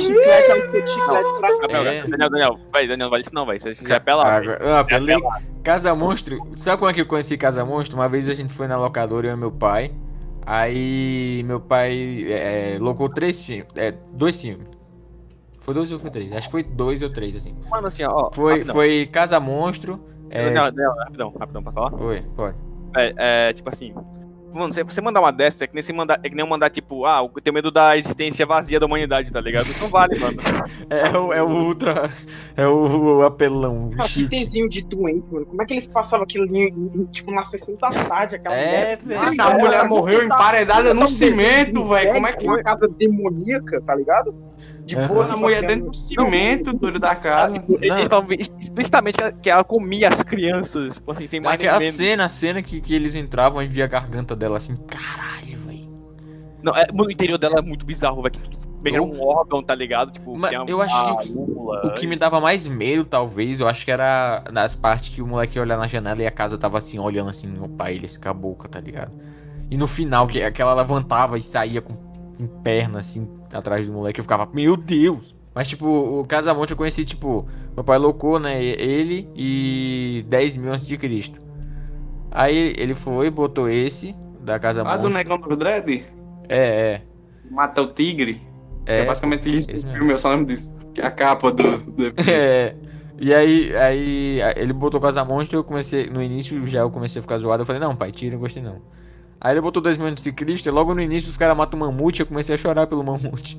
chiclete, 0.00 1.26
Gabriel, 1.60 1.86
É. 1.86 2.02
Daniel, 2.08 2.30
Daniel, 2.30 2.58
vai, 2.72 2.86
Daniel, 2.86 3.06
não 3.06 3.10
vale 3.10 3.22
isso 3.22 3.34
não, 3.34 3.46
velho. 3.46 3.60
Você 3.60 3.74
já 3.74 3.96
é. 3.96 4.02
Agora, 4.10 4.78
ah, 4.80 4.84
pelei. 4.84 5.16
Casa 5.62 5.94
Monstro. 5.94 6.38
Sabe 6.56 6.78
como 6.78 6.90
é 6.90 6.94
que 6.94 7.00
eu 7.02 7.06
conheci 7.06 7.36
Casa 7.36 7.64
Monstro? 7.64 7.96
Uma 7.98 8.08
vez 8.08 8.28
a 8.28 8.34
gente 8.34 8.52
foi 8.52 8.66
na 8.66 8.76
locadora, 8.76 9.28
eu 9.28 9.34
e 9.34 9.36
meu 9.36 9.52
pai. 9.52 9.92
Aí 10.46 11.42
meu 11.46 11.60
pai 11.60 12.24
é, 12.28 12.76
locou 12.80 13.08
três 13.08 13.40
filmes. 13.44 13.66
É, 13.76 13.92
dois 14.12 14.40
filmes. 14.40 14.66
Foi 15.60 15.74
dois 15.74 15.92
ou 15.92 15.98
foi 15.98 16.10
três? 16.10 16.32
Acho 16.32 16.46
que 16.48 16.52
foi 16.52 16.62
dois 16.64 17.02
ou 17.02 17.10
três, 17.10 17.36
assim. 17.36 17.54
Mano, 17.70 17.86
assim, 17.86 18.02
ó. 18.02 18.30
Foi, 18.32 18.52
rapidão. 18.54 18.74
foi 18.74 19.06
Casa 19.12 19.38
Monstro. 19.38 20.00
É, 20.30 20.44
Daniel, 20.46 20.72
Daniel, 20.72 20.94
rapidão, 20.98 21.34
rapidão, 21.38 21.62
pra 21.62 21.72
falar. 21.72 21.94
Oi, 22.02 22.24
pode. 22.34 22.56
É, 22.96 23.48
é, 23.48 23.52
tipo 23.52 23.68
assim. 23.68 23.94
Mano, 24.52 24.72
você, 24.74 24.82
você 24.84 25.00
mandar 25.00 25.20
uma 25.20 25.30
dessa 25.32 25.64
é 25.64 25.66
que 25.66 25.74
nem 25.74 25.82
você 25.82 25.92
mandar, 25.92 26.20
é 26.22 26.28
que 26.28 26.34
nem 26.34 26.44
eu 26.44 26.48
mandar, 26.48 26.70
tipo, 26.70 27.04
ah, 27.06 27.20
eu 27.34 27.40
tenho 27.42 27.54
medo 27.54 27.70
da 27.70 27.96
existência 27.96 28.44
vazia 28.44 28.80
da 28.80 28.86
humanidade, 28.86 29.30
tá 29.30 29.40
ligado? 29.40 29.66
Isso 29.66 29.82
não 29.82 29.90
vale, 29.90 30.18
mano. 30.18 30.36
É, 30.90 31.16
o- 31.16 31.32
é 31.32 31.42
o 31.42 31.48
ultra. 31.48 32.10
É 32.56 32.66
o, 32.66 33.18
o 33.18 33.22
apelão. 33.22 33.90
Desenho 34.28 34.68
de 34.68 34.82
doente, 34.84 35.28
mano. 35.32 35.46
Como 35.46 35.62
é 35.62 35.66
que 35.66 35.72
eles 35.72 35.86
passavam 35.86 36.24
aquilo 36.24 36.44
ali, 36.44 36.68
em- 36.68 37.06
tipo, 37.06 37.30
na 37.32 37.44
sessão 37.44 37.76
da 37.76 38.04
tarde, 38.04 38.36
aquela 38.36 38.54
É, 38.56 38.96
mulher? 39.02 39.20
velho. 39.26 39.42
A 39.42 39.50
mulher 39.58 39.88
morreu 39.88 40.24
emparedada 40.24 40.92
no 40.94 41.00
Tá 41.00 41.06
um 41.06 41.08
desenho 41.08 41.32
cimento, 41.32 41.88
velho. 41.88 42.12
Como 42.12 42.26
é 42.26 42.32
que 42.32 42.46
Uma 42.46 42.62
casa 42.62 42.88
demoníaca, 42.88 43.80
tá 43.82 43.94
ligado? 43.94 44.34
De 44.90 45.08
boa, 45.08 45.24
a 45.24 45.36
mulher 45.36 45.64
dentro 45.64 45.86
do 45.86 45.94
cimento, 45.94 46.72
doido 46.72 46.98
da 46.98 47.14
casa? 47.14 47.62
Eles 47.80 48.08
falam 48.08 48.26
explicitamente 48.32 49.18
que 49.40 49.48
ela, 49.48 49.62
comia 49.62 50.08
as 50.08 50.22
crianças, 50.22 50.94
tipo 50.94 51.12
assim, 51.12 51.26
sem 51.26 51.40
mais 51.40 51.58
nem 51.58 51.68
Aquela 51.68 51.78
menos. 51.78 51.94
cena, 51.94 52.24
a 52.24 52.28
cena 52.28 52.62
que, 52.62 52.80
que 52.80 52.94
eles 52.94 53.14
entravam 53.14 53.62
e 53.62 53.68
via 53.68 53.84
a 53.84 53.88
garganta 53.88 54.34
dela 54.34 54.56
assim, 54.56 54.76
caralho, 54.88 55.58
velho. 55.58 55.88
Não, 56.62 56.74
é, 56.74 56.90
mano, 56.92 57.08
o 57.08 57.12
interior 57.12 57.38
dela 57.38 57.58
é 57.58 57.62
muito 57.62 57.86
bizarro, 57.86 58.22
velho. 58.22 58.34
Pegaram 58.82 59.04
um 59.04 59.22
órgão, 59.22 59.62
tá 59.62 59.74
ligado? 59.74 60.10
Tipo, 60.10 60.36
Mas 60.38 60.52
é 60.52 60.56
eu 60.66 60.80
acho 60.80 60.94
uma 60.94 61.16
que 61.18 61.30
o 61.30 61.90
que-. 61.92 62.06
O 62.06 62.08
me 62.08 62.16
dava 62.16 62.40
mais 62.40 62.66
medo, 62.66 63.04
talvez, 63.04 63.60
eu 63.60 63.68
acho 63.68 63.84
que 63.84 63.90
era 63.90 64.42
nas 64.50 64.74
partes 64.74 65.10
que 65.10 65.20
o 65.20 65.26
moleque 65.26 65.58
ia 65.58 65.62
olhar 65.62 65.76
na 65.76 65.86
janela 65.86 66.22
e 66.22 66.26
a 66.26 66.30
casa 66.30 66.56
tava 66.56 66.78
assim, 66.78 66.98
olhando 66.98 67.30
assim 67.30 67.52
pra 67.76 67.92
ele, 67.92 68.06
assim, 68.06 68.18
com 68.18 68.28
a 68.28 68.34
boca, 68.34 68.68
tá 68.68 68.80
ligado? 68.80 69.12
E 69.70 69.76
no 69.76 69.86
final, 69.86 70.26
que 70.26 70.42
aquela 70.42 70.74
levantava 70.74 71.38
e 71.38 71.42
saía 71.42 71.80
com, 71.80 71.94
com 71.94 72.46
perna, 72.62 73.00
assim, 73.00 73.28
atrás 73.52 73.86
do 73.86 73.92
moleque, 73.92 74.20
eu 74.20 74.24
ficava, 74.24 74.48
meu 74.52 74.76
Deus! 74.76 75.34
Mas, 75.54 75.66
tipo, 75.66 75.86
o 75.86 76.24
Casamonte 76.24 76.70
eu 76.70 76.76
conheci, 76.76 77.04
tipo, 77.04 77.46
meu 77.74 77.82
pai 77.82 77.98
loucou, 77.98 78.38
né? 78.38 78.62
Ele 78.62 79.28
e 79.34 80.24
10 80.28 80.56
mil 80.56 80.72
antes 80.72 80.86
de 80.86 80.96
Cristo. 80.96 81.40
Aí 82.30 82.72
ele 82.76 82.94
foi, 82.94 83.30
botou 83.30 83.68
esse, 83.68 84.14
da 84.40 84.58
Casa 84.58 84.82
Ah, 84.86 84.96
do 84.96 85.10
negão 85.10 85.38
do 85.38 85.56
Dread? 85.56 86.04
É, 86.48 87.00
Mata 87.50 87.82
o 87.82 87.86
tigre. 87.86 88.40
é. 88.86 89.00
É, 89.00 89.02
É, 89.02 89.06
basicamente 89.06 89.54
isso. 89.54 89.74
O 89.76 89.88
filme, 89.88 90.12
eu 90.12 90.18
só 90.18 90.30
lembro 90.30 90.46
disso. 90.46 90.74
Que 90.94 91.00
é 91.00 91.06
a 91.06 91.10
capa 91.10 91.50
do. 91.50 91.78
do... 91.78 92.14
É. 92.30 92.76
E 93.22 93.34
aí, 93.34 93.76
aí 93.76 94.40
ele 94.56 94.72
botou 94.72 94.98
Casa 95.00 95.22
Monstro 95.24 95.58
eu 95.58 95.64
comecei. 95.64 96.08
No 96.08 96.22
início 96.22 96.66
já 96.66 96.80
eu 96.80 96.90
comecei 96.90 97.18
a 97.18 97.22
ficar 97.22 97.38
zoado. 97.38 97.62
Eu 97.62 97.66
falei, 97.66 97.80
não, 97.80 97.94
pai, 97.94 98.10
tira, 98.10 98.32
não 98.32 98.40
gostei 98.40 98.62
não. 98.62 98.80
Aí 99.40 99.54
ele 99.54 99.60
botou 99.60 99.82
2 99.82 99.96
mil 99.96 100.06
antes 100.06 100.22
de 100.22 100.32
Cristo, 100.32 100.66
e 100.66 100.70
logo 100.70 100.94
no 100.94 101.00
início 101.00 101.30
os 101.30 101.36
caras 101.36 101.56
matam 101.56 101.78
o 101.78 101.80
mamute, 101.80 102.20
eu 102.20 102.26
comecei 102.26 102.54
a 102.54 102.58
chorar 102.58 102.86
pelo 102.86 103.02
mamute. 103.02 103.58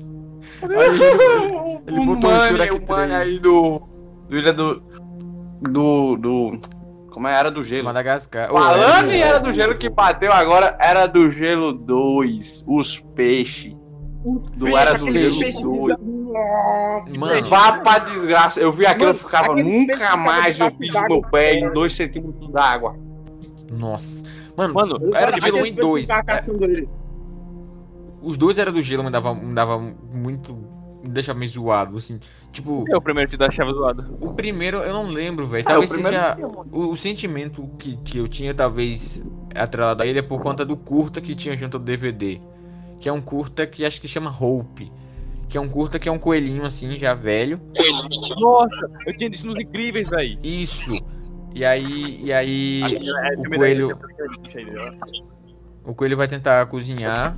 Aí 0.62 0.68
ele, 0.86 1.04
ele 1.88 2.00
o 2.00 2.06
botou 2.06 2.30
o 2.30 2.46
Shrek 2.46 2.72
o 2.74 2.88
Mane 2.88 3.08
3. 3.08 3.12
aí 3.12 3.38
do. 3.38 3.82
Do 4.28 4.38
Ilha 4.38 4.52
do. 4.52 4.82
Do. 5.60 6.16
do 6.16 6.58
como 7.10 7.28
é? 7.28 7.34
Era 7.34 7.50
do 7.50 7.62
gelo. 7.62 7.84
Madagascar. 7.84 8.50
Ô, 8.50 8.56
Falando 8.56 9.10
era- 9.10 9.14
em 9.16 9.20
Era 9.20 9.38
do 9.38 9.52
Gelo 9.52 9.76
que 9.76 9.88
bateu 9.90 10.32
agora, 10.32 10.74
Era 10.80 11.06
do 11.06 11.28
Gelo 11.28 11.72
2. 11.72 12.64
Os 12.66 12.98
peixes. 13.14 13.74
Os 14.24 14.48
Do 14.50 14.64
peixes, 14.64 14.80
Era 14.88 14.98
do 14.98 15.12
Gelo 15.12 15.38
peixes 15.40 15.60
doido. 15.60 16.00
Nossa, 16.32 17.10
Mano, 17.18 17.46
Vá 17.48 17.72
pra 17.80 17.98
desgraça. 17.98 18.60
Eu 18.60 18.72
vi 18.72 18.86
aquilo, 18.86 19.10
eu 19.10 19.14
Mano, 19.14 19.18
ficava. 19.18 19.54
Nunca 19.54 20.16
mais 20.16 20.58
eu 20.58 20.70
piso 20.70 20.98
meu 21.02 21.20
pé 21.20 21.54
em 21.58 21.70
2 21.72 21.92
centímetros 21.92 22.50
d'água. 22.50 22.96
nossa. 23.70 24.22
Mano, 24.56 24.74
Mano, 24.74 25.14
era 25.14 25.32
do 25.32 25.36
aqueles 25.38 25.44
gelo 25.44 25.56
1 25.58 25.60
e 25.60 25.72
peixes 25.72 25.76
2. 25.76 26.02
ficavam 26.02 26.24
caçando 26.24 26.64
ele. 26.64 26.88
Os 28.22 28.36
dois 28.36 28.58
era 28.58 28.70
do 28.70 28.80
gelo, 28.80 29.02
me 29.02 29.10
dava, 29.10 29.34
me 29.34 29.54
dava 29.54 29.78
muito. 29.78 30.54
Me 31.02 31.08
deixava 31.08 31.36
meio 31.36 31.50
zoado, 31.50 31.96
assim. 31.96 32.20
Tipo, 32.52 32.84
é 32.88 32.96
o 32.96 33.00
primeiro 33.00 33.28
que 33.28 33.36
dá 33.36 33.46
a 33.46 33.50
chave 33.50 33.72
zoada. 33.72 34.08
o 34.20 34.32
primeiro 34.34 34.78
eu 34.78 34.92
não 34.92 35.06
lembro, 35.08 35.46
velho. 35.48 35.62
É, 35.62 35.78
o 35.78 35.80
Talvez 35.80 35.90
seja. 35.90 36.36
O, 36.70 36.92
o 36.92 36.96
sentimento 36.96 37.68
que, 37.76 37.96
que 38.04 38.18
eu 38.18 38.28
tinha, 38.28 38.54
talvez, 38.54 39.24
atrelado 39.54 40.04
a 40.04 40.06
ele 40.06 40.20
é 40.20 40.22
por 40.22 40.40
conta 40.40 40.64
do 40.64 40.76
curta 40.76 41.20
que 41.20 41.34
tinha 41.34 41.56
junto 41.56 41.78
do 41.78 41.84
DVD. 41.84 42.40
Que 43.00 43.08
é 43.08 43.12
um 43.12 43.20
curta 43.20 43.66
que 43.66 43.84
acho 43.84 44.00
que 44.00 44.06
chama 44.06 44.30
Hope. 44.30 44.92
Que 45.48 45.58
é 45.58 45.60
um 45.60 45.68
curta 45.68 45.98
que 45.98 46.08
é 46.08 46.12
um 46.12 46.18
coelhinho 46.18 46.64
assim, 46.64 46.96
já 46.96 47.14
velho. 47.14 47.60
Nossa, 48.38 48.90
eu 49.04 49.16
tinha 49.16 49.28
isso 49.28 49.46
nos 49.46 49.56
incríveis, 49.56 50.08
velho. 50.08 50.38
Isso! 50.42 50.92
E 51.54 51.64
aí. 51.64 52.20
E 52.22 52.32
aí. 52.32 52.82
É, 52.84 53.34
O 53.38 53.50
coelho. 53.50 53.98
ó. 55.84 55.90
O 55.90 55.94
coelho 55.94 56.16
vai 56.16 56.28
tentar 56.28 56.64
cozinhar. 56.66 57.36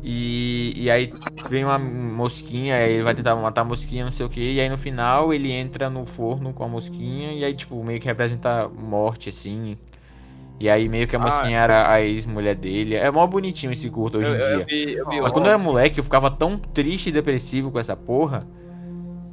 E, 0.00 0.74
e 0.76 0.90
aí 0.90 1.10
vem 1.50 1.64
uma 1.64 1.76
mosquinha, 1.78 2.76
aí 2.76 2.92
ele 2.94 3.02
vai 3.02 3.14
tentar 3.16 3.34
matar 3.34 3.62
a 3.62 3.64
mosquinha, 3.64 4.04
não 4.04 4.12
sei 4.12 4.24
o 4.24 4.28
que. 4.28 4.52
E 4.52 4.60
aí 4.60 4.68
no 4.68 4.78
final 4.78 5.34
ele 5.34 5.50
entra 5.50 5.90
no 5.90 6.04
forno 6.04 6.52
com 6.52 6.62
a 6.62 6.68
mosquinha. 6.68 7.32
E 7.32 7.44
aí, 7.44 7.52
tipo, 7.54 7.82
meio 7.82 7.98
que 8.00 8.06
representa 8.06 8.68
morte, 8.68 9.28
assim. 9.28 9.76
E 10.60 10.68
aí 10.68 10.88
meio 10.88 11.06
que 11.08 11.16
a 11.16 11.18
Ah, 11.18 11.22
mosquinha 11.22 11.58
era 11.58 11.90
a 11.90 12.00
ex-mulher 12.00 12.54
dele. 12.54 12.94
É 12.94 13.10
mó 13.10 13.26
bonitinho 13.26 13.72
esse 13.72 13.88
curto 13.90 14.18
hoje 14.18 14.30
Eu, 14.30 14.36
em 14.36 14.38
eu, 14.38 14.46
dia. 14.46 14.56
eu 14.60 14.66
vi, 14.66 14.92
eu 14.94 15.08
vi. 15.08 15.20
Mas 15.20 15.32
quando 15.32 15.46
eu 15.46 15.50
era 15.50 15.58
moleque, 15.58 15.98
eu 15.98 16.04
ficava 16.04 16.30
tão 16.30 16.56
triste 16.58 17.08
e 17.08 17.12
depressivo 17.12 17.70
com 17.72 17.78
essa 17.78 17.96
porra. 17.96 18.46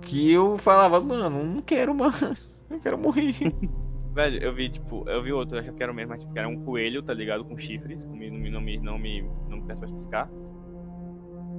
Que 0.02 0.32
eu 0.32 0.58
falava, 0.58 1.00
mano, 1.00 1.44
não 1.44 1.62
quero 1.62 1.94
mais. 1.94 2.55
Eu 2.70 2.80
quero 2.80 2.98
morrer. 2.98 3.32
Velho, 4.14 4.42
eu 4.42 4.54
vi, 4.54 4.70
tipo, 4.70 5.08
eu 5.10 5.22
vi 5.22 5.34
outro, 5.34 5.58
eu 5.58 5.60
achava 5.60 5.76
que 5.76 5.84
era 5.84 5.92
o 5.92 5.96
mesmo, 5.96 6.12
mas 6.12 6.22
tipo, 6.24 6.38
era 6.40 6.48
um 6.48 6.64
coelho, 6.64 7.04
tá 7.04 7.14
ligado? 7.14 7.44
Com 7.44 7.58
chifres. 7.58 8.08
Não 8.08 8.16
me, 8.16 8.30
não 8.30 8.40
me, 8.40 8.50
não 8.50 8.62
me, 8.62 8.78
não 8.80 8.98
me, 8.98 9.22
não 9.50 9.58
me 9.58 9.68
peço 9.68 9.84
explicar. 9.86 10.30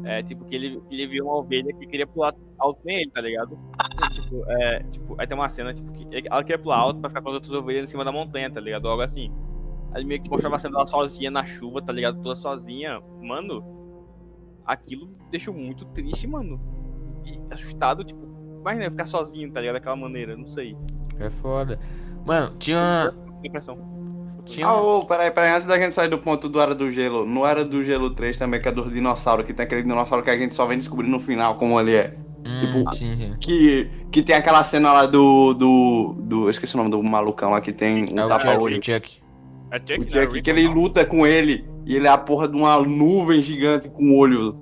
É, 0.05 0.23
tipo, 0.23 0.45
que 0.45 0.55
ele, 0.55 0.83
ele 0.91 1.07
viu 1.07 1.27
uma 1.27 1.37
ovelha 1.37 1.73
que 1.75 1.87
queria 1.87 2.07
pular 2.07 2.35
alto 2.59 2.81
com 2.81 2.91
ele, 2.91 3.11
tá 3.11 3.21
ligado? 3.21 3.59
E, 4.05 4.15
tipo, 4.15 4.51
é, 4.51 4.83
tipo, 4.85 5.15
aí 5.19 5.27
tem 5.27 5.37
uma 5.37 5.49
cena, 5.49 5.75
tipo, 5.75 5.93
que 5.93 6.07
ela 6.31 6.43
queria 6.43 6.59
pular 6.59 6.79
alto 6.79 7.01
pra 7.01 7.11
ficar 7.11 7.21
com 7.21 7.29
as 7.29 7.35
outras 7.35 7.53
ovelhas 7.53 7.85
em 7.85 7.91
cima 7.91 8.05
da 8.05 8.13
montanha, 8.13 8.51
tá 8.51 8.61
ligado? 8.61 8.89
Algo 8.89 9.03
assim. 9.03 9.31
Aí 9.93 10.05
meio 10.05 10.23
que 10.23 10.31
mostrava 10.31 10.57
a 10.57 10.59
cena 10.59 10.75
dela 10.75 10.87
sozinha 10.87 11.31
na 11.31 11.45
chuva, 11.45 11.83
tá 11.83 11.93
ligado? 11.93 12.23
Toda 12.23 12.37
sozinha. 12.37 13.01
Mano, 13.21 13.65
aquilo 14.65 15.11
deixou 15.31 15.53
muito 15.53 15.85
triste, 15.87 16.27
mano. 16.27 16.61
E 17.25 17.39
assustado, 17.53 18.05
tipo, 18.05 18.27
imagina 18.73 18.91
ficar 18.91 19.07
sozinho, 19.07 19.51
tá 19.53 19.61
ligado? 19.61 19.75
Daquela 19.75 19.97
maneira, 19.97 20.37
não 20.37 20.47
sei. 20.49 20.77
É 21.19 21.31
foda. 21.31 21.79
Mano, 22.25 22.55
tinha 22.59 22.77
uma. 22.77 23.15
Que 23.41 23.49
impressão. 23.49 23.79
Tinha 24.45 24.67
Ah, 24.67 24.81
ô, 24.81 25.05
peraí, 25.05 25.31
peraí, 25.31 25.51
antes 25.51 25.67
da 25.67 25.79
gente 25.79 25.95
sair 25.95 26.09
do 26.09 26.19
ponto 26.19 26.49
do 26.49 26.61
Era 26.61 26.75
do 26.75 26.91
Gelo, 26.91 27.27
no 27.27 27.45
Era 27.45 27.65
do 27.65 27.83
Gelo 27.83 28.11
3 28.11 28.39
também, 28.39 28.61
que 28.61 28.69
é 28.69 28.73
dos 28.73 28.93
dinossauros, 28.93 29.45
que 29.45 29.53
tem 29.53 29.65
aquele 29.65 29.83
dinossauro 29.83 30.23
que 30.23 30.31
a 30.31 30.39
gente 30.39 30.55
só 30.55 30.67
vem 30.67 30.79
descobrir 30.79 31.09
no 31.09 31.19
final 31.19 31.57
como 31.57 31.81
ele 31.81 31.95
é. 31.95 32.17
Hum, 32.47 32.61
tipo, 32.61 32.95
sim, 32.95 33.17
sim. 33.17 33.35
Que, 33.41 33.91
que 34.13 34.23
tem 34.23 34.37
aquela 34.37 34.63
cena 34.63 34.93
lá 34.93 35.07
do, 35.07 35.53
do, 35.53 36.17
do. 36.21 36.45
Eu 36.45 36.51
esqueci 36.51 36.75
o 36.75 36.79
nome 36.79 36.91
do 36.91 37.03
malucão 37.03 37.51
lá 37.51 37.61
que 37.61 37.73
tem 37.73 38.15
um 38.15 38.21
É 38.21 38.25
o 38.25 38.29
tapa-olho. 38.29 38.77
Chuck. 38.77 39.21
É 39.73 39.79
Chuck, 39.81 39.95
O 39.95 40.05
né? 40.05 40.23
Chuck, 40.23 40.43
que 40.43 40.51
ele 40.51 40.69
luta 40.69 41.05
com 41.05 41.27
ele 41.27 41.69
e 41.85 41.97
ele 41.97 42.07
é 42.07 42.11
a 42.11 42.17
porra 42.19 42.47
de 42.47 42.57
uma 42.57 42.81
nuvem 42.83 43.43
gigante 43.43 43.89
com 43.89 44.17
olho. 44.17 44.55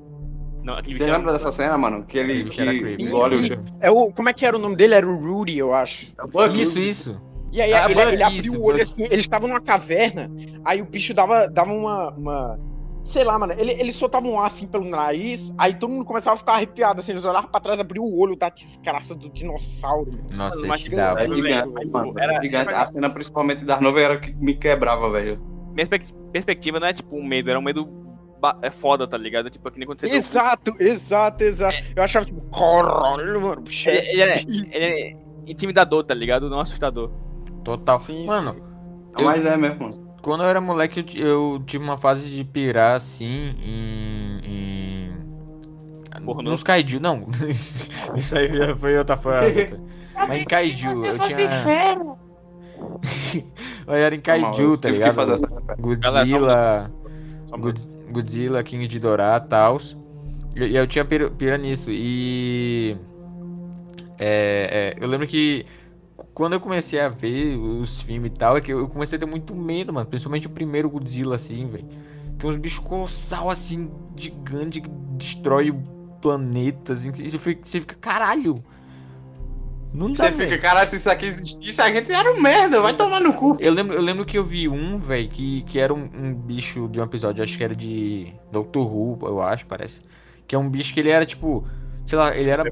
Não, 0.64 0.74
aquele 0.78 0.96
Você 0.96 1.04
lembra 1.06 1.32
dessa 1.32 1.52
cena, 1.52 1.76
mano? 1.76 2.04
Que 2.04 2.16
ele 2.18 2.48
era 2.58 2.70
que 2.72 3.02
engole 3.02 3.36
o 3.36 3.64
É 3.80 3.90
o, 3.90 4.10
como 4.12 4.28
é 4.30 4.32
que 4.32 4.46
era 4.46 4.56
o 4.56 4.58
nome 4.58 4.74
dele? 4.76 4.94
Era 4.94 5.06
o 5.06 5.14
Rudy, 5.16 5.58
eu 5.58 5.74
acho. 5.74 6.06
Isso, 6.54 6.80
isso. 6.80 7.20
E 7.52 7.60
aí 7.62 7.72
Ah, 7.72 7.88
ele, 7.88 8.00
ele 8.00 8.22
abriu 8.22 8.40
isso, 8.54 8.58
o 8.58 8.64
olho 8.64 8.82
assim, 8.82 8.94
eles 8.98 9.18
estavam 9.18 9.46
numa 9.48 9.60
caverna, 9.60 10.28
aí 10.64 10.82
o 10.82 10.86
bicho 10.86 11.14
dava, 11.14 11.46
dava 11.48 11.70
uma, 11.70 12.10
uma. 12.12 12.58
Sei 13.04 13.22
lá, 13.22 13.38
mano, 13.38 13.52
ele, 13.58 13.72
ele 13.72 13.92
soltava 13.92 14.26
um 14.26 14.40
ar 14.40 14.46
assim 14.46 14.66
pelo 14.66 14.84
nariz, 14.84 15.52
aí 15.58 15.74
todo 15.74 15.90
mundo 15.90 16.04
começava 16.06 16.34
a 16.34 16.38
ficar 16.38 16.54
arrepiado, 16.54 16.98
assim, 17.00 17.12
eles 17.12 17.24
olhavam 17.26 17.48
pra 17.50 17.60
trás, 17.60 17.78
abriu 17.78 18.02
o 18.02 18.18
olho 18.18 18.34
da 18.34 18.48
desgraça 18.48 19.14
do 19.14 19.28
dinossauro. 19.30 20.10
Nossa, 20.34 20.66
Mas 20.66 20.80
esse 20.80 20.96
dava. 20.96 21.20
É 21.22 21.28
gigante, 21.28 21.86
mano. 21.90 22.14
era- 22.18 22.38
é 22.38 22.40
gigante. 22.40 22.70
A 22.70 22.86
cena 22.86 23.10
principalmente 23.10 23.64
das 23.64 23.80
nuvens 23.80 24.04
era 24.04 24.18
que 24.18 24.32
me 24.32 24.54
quebrava, 24.54 25.08
velho. 25.10 25.38
Minha 25.74 25.86
perspec- 25.86 26.12
perspectiva 26.32 26.80
não 26.80 26.86
é 26.88 26.92
tipo 26.94 27.14
um 27.16 27.22
medo, 27.24 27.50
era 27.50 27.58
um 27.58 27.62
medo 27.62 27.86
é 28.62 28.70
foda, 28.70 29.06
tá 29.06 29.16
ligado? 29.16 29.48
Tipo, 29.50 29.68
é 29.68 29.70
que 29.70 29.78
nem 29.78 29.86
quando 29.86 30.00
você. 30.00 30.06
Exato, 30.14 30.72
exato, 30.80 31.42
exato. 31.44 31.76
Eu 31.96 32.02
achava 32.02 32.24
tipo, 32.26 32.40
caralho, 32.50 33.40
mano. 33.40 33.64
é- 33.86 33.90
Ele, 34.12 34.22
ele 34.22 34.22
é, 34.22 34.38
ele 34.76 34.84
é 34.84 35.16
intimidador, 35.46 36.04
tá 36.04 36.14
ligado? 36.14 36.48
Não 36.50 36.60
assustador. 36.60 37.10
Total. 37.64 37.98
Sim, 37.98 38.26
Mano, 38.26 38.56
Ah, 39.14 39.22
Mas 39.22 39.46
é 39.46 39.56
mesmo, 39.56 39.80
mano. 39.90 40.14
quando 40.22 40.42
eu 40.42 40.48
era 40.48 40.60
moleque, 40.60 41.04
eu, 41.18 41.54
eu 41.54 41.62
tive 41.64 41.82
uma 41.84 41.96
fase 41.96 42.30
de 42.30 42.44
pirar 42.44 42.96
assim 42.96 43.54
em. 43.62 44.40
em... 44.44 45.14
Pornô. 46.24 46.50
Nos 46.50 46.62
kaiju, 46.62 47.00
não. 47.00 47.26
Isso 48.16 48.36
aí 48.38 48.48
já 48.54 48.74
foi 48.76 48.96
outra 48.96 49.16
fase. 49.16 49.78
Mas 50.16 50.38
em 50.40 50.44
kaiju, 50.44 50.88
eu 51.04 51.18
tinha. 51.18 52.16
Eu 53.86 53.94
era 53.94 54.14
em 54.14 54.20
kaiju, 54.20 54.62
Eu 54.62 54.78
tá 54.78 54.88
tive 54.88 55.00
que 55.02 55.08
ligado? 55.10 55.14
fazer 55.14 55.32
essa- 55.34 55.76
Godzilla. 55.78 56.90
God- 57.58 57.93
Godzilla, 58.14 58.62
King 58.62 58.86
de 58.86 58.98
Dorá 58.98 59.38
tal. 59.40 59.78
E 60.56 60.76
eu 60.76 60.86
tinha 60.86 61.04
pira, 61.04 61.58
nisso. 61.58 61.90
E. 61.90 62.96
É, 64.18 64.94
é, 64.98 65.04
eu 65.04 65.08
lembro 65.08 65.26
que 65.26 65.66
quando 66.32 66.52
eu 66.52 66.60
comecei 66.60 67.00
a 67.00 67.08
ver 67.08 67.56
os 67.56 68.02
filmes 68.02 68.30
e 68.30 68.34
tal, 68.34 68.56
é 68.56 68.60
que 68.60 68.72
eu 68.72 68.88
comecei 68.88 69.16
a 69.16 69.20
ter 69.20 69.26
muito 69.26 69.54
medo, 69.54 69.92
mano. 69.92 70.06
Principalmente 70.06 70.46
o 70.46 70.50
primeiro 70.50 70.88
Godzilla, 70.88 71.36
assim, 71.36 71.66
velho. 71.66 71.86
Que 72.38 72.46
é 72.46 72.48
uns 72.48 72.56
bichos 72.56 72.78
colossal, 72.78 73.50
assim, 73.50 73.90
gigante, 74.16 74.80
que 74.80 74.88
destrói 75.16 75.74
planetas. 76.20 77.00
Assim, 77.00 77.12
você 77.12 77.38
fica, 77.38 77.60
você 77.64 77.80
fica, 77.80 77.96
caralho. 77.96 78.62
Não 79.94 80.10
dá, 80.10 80.24
Você 80.24 80.30
velho. 80.32 80.50
fica, 80.50 80.60
caralho, 80.60 80.88
se 80.88 80.96
isso 80.96 81.08
aqui 81.08 81.26
existisse, 81.26 81.80
a 81.80 81.92
gente 81.92 82.10
era 82.10 82.28
um 82.32 82.40
merda, 82.40 82.80
vai 82.80 82.92
tomar 82.94 83.20
no 83.20 83.32
cu. 83.32 83.56
Eu 83.60 83.72
lembro, 83.72 83.94
eu 83.94 84.02
lembro 84.02 84.24
que 84.24 84.36
eu 84.36 84.44
vi 84.44 84.68
um, 84.68 84.98
velho, 84.98 85.28
que, 85.28 85.62
que 85.62 85.78
era 85.78 85.94
um, 85.94 86.10
um 86.12 86.34
bicho 86.34 86.88
de 86.88 87.00
um 87.00 87.04
episódio, 87.04 87.44
acho 87.44 87.56
que 87.56 87.62
era 87.62 87.76
de 87.76 88.34
Doctor 88.50 88.84
Who, 88.92 89.18
eu 89.22 89.40
acho, 89.40 89.64
parece. 89.66 90.00
Que 90.48 90.56
é 90.56 90.58
um 90.58 90.68
bicho 90.68 90.92
que 90.92 90.98
ele 90.98 91.10
era 91.10 91.24
tipo, 91.24 91.64
sei 92.04 92.18
lá, 92.18 92.36
ele 92.36 92.50
era. 92.50 92.64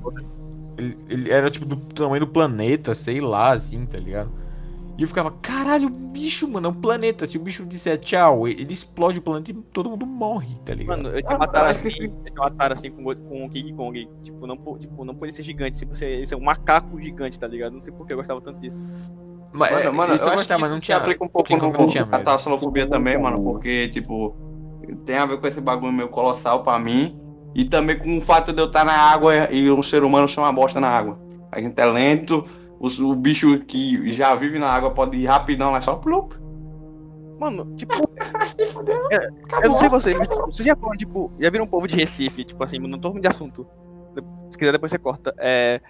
Ele, 0.76 0.96
ele 1.08 1.30
era 1.30 1.48
tipo 1.48 1.64
do 1.64 1.76
tamanho 1.76 2.20
do 2.20 2.26
planeta, 2.26 2.92
sei 2.92 3.20
lá, 3.20 3.52
assim, 3.52 3.86
tá 3.86 3.98
ligado? 3.98 4.32
E 4.98 5.02
eu 5.02 5.08
ficava, 5.08 5.30
caralho, 5.30 5.86
o 5.86 5.90
bicho, 5.90 6.46
mano, 6.46 6.66
é 6.66 6.70
um 6.70 6.74
planeta. 6.74 7.26
Se 7.26 7.38
o 7.38 7.40
bicho 7.40 7.64
disser 7.64 7.98
tchau, 7.98 8.46
ele 8.46 8.72
explode 8.72 9.18
o 9.18 9.22
planeta 9.22 9.50
e 9.50 9.54
todo 9.54 9.88
mundo 9.88 10.04
morre, 10.06 10.54
tá 10.64 10.74
ligado? 10.74 10.98
Mano, 10.98 11.08
eu 11.16 11.22
tinha 11.22 11.38
matado 11.38 11.68
assim, 11.70 11.88
eu 11.88 12.08
tinha 12.24 12.34
matado 12.36 12.74
assim 12.74 12.90
com, 12.90 13.02
com 13.02 13.46
o 13.46 13.50
King 13.50 13.72
Kong. 13.72 14.08
Tipo, 14.22 14.46
não, 14.46 14.56
po- 14.56 14.78
tipo, 14.78 15.04
não 15.04 15.14
podia 15.14 15.32
ser 15.32 15.42
gigante, 15.42 15.78
tipo, 15.78 15.96
ser, 15.96 16.26
ser 16.28 16.34
um 16.34 16.40
macaco 16.44 17.00
gigante, 17.00 17.38
tá 17.38 17.46
ligado? 17.46 17.72
Não 17.72 17.82
sei 17.82 17.92
por 17.92 18.06
que 18.06 18.12
eu 18.12 18.18
gostava 18.18 18.40
tanto 18.42 18.60
disso. 18.60 18.78
Mas, 19.50 19.70
é, 19.70 19.90
Mano, 19.90 19.96
mano, 19.96 20.14
isso 20.14 20.24
eu 20.24 20.28
acho 20.28 20.36
gostava, 20.38 20.58
que 20.58 20.60
mas 20.60 20.72
não 20.72 20.78
se 20.78 20.86
tinha. 20.86 20.98
aplica 20.98 21.24
um 21.24 21.28
pouco 21.28 21.56
no 21.56 21.72
não 21.72 21.86
tinha 21.86 22.04
a 22.04 22.06
medo. 22.06 22.24
tasselofobia 22.24 22.86
também, 22.86 23.18
mano, 23.18 23.42
porque, 23.42 23.88
tipo, 23.88 24.34
tem 25.04 25.16
a 25.16 25.26
ver 25.26 25.40
com 25.40 25.46
esse 25.46 25.60
bagulho 25.60 25.92
meio 25.92 26.08
colossal 26.08 26.62
pra 26.62 26.78
mim, 26.78 27.18
e 27.54 27.64
também 27.64 27.98
com 27.98 28.16
o 28.18 28.20
fato 28.20 28.52
de 28.52 28.60
eu 28.60 28.66
estar 28.66 28.84
na 28.84 28.94
água 28.94 29.50
e 29.50 29.70
um 29.70 29.82
ser 29.82 30.04
humano 30.04 30.28
ser 30.28 30.40
uma 30.40 30.52
bosta 30.52 30.80
na 30.80 30.88
água. 30.88 31.18
A 31.50 31.60
gente 31.60 31.78
é 31.78 31.84
lento, 31.84 32.44
os- 32.82 32.98
o, 32.98 33.14
bicho 33.16 33.58
que 33.60 34.10
já 34.12 34.34
vive 34.34 34.58
na 34.58 34.68
água 34.68 34.90
pode 34.90 35.16
ir 35.16 35.24
rapidão 35.26 35.70
lá, 35.70 35.80
só 35.80 35.94
plup. 35.94 36.34
Mano, 37.40 37.74
tipo, 37.76 37.94
Se 38.46 38.66
fudeu. 38.66 39.08
eu 39.62 39.70
não 39.70 39.78
sei 39.78 39.88
vocês, 39.88 40.16
mas 40.18 40.28
tipo, 40.28 40.46
vocês 40.46 40.66
já 40.66 40.76
foram, 40.76 40.96
tipo, 40.96 41.32
já 41.40 41.48
viram 41.50 41.64
um 41.64 41.68
povo 41.68 41.88
de 41.88 41.96
Recife, 41.96 42.44
tipo 42.44 42.62
assim, 42.62 42.78
não 42.78 42.98
tô 42.98 43.08
falando 43.08 43.22
de 43.22 43.28
assunto. 43.28 43.66
Se 44.50 44.58
quiser, 44.58 44.72
depois 44.72 44.90
você 44.92 44.98
corta. 44.98 45.34
É. 45.38 45.80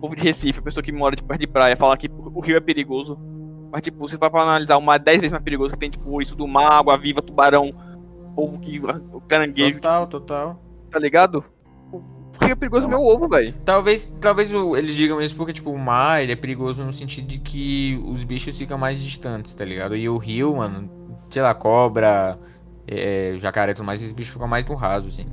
Povo 0.00 0.14
de 0.14 0.22
Recife, 0.22 0.60
pessoa 0.62 0.82
que 0.82 0.92
mora 0.92 1.16
tipo, 1.16 1.26
perto 1.28 1.40
de 1.40 1.46
praia, 1.46 1.76
fala 1.76 1.96
que 1.96 2.08
o 2.10 2.40
rio 2.40 2.56
é 2.56 2.60
perigoso. 2.60 3.18
Mas, 3.72 3.82
tipo, 3.82 4.06
se 4.08 4.16
for 4.18 4.30
pra 4.30 4.42
analisar 4.42 4.76
uma 4.76 4.98
10 4.98 5.20
vezes 5.20 5.32
mais 5.32 5.44
perigoso, 5.44 5.72
que 5.74 5.78
tem, 5.80 5.90
tipo, 5.90 6.20
isso 6.20 6.34
do 6.36 6.46
mar, 6.46 6.72
água 6.72 6.96
viva, 6.98 7.22
tubarão, 7.22 7.72
povo 8.34 8.58
que. 8.58 8.80
o 9.12 9.20
caranguejo, 9.22 9.74
Total, 9.76 10.06
total. 10.06 10.62
tá 10.90 10.98
ligado? 10.98 11.44
Rio 12.42 12.52
é 12.52 12.54
perigoso 12.54 12.88
meu 12.88 13.02
ovo, 13.04 13.28
velho. 13.28 13.52
Talvez, 13.64 14.10
talvez 14.20 14.52
o- 14.52 14.76
eles 14.76 14.94
digam 14.94 15.20
isso 15.20 15.36
porque, 15.36 15.52
tipo, 15.52 15.70
o 15.70 15.78
mar, 15.78 16.22
ele 16.22 16.32
é 16.32 16.36
perigoso 16.36 16.82
no 16.82 16.92
sentido 16.92 17.26
de 17.26 17.38
que 17.38 18.02
os 18.06 18.24
bichos 18.24 18.56
ficam 18.58 18.78
mais 18.78 19.02
distantes, 19.02 19.52
tá 19.54 19.64
ligado? 19.64 19.94
E 19.96 20.08
o 20.08 20.16
rio, 20.16 20.56
mano, 20.56 20.90
sei 21.28 21.42
lá, 21.42 21.52
cobra, 21.54 22.38
é, 22.86 23.34
jacaré 23.38 23.72
e 23.72 23.74
tudo 23.74 23.84
mais, 23.86 24.00
esses 24.00 24.12
bichos 24.12 24.32
ficam 24.32 24.48
mais 24.48 24.64
no 24.66 24.74
raso, 24.74 25.08
assim. 25.08 25.26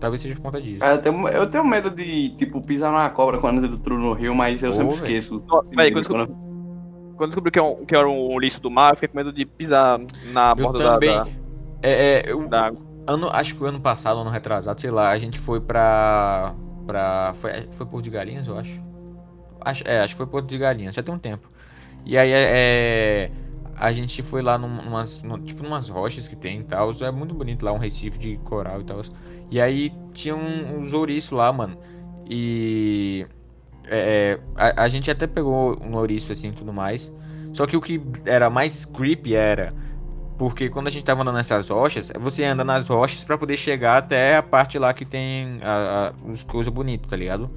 Talvez 0.00 0.20
seja 0.20 0.34
por 0.34 0.42
conta 0.42 0.60
disso. 0.60 0.80
Cara, 0.80 0.96
eu, 0.96 1.00
tenho, 1.00 1.28
eu 1.28 1.46
tenho 1.46 1.64
medo 1.64 1.90
de, 1.90 2.28
tipo, 2.30 2.60
pisar 2.60 2.90
numa 2.92 3.08
cobra 3.08 3.38
quando 3.38 3.64
eu 3.64 3.72
entro 3.72 3.98
no 3.98 4.12
rio, 4.12 4.34
mas 4.34 4.62
eu 4.62 4.70
Ô, 4.70 4.74
sempre 4.74 4.92
velho. 4.94 4.94
esqueço. 5.06 5.42
Nossa, 5.48 5.74
velho, 5.74 5.92
quando, 5.94 6.06
Quando- 6.08 6.30
eu- 6.30 7.14
quando 7.16 7.30
descobri 7.30 7.50
que, 7.50 7.58
é 7.58 7.62
um, 7.62 7.86
que 7.86 7.94
era 7.96 8.06
um 8.08 8.38
liço 8.38 8.60
do 8.60 8.70
mar, 8.70 8.90
eu 8.92 8.96
fiquei 8.96 9.08
com 9.08 9.16
medo 9.16 9.32
de 9.32 9.46
pisar 9.46 9.98
na 10.32 10.50
Eu 10.50 10.56
borda 10.56 10.78
da, 10.80 10.92
também. 10.94 11.10
da, 11.16 11.26
É, 11.82 11.90
é, 12.18 12.22
eu- 12.26 12.46
da 12.48 12.66
água. 12.66 12.80
Ano, 13.06 13.28
acho 13.32 13.54
que 13.56 13.62
o 13.62 13.66
ano 13.66 13.80
passado, 13.80 14.20
ano 14.20 14.30
retrasado, 14.30 14.80
sei 14.80 14.90
lá, 14.90 15.10
a 15.10 15.18
gente 15.18 15.38
foi 15.38 15.60
pra. 15.60 16.54
pra 16.86 17.34
foi, 17.36 17.50
foi 17.70 17.86
Porto 17.86 18.04
de 18.04 18.10
Galinhas, 18.10 18.46
eu 18.46 18.56
acho. 18.58 18.82
acho. 19.60 19.84
É, 19.86 20.00
acho 20.00 20.14
que 20.14 20.18
foi 20.18 20.26
Porto 20.26 20.46
de 20.46 20.58
Galinhas, 20.58 20.94
já 20.94 21.02
tem 21.02 21.14
um 21.14 21.18
tempo. 21.18 21.50
E 22.04 22.18
aí, 22.18 22.30
é. 22.32 23.30
A 23.76 23.92
gente 23.92 24.22
foi 24.22 24.42
lá 24.42 24.56
num- 24.58 24.68
numas, 24.84 25.22
nu- 25.22 25.38
tipo, 25.40 25.62
numas 25.62 25.88
rochas 25.88 26.28
que 26.28 26.36
tem 26.36 26.60
e 26.60 26.64
tal. 26.64 26.92
É 27.02 27.10
muito 27.10 27.34
bonito 27.34 27.64
lá, 27.64 27.72
um 27.72 27.78
recife 27.78 28.18
de 28.18 28.36
coral 28.38 28.80
e 28.80 28.84
tal. 28.84 29.00
E 29.50 29.60
aí 29.60 29.92
tinha 30.12 30.36
um, 30.36 30.78
uns 30.80 30.92
ouriços 30.92 31.32
lá, 31.32 31.52
mano. 31.52 31.76
E. 32.26 33.26
é, 33.86 34.40
a, 34.56 34.84
a 34.84 34.88
gente 34.88 35.10
até 35.10 35.26
pegou 35.26 35.76
um 35.82 35.94
ouriço 35.96 36.32
assim 36.32 36.48
e 36.50 36.52
tudo 36.54 36.72
mais. 36.72 37.12
Só 37.52 37.66
que 37.66 37.76
o 37.76 37.80
que 37.80 38.00
era 38.24 38.50
mais 38.50 38.84
creepy 38.84 39.34
era. 39.34 39.74
Porque 40.36 40.68
quando 40.68 40.88
a 40.88 40.90
gente 40.90 41.04
tava 41.04 41.22
andando 41.22 41.36
nessas 41.36 41.68
rochas, 41.68 42.12
você 42.18 42.44
anda 42.44 42.64
nas 42.64 42.88
rochas 42.88 43.24
pra 43.24 43.38
poder 43.38 43.56
chegar 43.56 43.98
até 43.98 44.36
a 44.36 44.42
parte 44.42 44.78
lá 44.78 44.92
que 44.92 45.04
tem 45.04 45.58
a, 45.62 46.08
a, 46.08 46.30
os 46.30 46.42
coisas 46.42 46.72
bonitas, 46.72 47.08
tá 47.08 47.16
ligado? 47.16 47.50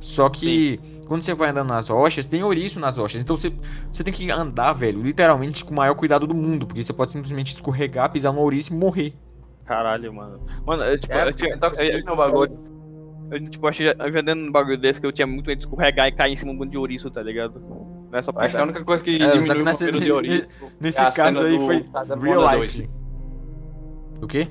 Só 0.00 0.28
que 0.28 0.78
quando 1.06 1.22
você 1.22 1.34
vai 1.34 1.50
andando 1.50 1.68
nas 1.68 1.88
rochas, 1.88 2.26
tem 2.26 2.42
ouriço 2.42 2.78
nas 2.80 2.96
rochas. 2.96 3.22
Então 3.22 3.36
você, 3.36 3.52
você 3.90 4.04
tem 4.04 4.12
que 4.12 4.30
andar, 4.30 4.72
velho, 4.72 5.02
literalmente 5.02 5.64
com 5.64 5.72
o 5.72 5.76
maior 5.76 5.94
cuidado 5.94 6.26
do 6.26 6.34
mundo. 6.34 6.66
Porque 6.66 6.82
você 6.82 6.92
pode 6.92 7.12
simplesmente 7.12 7.54
escorregar, 7.54 8.10
pisar 8.10 8.32
no 8.32 8.40
ouriço 8.40 8.72
e 8.72 8.76
morrer. 8.76 9.14
Caralho, 9.64 10.12
mano. 10.12 10.40
Mano, 10.64 10.84
eu, 10.84 10.98
tipo, 10.98 11.12
É, 11.12 11.28
eu 11.28 11.32
tinha. 11.32 11.58
toxina 11.58 12.12
o 12.12 12.16
bagulho. 12.16 12.58
Eu, 13.30 13.42
tipo, 13.48 13.66
achei, 13.66 13.88
eu 13.88 14.12
já 14.12 14.20
andando 14.20 14.40
num 14.40 14.52
bagulho 14.52 14.78
desse 14.78 15.00
que 15.00 15.06
eu 15.06 15.12
tinha 15.12 15.26
muito 15.26 15.46
medo 15.46 15.58
de 15.58 15.64
escorregar 15.64 16.06
e 16.06 16.12
cair 16.12 16.32
em 16.32 16.36
cima 16.36 16.50
de 16.52 16.56
um 16.56 16.58
bando 16.58 16.70
de 16.70 16.78
ouriço, 16.78 17.10
tá 17.10 17.22
ligado? 17.22 17.60
Não 18.10 18.18
é 18.18 18.22
só 18.22 18.32
Acho 18.36 18.54
que 18.54 18.60
a 18.60 18.64
única 18.64 18.84
coisa 18.84 19.02
que 19.02 19.16
É, 19.22 19.28
diminuiu 19.30 19.62
o 19.62 19.64
nessa- 19.64 19.84
meu 19.84 19.92
medo 19.94 20.04
de 20.04 20.12
ouriço 20.12 20.48
Nesse 20.80 20.98
é 20.98 21.00
a 21.02 21.04
caso 21.12 21.38
cena 21.38 21.40
aí 21.42 21.58
do 21.58 21.64
foi 21.66 21.84
real 22.20 22.60
life. 22.62 22.88
O 24.22 24.26
quê? 24.26 24.48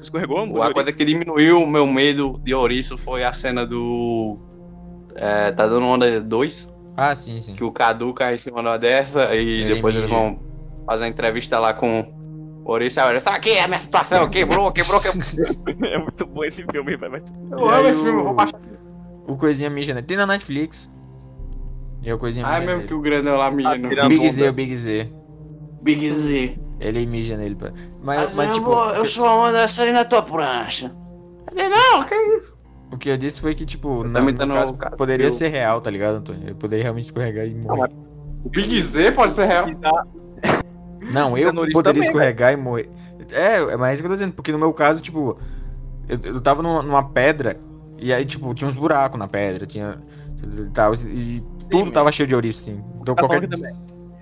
Escorregou? 0.00 0.40
um 0.44 0.62
A 0.62 0.72
coisa 0.72 0.92
que 0.92 1.04
diminuiu 1.04 1.62
o 1.62 1.66
meu 1.66 1.86
medo 1.86 2.40
de 2.42 2.54
ouriço 2.54 2.96
foi 2.98 3.24
a 3.24 3.32
cena 3.32 3.64
do. 3.66 4.34
É, 5.14 5.52
tá 5.52 5.66
dando 5.66 5.84
onda 5.86 6.20
2, 6.20 6.72
Ah, 6.96 7.14
sim, 7.14 7.38
sim. 7.38 7.54
que 7.54 7.62
o 7.62 7.70
Cadu 7.70 8.12
cai 8.14 8.34
em 8.34 8.38
cima 8.38 8.62
da 8.62 8.76
dessa 8.78 9.34
e 9.34 9.60
Ele 9.62 9.74
depois 9.74 9.94
eles 9.94 10.08
vão 10.08 10.40
fazer 10.86 11.04
a 11.04 11.08
entrevista 11.08 11.58
lá 11.58 11.74
com 11.74 12.00
o 12.64 12.70
ouriço. 12.70 12.98
Aí, 13.00 13.16
Isso 13.16 13.28
aqui 13.28 13.50
é 13.50 13.64
a 13.64 13.68
minha 13.68 13.78
situação, 13.80 14.28
quebrou, 14.30 14.72
quebrou, 14.72 15.00
quebrou. 15.00 15.22
é 15.86 15.98
muito 15.98 16.26
bom 16.26 16.42
esse 16.44 16.64
filme, 16.70 16.96
velho. 16.96 17.12
Mas... 17.12 17.24
Eu 17.50 17.58
E 17.58 17.74
amo 17.74 17.88
esse 17.88 18.02
filme, 18.02 18.18
eu 18.18 18.20
o- 18.22 18.24
vou 18.24 18.34
baixar. 18.34 18.58
O 19.28 19.36
Coisinha 19.36 19.68
Mija, 19.70 19.92
né? 19.94 20.00
Tem 20.02 20.16
na 20.16 20.26
Netflix. 20.26 20.90
E 22.02 22.10
é 22.10 22.14
o 22.14 22.18
Coisinha 22.18 22.46
Ah, 22.46 22.56
é 22.56 22.60
Mija 22.60 22.66
mesmo 22.66 22.76
nele. 22.78 22.88
que 22.88 22.94
o 22.94 23.00
grandão 23.00 23.36
lá 23.36 23.50
mija 23.50 23.68
Ah, 23.70 23.78
no 23.78 23.88
Big 24.08 24.18
bunda. 24.20 24.32
Z, 24.32 24.48
o 24.48 24.52
Big 24.52 24.74
Z. 24.76 25.12
Big 25.82 26.10
Z. 26.10 26.58
Ele 26.80 27.06
mija 27.06 27.36
nele. 27.36 27.54
pá. 27.54 27.72
Mas, 28.02 28.20
Mas, 28.20 28.34
mas 28.34 28.48
eu, 28.48 28.54
tipo, 28.54 28.66
vou, 28.66 28.90
eu 28.90 29.06
sou 29.06 29.26
uma 29.26 29.52
dessa 29.52 29.84
aí 29.84 29.92
na 29.92 30.04
tua 30.04 30.22
prancha. 30.22 30.92
Não, 31.54 32.04
que 32.04 32.14
isso? 32.14 32.56
o 32.90 32.96
que 32.98 33.08
eu 33.08 33.16
disse 33.16 33.40
foi 33.40 33.54
que, 33.54 33.64
tipo, 33.64 34.04
na, 34.04 34.20
no 34.20 34.32
tá 34.34 34.44
no 34.46 34.54
caso, 34.54 34.74
caso, 34.74 34.96
poderia 34.96 35.26
eu- 35.26 35.32
ser 35.32 35.48
real, 35.48 35.80
tá 35.80 35.90
ligado, 35.90 36.16
Antônio? 36.16 36.48
Eu 36.48 36.54
poderia 36.56 36.82
realmente 36.82 37.04
escorregar 37.04 37.46
e 37.46 37.54
morrer. 37.54 37.80
mas- 37.80 37.92
O 38.44 38.48
Big 38.48 38.80
Z 38.82 39.12
pode 39.12 39.32
ser 39.32 39.44
real. 39.46 39.66
Pisar- 39.66 40.06
Não, 41.12 41.36
eu 41.38 41.48
é 41.50 41.52
poderia 41.52 41.82
também, 41.82 42.02
escorregar 42.02 42.52
e 42.52 42.56
morrer. 42.56 42.88
É, 43.30 43.56
é 43.58 43.76
mais 43.76 43.94
isso 43.94 44.02
que 44.02 44.06
eu 44.06 44.10
tô 44.10 44.14
dizendo, 44.16 44.32
porque 44.34 44.50
no 44.52 44.58
meu 44.58 44.72
caso, 44.72 45.00
tipo, 45.00 45.38
eu, 46.08 46.18
eu 46.22 46.40
tava 46.40 46.62
numa, 46.62 46.82
numa 46.82 47.04
pedra 47.08 47.58
e 47.98 48.12
aí, 48.12 48.24
tipo, 48.24 48.52
tinha 48.54 48.66
uns 48.68 48.76
buracos 48.76 49.18
na 49.18 49.28
pedra, 49.28 49.64
tinha. 49.66 49.98
Tal, 50.74 50.92
e 50.94 51.40
tudo 51.72 51.90
tava 51.90 52.12
cheio 52.12 52.26
de 52.26 52.34
ouriço, 52.34 52.60
assim. 52.60 52.84
Então 53.00 53.14
Tá 53.14 53.26
qualquer. 53.26 53.48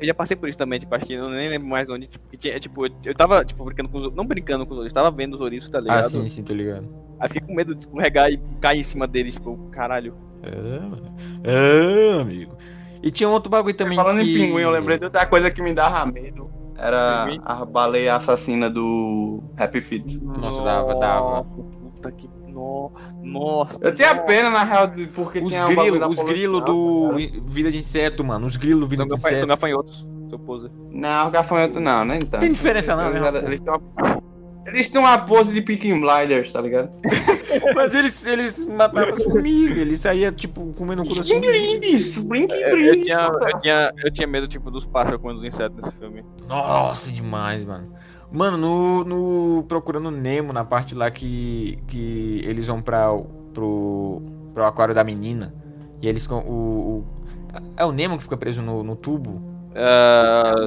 Eu 0.00 0.06
já 0.06 0.14
passei 0.14 0.34
por 0.34 0.48
isso 0.48 0.56
também, 0.56 0.80
tipo, 0.80 0.94
acho 0.94 1.04
que 1.04 1.12
eu 1.12 1.28
nem 1.28 1.50
lembro 1.50 1.68
mais 1.68 1.88
onde, 1.90 2.06
tipo, 2.06 2.26
que 2.30 2.36
tinha, 2.38 2.58
tipo, 2.58 2.86
eu, 3.04 3.14
tava, 3.14 3.44
tipo, 3.44 3.62
brincando 3.62 3.90
com 3.90 3.98
os 3.98 4.14
não 4.14 4.24
brincando 4.24 4.64
com 4.64 4.72
os 4.72 4.78
ouriços, 4.78 4.94
tava 4.94 5.10
vendo 5.10 5.34
os 5.34 5.40
ouriços, 5.42 5.68
tá 5.68 5.78
ligado? 5.78 5.98
Ah, 5.98 6.02
sim, 6.04 6.26
sim, 6.26 6.42
tô 6.42 6.54
ligado. 6.54 6.88
Aí 7.18 7.28
fiquei 7.28 7.46
com 7.46 7.54
medo 7.54 7.74
de 7.74 7.84
escorregar 7.84 8.30
e 8.30 8.40
cair 8.62 8.80
em 8.80 8.82
cima 8.82 9.06
deles, 9.06 9.34
tipo, 9.34 9.58
caralho. 9.70 10.14
É, 10.42 10.80
mano. 10.80 11.14
É, 11.44 12.20
amigo. 12.22 12.56
E 13.02 13.10
tinha 13.10 13.28
um 13.28 13.32
outro 13.32 13.50
bagulho 13.50 13.74
também. 13.74 13.96
Falando 13.96 14.22
que... 14.22 14.30
em 14.30 14.46
pinguim, 14.46 14.62
eu 14.62 14.70
lembrei 14.70 14.98
de 14.98 15.04
outra 15.04 15.26
coisa 15.26 15.50
que 15.50 15.60
me 15.60 15.74
dava 15.74 16.10
medo. 16.10 16.50
Era 16.76 17.26
Pinguim? 17.26 17.42
a 17.44 17.64
baleia 17.66 18.14
assassina 18.14 18.70
do 18.70 19.42
Happy 19.56 19.82
Feet. 19.82 20.18
Nossa, 20.22 20.62
dava, 20.62 20.94
dava. 20.94 21.44
Puta 21.44 22.10
que. 22.12 22.28
No... 22.50 22.92
Nossa. 23.22 23.78
Eu 23.82 23.94
tinha 23.94 24.12
nossa. 24.14 24.26
pena, 24.26 24.50
na 24.50 24.64
real, 24.64 24.86
de- 24.88 25.06
porque 25.08 25.38
Os 25.40 25.52
tinha 25.52 25.64
o 25.64 25.68
bagulho 25.68 25.92
grilos, 25.92 26.00
da 26.00 26.08
os 26.08 26.28
grilos 26.30 26.60
tá 26.60 26.66
do 26.66 27.12
ligado? 27.16 27.44
Vida 27.46 27.70
de 27.72 27.78
Inseto, 27.78 28.24
mano. 28.24 28.46
Os 28.46 28.56
grilos 28.56 28.88
Vida 28.88 29.04
de 29.04 29.10
são 29.10 29.18
Inseto. 29.30 29.46
gafanhotos, 29.46 30.06
seu 30.28 30.38
pose. 30.38 30.70
Não, 30.90 31.26
os 31.26 31.32
gafanhotos 31.32 31.80
não, 31.80 32.04
nem 32.04 32.18
tanto. 32.20 32.40
Tem 32.40 32.52
diferença 32.52 32.94
não, 32.96 33.10
eles, 33.10 33.20
né? 33.20 33.42
eles, 33.46 33.60
têm 33.60 33.72
uma- 33.72 34.20
Eles 34.66 34.88
têm 34.88 35.00
uma 35.00 35.18
pose 35.18 35.52
de 35.54 35.62
Peaking 35.62 36.00
Blinders, 36.00 36.52
tá 36.52 36.60
ligado? 36.60 36.90
Mas 37.74 37.94
eles, 37.94 38.24
eles 38.26 38.64
matavam 38.66 39.14
as 39.14 39.24
formigas, 39.24 39.76
eles 39.78 40.00
saíam, 40.00 40.30
tipo, 40.32 40.72
comendo 40.74 41.04
cu 41.04 41.14
das 41.16 41.26
brindes! 41.28 42.18
Brinque 42.18 42.54
Eu, 42.54 42.70
brindes! 42.76 43.04
tinha, 43.06 43.30
eu, 43.32 43.60
tinha, 43.60 43.92
eu 44.04 44.12
tinha 44.12 44.26
medo, 44.28 44.46
tipo, 44.46 44.70
dos 44.70 44.86
pássaros 44.86 45.20
comendo 45.20 45.40
os 45.40 45.44
insetos 45.44 45.76
nesse 45.82 45.96
filme. 45.96 46.24
Nossa, 46.46 47.10
demais, 47.10 47.64
mano. 47.64 47.92
Mano, 48.32 48.56
no, 48.56 49.04
no 49.04 49.62
Procurando 49.64 50.10
Nemo, 50.10 50.52
na 50.52 50.64
parte 50.64 50.94
lá 50.94 51.10
que, 51.10 51.78
que 51.88 52.42
eles 52.46 52.66
vão 52.68 52.80
pra, 52.80 53.12
o- 53.12 53.24
pro, 53.52 54.22
pro 54.54 54.64
aquário 54.64 54.94
da 54.94 55.02
menina, 55.02 55.52
e 56.00 56.08
eles 56.08 56.26
com 56.26 56.36
o, 56.36 56.50
o- 56.98 57.04
É 57.76 57.84
o 57.84 57.90
Nemo 57.92 58.16
que 58.16 58.22
fica 58.22 58.36
preso 58.36 58.62
no, 58.62 58.82
no 58.84 58.94
tubo? 58.94 59.42
Ah, 59.74 60.66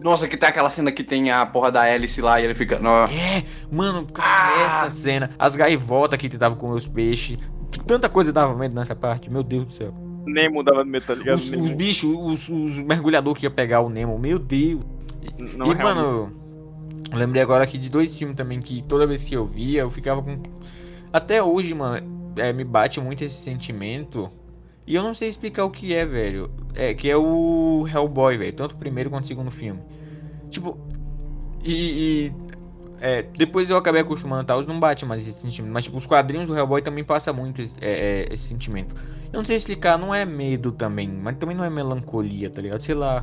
Nossa, 0.00 0.26
que 0.28 0.36
tem 0.36 0.48
aquela 0.48 0.68
cena 0.70 0.90
que 0.92 1.04
tem 1.04 1.30
a 1.30 1.46
porra 1.46 1.70
da 1.70 1.86
hélice 1.86 2.20
lá 2.20 2.40
e 2.40 2.44
ele 2.44 2.54
fica. 2.54 2.78
Nó. 2.78 3.04
É, 3.06 3.44
mano, 3.72 4.04
cara, 4.12 4.28
Ah! 4.28 4.66
essa 4.66 4.90
cena. 4.90 5.30
As 5.38 5.54
gaivotas 5.56 6.18
que 6.18 6.28
tentavam 6.28 6.58
comer 6.58 6.74
os 6.74 6.86
peixes. 6.88 7.38
Tanta 7.86 8.08
coisa 8.08 8.32
dava 8.32 8.54
medo 8.56 8.74
nessa 8.74 8.94
parte, 8.96 9.30
meu 9.30 9.42
Deus 9.42 9.64
do 9.66 9.70
céu. 9.72 9.94
nem 10.26 10.48
mudava 10.48 10.82
de 10.84 10.90
medo, 10.90 11.04
tá 11.06 11.14
ligado? 11.14 11.36
Os, 11.38 11.50
os 11.52 11.70
bichos, 11.70 12.10
os, 12.10 12.48
os 12.48 12.78
mergulhadores 12.80 13.38
que 13.40 13.46
ia 13.46 13.50
pegar 13.50 13.80
o 13.80 13.88
Nemo, 13.88 14.18
meu 14.18 14.38
Deus. 14.38 14.80
não 15.56 15.66
e, 15.66 15.70
é 15.72 15.74
realmente. 15.74 15.82
mano, 15.82 16.32
eu 17.10 17.18
lembrei 17.18 17.42
agora 17.42 17.64
aqui 17.64 17.78
de 17.78 17.88
dois 17.88 18.16
filmes 18.16 18.36
também 18.36 18.60
que 18.60 18.82
toda 18.82 19.06
vez 19.06 19.22
que 19.22 19.34
eu 19.34 19.46
via, 19.46 19.82
eu 19.82 19.90
ficava 19.90 20.22
com. 20.22 20.40
Até 21.12 21.42
hoje, 21.42 21.72
mano, 21.74 22.32
é, 22.36 22.52
me 22.52 22.64
bate 22.64 23.00
muito 23.00 23.24
esse 23.24 23.36
sentimento. 23.36 24.30
E 24.86 24.94
eu 24.94 25.02
não 25.02 25.14
sei 25.14 25.28
explicar 25.28 25.64
o 25.64 25.70
que 25.70 25.94
é, 25.94 26.06
velho. 26.06 26.50
É, 26.74 26.94
que 26.94 27.10
é 27.10 27.16
o 27.16 27.86
Hellboy, 27.92 28.36
velho. 28.36 28.52
Tanto 28.52 28.74
o 28.74 28.78
primeiro 28.78 29.10
quanto 29.10 29.24
o 29.24 29.26
segundo 29.26 29.50
filme. 29.50 29.80
Tipo. 30.50 30.78
E. 31.64 32.30
e, 32.30 32.46
é, 32.98 33.22
depois 33.22 33.68
eu 33.68 33.76
acabei 33.76 34.00
acostumando 34.00 34.44
tal, 34.44 34.62
não 34.62 34.80
bate 34.80 35.04
mais 35.04 35.26
esse 35.26 35.40
sentimento. 35.40 35.72
Mas, 35.72 35.84
tipo, 35.84 35.96
os 35.96 36.06
quadrinhos 36.06 36.46
do 36.46 36.56
Hellboy 36.56 36.80
também 36.80 37.04
passa 37.04 37.32
muito 37.32 37.60
esse, 37.60 37.74
é, 37.80 38.26
é, 38.28 38.32
esse 38.32 38.44
sentimento. 38.44 38.94
Eu 39.32 39.38
não 39.38 39.44
sei 39.44 39.56
explicar, 39.56 39.98
não 39.98 40.14
é 40.14 40.24
medo 40.24 40.72
também, 40.72 41.08
mas 41.08 41.36
também 41.36 41.56
não 41.56 41.64
é 41.64 41.70
melancolia, 41.70 42.48
tá 42.48 42.62
ligado? 42.62 42.80
Sei 42.80 42.94
lá. 42.94 43.22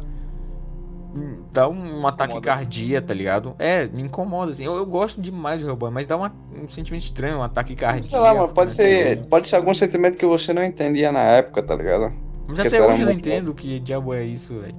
Dá 1.51 1.69
um, 1.69 2.07
ataque 2.07 2.41
cardíaco, 2.41 3.07
tá 3.07 3.13
ligado? 3.13 3.55
É, 3.59 3.85
me 3.87 4.01
incomoda, 4.01 4.51
assim. 4.51 4.65
Eu, 4.65 4.75
eu 4.75 4.85
gosto 4.85 5.21
demais 5.21 5.61
do 5.61 5.67
Hellboy, 5.67 5.91
mas 5.91 6.07
dá 6.07 6.17
uma- 6.17 6.33
um 6.59 6.67
sentimento 6.67 7.03
estranho, 7.03 7.37
um 7.37 7.43
ataque 7.43 7.75
cardíaco. 7.75 8.09
Sei 8.09 8.19
lá, 8.19 8.33
mano, 8.33 8.51
pode 8.51 8.71
né, 8.71 8.75
ser, 8.75 9.03
tá 9.03 9.09
ligado? 9.11 9.27
pode 9.29 9.47
ser 9.47 9.55
algum 9.57 9.73
sentimento 9.75 10.17
que 10.17 10.25
você 10.25 10.53
não 10.53 10.63
entendia 10.63 11.11
na 11.11 11.19
época, 11.21 11.61
tá 11.61 11.75
ligado? 11.75 12.11
Mas 12.11 12.45
porque 12.47 12.61
até 12.61 12.69
será 12.71 12.87
hoje 12.87 13.01
eu 13.01 13.05
não 13.05 13.13
entendo 13.13 13.53
que 13.53 13.79
diabo 13.79 14.13
é 14.13 14.23
isso, 14.23 14.59
velho. 14.59 14.75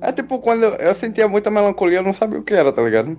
É 0.00 0.10
tipo, 0.12 0.38
quando 0.40 0.64
eu, 0.64 0.70
eu 0.74 0.94
sentia 0.94 1.28
muita 1.28 1.50
melancolia, 1.50 1.98
eu 1.98 2.02
não 2.02 2.12
sabia 2.12 2.38
o 2.38 2.42
que 2.42 2.54
era, 2.54 2.72
tá 2.72 2.82
ligado? 2.82 3.18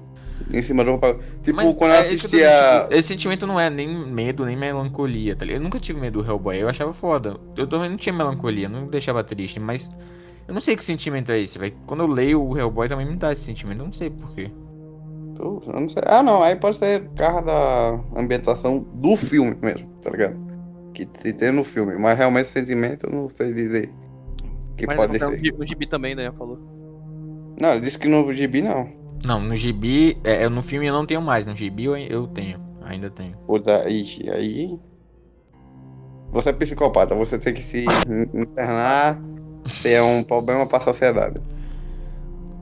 Em 0.51 0.62
cima 0.62 0.84
do 0.86 0.97
papel. 0.97 1.20
Tipo, 1.41 1.57
Mas 1.57 1.74
quando 1.74 1.91
eu 1.91 1.97
é 1.97 2.01
isso 2.01 2.10
que 2.16 2.22
tô 2.22 2.26
assistia. 2.28 2.49
dizendo, 2.49 2.82
tipo, 2.84 2.93
esse 2.95 3.07
sentimento 3.10 3.47
não 3.47 3.60
é 3.60 3.70
nem 3.70 3.88
medo, 3.88 4.45
nem 4.45 4.55
melancolia, 4.55 5.36
tá 5.36 5.43
ligado? 5.45 5.60
Eu 5.62 5.64
nunca 5.64 5.80
tive 5.80 5.99
medo 5.99 6.22
do 6.22 6.30
Hellboy, 6.30 6.57
eu 6.57 6.70
achava 6.70 6.93
foda. 6.93 7.36
Eu 7.57 7.68
também 7.68 7.89
não 7.89 7.97
tinha 7.97 8.14
melancolia, 8.14 8.68
não 8.70 8.82
me 8.84 8.89
deixava 8.89 9.24
triste, 9.24 9.60
mas. 9.60 9.89
Eu 10.50 10.54
não 10.56 10.62
sei 10.62 10.76
que 10.76 10.84
sentimento 10.84 11.32
é 11.32 11.39
esse, 11.39 11.60
velho. 11.60 11.76
Quando 11.86 12.00
eu 12.02 12.08
leio 12.08 12.43
o 12.43 12.58
Hellboy 12.58 12.89
também 12.89 13.06
me 13.06 13.16
dá 13.16 13.32
esse 13.32 13.43
sentimento, 13.43 13.82
eu 13.82 13.86
não 13.86 13.91
sei 13.91 14.10
porquê. 14.10 14.52
Eu 15.39 15.62
não 15.68 15.88
sei. 15.88 16.02
Ah, 16.08 16.24
não, 16.24 16.41
aí 16.41 16.56
pode 16.56 16.76
ser 16.76 17.08
carro 17.10 17.41
da 17.41 18.00
ambientação 18.20 18.80
do 18.95 19.16
filme 19.16 19.56
mesmo, 19.62 19.88
tá 20.02 20.10
ligado? 20.10 20.36
Que 20.91 21.08
se 21.20 21.34
tem 21.34 21.52
no 21.52 21.64
filme, 21.64 21.95
mas 22.00 22.18
realmente 22.18 22.45
esse 22.45 22.54
sentimento 22.54 23.06
eu 23.06 23.12
não 23.12 23.30
sei 23.30 23.54
dizer. 23.54 23.93
Que 24.76 24.88
Mas 24.88 24.95
pode 24.95 25.20
não, 25.20 25.30
ser. 25.30 25.54
no 25.56 25.66
gibi 25.68 25.88
também, 25.88 26.16
né? 26.16 26.32
Falou. 26.36 26.58
Não, 27.62 27.74
ele 27.74 27.82
disse 27.82 28.00
que 28.00 28.08
no 28.08 28.34
gibi 28.34 28.64
não. 28.64 28.89
Não, 29.24 29.39
no 29.39 29.56
gibi, 29.56 30.18
é, 30.24 30.45
é, 30.45 30.50
no 30.50 30.64
filme 30.64 30.88
eu 30.88 30.93
não 30.93 31.06
tenho 31.06 31.22
mais, 31.22 31.45
no 31.45 31.56
gibi 31.56 31.86
eu, 31.86 31.95
eu 31.95 32.26
tenho, 32.28 32.60
ainda 32.82 33.12
tenho. 33.12 33.38
Pois 33.45 33.68
aí, 33.68 34.04
aí. 34.34 34.80
Você 36.32 36.50
é 36.50 36.54
psicopata, 36.54 37.14
você 37.14 37.38
tem 37.38 37.54
que 37.54 37.62
se 37.62 37.86
in- 37.86 38.47
internar, 39.70 39.97
ser 39.97 40.01
um 40.01 40.24
problema 40.24 40.65
pra 40.65 40.80
sociedade. 40.80 41.39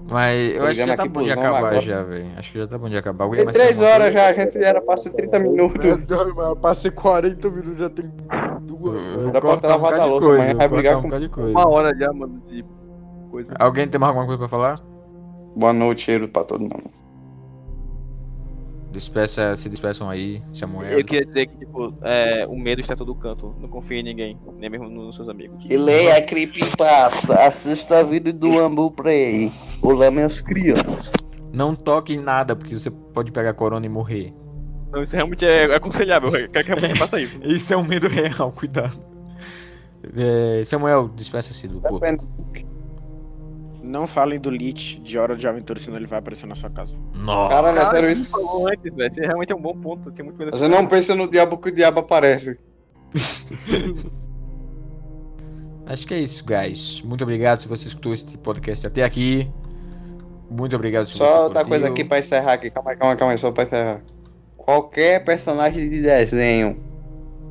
Mas 0.10 0.56
eu 0.56 0.64
acho 0.64 0.80
que 0.80 0.88
já 0.88 0.96
tá 0.96 1.06
bom 1.06 1.22
de 1.22 1.32
acabar 1.32 1.58
agora. 1.58 1.80
já, 1.82 2.02
velho. 2.04 2.28
Acho 2.38 2.52
que 2.54 2.60
já 2.60 2.68
tá 2.68 2.78
bom 2.78 2.88
de 2.88 2.98
acabar. 2.98 3.26
Alguém 3.26 3.38
Tem 3.40 3.46
mais 3.46 3.58
tem 3.58 3.66
três 3.66 3.82
alguma 3.82 3.94
horas 3.96 4.14
coisa? 4.14 4.28
já, 4.28 4.30
a 4.30 4.46
gente 4.46 4.64
era 4.64 4.82
pra 4.82 4.98
ser 4.98 5.10
30 5.10 5.40
minutos. 5.40 5.86
Eu 5.86 6.56
passei 6.56 6.92
40 6.92 7.50
minutos, 7.50 7.78
já 7.78 7.90
tem 7.90 8.06
duas. 8.62 9.02
Dá 9.34 9.42
pra 9.42 9.50
lavado 9.50 9.80
bocado 9.80 10.02
a 10.02 10.06
louça, 10.06 10.28
coisa, 10.28 10.42
amanhã 10.44 10.52
vou 10.54 10.60
vai 10.60 10.68
brigar 10.70 10.98
um 10.98 11.02
com- 11.10 11.20
de 11.20 11.28
coisa. 11.30 11.52
Uma 11.52 11.68
hora 11.70 11.98
já, 11.98 12.14
mano, 12.14 12.42
de 12.48 12.64
coisa. 13.30 13.54
Alguém 13.60 13.86
tem 13.88 14.00
mais 14.00 14.10
alguma 14.16 14.26
coisa 14.28 14.40
pra 14.40 14.48
falar? 14.50 14.76
Boa 15.58 15.74
noite, 15.74 16.04
cheiro 16.04 16.30
pra 16.30 16.46
todo 16.46 16.62
mundo. 16.62 16.90
Despeça, 18.98 19.56
se 19.56 19.70
despeçam 19.70 20.10
aí, 20.10 20.42
Samuel. 20.52 20.98
Eu 20.98 21.06
queria 21.06 21.24
dizer 21.24 21.46
que, 21.46 21.58
tipo, 21.60 21.94
é, 22.02 22.48
o 22.48 22.58
medo 22.58 22.82
está 22.82 22.96
em 22.96 22.98
todo 22.98 23.14
canto. 23.14 23.56
Não 23.60 23.70
confie 23.70 23.98
em 24.00 24.04
ninguém, 24.04 24.40
nem 24.58 24.72
mesmo 24.72 24.90
nos 24.90 25.16
seus 25.16 25.30
amigos. 25.30 25.64
E 25.70 25.78
leia 25.78 26.18
a 26.18 26.26
creepypasta, 26.26 27.46
assista 27.46 28.00
a 28.00 28.04
vídeo 28.04 28.34
do 28.34 28.58
Ambu 28.58 28.90
Play. 28.90 29.54
Olá, 29.84 30.10
minhas 30.10 30.42
crianças. 30.42 31.12
Não 31.54 31.76
toque 31.76 32.16
em 32.16 32.20
nada, 32.20 32.56
porque 32.56 32.74
você 32.74 32.90
pode 32.90 33.32
pegar 33.32 33.54
corona 33.54 33.86
e 33.86 33.90
morrer. 33.90 34.34
Não, 34.92 35.04
isso 35.04 35.16
realmente 35.16 35.46
é 35.46 35.66
é 35.66 35.76
aconselhável. 35.76 36.30
Eu 36.36 36.50
quero 36.50 36.66
que 36.66 36.74
realmente 36.74 36.98
faça 36.98 37.22
isso. 37.22 37.40
Isso 37.44 37.72
é 37.72 37.78
um 37.78 37.84
medo 37.84 38.08
real, 38.08 38.52
cuidado. 38.58 39.00
É, 40.16 40.64
Samuel, 40.64 41.08
despeça-se 41.10 41.68
do 41.68 41.82
povo. 41.82 42.02
Não 43.88 44.06
falem 44.06 44.40
do 44.40 44.50
Lich 44.50 45.00
de 45.00 45.18
Hora 45.18 45.36
de 45.36 45.48
Aventura, 45.48 45.80
senão 45.80 45.98
ele 45.98 46.08
vai 46.08 46.20
aparecer 46.20 46.46
na 46.46 46.56
sua 46.56 46.70
casa. 46.70 46.96
Nossa. 47.16 47.56
Caralho, 47.56 47.78
é 47.78 47.82
Cara, 47.82 47.92
sério 47.92 48.16
você 48.16 48.22
isso? 48.22 48.32
falou 48.32 48.68
antes, 48.68 48.94
velho. 48.94 49.10
Isso 49.10 49.20
realmente 49.22 49.52
é 49.52 49.56
um 49.56 49.62
bom 49.62 49.76
ponto. 49.76 50.12
Tem 50.12 50.26
muito 50.26 50.38
Você 50.52 50.68
não 50.68 50.86
pensa 50.86 51.16
no 51.16 51.28
diabo 51.30 51.58
que 51.58 51.70
o 51.70 51.72
diabo 51.72 52.00
aparece. 52.02 52.58
Acho 55.86 56.06
que 56.06 56.14
é 56.14 56.20
isso, 56.20 56.44
guys. 56.46 57.02
Muito 57.02 57.24
obrigado 57.24 57.62
se 57.62 57.68
você 57.68 57.88
escutou 57.88 58.12
esse 58.14 58.38
podcast 58.38 58.86
até 58.86 59.04
aqui. 59.04 59.50
Muito 60.50 60.76
obrigado 60.76 61.08
se 61.08 61.14
você 61.14 61.20
Só 61.20 61.44
outra 61.46 61.62
curtiu. 61.64 61.70
coisa 61.70 61.88
aqui 61.88 62.04
pra 62.04 62.20
encerrar 62.20 62.54
aqui. 62.54 62.70
Calma 62.70 62.92
aí, 62.92 62.98
calma 62.98 63.14
aí, 63.14 63.18
calma 63.18 63.32
aí, 63.34 63.38
só 63.38 63.52
pra 63.52 63.64
encerrar. 63.64 64.02
Qualquer 64.58 65.24
personagem 65.24 65.90
de 65.90 66.02
desenho, 66.02 66.78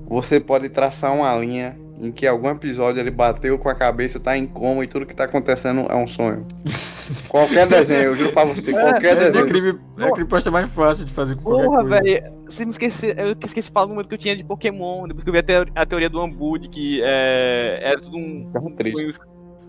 você 0.06 0.38
pode 0.38 0.68
traçar 0.68 1.14
uma 1.14 1.34
linha 1.36 1.78
em 2.00 2.12
que 2.12 2.26
algum 2.26 2.50
episódio 2.50 3.00
ele 3.00 3.10
bateu 3.10 3.58
com 3.58 3.68
a 3.68 3.74
cabeça, 3.74 4.20
tá 4.20 4.36
em 4.36 4.46
coma 4.46 4.84
e 4.84 4.86
tudo 4.86 5.06
que 5.06 5.14
tá 5.16 5.24
acontecendo 5.24 5.86
é 5.88 5.94
um 5.96 6.06
sonho. 6.06 6.46
qualquer 7.28 7.66
desenho, 7.66 8.02
eu 8.04 8.16
juro 8.16 8.32
pra 8.32 8.44
você, 8.44 8.72
qualquer 8.72 9.16
Essa 9.16 9.38
é 9.38 9.40
a 9.40 9.44
desenho. 9.44 9.80
é 9.98 10.04
a 10.04 10.12
creepypasta 10.12 10.50
mais 10.50 10.68
fácil 10.68 11.04
de 11.04 11.12
fazer 11.12 11.36
com 11.36 11.42
qualquer 11.42 11.66
Porra, 11.66 11.84
velho. 11.84 12.36
Você 12.46 12.64
me 12.64 12.70
esqueceu. 12.70 13.10
Eu 13.16 13.36
esqueci 13.44 13.68
de 13.68 13.72
falar 13.72 13.86
do 13.86 13.90
momento 13.92 14.08
que 14.08 14.14
eu 14.14 14.18
tinha 14.18 14.36
de 14.36 14.44
Pokémon. 14.44 15.06
Depois 15.08 15.24
que 15.24 15.30
eu 15.30 15.32
vi 15.32 15.38
a, 15.40 15.42
teo- 15.42 15.66
a 15.74 15.86
teoria 15.86 16.08
do 16.08 16.20
Ambu, 16.20 16.58
de 16.58 16.68
que 16.68 17.00
é, 17.02 17.80
era 17.82 18.00
tudo 18.00 18.16
um, 18.16 18.48
Fica 18.52 18.70
triste. 18.76 19.00
sonho, 19.14 19.28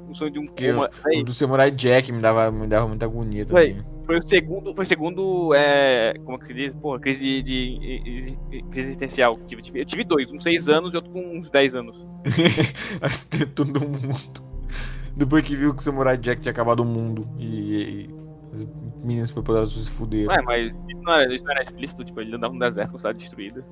um 0.10 0.14
sonho 0.16 0.32
de 0.32 0.40
um 0.40 0.46
Que 0.46 0.72
coma. 0.72 0.90
O 0.90 1.04
Véi, 1.10 1.24
do 1.24 1.34
Samurai 1.34 1.72
Jack 1.72 2.12
me 2.12 2.22
dava, 2.22 2.52
me 2.52 2.68
dava 2.68 2.88
muita 2.88 3.06
agonia 3.06 3.46
também. 3.46 3.84
Foi 4.08 4.18
o 4.20 4.24
segundo. 4.28 4.74
Foi 4.74 4.84
o 4.84 4.88
segundo. 4.88 5.54
É, 5.54 6.14
como 6.24 6.38
é 6.38 6.40
que 6.40 6.48
se 6.48 6.54
diz? 6.56 6.74
Porra, 6.74 7.00
crise 7.00 7.20
de, 7.20 7.44
de- 7.44 8.38
de- 8.50 8.64
crise 8.72 8.90
existencial. 8.90 9.34
que 9.34 9.54
Eu 9.56 9.62
tive, 9.62 9.82
eu 9.82 9.86
tive 9.86 10.04
dois, 10.04 10.32
uns 10.32 10.42
6 10.44 10.70
anos 10.70 10.94
e 10.94 10.96
outro 10.96 11.12
com 11.12 11.38
uns 11.38 11.50
10 11.50 11.76
anos. 11.76 11.96
Acho 13.02 13.28
que 13.28 13.46
todo 13.46 13.80
mundo. 13.82 14.18
Depois 15.16 15.44
que 15.44 15.56
viu 15.56 15.74
que 15.74 15.80
o 15.82 15.84
Samurai 15.84 16.18
Jack 16.18 16.42
tinha 16.42 16.52
acabado 16.52 16.80
o 16.82 16.86
mundo 16.86 17.28
e, 17.38 17.46
e 17.82 18.08
as 18.54 18.66
meninas 19.04 19.30
superpoderosas 19.30 19.86
se 19.86 19.92
fuderam. 19.92 20.32
Ué, 20.34 20.42
mas 20.42 20.68
isso 20.90 21.02
não, 21.04 21.14
era, 21.14 21.34
isso 21.36 21.44
não 21.44 21.52
era 21.52 21.62
explícito, 21.64 22.04
tipo, 22.06 22.22
ele 22.22 22.36
andava 22.36 22.54
no 22.54 22.60
deserto 22.60 22.92
com 22.92 22.98
a 22.98 23.00
cidade 23.00 23.20
destruída. 23.20 23.66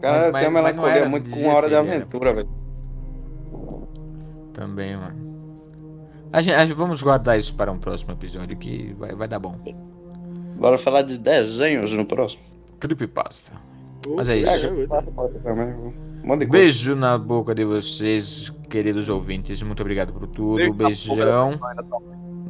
Cara, 0.00 0.14
Mas- 0.14 0.22
tem 0.22 0.32
mas- 0.32 0.46
uma 0.50 0.62
mas 0.62 0.74
não 0.76 0.82
melancolia 0.82 1.08
muito 1.08 1.30
com 1.30 1.40
uma 1.40 1.54
hora 1.54 1.66
ele 1.66 1.74
era. 1.74 1.86
aventura, 1.86 2.32
velho. 2.34 2.48
Também, 4.52 4.96
mano. 4.96 5.27
A 6.32 6.42
gente, 6.42 6.54
a 6.54 6.66
gente- 6.66 6.76
vamos 6.76 7.02
guardar 7.02 7.38
isso 7.38 7.54
para 7.54 7.70
um 7.72 7.76
próximo 7.78 8.12
episódio 8.12 8.56
que 8.56 8.94
vai, 8.98 9.14
vai 9.14 9.26
dar 9.28 9.38
bom. 9.38 9.54
Bora 10.58 10.76
falar 10.78 11.02
de 11.02 11.16
desenhos 11.18 11.92
no 11.92 12.04
próximo. 12.04 12.42
Creepypasta. 12.80 13.52
Mas 14.14 14.28
é 14.28 14.34
É, 14.34 14.38
isso. 14.38 14.68
coisa. 15.14 16.46
Beijo 16.50 16.94
na 16.94 17.16
boca 17.18 17.54
de 17.54 17.64
vocês, 17.64 18.52
queridos 18.68 19.08
ouvintes. 19.08 19.62
Muito 19.62 19.80
obrigado 19.80 20.12
por 20.12 20.26
tudo. 20.26 20.72
Beijão. 20.74 21.58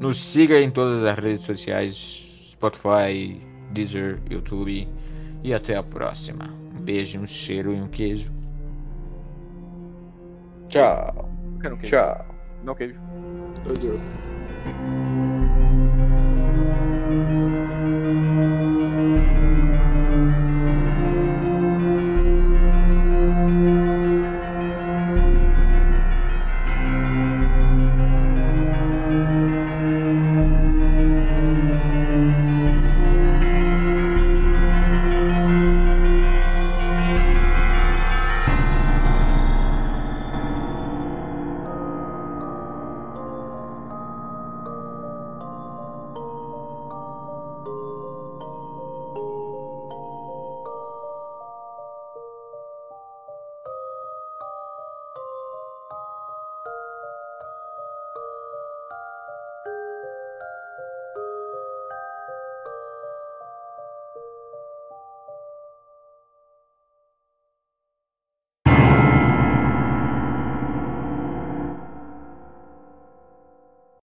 Nos 0.00 0.22
siga 0.22 0.60
em 0.60 0.70
todas 0.70 1.02
as 1.05 1.16
redes 1.18 1.44
sociais: 1.46 2.50
Spotify, 2.52 3.40
Deezer, 3.72 4.20
YouTube. 4.30 4.88
E 5.44 5.55
até 5.55 5.76
a 5.76 5.82
próxima. 5.82 6.46
Um 6.78 6.82
beijo, 6.82 7.20
um 7.20 7.26
cheiro 7.26 7.72
e 7.72 7.80
um 7.80 7.88
queijo. 7.88 8.32
Tchau, 10.68 11.28
Quero 11.60 11.74
um 11.74 11.78
queijo. 11.78 11.96
tchau. 11.96 12.26
Não 12.64 12.74
queijo. 12.74 12.94
Adeus. 13.66 14.28